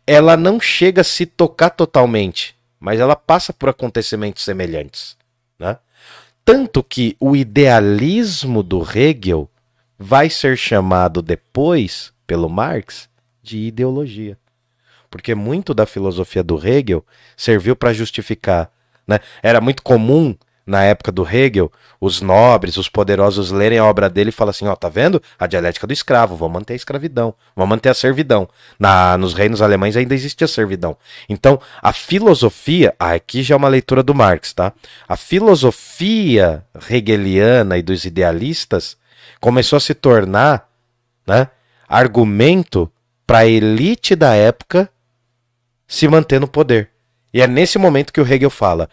ela 0.06 0.34
não 0.34 0.58
chega 0.58 1.02
a 1.02 1.04
se 1.04 1.26
tocar 1.26 1.68
totalmente, 1.68 2.56
mas 2.80 3.00
ela 3.00 3.14
passa 3.14 3.52
por 3.52 3.68
acontecimentos 3.68 4.44
semelhantes. 4.44 5.14
Né? 5.58 5.76
Tanto 6.42 6.82
que 6.82 7.18
o 7.20 7.36
idealismo 7.36 8.62
do 8.62 8.82
Hegel 8.82 9.46
vai 9.98 10.30
ser 10.30 10.56
chamado 10.56 11.20
depois, 11.20 12.10
pelo 12.32 12.48
Marx, 12.48 13.10
de 13.42 13.58
ideologia. 13.58 14.38
Porque 15.10 15.34
muito 15.34 15.74
da 15.74 15.84
filosofia 15.84 16.42
do 16.42 16.56
Hegel 16.66 17.04
serviu 17.36 17.76
para 17.76 17.92
justificar. 17.92 18.70
Né? 19.06 19.20
Era 19.42 19.60
muito 19.60 19.82
comum 19.82 20.34
na 20.64 20.82
época 20.82 21.12
do 21.12 21.28
Hegel, 21.28 21.70
os 22.00 22.22
nobres, 22.22 22.78
os 22.78 22.88
poderosos 22.88 23.50
lerem 23.50 23.78
a 23.78 23.84
obra 23.84 24.08
dele 24.08 24.30
e 24.30 24.32
falam 24.32 24.48
assim, 24.48 24.66
ó, 24.66 24.74
tá 24.74 24.88
vendo? 24.88 25.22
A 25.38 25.46
dialética 25.46 25.86
do 25.86 25.92
escravo, 25.92 26.34
vamos 26.34 26.54
manter 26.54 26.72
a 26.72 26.76
escravidão, 26.76 27.34
vamos 27.54 27.68
manter 27.68 27.90
a 27.90 27.94
servidão. 27.94 28.48
Na, 28.78 29.18
nos 29.18 29.34
reinos 29.34 29.60
alemães 29.60 29.94
ainda 29.94 30.14
existia 30.14 30.48
servidão. 30.48 30.96
Então, 31.28 31.60
a 31.82 31.92
filosofia, 31.92 32.94
ah, 32.98 33.12
aqui 33.12 33.42
já 33.42 33.54
é 33.54 33.58
uma 33.58 33.68
leitura 33.68 34.02
do 34.02 34.14
Marx, 34.14 34.54
tá? 34.54 34.72
A 35.06 35.18
filosofia 35.18 36.64
hegeliana 36.88 37.76
e 37.76 37.82
dos 37.82 38.06
idealistas 38.06 38.96
começou 39.38 39.76
a 39.76 39.80
se 39.80 39.92
tornar, 39.92 40.66
né, 41.26 41.48
argumento 41.92 42.90
para 43.26 43.40
a 43.40 43.46
elite 43.46 44.16
da 44.16 44.34
época 44.34 44.88
se 45.86 46.08
manter 46.08 46.40
no 46.40 46.48
poder. 46.48 46.88
E 47.34 47.42
é 47.42 47.46
nesse 47.46 47.78
momento 47.78 48.14
que 48.14 48.20
o 48.20 48.26
Hegel 48.26 48.48
fala, 48.48 48.88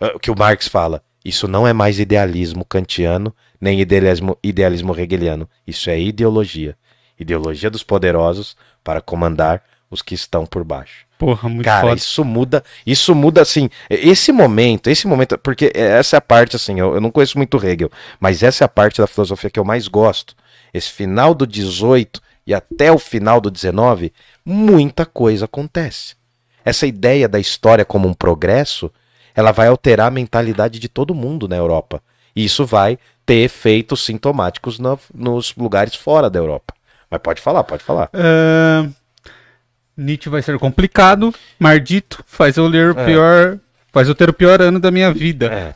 ah, 0.00 0.16
que 0.20 0.30
o 0.30 0.38
Marx 0.38 0.68
fala, 0.68 1.02
isso 1.24 1.48
não 1.48 1.66
é 1.66 1.72
mais 1.72 1.98
idealismo 1.98 2.64
kantiano, 2.64 3.34
nem 3.60 3.80
idealismo, 3.80 4.38
idealismo 4.40 4.96
hegeliano. 4.96 5.48
Isso 5.66 5.90
é 5.90 5.98
ideologia. 5.98 6.76
Ideologia 7.18 7.68
dos 7.68 7.82
poderosos 7.82 8.56
para 8.84 9.00
comandar 9.00 9.60
os 9.90 10.00
que 10.00 10.14
estão 10.14 10.46
por 10.46 10.62
baixo. 10.62 11.06
Porra, 11.18 11.48
muito 11.48 11.64
Cara, 11.64 11.88
foda. 11.88 11.96
isso 11.96 12.24
muda, 12.24 12.64
isso 12.86 13.14
muda 13.16 13.42
assim, 13.42 13.68
esse 13.90 14.30
momento, 14.30 14.88
esse 14.88 15.06
momento, 15.08 15.38
porque 15.38 15.72
essa 15.74 16.16
é 16.16 16.18
a 16.18 16.20
parte 16.20 16.56
assim, 16.56 16.78
eu, 16.78 16.94
eu 16.94 17.00
não 17.00 17.10
conheço 17.10 17.38
muito 17.38 17.56
Hegel, 17.64 17.90
mas 18.20 18.42
essa 18.42 18.64
é 18.64 18.66
a 18.66 18.68
parte 18.68 19.00
da 19.00 19.06
filosofia 19.06 19.50
que 19.50 19.58
eu 19.58 19.64
mais 19.64 19.88
gosto. 19.88 20.36
Esse 20.72 20.90
final 20.90 21.34
do 21.34 21.46
18 21.46 22.20
e 22.46 22.52
até 22.54 22.92
o 22.92 22.98
final 22.98 23.40
do 23.40 23.50
19, 23.50 24.12
muita 24.44 25.06
coisa 25.06 25.46
acontece. 25.46 26.14
Essa 26.64 26.86
ideia 26.86 27.28
da 27.28 27.38
história 27.38 27.84
como 27.84 28.08
um 28.08 28.14
progresso, 28.14 28.90
ela 29.34 29.52
vai 29.52 29.68
alterar 29.68 30.08
a 30.08 30.10
mentalidade 30.10 30.78
de 30.78 30.88
todo 30.88 31.14
mundo 31.14 31.48
na 31.48 31.56
Europa. 31.56 32.02
E 32.34 32.44
isso 32.44 32.64
vai 32.64 32.98
ter 33.24 33.44
efeitos 33.44 34.04
sintomáticos 34.04 34.78
no, 34.78 34.98
nos 35.14 35.54
lugares 35.56 35.94
fora 35.94 36.28
da 36.28 36.38
Europa. 36.38 36.74
Mas 37.10 37.20
pode 37.20 37.40
falar, 37.40 37.64
pode 37.64 37.82
falar. 37.82 38.10
Uh, 38.12 38.92
Nietzsche 39.96 40.28
vai 40.28 40.42
ser 40.42 40.58
complicado, 40.58 41.34
maldito, 41.58 42.24
faz 42.26 42.56
eu 42.56 42.66
ler 42.66 42.94
o 42.94 43.00
é. 43.00 43.04
pior. 43.04 43.58
Faz 43.92 44.08
eu 44.08 44.14
ter 44.14 44.28
o 44.28 44.32
pior 44.32 44.60
ano 44.60 44.80
da 44.80 44.90
minha 44.90 45.12
vida. 45.12 45.46
É. 45.46 45.74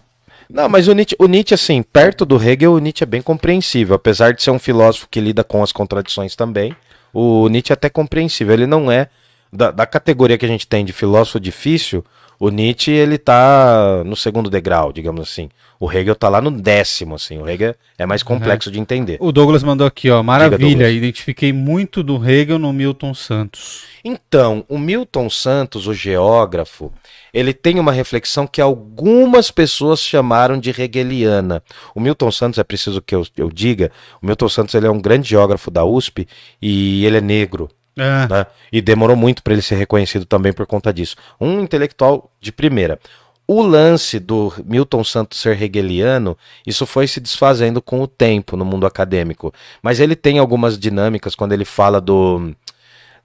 Não, 0.50 0.68
mas 0.68 0.88
o 0.88 0.92
Nietzsche, 0.92 1.16
o 1.18 1.26
Nietzsche, 1.26 1.54
assim, 1.54 1.82
perto 1.82 2.24
do 2.24 2.42
Hegel, 2.42 2.72
o 2.72 2.78
Nietzsche 2.78 3.04
é 3.04 3.06
bem 3.06 3.20
compreensível. 3.20 3.96
Apesar 3.96 4.32
de 4.32 4.42
ser 4.42 4.50
um 4.50 4.58
filósofo 4.58 5.08
que 5.10 5.20
lida 5.20 5.44
com 5.44 5.62
as 5.62 5.72
contradições 5.72 6.34
também, 6.34 6.74
o 7.12 7.48
Nietzsche 7.48 7.72
é 7.72 7.74
até 7.74 7.88
compreensível. 7.90 8.54
Ele 8.54 8.66
não 8.66 8.90
é 8.90 9.08
da, 9.52 9.70
da 9.70 9.86
categoria 9.86 10.38
que 10.38 10.44
a 10.44 10.48
gente 10.48 10.66
tem 10.66 10.84
de 10.84 10.92
filósofo 10.92 11.38
difícil, 11.38 12.04
o 12.40 12.50
Nietzsche, 12.50 12.92
ele 12.92 13.18
tá 13.18 14.02
no 14.04 14.14
segundo 14.14 14.48
degrau, 14.48 14.92
digamos 14.92 15.20
assim. 15.22 15.50
O 15.80 15.90
Hegel 15.90 16.14
tá 16.14 16.28
lá 16.28 16.40
no 16.40 16.52
décimo, 16.52 17.16
assim. 17.16 17.38
O 17.38 17.48
Hegel 17.48 17.74
é 17.98 18.06
mais 18.06 18.22
complexo 18.22 18.68
uhum. 18.68 18.74
de 18.74 18.80
entender. 18.80 19.16
O 19.20 19.32
Douglas 19.32 19.64
mandou 19.64 19.84
aqui, 19.84 20.08
ó. 20.08 20.22
Maravilha, 20.22 20.88
identifiquei 20.88 21.52
muito 21.52 22.00
do 22.00 22.24
Hegel 22.24 22.58
no 22.58 22.72
Milton 22.72 23.12
Santos. 23.12 23.84
Então, 24.04 24.64
o 24.68 24.78
Milton 24.78 25.28
Santos, 25.28 25.88
o 25.88 25.94
geógrafo, 25.94 26.92
ele 27.32 27.52
tem 27.52 27.78
uma 27.78 27.92
reflexão 27.92 28.46
que 28.46 28.60
algumas 28.60 29.50
pessoas 29.50 30.00
chamaram 30.00 30.58
de 30.58 30.70
hegeliana. 30.70 31.62
O 31.94 32.00
Milton 32.00 32.30
Santos, 32.30 32.58
é 32.58 32.64
preciso 32.64 33.02
que 33.02 33.14
eu, 33.14 33.26
eu 33.36 33.50
diga, 33.50 33.90
o 34.22 34.26
Milton 34.26 34.48
Santos 34.48 34.74
ele 34.74 34.86
é 34.86 34.90
um 34.90 35.00
grande 35.00 35.28
geógrafo 35.28 35.70
da 35.70 35.84
USP 35.84 36.26
e 36.60 37.04
ele 37.04 37.18
é 37.18 37.20
negro. 37.20 37.68
É. 37.96 38.28
Né? 38.28 38.46
E 38.72 38.80
demorou 38.80 39.16
muito 39.16 39.42
para 39.42 39.52
ele 39.52 39.62
ser 39.62 39.74
reconhecido 39.74 40.24
também 40.24 40.52
por 40.52 40.66
conta 40.66 40.92
disso. 40.92 41.16
Um 41.40 41.60
intelectual 41.60 42.30
de 42.40 42.52
primeira. 42.52 42.98
O 43.50 43.62
lance 43.62 44.20
do 44.20 44.52
Milton 44.64 45.02
Santos 45.02 45.40
ser 45.40 45.60
hegeliano, 45.60 46.36
isso 46.66 46.84
foi 46.84 47.08
se 47.08 47.18
desfazendo 47.18 47.80
com 47.80 48.02
o 48.02 48.06
tempo 48.06 48.58
no 48.58 48.64
mundo 48.64 48.86
acadêmico. 48.86 49.52
Mas 49.82 50.00
ele 50.00 50.14
tem 50.14 50.38
algumas 50.38 50.78
dinâmicas 50.78 51.34
quando 51.34 51.52
ele 51.52 51.64
fala 51.64 51.98
do 51.98 52.54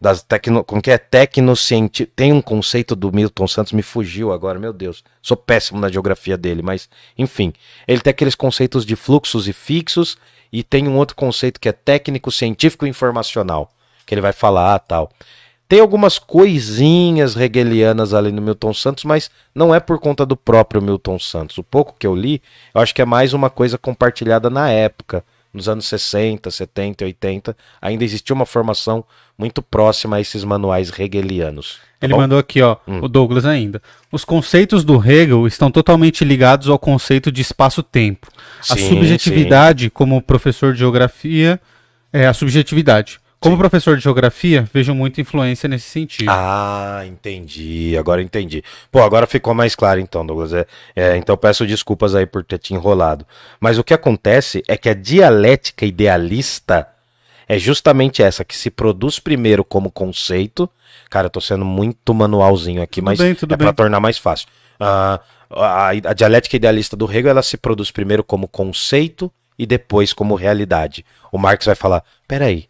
das 0.03 0.21
tecno, 0.21 0.65
como 0.65 0.81
que 0.81 0.91
é 0.91 0.97
tecnocientífico, 0.97 2.11
tem 2.13 2.33
um 2.33 2.41
conceito 2.41 2.93
do 2.93 3.09
Milton 3.09 3.47
Santos 3.47 3.71
me 3.71 3.81
fugiu 3.81 4.33
agora, 4.33 4.59
meu 4.59 4.73
Deus. 4.73 5.01
Sou 5.21 5.37
péssimo 5.37 5.79
na 5.79 5.87
geografia 5.87 6.37
dele, 6.37 6.61
mas 6.61 6.89
enfim, 7.17 7.53
ele 7.87 8.01
tem 8.01 8.11
aqueles 8.11 8.35
conceitos 8.35 8.85
de 8.85 8.97
fluxos 8.97 9.47
e 9.47 9.53
fixos 9.53 10.17
e 10.51 10.61
tem 10.61 10.89
um 10.89 10.97
outro 10.97 11.15
conceito 11.15 11.57
que 11.57 11.69
é 11.69 11.71
técnico 11.71 12.33
científico 12.33 12.85
informacional 12.85 13.71
que 14.05 14.13
ele 14.13 14.19
vai 14.19 14.33
falar 14.33 14.77
tal. 14.79 15.09
Tem 15.69 15.79
algumas 15.79 16.19
coisinhas 16.19 17.37
hegelianas 17.37 18.13
ali 18.13 18.29
no 18.29 18.41
Milton 18.41 18.73
Santos, 18.73 19.05
mas 19.05 19.31
não 19.55 19.73
é 19.73 19.79
por 19.79 19.99
conta 19.99 20.25
do 20.25 20.35
próprio 20.35 20.81
Milton 20.81 21.17
Santos. 21.17 21.57
O 21.57 21.63
pouco 21.63 21.95
que 21.97 22.05
eu 22.05 22.13
li, 22.13 22.41
eu 22.75 22.81
acho 22.81 22.93
que 22.93 23.01
é 23.01 23.05
mais 23.05 23.31
uma 23.31 23.49
coisa 23.49 23.77
compartilhada 23.77 24.49
na 24.49 24.69
época, 24.69 25.23
nos 25.53 25.69
anos 25.69 25.85
60, 25.85 26.49
70, 26.49 27.05
80, 27.05 27.57
ainda 27.81 28.03
existia 28.03 28.33
uma 28.33 28.45
formação 28.45 29.05
muito 29.37 29.61
próxima 29.61 30.17
a 30.17 30.21
esses 30.21 30.43
manuais 30.43 30.91
hegelianos. 30.97 31.79
Tá 31.99 32.07
Ele 32.07 32.13
bom? 32.13 32.19
mandou 32.21 32.39
aqui, 32.39 32.61
ó, 32.61 32.77
hum. 32.87 32.99
o 33.03 33.07
Douglas 33.07 33.45
ainda. 33.45 33.81
Os 34.11 34.25
conceitos 34.25 34.83
do 34.83 34.97
Hegel 34.97 35.45
estão 35.45 35.69
totalmente 35.69 36.25
ligados 36.25 36.67
ao 36.69 36.79
conceito 36.79 37.31
de 37.31 37.41
espaço-tempo. 37.41 38.27
A 38.69 38.75
subjetividade, 38.75 39.85
sim. 39.85 39.89
como 39.89 40.21
professor 40.21 40.73
de 40.73 40.79
geografia, 40.79 41.61
é 42.11 42.25
a 42.25 42.33
subjetividade. 42.33 43.19
Como 43.43 43.57
professor 43.57 43.97
de 43.97 44.03
geografia, 44.03 44.67
vejo 44.73 44.95
muita 44.95 45.19
influência 45.19 45.67
nesse 45.67 45.89
sentido. 45.89 46.29
Ah, 46.29 47.03
entendi. 47.05 47.95
Agora 47.97 48.21
entendi. 48.21 48.63
Pô, 48.89 49.01
agora 49.03 49.27
ficou 49.27 49.53
mais 49.53 49.75
claro 49.75 49.99
então, 49.99 50.25
Douglas. 50.25 50.53
É, 50.53 50.65
é, 50.95 51.17
então 51.17 51.35
peço 51.35 51.67
desculpas 51.67 52.15
aí 52.15 52.25
por 52.25 52.43
ter 52.43 52.57
te 52.57 52.73
enrolado. 52.73 53.25
Mas 53.59 53.77
o 53.77 53.83
que 53.83 53.93
acontece 53.93 54.63
é 54.65 54.77
que 54.77 54.87
a 54.87 54.93
dialética 54.93 55.85
idealista 55.85 56.87
é 57.47 57.59
justamente 57.59 58.23
essa, 58.23 58.45
que 58.45 58.55
se 58.55 58.69
produz 58.69 59.19
primeiro 59.19 59.63
como 59.65 59.91
conceito. 59.91 60.69
Cara, 61.09 61.27
eu 61.27 61.31
tô 61.31 61.41
sendo 61.41 61.65
muito 61.65 62.13
manualzinho 62.13 62.81
aqui, 62.81 63.01
tudo 63.01 63.05
mas 63.05 63.19
bem, 63.19 63.31
é 63.31 63.57
para 63.57 63.73
tornar 63.73 63.99
mais 63.99 64.17
fácil. 64.17 64.47
Uh, 64.79 65.19
a, 65.51 65.89
a 65.89 66.13
dialética 66.13 66.55
idealista 66.55 66.95
do 66.95 67.11
Hegel, 67.11 67.31
ela 67.31 67.43
se 67.43 67.57
produz 67.57 67.91
primeiro 67.91 68.23
como 68.23 68.47
conceito 68.47 69.29
e 69.59 69.65
depois 69.65 70.13
como 70.13 70.35
realidade. 70.35 71.05
O 71.31 71.37
Marx 71.37 71.65
vai 71.65 71.75
falar: 71.75 72.03
peraí, 72.27 72.67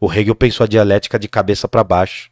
o 0.00 0.12
Hegel 0.12 0.34
pensou 0.34 0.64
a 0.64 0.68
dialética 0.68 1.18
de 1.18 1.28
cabeça 1.28 1.68
para 1.68 1.84
baixo. 1.84 2.30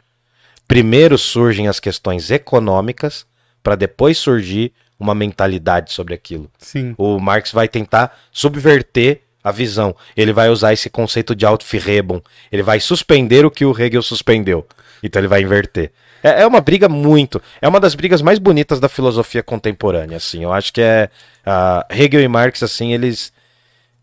Primeiro 0.67 1.19
surgem 1.19 1.69
as 1.69 1.79
questões 1.79 2.31
econômicas, 2.31 3.27
para 3.63 3.77
depois 3.77 4.17
surgir 4.17 4.73
uma 4.99 5.15
mentalidade 5.15 5.93
sobre 5.93 6.15
aquilo. 6.15 6.51
Sim. 6.59 6.95
O 6.97 7.19
Marx 7.21 7.53
vai 7.53 7.69
tentar 7.69 8.19
subverter 8.33 9.21
a 9.45 9.53
visão. 9.53 9.95
Ele 10.17 10.33
vai 10.33 10.49
usar 10.49 10.73
esse 10.73 10.91
conceito 10.91 11.35
de 11.35 11.47
Aufhebung. 11.47 12.23
Ele 12.51 12.63
vai 12.63 12.81
suspender 12.81 13.45
o 13.45 13.51
que 13.51 13.65
o 13.65 13.79
Hegel 13.79 14.03
suspendeu. 14.03 14.67
Então 15.03 15.21
ele 15.21 15.29
vai 15.29 15.43
inverter. 15.43 15.93
É, 16.23 16.43
é, 16.43 16.47
uma 16.47 16.61
briga 16.61 16.89
muito. 16.89 17.41
É 17.61 17.69
uma 17.69 17.79
das 17.79 17.95
brigas 17.95 18.21
mais 18.21 18.39
bonitas 18.39 18.81
da 18.81 18.89
filosofia 18.89 19.43
contemporânea. 19.43 20.17
Assim, 20.17 20.43
eu 20.43 20.53
acho 20.53 20.73
que 20.73 20.81
é 20.81 21.09
uh, 21.47 21.95
Hegel 21.95 22.21
e 22.21 22.29
Marx 22.29 22.63
assim 22.63 22.93
eles 22.93 23.33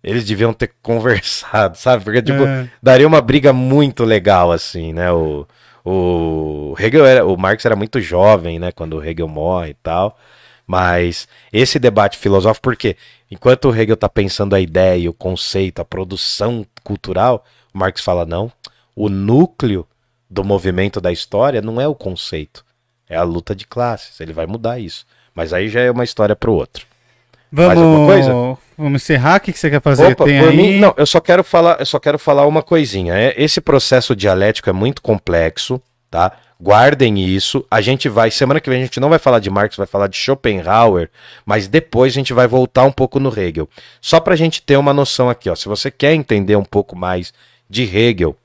eles 0.06 0.24
deviam 0.24 0.54
ter 0.54 0.72
conversado, 0.82 1.78
sabe? 1.78 2.04
Porque, 2.04 2.22
tipo, 2.22 2.44
é. 2.44 2.70
daria 2.82 3.08
uma 3.08 3.22
briga 3.22 3.52
muito 3.52 4.04
legal, 4.06 4.52
assim, 4.52 4.94
né? 4.94 5.12
O, 5.12 5.48
o 5.84 6.76
Hegel 6.80 7.06
era, 7.06 7.26
o 7.26 7.36
Marx 7.36 7.66
era 7.66 7.76
muito 7.76 8.00
jovem, 8.00 8.60
né? 8.60 8.72
Quando 8.72 8.98
o 8.98 9.04
Hegel 9.04 9.28
morre 9.28 9.72
e 9.72 9.74
tal. 9.74 10.18
Mas 10.68 11.28
esse 11.52 11.80
debate 11.80 12.18
filosófico, 12.18 12.64
porque 12.64 12.96
enquanto 13.30 13.66
o 13.66 13.76
Hegel 13.76 13.96
está 13.96 14.08
pensando 14.08 14.56
a 14.56 14.60
ideia, 14.60 15.10
o 15.10 15.14
conceito, 15.14 15.82
a 15.82 15.86
produção 15.86 16.66
cultural, 16.84 17.44
o 17.74 17.78
Marx 17.78 18.02
fala, 18.02 18.26
não, 18.26 18.52
o 18.96 19.10
núcleo 19.10 19.88
do 20.30 20.44
movimento 20.44 21.02
da 21.02 21.12
história 21.12 21.62
não 21.62 21.80
é 21.80 21.88
o 21.88 21.94
conceito, 21.94 22.66
é 23.08 23.16
a 23.16 23.24
luta 23.24 23.56
de 23.56 23.66
classes. 23.66 24.20
Ele 24.20 24.34
vai 24.34 24.46
mudar 24.46 24.80
isso. 24.80 25.06
Mas 25.34 25.52
aí 25.52 25.68
já 25.68 25.82
é 25.82 25.92
uma 25.92 26.04
história 26.04 26.36
para 26.36 26.50
o 26.50 26.54
outro. 26.54 26.88
Vamos, 27.56 28.60
vamos 28.78 29.02
encerrar. 29.02 29.38
O 29.38 29.40
que, 29.40 29.54
você 29.54 29.70
quer 29.70 29.82
fazer? 29.82 30.08
Opa, 30.08 30.26
Tem 30.26 30.40
aí... 30.40 30.56
mim, 30.58 30.80
não, 30.80 30.94
eu 30.98 31.06
só 31.06 31.22
quero 31.22 31.44
falar, 31.44 31.78
eu 31.80 31.86
só 31.86 31.98
quero 31.98 32.20
falar 32.20 32.46
uma 32.46 32.62
coisinha. 32.62 33.14
É, 33.14 33.34
esse 33.42 33.62
processo 33.62 34.14
dialético 34.14 34.70
é 34.70 34.74
muito 34.74 35.02
complexo, 35.02 35.82
tá? 36.12 36.34
Guardem 36.62 37.18
isso. 37.18 37.66
A 37.72 37.80
gente 37.80 38.10
vai, 38.10 38.30
semana 38.30 38.60
que 38.60 38.70
vem 38.70 38.82
a 38.82 38.86
gente 38.86 39.00
não 39.00 39.10
vai 39.10 39.20
falar 39.20 39.40
de 39.40 39.50
Marx, 39.50 39.78
vai 39.78 39.88
falar 39.88 40.08
de 40.08 40.18
Schopenhauer, 40.18 41.10
mas 41.46 41.68
depois 41.68 42.12
a 42.12 42.16
gente 42.16 42.34
vai 42.34 42.48
voltar 42.48 42.84
um 42.84 42.92
pouco 42.92 43.20
no 43.20 43.30
Hegel. 43.30 43.70
Só 44.02 44.20
para 44.20 44.34
a 44.34 44.38
gente 44.38 44.62
ter 44.62 44.76
uma 44.76 44.94
noção 44.94 45.30
aqui, 45.30 45.50
ó. 45.50 45.56
Se 45.56 45.68
você 45.68 45.90
quer 45.90 46.14
entender 46.14 46.58
um 46.58 46.66
pouco 46.66 46.96
mais 46.96 47.34
de 47.70 47.84
Hegel, 47.84 48.36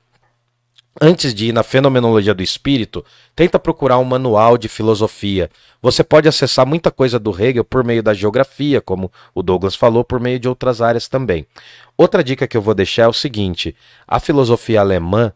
Antes 0.99 1.35
de 1.35 1.47
ir 1.47 1.53
na 1.53 1.63
fenomenologia 1.63 2.35
do 2.35 2.43
espírito, 2.43 3.05
tenta 3.37 3.59
procurar 3.59 3.99
um 3.99 4.05
manual 4.05 4.59
de 4.59 4.69
filosofia. 4.69 5.51
Você 5.81 6.03
pode 6.03 6.29
acessar 6.29 6.67
muita 6.67 6.91
coisa 6.91 7.19
do 7.19 7.31
Hegel 7.31 7.65
por 7.65 7.85
meio 7.85 8.03
da 8.03 8.13
geografia, 8.13 8.81
como 8.81 9.11
o 9.35 9.43
Douglas 9.43 9.77
falou, 9.77 10.03
por 10.03 10.19
meio 10.19 10.39
de 10.39 10.49
outras 10.49 10.83
áreas 10.83 11.07
também. 11.07 11.47
Outra 11.97 12.25
dica 12.25 12.47
que 12.47 12.57
eu 12.57 12.63
vou 12.63 12.75
deixar 12.75 13.05
é 13.05 13.09
o 13.09 13.13
seguinte: 13.13 13.75
a 14.07 14.19
filosofia 14.19 14.81
alemã 14.81 15.33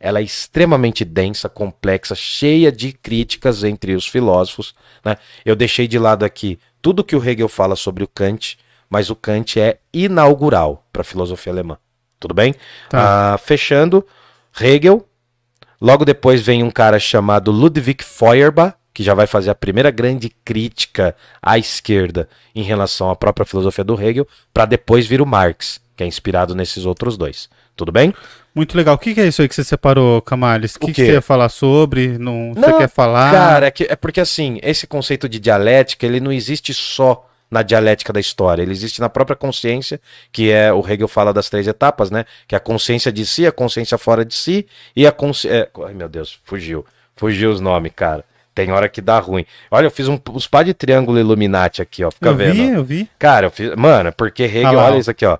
ela 0.00 0.18
é 0.18 0.22
extremamente 0.22 1.04
densa, 1.04 1.48
complexa, 1.48 2.14
cheia 2.14 2.70
de 2.70 2.92
críticas 2.92 3.64
entre 3.64 3.94
os 3.94 4.06
filósofos. 4.06 4.74
Né? 5.04 5.16
Eu 5.44 5.56
deixei 5.56 5.86
de 5.86 5.98
lado 5.98 6.24
aqui 6.24 6.58
tudo 6.82 7.04
que 7.04 7.16
o 7.16 7.24
Hegel 7.24 7.48
fala 7.48 7.76
sobre 7.76 8.04
o 8.04 8.08
Kant, 8.08 8.58
mas 8.88 9.10
o 9.10 9.16
Kant 9.16 9.58
é 9.58 9.78
inaugural 9.92 10.86
para 10.92 11.02
a 11.02 11.04
filosofia 11.04 11.52
alemã. 11.52 11.78
Tudo 12.20 12.34
bem? 12.34 12.54
Tá. 12.88 13.34
Ah, 13.34 13.38
fechando. 13.38 14.06
Hegel. 14.58 15.06
Logo 15.80 16.04
depois 16.04 16.40
vem 16.40 16.62
um 16.62 16.70
cara 16.70 16.98
chamado 16.98 17.50
Ludwig 17.50 18.02
Feuerbach, 18.02 18.74
que 18.94 19.02
já 19.02 19.12
vai 19.12 19.26
fazer 19.26 19.50
a 19.50 19.54
primeira 19.54 19.90
grande 19.90 20.30
crítica 20.44 21.14
à 21.42 21.58
esquerda 21.58 22.28
em 22.54 22.62
relação 22.62 23.10
à 23.10 23.16
própria 23.16 23.44
filosofia 23.44 23.84
do 23.84 24.00
Hegel, 24.00 24.26
para 24.54 24.64
depois 24.64 25.06
vir 25.06 25.20
o 25.20 25.26
Marx, 25.26 25.80
que 25.94 26.02
é 26.02 26.06
inspirado 26.06 26.54
nesses 26.54 26.86
outros 26.86 27.18
dois. 27.18 27.48
Tudo 27.76 27.92
bem? 27.92 28.14
Muito 28.54 28.74
legal. 28.74 28.94
O 28.94 28.98
que, 28.98 29.20
é 29.20 29.26
isso 29.26 29.42
aí 29.42 29.48
que 29.48 29.54
você 29.54 29.62
separou, 29.62 30.22
Camales? 30.22 30.76
O 30.76 30.80
que, 30.80 30.92
que, 30.94 31.04
você 31.04 31.12
ia 31.12 31.20
falar 31.20 31.50
sobre? 31.50 32.16
Não, 32.16 32.54
não 32.54 32.62
você 32.62 32.72
quer 32.72 32.88
falar? 32.88 33.30
Cara, 33.30 33.66
é, 33.66 33.70
que, 33.70 33.84
é 33.84 33.94
porque 33.94 34.18
assim, 34.18 34.58
esse 34.62 34.86
conceito 34.86 35.28
de 35.28 35.38
dialética, 35.38 36.06
ele 36.06 36.20
não 36.20 36.32
existe 36.32 36.72
só 36.72 37.28
na 37.56 37.62
dialética 37.62 38.12
da 38.12 38.20
história, 38.20 38.62
ele 38.62 38.72
existe 38.72 39.00
na 39.00 39.08
própria 39.08 39.34
consciência, 39.34 39.98
que 40.30 40.50
é 40.50 40.70
o 40.70 40.86
Hegel 40.86 41.08
fala 41.08 41.32
das 41.32 41.48
três 41.48 41.66
etapas, 41.66 42.10
né? 42.10 42.26
Que 42.46 42.54
é 42.54 42.58
a 42.58 42.60
consciência 42.60 43.10
de 43.10 43.24
si, 43.24 43.46
a 43.46 43.52
consciência 43.52 43.96
fora 43.96 44.26
de 44.26 44.34
si 44.34 44.66
e 44.94 45.06
a 45.06 45.12
consciência. 45.12 45.70
É... 45.74 45.84
Ai 45.86 45.94
meu 45.94 46.08
Deus, 46.08 46.38
fugiu. 46.44 46.84
Fugiu 47.16 47.50
os 47.50 47.58
nomes, 47.58 47.92
cara. 47.96 48.22
Tem 48.54 48.70
hora 48.70 48.90
que 48.90 49.00
dá 49.00 49.18
ruim. 49.18 49.46
Olha, 49.70 49.86
eu 49.86 49.90
fiz 49.90 50.06
um, 50.06 50.18
os 50.32 50.46
pá 50.46 50.62
de 50.62 50.74
triângulo 50.74 51.18
Illuminati 51.18 51.80
aqui, 51.80 52.04
ó. 52.04 52.10
Fica 52.10 52.28
eu 52.28 52.36
vendo. 52.36 52.54
Vi, 52.54 52.68
eu 52.68 52.84
vi. 52.84 53.10
Cara, 53.18 53.46
eu 53.46 53.50
fiz. 53.50 53.74
Mano, 53.74 54.12
porque 54.12 54.42
Hegel, 54.42 54.78
ah, 54.78 54.84
olha 54.84 54.98
isso 54.98 55.10
aqui, 55.10 55.24
ó. 55.24 55.38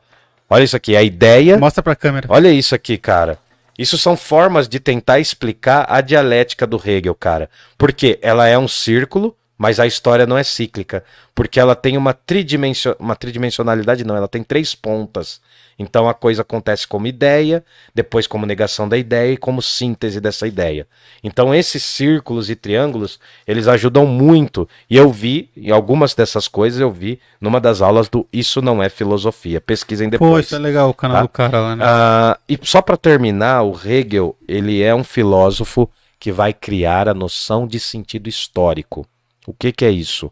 Olha 0.49 0.65
isso 0.65 0.77
aqui, 0.77 0.97
a 0.97 1.03
ideia. 1.03 1.59
Mostra 1.59 1.83
pra 1.83 1.95
câmera. 1.95 2.27
Olha 2.31 2.51
isso 2.51 2.75
aqui, 2.75 2.97
cara. 2.97 3.39
Isso 3.79 3.99
são 3.99 4.17
formas 4.17 4.67
de 4.67 4.81
tentar 4.81 5.19
explicar 5.19 5.85
a 5.87 6.01
dialética 6.01 6.67
do 6.67 6.81
Hegel, 6.83 7.15
cara. 7.15 7.51
Porque 7.77 8.19
ela 8.23 8.47
é 8.49 8.57
um 8.57 8.69
círculo 8.69 9.37
mas 9.59 9.81
a 9.81 9.87
história 9.87 10.27
não 10.27 10.37
é 10.37 10.43
cíclica, 10.43 11.03
porque 11.35 11.59
ela 11.59 11.75
tem 11.75 11.97
uma, 11.97 12.13
tridimension... 12.13 12.95
uma 12.99 13.17
tridimensionalidade, 13.17 14.05
não, 14.05 14.17
ela 14.17 14.29
tem 14.29 14.43
três 14.43 14.75
pontas. 14.75 15.41
Então 15.79 16.09
a 16.09 16.15
coisa 16.15 16.43
acontece 16.43 16.87
como 16.87 17.07
ideia, 17.07 17.63
depois 17.95 18.27
como 18.27 18.47
negação 18.47 18.89
da 18.89 18.97
ideia 18.97 19.33
e 19.33 19.37
como 19.37 19.61
síntese 19.61 20.21
dessa 20.21 20.47
ideia. 20.47 20.87
Então 21.23 21.55
esses 21.55 21.83
círculos 21.83 22.49
e 22.49 22.57
triângulos, 22.57 23.21
eles 23.47 23.69
ajudam 23.69 24.07
muito. 24.07 24.69
E 24.89 24.97
eu 24.97 25.11
vi, 25.11 25.51
em 25.57 25.71
algumas 25.71 26.15
dessas 26.15 26.49
coisas 26.49 26.81
eu 26.81 26.91
vi 26.91 27.21
numa 27.41 27.61
das 27.61 27.83
aulas 27.83 28.09
do 28.09 28.27
Isso 28.33 28.63
Não 28.63 28.83
É 28.83 28.89
Filosofia. 28.89 29.61
Pesquisem 29.61 30.09
depois. 30.09 30.31
Pô, 30.31 30.39
isso 30.39 30.55
é 30.55 30.59
legal 30.59 30.89
o 30.89 30.95
canal 30.95 31.17
tá? 31.17 31.23
do 31.23 31.29
cara 31.29 31.61
lá, 31.61 31.77
né? 31.77 31.85
Ah, 31.87 32.39
e 32.49 32.59
só 32.63 32.81
para 32.81 32.97
terminar, 32.97 33.63
o 33.63 33.79
Hegel, 33.79 34.35
ele 34.49 34.83
é 34.83 34.95
um 34.95 35.05
filósofo 35.05 35.91
que 36.19 36.33
vai 36.33 36.55
criar 36.55 37.09
a 37.09 37.15
noção 37.15 37.67
de 37.67 37.79
sentido 37.79 38.29
histórico. 38.29 39.07
O 39.47 39.55
que, 39.55 39.73
que 39.73 39.85
é 39.85 39.91
isso? 39.91 40.31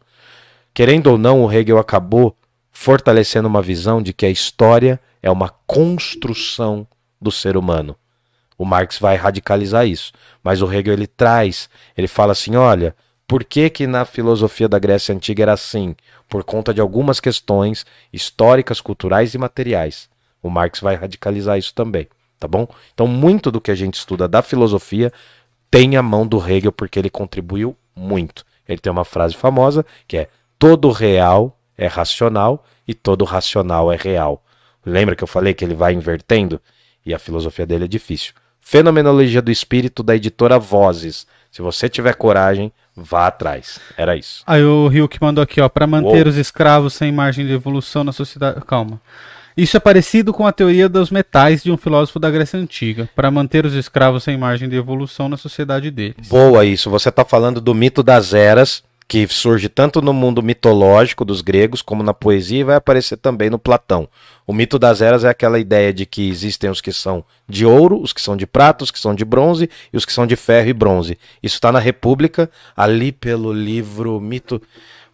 Querendo 0.73 1.09
ou 1.09 1.19
não, 1.19 1.45
o 1.45 1.53
Hegel 1.53 1.79
acabou 1.79 2.37
fortalecendo 2.73 3.47
uma 3.47 3.63
visão 3.63 4.03
de 4.03 4.13
que 4.13 4.27
a 4.27 4.31
história 4.31 5.01
é 5.23 5.31
uma 5.31 5.49
construção 5.67 6.87
do 7.21 7.31
ser 7.31 7.57
humano. 7.57 7.97
O 8.59 8.65
Marx 8.65 8.99
vai 8.99 9.17
radicalizar 9.17 9.87
isso, 9.87 10.13
mas 10.43 10.61
o 10.61 10.73
Hegel 10.73 10.93
ele 10.93 11.07
traz, 11.07 11.69
ele 11.97 12.09
fala 12.09 12.33
assim, 12.33 12.57
olha, 12.57 12.95
por 13.27 13.43
que 13.43 13.71
que 13.71 13.87
na 13.87 14.05
filosofia 14.05 14.69
da 14.69 14.79
Grécia 14.79 15.15
antiga 15.15 15.43
era 15.43 15.53
assim? 15.53 15.97
Por 16.29 16.45
conta 16.45 16.75
de 16.75 16.81
algumas 16.81 17.21
questões 17.21 17.87
históricas, 18.13 18.81
culturais 18.81 19.35
e 19.35 19.39
materiais. 19.39 20.09
O 20.43 20.51
Marx 20.51 20.81
vai 20.81 20.95
radicalizar 20.95 21.57
isso 21.57 21.73
também, 21.75 22.07
tá 22.39 22.47
bom? 22.47 22.69
Então, 22.93 23.07
muito 23.07 23.51
do 23.51 23.61
que 23.61 23.71
a 23.71 23.75
gente 23.75 23.95
estuda 23.95 24.29
da 24.29 24.43
filosofia 24.43 25.13
tem 25.71 25.97
a 25.97 26.03
mão 26.03 26.27
do 26.27 26.39
Hegel 26.39 26.71
porque 26.71 26.99
ele 26.99 27.11
contribuiu 27.11 27.77
muito. 27.97 28.45
Ele 28.69 28.79
tem 28.79 28.91
uma 28.91 29.05
frase 29.05 29.35
famosa 29.35 29.85
que 30.07 30.17
é: 30.17 30.29
todo 30.59 30.91
real 30.91 31.59
é 31.77 31.87
racional 31.87 32.65
e 32.87 32.95
todo 32.95 33.25
racional 33.25 33.93
é 33.93 33.97
real. 33.97 34.43
Lembra 34.85 35.17
que 35.17 35.25
eu 35.25 35.29
falei 35.29 35.55
que 35.55 35.65
ele 35.65 35.75
vai 35.75 35.93
invertendo? 35.93 36.61
E 37.05 37.15
a 37.15 37.19
filosofia 37.19 37.67
dele 37.67 37.85
é 37.85 37.89
difícil. 37.89 38.33
Fenomenologia 38.61 39.43
do 39.43 39.51
Espírito, 39.51 40.03
da 40.03 40.17
editora 40.17 40.59
Vozes. 40.59 41.27
Se 41.51 41.61
você 41.61 41.89
tiver 41.89 42.15
coragem, 42.15 42.73
vá 42.97 43.27
atrás. 43.27 43.79
Era 43.97 44.17
isso. 44.17 44.43
Aí 44.47 44.65
o 44.65 44.89
Rio 44.89 45.09
que 45.09 45.19
mandou 45.21 45.43
aqui, 45.43 45.61
ó, 45.61 45.69
para 45.69 45.87
manter 45.87 46.23
Uou. 46.23 46.29
os 46.29 46.37
escravos 46.37 46.95
sem 46.95 47.13
margem 47.13 47.47
de 47.47 47.53
evolução 47.53 48.03
na 48.03 48.13
sociedade. 48.13 48.61
Calma. 48.67 49.01
Isso 49.57 49.77
é 49.77 49.81
parecido 49.81 50.33
com 50.33 50.47
a 50.47 50.53
teoria 50.53 50.89
dos 50.89 51.11
metais 51.11 51.63
de 51.63 51.71
um 51.71 51.77
filósofo 51.77 52.19
da 52.19 52.29
Grécia 52.29 52.59
Antiga, 52.59 53.09
para 53.15 53.31
manter 53.31 53.65
os 53.65 53.75
escravos 53.75 54.25
sem 54.25 54.37
margem 54.37 54.69
de 54.69 54.75
evolução 54.75 55.29
na 55.29 55.37
sociedade 55.37 55.93
deles. 55.93 56.29
Boa 56.29 56.65
isso. 56.65 56.91
Você 56.91 57.09
está 57.09 57.25
falando 57.25 57.61
do 57.61 57.73
mito 57.73 58.03
das 58.03 58.35
eras 58.35 58.83
que 59.07 59.29
surge 59.29 59.69
tanto 59.69 60.01
no 60.01 60.13
mundo 60.13 60.43
mitológico 60.43 61.25
dos 61.25 61.41
gregos 61.41 61.83
como 61.83 62.03
na 62.03 62.15
poesia 62.15 62.61
e 62.61 62.65
vai 62.65 62.77
aparecer 62.77 63.17
também 63.17 63.51
no 63.51 63.59
Platão. 63.59 64.09
O 64.47 64.53
mito 64.53 64.79
das 64.79 65.01
eras 65.01 65.25
é 65.25 65.29
aquela 65.29 65.59
ideia 65.59 65.93
de 65.93 66.07
que 66.07 66.29
existem 66.29 66.71
os 66.71 66.81
que 66.81 66.93
são 66.93 67.25
de 67.49 67.65
ouro, 67.65 68.01
os 68.01 68.13
que 68.13 68.21
são 68.21 68.37
de 68.37 68.47
prata, 68.47 68.83
os 68.83 68.91
que 68.91 68.99
são 68.99 69.15
de 69.15 69.25
bronze 69.25 69.69
e 69.93 69.97
os 69.97 70.05
que 70.05 70.13
são 70.13 70.27
de 70.27 70.37
ferro 70.37 70.69
e 70.69 70.73
bronze. 70.73 71.19
Isso 71.43 71.57
está 71.57 71.71
na 71.71 71.79
República, 71.79 72.51
ali 72.77 73.13
pelo 73.13 73.53
livro 73.53 74.21
Mito, 74.21 74.61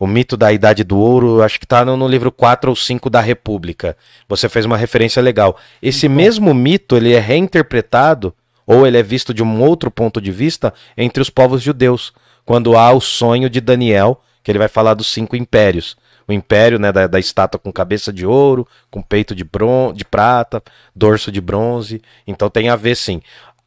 o 0.01 0.06
mito 0.06 0.35
da 0.35 0.51
Idade 0.51 0.82
do 0.82 0.98
Ouro, 0.98 1.43
acho 1.43 1.59
que 1.59 1.66
está 1.66 1.85
no, 1.85 1.94
no, 1.94 2.09
livro 2.09 2.32
4 2.32 2.70
ou 2.70 2.74
5 2.74 3.10
da 3.10 3.20
República. 3.20 3.94
Você 4.27 4.48
fez 4.48 4.64
uma 4.64 4.78
referência 4.78 5.20
legal. 5.20 5.59
Esse 5.82 6.09
mesmo 6.09 6.55
mito, 6.55 6.97
ele 6.97 7.12
é 7.12 7.20
reinterpretado 7.20 8.35
ou 8.66 8.86
ele 8.86 8.97
é 8.97 9.02
visto 9.02 9.35
de 9.35 9.43
um 9.43 9.62
outro 9.62 9.90
ponto 9.90 10.18
de 10.18 10.32
vista 10.32 10.72
entre 10.97 11.20
os 11.20 11.28
povos 11.28 11.60
judeus 11.60 12.14
quando 12.47 12.78
há 12.78 12.90
o 12.90 13.01
sonho 13.01 13.51
de 13.51 13.60
Daniel, 13.60 14.22
que 14.43 14.51
ele 14.51 14.59
vai 14.59 14.68
falar 14.68 14.94
dos 14.94 15.06
cinco 15.06 15.36
impérios. 15.36 15.98
O 16.27 16.32
império 16.32 16.78
né, 16.78 16.90
da, 16.90 17.06
da 17.06 17.18
estátua 17.18 17.60
com 17.60 17.70
cabeça 17.70 18.10
de 18.10 18.24
ouro, 18.24 18.66
com 18.90 19.02
peito 19.02 19.35
de, 19.35 19.44
bron 19.44 19.93
de 19.93 20.06
prata, 20.06 20.62
dorso 20.97 21.31
de 21.31 21.43
bronze. 21.43 22.01
Então 22.27 22.48
tem 22.48 22.70
a 22.70 22.77
ver 22.77 22.97
sim. 22.97 23.20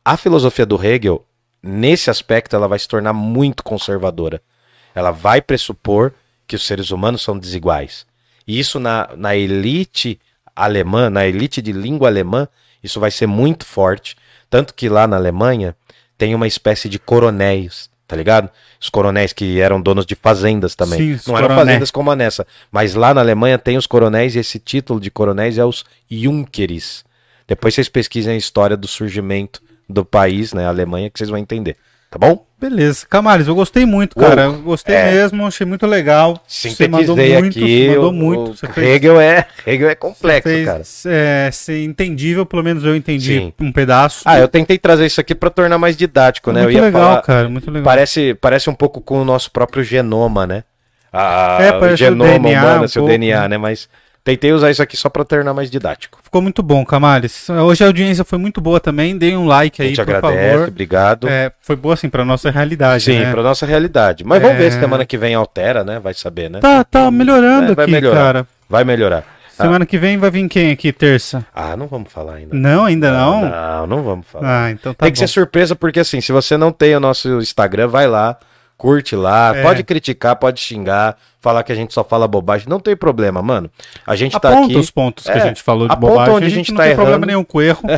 A 0.04 0.18
filosofia 0.18 0.66
do 0.66 0.84
Hegel, 0.84 1.24
nesse 1.62 2.10
aspecto, 2.10 2.56
ela 2.56 2.68
vai 2.68 2.80
se 2.80 2.88
tornar 2.88 3.14
muito 3.14 3.64
conservadora. 3.64 4.42
Ela 4.96 5.12
vai 5.12 5.40
pressupor 5.40 6.12
que 6.48 6.56
os 6.56 6.66
seres 6.66 6.92
humanos 6.92 7.22
são 7.22 7.38
desiguais. 7.38 8.06
E 8.48 8.60
isso 8.60 8.80
na, 8.80 9.10
na 9.16 9.36
elite 9.36 10.20
alemã, 10.56 11.10
na 11.10 11.26
elite 11.26 11.62
de 11.62 11.72
língua 11.72 12.08
alemã, 12.10 12.48
isso 12.84 13.00
vai 13.00 13.12
ser 13.12 13.28
muito 13.28 13.66
forte. 13.66 14.16
Tanto 14.50 14.74
que 14.74 14.90
lá 14.90 15.08
na 15.08 15.16
Alemanha 15.16 15.76
tem 16.18 16.36
uma 16.36 16.48
espécie 16.48 16.90
de 16.90 17.00
coronéis 17.00 17.90
tá 18.14 18.18
ligado? 18.18 18.50
Os 18.80 18.90
coronéis 18.90 19.34
que 19.34 19.60
eram 19.60 19.82
donos 19.82 20.06
de 20.06 20.14
fazendas 20.14 20.76
também. 20.76 21.18
Sim, 21.18 21.32
Não 21.32 21.38
eram 21.38 21.56
fazendas 21.56 21.90
como 21.90 22.12
a 22.12 22.16
nessa. 22.16 22.46
Mas 22.72 22.94
lá 22.94 23.12
na 23.12 23.22
Alemanha 23.22 23.58
tem 23.58 23.76
os 23.76 23.88
coronéis 23.88 24.36
e 24.36 24.40
esse 24.40 24.60
título 24.60 25.00
de 25.00 25.10
coronéis 25.10 25.58
é 25.58 25.66
os 25.66 25.84
Junkeres. 26.12 27.04
Depois 27.48 27.74
vocês 27.74 27.90
pesquisem 27.90 28.36
a 28.36 28.38
história 28.38 28.78
do 28.78 28.88
surgimento 28.88 29.64
do 29.90 30.06
país, 30.06 30.54
né, 30.54 30.66
a 30.66 30.70
Alemanha, 30.70 31.10
que 31.10 31.18
vocês 31.18 31.30
vão 31.30 31.40
entender. 31.40 31.76
Tá 32.14 32.20
bom? 32.20 32.46
Beleza. 32.62 33.08
Camales, 33.10 33.48
eu 33.48 33.56
gostei 33.56 33.88
muito, 33.88 34.16
cara. 34.16 34.44
Eu 34.44 34.62
gostei 34.62 34.94
é. 34.94 35.12
mesmo, 35.14 35.48
achei 35.48 35.66
muito 35.66 35.88
legal. 35.88 36.40
Você 36.48 36.88
mandou 36.88 37.18
muito, 37.18 37.46
aqui. 37.48 37.88
Você 37.88 37.96
mandou 37.96 38.10
o, 38.12 38.14
muito. 38.14 38.68
Fez, 38.68 38.88
Hegel, 38.88 39.20
é, 39.20 39.48
Hegel 39.66 39.90
é 39.90 39.96
complexo, 39.96 40.48
fez, 40.48 40.64
cara. 40.64 40.84
É, 41.08 41.50
ser 41.52 41.84
entendível, 41.84 42.46
pelo 42.46 42.62
menos 42.62 42.84
eu 42.84 42.96
entendi 42.96 43.40
Sim. 43.40 43.54
um 43.60 43.72
pedaço. 43.72 44.22
Ah, 44.26 44.38
eu 44.38 44.48
tentei 44.48 44.78
trazer 44.78 45.08
isso 45.08 45.20
aqui 45.20 45.34
para 45.34 45.50
tornar 45.50 45.80
mais 45.80 45.98
didático, 45.98 46.52
né? 46.52 46.62
Muito 46.62 46.80
legal, 46.80 47.02
falar, 47.02 47.22
cara, 47.24 47.50
muito 47.50 47.72
legal. 47.72 47.84
Parece, 47.84 48.36
parece 48.36 48.70
um 48.70 48.76
pouco 48.76 49.02
com 49.02 49.20
o 49.20 49.26
nosso 49.26 49.50
próprio 49.50 49.84
genoma, 49.84 50.46
né? 50.46 50.64
Ah, 51.12 51.58
é, 51.62 51.72
parece 51.72 51.96
o 51.96 51.98
genoma 51.98 52.36
o 52.36 52.40
DNA, 52.44 52.62
humano, 52.62 52.84
um 52.84 52.88
seu 52.88 53.02
pouco, 53.02 53.12
DNA, 53.12 53.42
né? 53.42 53.48
né? 53.48 53.58
Mas 53.58 53.90
Tentei 54.24 54.54
usar 54.54 54.72
isso 54.72 54.82
aqui 54.82 54.96
só 54.96 55.10
para 55.10 55.26
tornar 55.26 55.54
mais 55.54 55.70
didático. 55.70 56.18
Ficou 56.24 56.42
muito 56.42 56.64
bom, 56.64 56.86
Camales. 56.86 57.50
Hoje 57.50 57.84
a 57.84 57.88
audiência 57.88 58.24
foi 58.24 58.40
muito 58.40 58.62
boa 58.62 58.80
também. 58.80 59.18
Dei 59.18 59.36
um 59.36 59.46
like 59.46 59.82
aí, 59.82 59.94
por 59.94 60.02
agradece, 60.02 60.52
favor. 60.52 60.68
Obrigado. 60.70 61.28
É, 61.28 61.52
foi 61.60 61.76
boa 61.76 61.94
assim 61.94 62.08
para 62.08 62.24
nossa 62.24 62.50
realidade, 62.50 63.04
Sim, 63.04 63.20
né? 63.20 63.32
para 63.32 63.44
nossa 63.44 63.66
realidade. 63.66 64.24
Mas 64.24 64.42
é... 64.42 64.42
vamos 64.42 64.58
ver 64.58 64.72
se 64.72 64.80
semana 64.80 65.06
que 65.06 65.18
vem 65.18 65.36
altera, 65.36 65.84
né? 65.84 66.00
Vai 66.00 66.14
saber, 66.14 66.50
né? 66.50 66.60
Tá, 66.62 66.86
tá 66.86 67.12
melhorando 67.12 67.74
é, 67.74 67.76
vai 67.76 67.84
aqui, 67.84 67.92
melhorar. 67.92 68.16
cara. 68.16 68.48
Vai 68.70 68.86
melhorar. 68.86 69.26
Semana 69.50 69.84
ah. 69.84 69.86
que 69.86 69.98
vem 69.98 70.18
vai 70.18 70.32
vir 70.32 70.48
quem 70.48 70.72
aqui, 70.72 70.94
terça? 70.94 71.46
Ah, 71.54 71.76
não 71.76 71.88
vamos 71.88 72.12
falar 72.12 72.36
ainda. 72.36 72.56
Não, 72.56 72.86
ainda 72.86 73.12
não? 73.12 73.42
Não, 73.42 73.50
não, 73.50 73.88
não 73.88 74.04
vamos 74.04 74.26
falar. 74.26 74.66
Ah, 74.66 74.72
então 74.72 74.94
tá 74.94 75.06
Tem 75.06 75.10
bom. 75.10 75.14
que 75.14 75.20
ser 75.20 75.28
surpresa, 75.28 75.76
porque 75.76 76.00
assim, 76.00 76.22
se 76.22 76.32
você 76.32 76.56
não 76.56 76.72
tem 76.72 76.96
o 76.96 77.00
nosso 77.00 77.40
Instagram, 77.40 77.88
vai 77.88 78.08
lá, 78.08 78.38
curte 78.84 79.16
lá, 79.16 79.56
é. 79.56 79.62
pode 79.62 79.82
criticar, 79.82 80.36
pode 80.36 80.60
xingar, 80.60 81.16
falar 81.40 81.64
que 81.64 81.72
a 81.72 81.76
gente 81.76 81.94
só 81.94 82.04
fala 82.04 82.28
bobagem, 82.28 82.68
não 82.68 82.82
tem 82.82 82.98
problema, 82.98 83.42
mano. 83.42 83.72
A 84.06 84.14
gente 84.14 84.36
Aponta 84.36 84.58
tá 84.58 84.66
aqui... 84.66 84.76
os 84.76 84.92
pontos 84.92 85.24
que 85.24 85.32
a 85.32 85.38
é, 85.38 85.40
gente 85.40 85.64
falou 85.64 85.88
de 85.88 85.96
bobagem, 85.96 86.34
onde 86.34 86.46
a 86.46 86.50
gente, 86.50 86.56
a 86.56 86.58
gente 86.58 86.72
não 86.72 86.78
tá 86.78 86.84
tem 86.84 86.92
errando. 86.92 87.02
problema 87.06 87.26
nenhum 87.26 87.46
com 87.46 87.62
erro. 87.62 87.80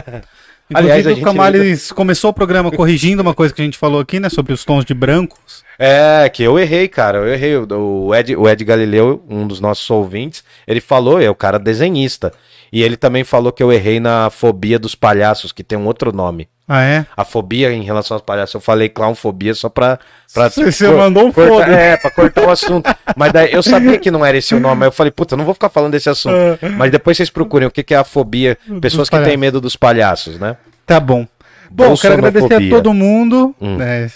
Inclusive, 0.70 0.94
Aliás, 0.94 1.20
o 1.20 1.22
Camales 1.22 1.92
começou 1.92 2.30
o 2.30 2.34
programa 2.34 2.70
corrigindo 2.72 3.24
uma 3.24 3.34
coisa 3.34 3.52
que 3.52 3.62
a 3.62 3.66
gente 3.66 3.78
falou 3.78 4.00
aqui, 4.00 4.20
né? 4.20 4.30
Sobre 4.30 4.54
os 4.54 4.64
tons 4.64 4.86
de 4.86 4.94
brancos. 4.94 5.64
É, 5.80 6.30
que 6.30 6.44
eu 6.44 6.60
errei, 6.60 6.88
cara. 6.88 7.20
Eu 7.20 7.28
errei. 7.28 7.56
O 7.58 8.14
Ed, 8.16 8.36
o 8.36 8.48
Ed 8.48 8.64
Galileu, 8.64 9.24
um 9.28 9.48
dos 9.48 9.60
nossos 9.60 9.88
ouvintes, 9.90 10.44
ele 10.68 10.82
falou, 10.82 11.20
é 11.20 11.30
o 11.30 11.36
cara 11.36 11.60
desenhista. 11.60 12.32
E 12.72 12.82
ele 12.84 12.98
também 12.98 13.24
falou 13.24 13.52
que 13.52 13.62
eu 13.62 13.72
errei 13.72 14.00
na 14.00 14.30
fobia 14.30 14.80
dos 14.80 14.96
palhaços, 14.96 15.52
que 15.52 15.64
tem 15.64 15.78
um 15.78 15.86
outro 15.86 16.12
nome. 16.12 16.48
Ah, 16.68 16.84
é? 16.84 17.06
A 17.16 17.24
fobia 17.24 17.72
em 17.72 17.84
relação 17.84 18.16
aos 18.16 18.24
palhaços. 18.24 18.56
Eu 18.56 18.62
falei 18.62 18.90
clownfobia 18.90 19.54
só 19.54 19.70
pra. 19.70 20.00
pra 20.34 20.50
Você, 20.50 20.72
você 20.72 20.90
mandou 20.90 21.28
um 21.28 21.32
cortar, 21.32 21.70
É, 21.70 21.96
pra 21.96 22.10
cortar 22.10 22.48
o 22.48 22.50
assunto. 22.50 22.90
Mas 23.16 23.32
daí 23.32 23.54
eu 23.54 23.62
sabia 23.62 24.00
que 24.00 24.10
não 24.10 24.26
era 24.26 24.36
esse 24.38 24.56
o 24.56 24.60
nome. 24.60 24.84
Aí 24.84 24.88
eu 24.88 24.92
falei, 24.92 25.12
puta, 25.12 25.38
não 25.38 25.46
vou 25.46 25.54
ficar 25.54 25.70
falando 25.70 25.92
desse 25.92 26.10
assunto. 26.10 26.36
Ah. 26.36 26.70
Mas 26.70 26.92
depois 26.92 27.18
vocês 27.18 27.30
procurem 27.30 27.68
o 27.68 27.72
que, 27.72 27.84
que 27.84 27.94
é 27.94 27.98
a 27.98 28.04
fobia. 28.04 28.58
Pessoas 28.82 29.10
que 29.10 29.20
têm 29.20 29.38
medo 29.38 29.62
dos 29.62 29.76
palhaços, 29.76 30.40
né? 30.40 30.58
Tá 30.86 31.00
bom. 31.00 31.28
Bom, 31.70 31.96
quero 31.98 32.16
agradecer 32.16 32.54
a 32.56 32.70
todo 32.70 32.94
mundo. 32.94 33.56
Hum. 33.62 33.78
Né? 33.78 34.10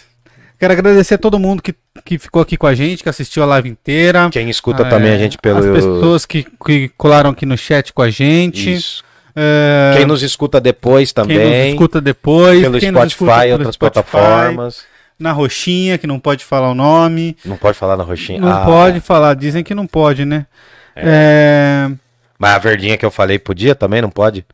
Quero 0.59 0.73
agradecer 0.73 1.15
a 1.15 1.17
todo 1.17 1.39
mundo 1.39 1.61
que, 1.61 1.73
que 2.03 2.19
ficou 2.19 2.41
aqui 2.41 2.57
com 2.57 2.67
a 2.67 2.75
gente, 2.75 3.01
que 3.01 3.09
assistiu 3.09 3.43
a 3.43 3.45
live 3.45 3.69
inteira. 3.69 4.29
Quem 4.29 4.49
escuta 4.49 4.83
é, 4.83 4.89
também 4.89 5.13
a 5.13 5.17
gente 5.17 5.37
pelo. 5.37 5.59
As 5.59 5.65
pessoas 5.65 6.25
que, 6.25 6.45
que 6.65 6.89
colaram 6.97 7.29
aqui 7.29 7.45
no 7.45 7.57
chat 7.57 7.93
com 7.93 8.01
a 8.01 8.09
gente. 8.09 8.73
Isso. 8.73 9.03
É... 9.41 9.93
Quem 9.95 10.05
nos 10.05 10.21
escuta 10.21 10.59
depois 10.59 11.13
também. 11.13 11.37
Quem 11.37 11.47
nos 11.47 11.73
escuta 11.73 12.01
depois. 12.01 12.61
Pelo 12.61 12.79
Spotify 12.79 13.47
e 13.47 13.51
outras 13.53 13.75
Spotify, 13.75 14.01
plataformas. 14.03 14.83
Na 15.17 15.31
roxinha, 15.31 15.97
que 15.97 16.05
não 16.05 16.19
pode 16.19 16.43
falar 16.43 16.69
o 16.69 16.75
nome. 16.75 17.37
Não 17.45 17.55
pode 17.55 17.77
falar 17.77 17.95
na 17.95 18.03
roxinha. 18.03 18.41
Não 18.41 18.51
ah. 18.51 18.65
pode 18.65 18.99
falar, 18.99 19.33
dizem 19.33 19.63
que 19.63 19.73
não 19.73 19.87
pode, 19.87 20.25
né? 20.25 20.45
É. 20.95 21.03
É... 21.05 21.91
Mas 22.37 22.51
a 22.53 22.57
verdinha 22.57 22.97
que 22.97 23.05
eu 23.05 23.11
falei 23.11 23.39
podia 23.39 23.75
também, 23.75 24.01
não 24.01 24.09
pode? 24.09 24.45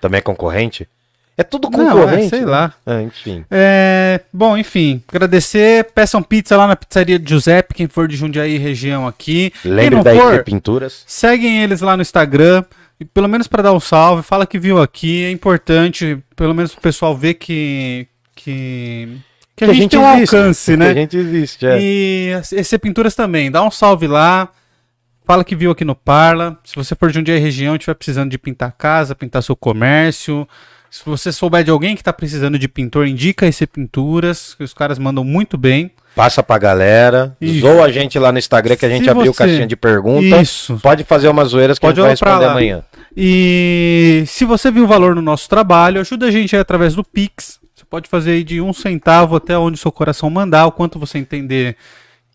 Também 0.00 0.18
é 0.18 0.22
concorrente? 0.22 0.88
É 1.36 1.42
tudo 1.42 1.70
concorrente. 1.70 1.96
Não, 1.96 2.26
é, 2.26 2.28
sei 2.28 2.40
né? 2.40 2.46
lá. 2.46 2.74
É, 2.86 3.02
enfim. 3.02 3.44
É, 3.50 4.20
bom, 4.32 4.56
enfim. 4.56 5.02
Agradecer. 5.08 5.84
Peçam 5.94 6.22
pizza 6.22 6.56
lá 6.56 6.66
na 6.66 6.76
pizzaria 6.76 7.18
de 7.18 7.28
Giuseppe, 7.28 7.74
quem 7.74 7.88
for 7.88 8.06
de 8.06 8.16
Jundiaí 8.16 8.58
região 8.58 9.06
aqui. 9.06 9.52
Lembre 9.64 10.02
da 10.02 10.14
for, 10.14 10.44
Pinturas. 10.44 11.02
Seguem 11.06 11.62
eles 11.62 11.80
lá 11.80 11.96
no 11.96 12.02
Instagram. 12.02 12.64
E 13.00 13.04
pelo 13.04 13.28
menos 13.28 13.48
para 13.48 13.62
dar 13.62 13.72
um 13.72 13.80
salve, 13.80 14.22
fala 14.22 14.46
que 14.46 14.58
viu 14.58 14.80
aqui, 14.80 15.24
é 15.24 15.30
importante, 15.30 16.22
pelo 16.36 16.54
menos 16.54 16.74
o 16.74 16.80
pessoal 16.80 17.16
ver 17.16 17.34
que 17.34 18.06
que 18.34 19.08
que, 19.56 19.64
que 19.64 19.64
a, 19.64 19.68
gente 19.68 19.82
gente 19.82 19.90
tem 19.90 20.00
um 20.00 20.16
existe, 20.16 20.36
alcance, 20.36 20.76
né? 20.76 20.92
Que 20.92 20.98
a 20.98 21.02
gente 21.02 21.16
existe, 21.16 21.66
é. 21.66 21.78
E 21.80 22.30
esse 22.52 22.78
Pinturas 22.78 23.14
também, 23.14 23.50
dá 23.50 23.62
um 23.62 23.70
salve 23.70 24.06
lá. 24.06 24.50
Fala 25.26 25.44
que 25.44 25.54
viu 25.54 25.70
aqui 25.70 25.84
no 25.84 25.94
Parla. 25.94 26.58
Se 26.64 26.74
você 26.74 26.94
for 26.94 27.10
de 27.10 27.18
um 27.18 27.22
dia 27.22 27.38
em 27.38 27.40
região 27.40 27.74
e 27.74 27.76
estiver 27.76 27.94
precisando 27.94 28.30
de 28.30 28.38
pintar 28.38 28.72
casa, 28.72 29.14
pintar 29.14 29.42
seu 29.42 29.54
comércio, 29.54 30.46
se 30.90 31.02
você 31.04 31.30
souber 31.30 31.62
de 31.62 31.70
alguém 31.70 31.94
que 31.94 32.00
está 32.00 32.12
precisando 32.12 32.58
de 32.58 32.66
pintor, 32.66 33.06
indica 33.06 33.46
esse 33.46 33.64
Pinturas, 33.64 34.54
que 34.54 34.64
os 34.64 34.74
caras 34.74 34.98
mandam 34.98 35.22
muito 35.22 35.56
bem. 35.56 35.92
Passa 36.16 36.42
pra 36.42 36.58
galera. 36.58 37.36
Isso. 37.40 37.60
Zoa 37.60 37.84
a 37.84 37.92
gente 37.92 38.18
lá 38.18 38.32
no 38.32 38.38
Instagram 38.38 38.74
que 38.74 38.84
a 38.84 38.88
gente 38.88 39.04
Se 39.04 39.10
abriu 39.10 39.32
você... 39.32 39.38
caixinha 39.38 39.66
de 39.68 39.76
perguntas. 39.76 40.40
Isso. 40.40 40.80
Pode 40.82 41.04
fazer 41.04 41.28
umas 41.28 41.48
zoeiras 41.48 41.78
que 41.78 41.86
Pode 41.86 42.00
a 42.00 42.08
gente 42.08 42.18
vai 42.18 42.30
responder 42.32 42.50
amanhã. 42.50 42.82
E 43.16 44.24
se 44.26 44.44
você 44.44 44.70
viu 44.70 44.86
valor 44.86 45.14
no 45.14 45.22
nosso 45.22 45.48
trabalho, 45.48 46.00
ajuda 46.00 46.26
a 46.26 46.30
gente 46.30 46.54
aí 46.54 46.60
através 46.60 46.94
do 46.94 47.04
Pix. 47.04 47.60
Você 47.74 47.84
pode 47.84 48.08
fazer 48.08 48.32
aí 48.32 48.44
de 48.44 48.60
um 48.60 48.72
centavo 48.72 49.36
até 49.36 49.56
onde 49.58 49.78
seu 49.78 49.90
coração 49.90 50.30
mandar, 50.30 50.66
o 50.66 50.72
quanto 50.72 50.98
você 50.98 51.18
entender 51.18 51.76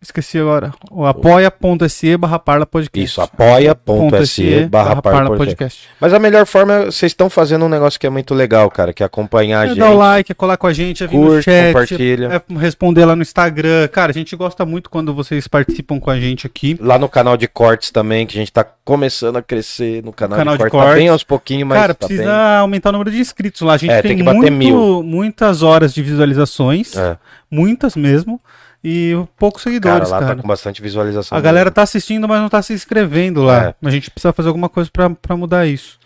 esqueci 0.00 0.38
agora. 0.38 0.72
O 0.90 1.04
apoia.se 1.04 2.16
barra 2.16 2.38
Parla 2.38 2.64
Podcast. 2.66 3.04
Isso, 3.04 3.20
apoia.se 3.20 4.66
barra 4.66 5.02
Parla 5.02 5.36
Podcast. 5.36 5.88
Mas 6.00 6.14
a 6.14 6.18
melhor 6.18 6.46
forma 6.46 6.72
é 6.74 6.84
vocês 6.86 7.12
estão 7.12 7.28
fazendo 7.28 7.64
um 7.64 7.68
negócio 7.68 7.98
que 7.98 8.06
é 8.06 8.10
muito 8.10 8.34
legal, 8.34 8.70
cara, 8.70 8.92
que 8.92 9.02
é 9.02 9.06
acompanhar 9.06 9.60
a 9.60 9.64
É 9.64 9.68
gente. 9.68 9.78
dar 9.78 9.90
o 9.90 9.96
like, 9.98 10.30
é 10.32 10.34
colar 10.34 10.56
com 10.56 10.66
a 10.66 10.72
gente, 10.72 11.02
é 11.04 11.06
vir 11.06 11.18
no 11.18 11.26
Curte, 11.26 11.44
chat, 11.44 11.66
compartilha. 11.72 12.42
é 12.48 12.58
responder 12.58 13.04
lá 13.04 13.16
no 13.16 13.22
Instagram. 13.22 13.88
Cara, 13.88 14.10
a 14.10 14.14
gente 14.14 14.34
gosta 14.36 14.64
muito 14.64 14.88
quando 14.90 15.12
vocês 15.14 15.46
participam 15.48 15.98
com 15.98 16.10
a 16.10 16.18
gente 16.20 16.46
aqui. 16.46 16.76
Lá 16.80 16.98
no 16.98 17.08
canal 17.08 17.36
de 17.36 17.48
cortes 17.48 17.90
também, 17.90 18.26
que 18.26 18.36
a 18.36 18.40
gente 18.40 18.52
tá 18.52 18.64
começando 18.84 19.36
a 19.36 19.42
crescer 19.42 20.02
no 20.02 20.12
canal, 20.12 20.38
Canal 20.38 20.56
de, 20.56 20.64
de 20.64 20.70
cortes. 20.70 20.78
Tá 20.78 20.84
cortes. 20.86 21.02
bem 21.02 21.08
aos 21.08 21.24
pouquinhos, 21.24 21.68
mas 21.68 21.78
Cara, 21.78 21.94
tá 21.94 22.06
precisa 22.06 22.24
bem. 22.24 22.56
aumentar 22.60 22.88
o 22.90 22.92
número 22.92 23.10
de 23.10 23.18
inscritos 23.18 23.60
lá. 23.62 23.74
A 23.74 23.76
gente 23.76 23.90
É, 23.90 24.00
tem, 24.02 24.16
tem 24.16 24.24
muito- 24.24 25.02
muitas 25.02 25.62
horas 25.62 25.92
de 25.92 26.02
visualizações, 26.02 26.96
É, 26.96 27.16
muitas 27.50 27.96
mesmo, 27.96 28.40
e 28.82 29.12
poucos 29.36 29.62
cara, 29.62 29.74
seguidores, 29.74 30.10
lá 30.10 30.20
cara. 30.20 30.36
tá 30.36 30.42
com 30.42 30.48
bastante 30.48 30.80
visualização. 30.80 31.36
A 31.36 31.40
galera 31.40 31.70
tá 31.70 31.82
assistindo, 31.82 32.28
mas 32.28 32.40
não 32.40 32.48
tá 32.48 32.62
se 32.62 32.72
inscrevendo 32.72 33.42
lá. 33.42 33.68
É. 33.68 33.74
A 33.86 33.90
gente 33.90 34.10
precisa 34.10 34.32
fazer 34.32 34.48
alguma 34.48 34.68
coisa 34.68 34.88
pra, 34.92 35.10
pra 35.10 35.36
mudar 35.36 35.66
isso. 35.66 35.98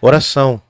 Oração. 0.00 0.60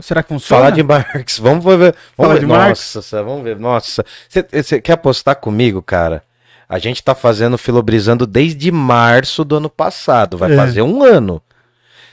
Será 0.00 0.22
que 0.22 0.28
funciona? 0.28 0.62
Falar 0.62 0.70
de 0.74 0.82
Marx. 0.82 1.38
Vamos 1.38 1.64
ver. 1.64 1.94
Vamos 2.16 2.34
ver. 2.34 2.40
de 2.40 2.46
Nossa, 2.46 3.22
vamos 3.24 3.42
ver. 3.42 3.58
Nossa. 3.58 4.04
Você 4.28 4.80
quer 4.80 4.92
apostar 4.92 5.36
comigo, 5.36 5.82
cara? 5.82 6.22
A 6.68 6.78
gente 6.78 7.02
tá 7.02 7.14
fazendo 7.14 7.56
Filobrizando 7.56 8.26
desde 8.26 8.70
março 8.70 9.44
do 9.44 9.56
ano 9.56 9.70
passado. 9.70 10.36
Vai 10.36 10.52
É. 10.52 10.56
fazer 10.56 10.82
um 10.82 11.02
ano. 11.02 11.42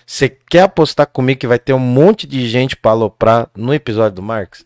Você 0.07 0.29
quer 0.29 0.61
apostar 0.61 1.07
comigo 1.07 1.39
que 1.41 1.47
vai 1.47 1.59
ter 1.59 1.73
um 1.73 1.79
monte 1.79 2.25
de 2.25 2.47
gente 2.47 2.75
pra 2.75 2.91
aloprar 2.91 3.49
no 3.55 3.73
episódio 3.73 4.15
do 4.15 4.21
Marx? 4.21 4.65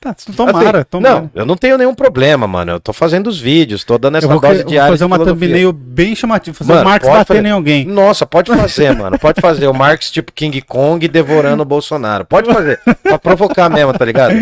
Tá, 0.00 0.14
tomara, 0.34 0.78
Assim, 0.78 0.86
tomara. 0.90 1.14
Não, 1.20 1.30
eu 1.34 1.44
não 1.44 1.56
tenho 1.58 1.76
nenhum 1.76 1.94
problema, 1.94 2.46
mano. 2.46 2.72
Eu 2.72 2.80
tô 2.80 2.90
fazendo 2.90 3.26
os 3.26 3.38
vídeos, 3.38 3.84
tô 3.84 3.98
dando 3.98 4.16
essa 4.16 4.24
eu 4.26 4.30
vou, 4.30 4.40
dose 4.40 4.54
eu 4.54 4.62
vou 4.62 4.70
diária 4.70 4.90
fazer 4.92 5.04
uma 5.04 5.18
thumbnail 5.18 5.72
bem 5.74 6.14
chamativa. 6.14 6.56
Fazer 6.56 6.72
Mano, 6.72 6.80
o 6.86 6.88
Marx 6.88 7.06
batendo 7.06 7.26
fazer. 7.26 7.44
em 7.46 7.50
alguém. 7.50 7.84
Nossa, 7.84 8.24
pode 8.24 8.50
fazer, 8.50 8.96
mano. 8.96 9.18
Pode 9.18 9.42
fazer. 9.42 9.66
O 9.66 9.74
Marx 9.74 10.10
tipo 10.10 10.32
King 10.32 10.62
Kong 10.62 11.06
devorando 11.06 11.62
o 11.62 11.66
Bolsonaro. 11.66 12.24
Pode 12.24 12.50
fazer. 12.50 12.80
Pra 13.02 13.18
provocar 13.18 13.68
mesmo, 13.68 13.92
tá 13.92 14.06
ligado? 14.06 14.34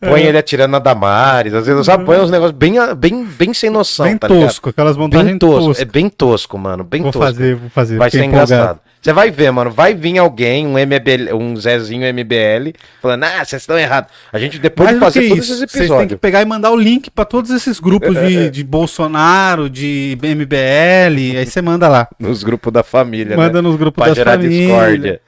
Põe 0.00 0.22
ele 0.22 0.38
atirando 0.38 0.72
na 0.72 0.78
Damares. 0.78 1.52
Às 1.52 1.66
vezes, 1.66 1.84
sabe? 1.84 2.06
Põe 2.06 2.18
uns 2.18 2.30
negócios 2.30 2.56
bem, 2.56 2.72
bem, 2.96 3.22
bem 3.24 3.52
sem 3.52 3.68
noção, 3.68 4.06
bem 4.06 4.16
tá 4.16 4.28
ligado? 4.28 4.46
tosco, 4.46 4.70
aquelas 4.70 4.96
montagens 4.96 5.28
Bem 5.28 5.38
tosco. 5.38 5.60
toscas. 5.66 5.82
É 5.82 5.84
bem 5.84 6.08
tosco, 6.08 6.56
mano. 6.58 6.84
Bem 6.84 7.02
Vou 7.02 7.12
tosco. 7.12 7.26
fazer, 7.26 7.54
vou 7.56 7.68
fazer. 7.68 7.98
Vai 7.98 8.10
ser 8.10 8.24
empolgado. 8.24 8.50
engraçado. 8.54 8.80
Você 9.02 9.12
vai 9.12 9.32
ver, 9.32 9.50
mano. 9.50 9.68
Vai 9.70 9.94
vir 9.94 10.16
alguém, 10.18 10.64
um 10.64 10.74
MBL, 10.78 11.34
um 11.34 11.56
Zezinho 11.56 12.02
MBL, 12.14 12.72
falando, 13.02 13.24
ah, 13.24 13.44
vocês 13.44 13.60
estão 13.62 13.76
errados. 13.76 14.12
A 14.32 14.38
gente, 14.38 14.60
depois 14.60 14.86
Mais 14.90 14.98
de 14.98 15.04
fazer 15.04 15.20
que 15.22 15.28
todos 15.30 15.44
isso, 15.44 15.52
esses 15.54 15.58
vocês 15.58 15.70
têm 15.72 15.88
que 15.88 15.92
episódios. 15.94 16.20
pegar 16.20 16.40
e 16.40 16.44
mandar 16.44 16.70
o 16.70 16.76
link 16.76 17.10
pra 17.10 17.24
todos 17.24 17.50
esses 17.50 17.80
grupos 17.80 18.14
de, 18.14 18.48
de 18.48 18.62
Bolsonaro, 18.62 19.68
de 19.68 20.16
MBL, 20.22 21.36
aí 21.38 21.44
você 21.46 21.60
manda 21.60 21.88
lá. 21.88 22.08
Nos 22.18 22.44
grupos 22.44 22.72
da 22.72 22.84
família, 22.84 23.36
Manda 23.36 23.60
né? 23.60 23.68
nos 23.68 23.76
grupos 23.76 24.00
Pra 24.00 24.06
das 24.08 24.16
gerar 24.16 24.32
famílias. 24.32 24.60
discórdia. 24.60 25.20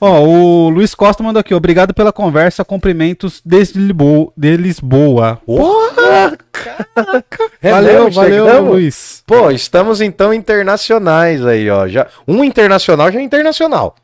Ó, 0.00 0.20
o 0.20 0.68
Luiz 0.68 0.94
Costa 0.94 1.22
mandou 1.22 1.40
aqui, 1.40 1.54
obrigado 1.54 1.94
pela 1.94 2.12
conversa, 2.12 2.64
cumprimentos 2.64 3.40
desde 3.44 3.78
Lisboa. 3.78 4.32
De 4.36 4.56
Lisboa. 4.56 5.40
Porra! 5.46 6.36
Caraca! 6.52 7.50
É 7.62 7.70
valeu, 7.70 8.04
mesmo, 8.04 8.10
valeu, 8.10 8.46
chegamos? 8.46 8.70
Luiz. 8.72 9.22
Pô, 9.26 9.50
estamos 9.50 10.00
então 10.00 10.32
internacionais 10.34 11.44
aí, 11.44 11.68
ó. 11.70 11.88
Já, 11.88 12.06
um 12.28 12.44
internacional 12.44 13.10
já 13.10 13.18
é 13.18 13.22
internacional, 13.22 13.94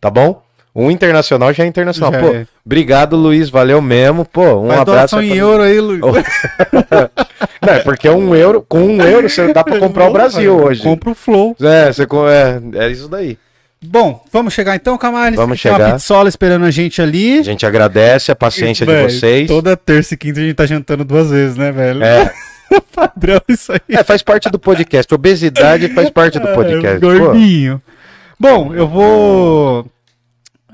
tá 0.00 0.10
bom? 0.10 0.42
Um 0.74 0.90
internacional 0.90 1.52
já 1.54 1.64
é 1.64 1.66
internacional. 1.66 2.12
Já 2.12 2.20
Pô, 2.20 2.34
é. 2.34 2.46
obrigado, 2.64 3.16
Luiz, 3.16 3.48
valeu 3.48 3.80
mesmo. 3.80 4.26
Pô, 4.26 4.60
um 4.60 4.68
Faz 4.68 4.80
abraço. 4.80 5.22
em 5.22 5.28
pra- 5.28 5.36
euro 5.38 5.62
aí, 5.62 5.80
Luiz. 5.80 6.00
Não, 7.66 7.72
é 7.72 7.78
porque 7.78 8.08
um 8.10 8.34
euro, 8.34 8.64
com 8.68 8.80
um 8.80 9.02
euro 9.02 9.28
você 9.28 9.52
dá 9.54 9.64
pra 9.64 9.78
comprar 9.78 10.08
o 10.08 10.12
Brasil 10.12 10.54
hoje. 10.54 10.82
Compra 10.82 11.10
o 11.10 11.14
Flow. 11.14 11.56
É, 11.62 11.90
você, 11.90 12.02
é, 12.02 12.84
é 12.84 12.90
isso 12.90 13.08
daí. 13.08 13.38
Bom, 13.88 14.24
vamos 14.32 14.52
chegar 14.54 14.74
então, 14.76 14.96
Camales? 14.98 15.36
Vamos 15.36 15.60
Tem 15.60 15.70
uma 15.70 15.78
chegar. 15.78 15.94
pizzola 15.94 16.28
esperando 16.28 16.64
a 16.64 16.70
gente 16.70 17.00
ali. 17.00 17.38
A 17.38 17.42
gente 17.42 17.64
agradece 17.66 18.30
a 18.32 18.36
paciência 18.36 18.84
Véi, 18.86 19.06
de 19.06 19.12
vocês. 19.14 19.46
Toda 19.48 19.76
terça 19.76 20.14
e 20.14 20.16
quinta 20.16 20.40
a 20.40 20.42
gente 20.42 20.54
tá 20.54 20.66
jantando 20.66 21.04
duas 21.04 21.30
vezes, 21.30 21.56
né, 21.56 21.70
velho? 21.72 22.02
É, 22.02 22.32
Padrão 22.94 23.40
isso 23.48 23.72
aí. 23.72 23.80
é, 23.90 24.02
faz 24.02 24.22
parte 24.22 24.48
do 24.50 24.58
podcast. 24.58 25.12
Obesidade 25.14 25.88
faz 25.94 26.10
parte 26.10 26.38
do 26.38 26.48
podcast. 26.54 26.96
É, 26.96 26.98
Pô, 27.00 27.18
gordinho. 27.18 27.80
Bom, 28.38 28.74
eu 28.74 28.86
vou. 28.88 29.86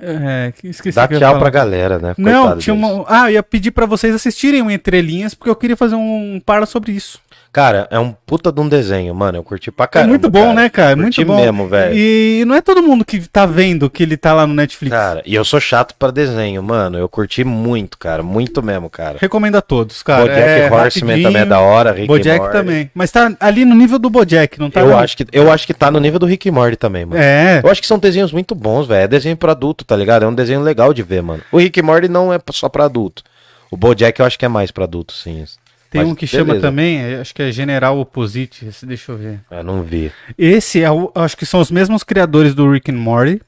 É, 0.05 0.53
esqueci 0.65 0.97
dá 0.97 1.07
que 1.07 1.17
tchau 1.17 1.39
pra 1.39 1.49
galera, 1.49 1.97
né? 2.01 2.13
Não, 2.19 2.41
Coitado 2.43 2.61
tinha 2.61 2.75
deles. 2.75 2.91
uma. 2.91 3.05
Ah, 3.07 3.31
eu 3.31 3.35
ia 3.35 3.43
pedir 3.43 3.71
pra 3.71 3.87
vocês 3.87 4.13
assistirem 4.13 4.61
o 4.61 4.69
Entrelinhas, 4.71 5.33
porque 5.33 5.49
eu 5.49 5.55
queria 5.55 5.77
fazer 5.77 5.95
um 5.95 6.41
parla 6.45 6.67
sobre 6.67 6.91
isso. 6.91 7.21
Cara, 7.53 7.87
é 7.91 7.99
um 7.99 8.13
puta 8.13 8.51
de 8.51 8.59
um 8.63 8.67
desenho, 8.67 9.15
mano. 9.15 9.37
Eu 9.37 9.43
curti 9.43 9.71
pra 9.71 9.85
é 9.85 9.89
caramba. 9.89 10.09
muito 10.09 10.31
bom, 10.31 10.55
né, 10.55 10.71
cara? 10.71 10.97
Curti 10.97 11.23
Muito 11.23 11.27
bom. 11.27 11.37
mesmo, 11.37 11.69
velho. 11.69 11.95
E 11.95 12.45
não 12.47 12.55
é 12.55 12.63
todo 12.63 12.83
mundo 12.83 13.05
que 13.05 13.21
tá 13.29 13.45
vendo 13.45 13.91
que 13.91 14.03
ele 14.03 14.17
tá 14.17 14.33
lá 14.33 14.47
no 14.47 14.55
Netflix. 14.55 14.97
Cara, 14.97 15.23
e 15.27 15.35
eu 15.35 15.45
sou 15.45 15.61
chato 15.61 15.95
pra 15.99 16.11
desenho, 16.11 16.63
mano. 16.63 16.97
Eu 16.97 17.11
curti 17.11 17.45
muito, 17.45 17.99
cara. 17.99 18.23
Muito 18.23 18.63
mesmo, 18.63 18.89
cara. 18.89 19.19
Recomendo 19.21 19.57
a 19.57 19.61
todos, 19.61 20.03
cara. 20.03 20.23
Bojack 20.23 20.41
é 20.41 20.71
Horseman 20.73 21.09
rapidinho. 21.09 21.23
também 21.29 21.43
é 21.43 21.45
da 21.45 21.61
hora. 21.61 21.93
Rick 21.93 22.07
Bojack 22.07 22.53
também. 22.53 22.91
Mas 22.95 23.11
tá 23.11 23.31
ali 23.39 23.67
no 23.67 23.75
nível 23.75 23.99
do 23.99 24.09
Bojack, 24.09 24.59
não 24.59 24.71
tá? 24.71 24.81
eu, 24.81 24.97
acho 24.97 25.15
que, 25.15 25.27
eu 25.31 25.53
acho 25.53 25.67
que 25.67 25.75
tá 25.75 25.91
no 25.91 26.01
nível 26.01 26.19
do 26.19 26.25
Rick 26.25 26.51
Morty 26.51 26.77
também, 26.77 27.05
mano. 27.05 27.21
É. 27.21 27.61
Eu 27.63 27.71
acho 27.71 27.83
que 27.83 27.87
são 27.87 27.99
desenhos 27.99 28.33
muito 28.33 28.55
bons, 28.55 28.87
velho. 28.87 29.05
É 29.05 29.09
desenho 29.09 29.37
pra 29.37 29.53
adulto, 29.53 29.85
tá 29.85 29.95
ligado? 29.95 30.25
É 30.25 30.27
um 30.27 30.35
desenho 30.35 30.63
legal 30.63 30.95
de 30.95 31.03
ver, 31.03 31.23
mano. 31.23 31.43
O 31.53 31.59
Rick 31.59 31.83
Morty 31.83 32.09
não 32.09 32.33
é 32.33 32.39
só 32.51 32.71
pra 32.71 32.87
adulto. 32.87 33.23
O 33.71 33.77
Bojack 33.77 34.19
eu 34.21 34.25
acho 34.25 34.39
que 34.39 34.45
é 34.47 34.49
mais 34.49 34.71
pra 34.71 34.85
adulto, 34.85 35.13
sim. 35.13 35.45
Tem 35.93 36.01
Mas 36.01 36.11
um 36.11 36.15
que 36.15 36.27
chama 36.27 36.47
beleza. 36.47 36.67
também, 36.67 36.99
é, 37.01 37.21
acho 37.21 37.35
que 37.35 37.43
é 37.43 37.53
General 37.53 37.99
Opposite, 38.01 38.67
deixa 38.85 39.13
eu 39.13 39.19
ver. 39.19 39.41
Eu 39.51 39.63
não 39.63 39.83
vi. 39.83 40.11
Esse 40.39 40.83
é 40.83 40.91
o, 40.91 41.13
acho 41.15 41.37
que 41.37 41.45
são 41.45 41.61
os 41.61 41.71
mesmos 41.71 42.03
criadores 42.03 42.55
do 42.55 42.69
Rick 42.71 42.91
and 42.91 42.95
Morty, 42.97 43.43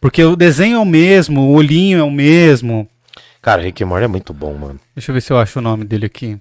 porque 0.00 0.22
o 0.22 0.36
desenho 0.36 0.76
é 0.76 0.78
o 0.80 0.84
mesmo, 0.86 1.40
o 1.40 1.52
olhinho 1.54 1.98
é 1.98 2.02
o 2.04 2.10
mesmo. 2.10 2.88
Cara, 3.42 3.62
Rick 3.62 3.82
e 3.82 3.84
Morty 3.84 4.04
é 4.04 4.08
muito 4.08 4.32
bom, 4.32 4.54
mano. 4.54 4.78
Deixa 4.94 5.10
eu 5.10 5.14
ver 5.14 5.20
se 5.20 5.32
eu 5.32 5.38
acho 5.38 5.58
o 5.58 5.62
nome 5.62 5.84
dele 5.84 6.06
aqui, 6.06 6.38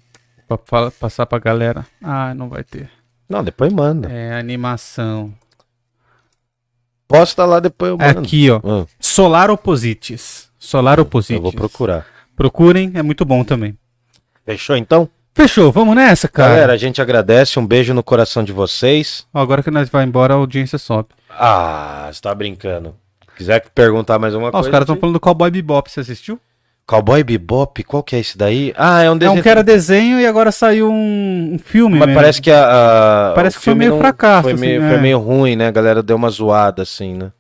pra 0.48 0.60
fala- 0.64 0.92
passar 0.92 1.26
pra 1.26 1.40
galera. 1.40 1.84
Ah, 2.04 2.36
não 2.36 2.50
vai 2.50 2.64
ter. 2.64 2.88
Não, 3.28 3.44
depois 3.44 3.74
manda. 3.74 4.08
É 4.12 4.38
animação. 4.40 5.34
Posta 7.08 7.46
lá, 7.46 7.60
depois 7.60 7.90
eu 7.92 7.98
mando. 7.98 8.20
aqui, 8.20 8.50
ó. 8.52 8.60
Ah, 8.64 8.86
Solar 9.00 9.50
Opposites. 9.50 10.50
Solar 10.60 11.00
Opposites. 11.00 11.36
eu 11.38 11.42
vou 11.42 11.52
procurar. 11.54 12.06
Procurem, 12.36 12.92
é 12.94 13.02
muito 13.02 13.24
bom 13.26 13.44
também. 13.44 13.78
Fechou 14.46 14.76
então? 14.78 15.10
Fechou, 15.38 15.72
vamos 15.72 15.96
nessa, 15.96 16.28
cara. 16.28 16.50
Galera, 16.56 16.74
a 16.74 16.78
gente 16.78 17.00
agradece. 17.00 17.60
Um 17.60 17.66
beijo 17.68 17.94
no 17.94 18.02
coração 18.02 18.44
de 18.44 18.52
vocês. 18.52 19.24
Agora 19.32 19.62
que 19.62 19.70
nós 19.70 19.88
vai 19.88 20.04
embora, 20.04 20.34
a 20.34 20.38
audiência 20.38 20.80
sobe. 20.80 21.10
Ah, 21.30 22.10
você 22.12 22.20
tá 22.20 22.34
brincando. 22.34 22.96
Quiser 23.38 23.64
perguntar 23.76 24.18
mais 24.18 24.34
uma 24.34 24.48
Ó, 24.48 24.52
coisa. 24.52 24.68
os 24.68 24.72
caras 24.72 24.86
estão 24.86 24.98
falando 25.00 25.14
do 25.14 25.20
Cowboy 25.20 25.52
Bebop, 25.52 25.92
você 25.92 26.00
assistiu? 26.00 26.40
Cowboy 26.88 27.24
Bebop, 27.24 27.84
qual 27.84 28.02
que 28.02 28.16
é 28.16 28.20
esse 28.20 28.36
daí? 28.36 28.74
Ah, 28.76 29.04
é 29.04 29.12
um 29.12 29.16
É 29.16 29.20
desenho. 29.20 29.40
um 29.40 29.44
que 29.44 29.50
era 29.50 29.64
desenho 29.64 30.20
e 30.20 30.26
agora 30.26 30.52
saiu 30.52 30.90
um, 30.90 31.54
um 31.54 31.60
filme, 31.60 32.00
Mas 32.00 32.08
né? 32.08 32.16
parece 32.16 32.42
que 32.42 32.50
a. 32.50 33.30
a- 33.30 33.34
Parece 33.36 33.60
que 33.60 33.64
foi 33.66 33.76
meio 33.76 33.96
fracasso, 34.00 34.42
Foi, 34.44 34.54
assim, 34.54 34.62
meio, 34.62 34.82
é. 34.84 34.90
foi 34.90 34.98
meio 35.00 35.20
ruim, 35.20 35.56
né? 35.56 35.68
A 35.68 35.72
galera 35.72 36.02
deu 36.02 36.16
uma 36.16 36.30
zoada, 36.32 36.82
assim, 36.82 37.14
né? 37.14 37.32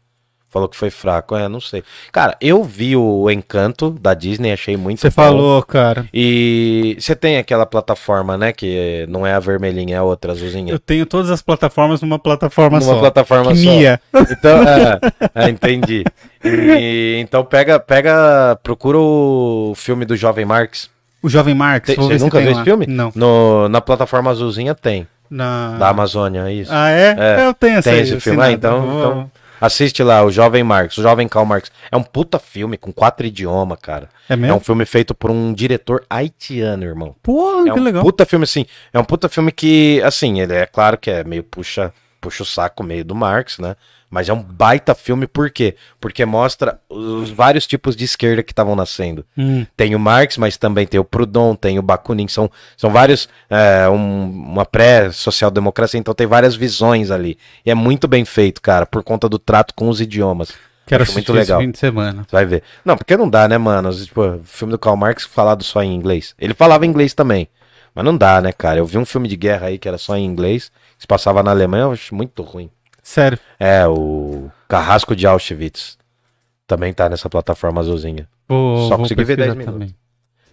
Falou 0.49 0.69
que 0.69 0.77
foi 0.77 0.89
fraco. 0.89 1.35
É, 1.35 1.47
não 1.49 1.59
sei. 1.59 1.83
Cara, 2.11 2.35
eu 2.39 2.63
vi 2.63 2.95
o 2.95 3.29
Encanto 3.29 3.89
da 3.91 4.13
Disney, 4.13 4.53
achei 4.53 4.77
muito 4.77 5.01
Você 5.01 5.11
falou, 5.11 5.61
cara. 5.61 6.05
E 6.13 6.95
você 6.99 7.15
tem 7.15 7.37
aquela 7.37 7.65
plataforma, 7.65 8.37
né? 8.37 8.53
Que 8.53 9.05
não 9.09 9.27
é 9.27 9.33
a 9.33 9.39
vermelhinha, 9.39 9.95
é 9.95 9.99
a 9.99 10.03
outra 10.03 10.31
azulzinha. 10.31 10.71
Eu 10.71 10.79
tenho 10.79 11.05
todas 11.05 11.29
as 11.29 11.41
plataformas 11.41 12.01
numa 12.01 12.17
plataforma 12.17 12.79
Numa 12.79 12.93
só. 12.93 12.99
plataforma 12.99 13.51
Que 13.51 13.57
só. 13.57 13.69
minha. 13.69 13.99
Então, 14.31 14.59
é, 14.63 14.99
é, 15.35 15.49
entendi. 15.49 16.03
E- 16.43 17.17
então 17.19 17.43
pega, 17.43 17.77
pega, 17.79 18.57
procura 18.63 18.97
o 18.97 19.73
filme 19.75 20.05
do 20.05 20.15
Jovem 20.15 20.45
Marx. 20.45 20.89
O 21.21 21.27
Jovem 21.29 21.53
Marx. 21.55 21.89
Você 21.93 22.17
nunca 22.19 22.37
tem 22.37 22.45
viu 22.47 22.55
lá. 22.55 22.61
esse 22.61 22.63
filme? 22.63 22.85
Não. 22.87 23.11
No, 23.13 23.67
na 23.67 23.81
plataforma 23.81 24.31
azulzinha 24.31 24.73
tem. 24.73 25.05
Na... 25.29 25.77
Da 25.77 25.89
Amazônia, 25.89 26.49
isso. 26.49 26.71
Ah, 26.73 26.89
é? 26.89 27.15
É. 27.19 27.45
Eu 27.47 27.53
tenho 27.53 27.77
essa 27.79 27.89
Tem 27.91 27.99
esse 27.99 28.17
filme? 28.21 28.41
Ah, 28.41 28.49
então, 28.51 28.77
então 28.97 29.31
assiste 29.61 30.01
lá, 30.03 30.23
o 30.23 30.31
Jovem 30.31 30.63
Marx, 30.63 30.97
o 30.97 31.01
Jovem 31.01 31.27
Karl 31.27 31.45
Marx. 31.45 31.71
É 31.91 31.97
um 31.97 32.03
puta 32.03 32.39
filme 32.39 32.77
com 32.77 32.91
quatro 32.91 33.25
idiomas, 33.25 33.77
cara. 33.81 34.09
É 34.29 34.34
É 34.34 34.35
mesmo? 34.35 34.57
um 34.57 34.59
filme 34.59 34.85
feito 34.85 35.13
por 35.15 35.31
um 35.31 35.53
diretor 35.53 36.03
haitiano, 36.09 36.84
irmão. 36.84 37.15
Pô, 37.23 37.61
É 37.67 37.71
que 37.71 37.79
um 37.79 37.84
legal. 37.84 38.03
puta 38.03 38.25
filme, 38.25 38.43
assim. 38.43 38.65
É 38.93 38.99
um 38.99 39.03
puta 39.03 39.27
filme 39.29 39.51
que, 39.51 40.01
assim, 40.03 40.39
ele 40.41 40.53
é 40.53 40.65
claro 40.65 40.97
que 40.97 41.09
é 41.09 41.23
meio 41.23 41.43
puxa, 41.43 41.93
puxa 42.19 42.43
o 42.43 42.45
saco 42.45 42.84
meio 42.84 43.03
do 43.05 43.15
Marx, 43.15 43.57
né? 43.59 43.75
Mas 44.09 44.29
é 44.29 44.34
um 44.34 44.41
baita 44.41 44.95
filme, 44.95 45.27
por 45.27 45.49
quê? 45.51 45.75
Porque 45.99 46.25
mostra 46.25 46.79
os 46.89 47.29
vários 47.29 47.67
tipos 47.67 47.93
de 47.95 48.05
esquerda 48.05 48.41
que 48.41 48.53
estavam 48.53 48.73
nascendo. 48.75 49.25
Hum. 49.38 49.65
Tem 49.75 49.93
o 49.95 49.99
Marx, 49.99 50.38
mas 50.38 50.55
também 50.55 50.88
tem 50.88 50.97
o 50.99 51.03
Proudhon, 51.03 51.55
tem 51.55 51.77
o 51.77 51.81
Bakunin, 51.81 52.27
são, 52.29 52.49
são 52.77 52.89
vários, 52.89 53.27
é, 53.49 53.89
um- 53.89 54.29
uma 54.29 54.65
pré-social-democracia, 54.65 55.99
então 55.99 56.13
tem 56.13 56.27
várias 56.27 56.55
visões 56.55 57.11
ali. 57.11 57.38
E 57.65 57.71
é 57.71 57.75
muito 57.75 58.07
bem 58.07 58.23
feito, 58.25 58.61
cara, 58.61 58.85
por 58.85 59.03
conta 59.03 59.27
do 59.27 59.38
trato 59.39 59.73
com 59.73 59.89
os 59.89 59.99
idiomas. 59.99 60.53
Quero 60.85 61.03
Acho 61.03 61.13
muito 61.13 61.34
legal. 61.34 61.59
fim 61.59 61.69
de 61.71 61.77
semana. 61.77 62.23
Você 62.23 62.34
vai 62.35 62.45
ver. 62.45 62.63
Não, 62.85 62.95
porque 62.95 63.17
não 63.17 63.29
dá, 63.29 63.45
né, 63.47 63.57
mano? 63.57 63.93
Tipo, 63.93 64.21
o 64.21 64.41
filme 64.45 64.71
do 64.71 64.79
Karl 64.79 64.95
Marx 64.95 65.25
falado 65.25 65.63
só 65.63 65.84
em 65.84 65.93
inglês. 65.93 66.34
Ele 66.39 66.53
falava 66.53 66.85
inglês 66.85 67.13
também. 67.13 67.49
Mas 67.93 68.05
não 68.05 68.15
dá, 68.15 68.39
né, 68.39 68.53
cara? 68.53 68.79
Eu 68.79 68.85
vi 68.85 68.97
um 68.97 69.05
filme 69.05 69.27
de 69.27 69.35
guerra 69.35 69.67
aí 69.67 69.77
que 69.77 69.88
era 69.88 69.97
só 69.97 70.15
em 70.15 70.23
inglês, 70.23 70.71
se 70.97 71.05
passava 71.05 71.43
na 71.43 71.51
Alemanha, 71.51 71.84
eu 71.84 71.91
acho 71.91 72.15
muito 72.15 72.41
ruim. 72.41 72.69
Sério. 73.07 73.39
É, 73.57 73.88
o 73.88 74.49
Carrasco 74.67 75.15
de 75.15 75.25
Auschwitz. 75.25 75.97
Também 76.67 76.91
tá 76.93 77.07
nessa 77.07 77.29
plataforma 77.29 77.79
azulzinha. 77.79 78.27
Vou, 78.49 78.77
Só 78.84 78.89
vou 78.89 78.97
consegui 78.99 79.23
ver 79.23 79.38
pesquisar 79.38 79.55
10 79.55 79.67
minutos. 79.67 79.93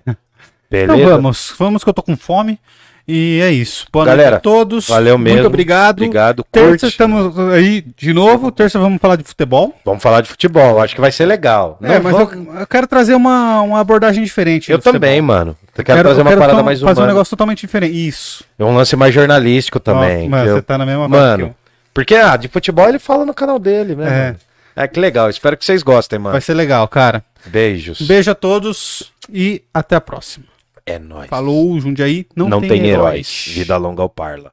também. 0.06 0.16
Beleza? 0.70 0.94
Então 0.97 1.10
vamos, 1.10 1.55
vamos 1.59 1.82
que 1.82 1.90
eu 1.90 1.94
tô 1.94 2.02
com 2.02 2.16
fome. 2.16 2.59
E 3.06 3.40
é 3.43 3.51
isso. 3.51 3.86
Boa 3.93 4.05
Galera, 4.06 4.31
noite 4.31 4.39
a 4.39 4.40
todos. 4.40 4.89
valeu 4.89 5.18
mesmo. 5.18 5.35
Muito 5.39 5.47
obrigado. 5.48 5.98
Obrigado, 5.98 6.44
Terça 6.51 6.68
curte. 6.70 6.86
estamos 6.86 7.39
aí 7.52 7.82
de 7.97 8.14
novo. 8.14 8.51
Terça 8.52 8.78
vamos 8.78 8.98
falar 9.01 9.16
de 9.16 9.24
futebol. 9.24 9.74
Vamos 9.85 10.02
falar 10.02 10.20
de 10.22 10.28
futebol, 10.28 10.81
acho 10.81 10.94
que 10.94 11.01
vai 11.02 11.10
ser 11.12 11.26
legal. 11.26 11.76
é, 11.82 11.94
Não, 11.98 12.02
mas 12.02 12.12
vamos- 12.16 12.32
eu, 12.55 12.60
eu 12.60 12.66
quero 12.66 12.86
trazer 12.86 13.14
uma, 13.14 13.60
uma 13.60 13.81
abordagem 13.81 14.22
diferente. 14.24 14.70
eu 14.70 14.78
do 14.78 14.82
futebol. 14.82 15.01
também, 15.01 15.20
mano. 15.20 15.55
Eu 15.76 15.85
quero, 15.85 16.01
trazer 16.02 16.20
uma 16.22 16.31
quero 16.31 16.40
parada 16.40 16.62
mais 16.62 16.78
fazer 16.81 16.93
um 16.93 16.94
humana. 17.02 17.12
negócio 17.12 17.31
totalmente 17.31 17.60
diferente. 17.60 18.09
Isso. 18.09 18.43
Um 18.59 18.74
lance 18.74 18.94
mais 18.97 19.12
jornalístico 19.12 19.78
também. 19.81 20.32
Ó, 20.32 20.36
eu- 20.39 20.55
você 20.56 20.62
tá 20.62 20.78
na 20.78 20.86
mesma 20.86 21.06
Mano, 21.06 21.36
que 21.44 21.51
eu. 21.51 21.55
Porque 21.94 22.14
ah, 22.16 22.36
de 22.36 22.48
futebol 22.48 22.88
ele 22.88 22.98
fala 22.98 23.24
no 23.24 23.32
canal 23.32 23.58
dele, 23.58 23.94
né? 23.94 24.36
É. 24.76 24.82
É, 24.84 24.88
que 24.88 24.98
legal. 24.98 25.30
Espero 25.30 25.56
que 25.56 25.64
vocês 25.64 25.84
gostem, 25.84 26.18
mano. 26.18 26.32
Vai 26.32 26.40
ser 26.40 26.54
legal, 26.54 26.86
cara. 26.88 27.24
Beijos. 27.46 28.02
Beijo 28.02 28.30
a 28.32 28.34
todos 28.34 29.12
e 29.32 29.62
até 29.72 29.94
a 29.94 30.00
próxima. 30.00 30.46
É 30.84 30.98
nóis. 30.98 31.28
Falou, 31.28 31.78
Jundiaí. 31.80 32.26
Não, 32.34 32.48
Não, 32.48 32.60
tem, 32.60 32.68
tem 32.70 32.86
heróis. 32.86 33.04
heróis. 33.14 33.44
Vida 33.48 33.76
longa 33.76 34.02
ao 34.02 34.08
Parla. 34.08 34.50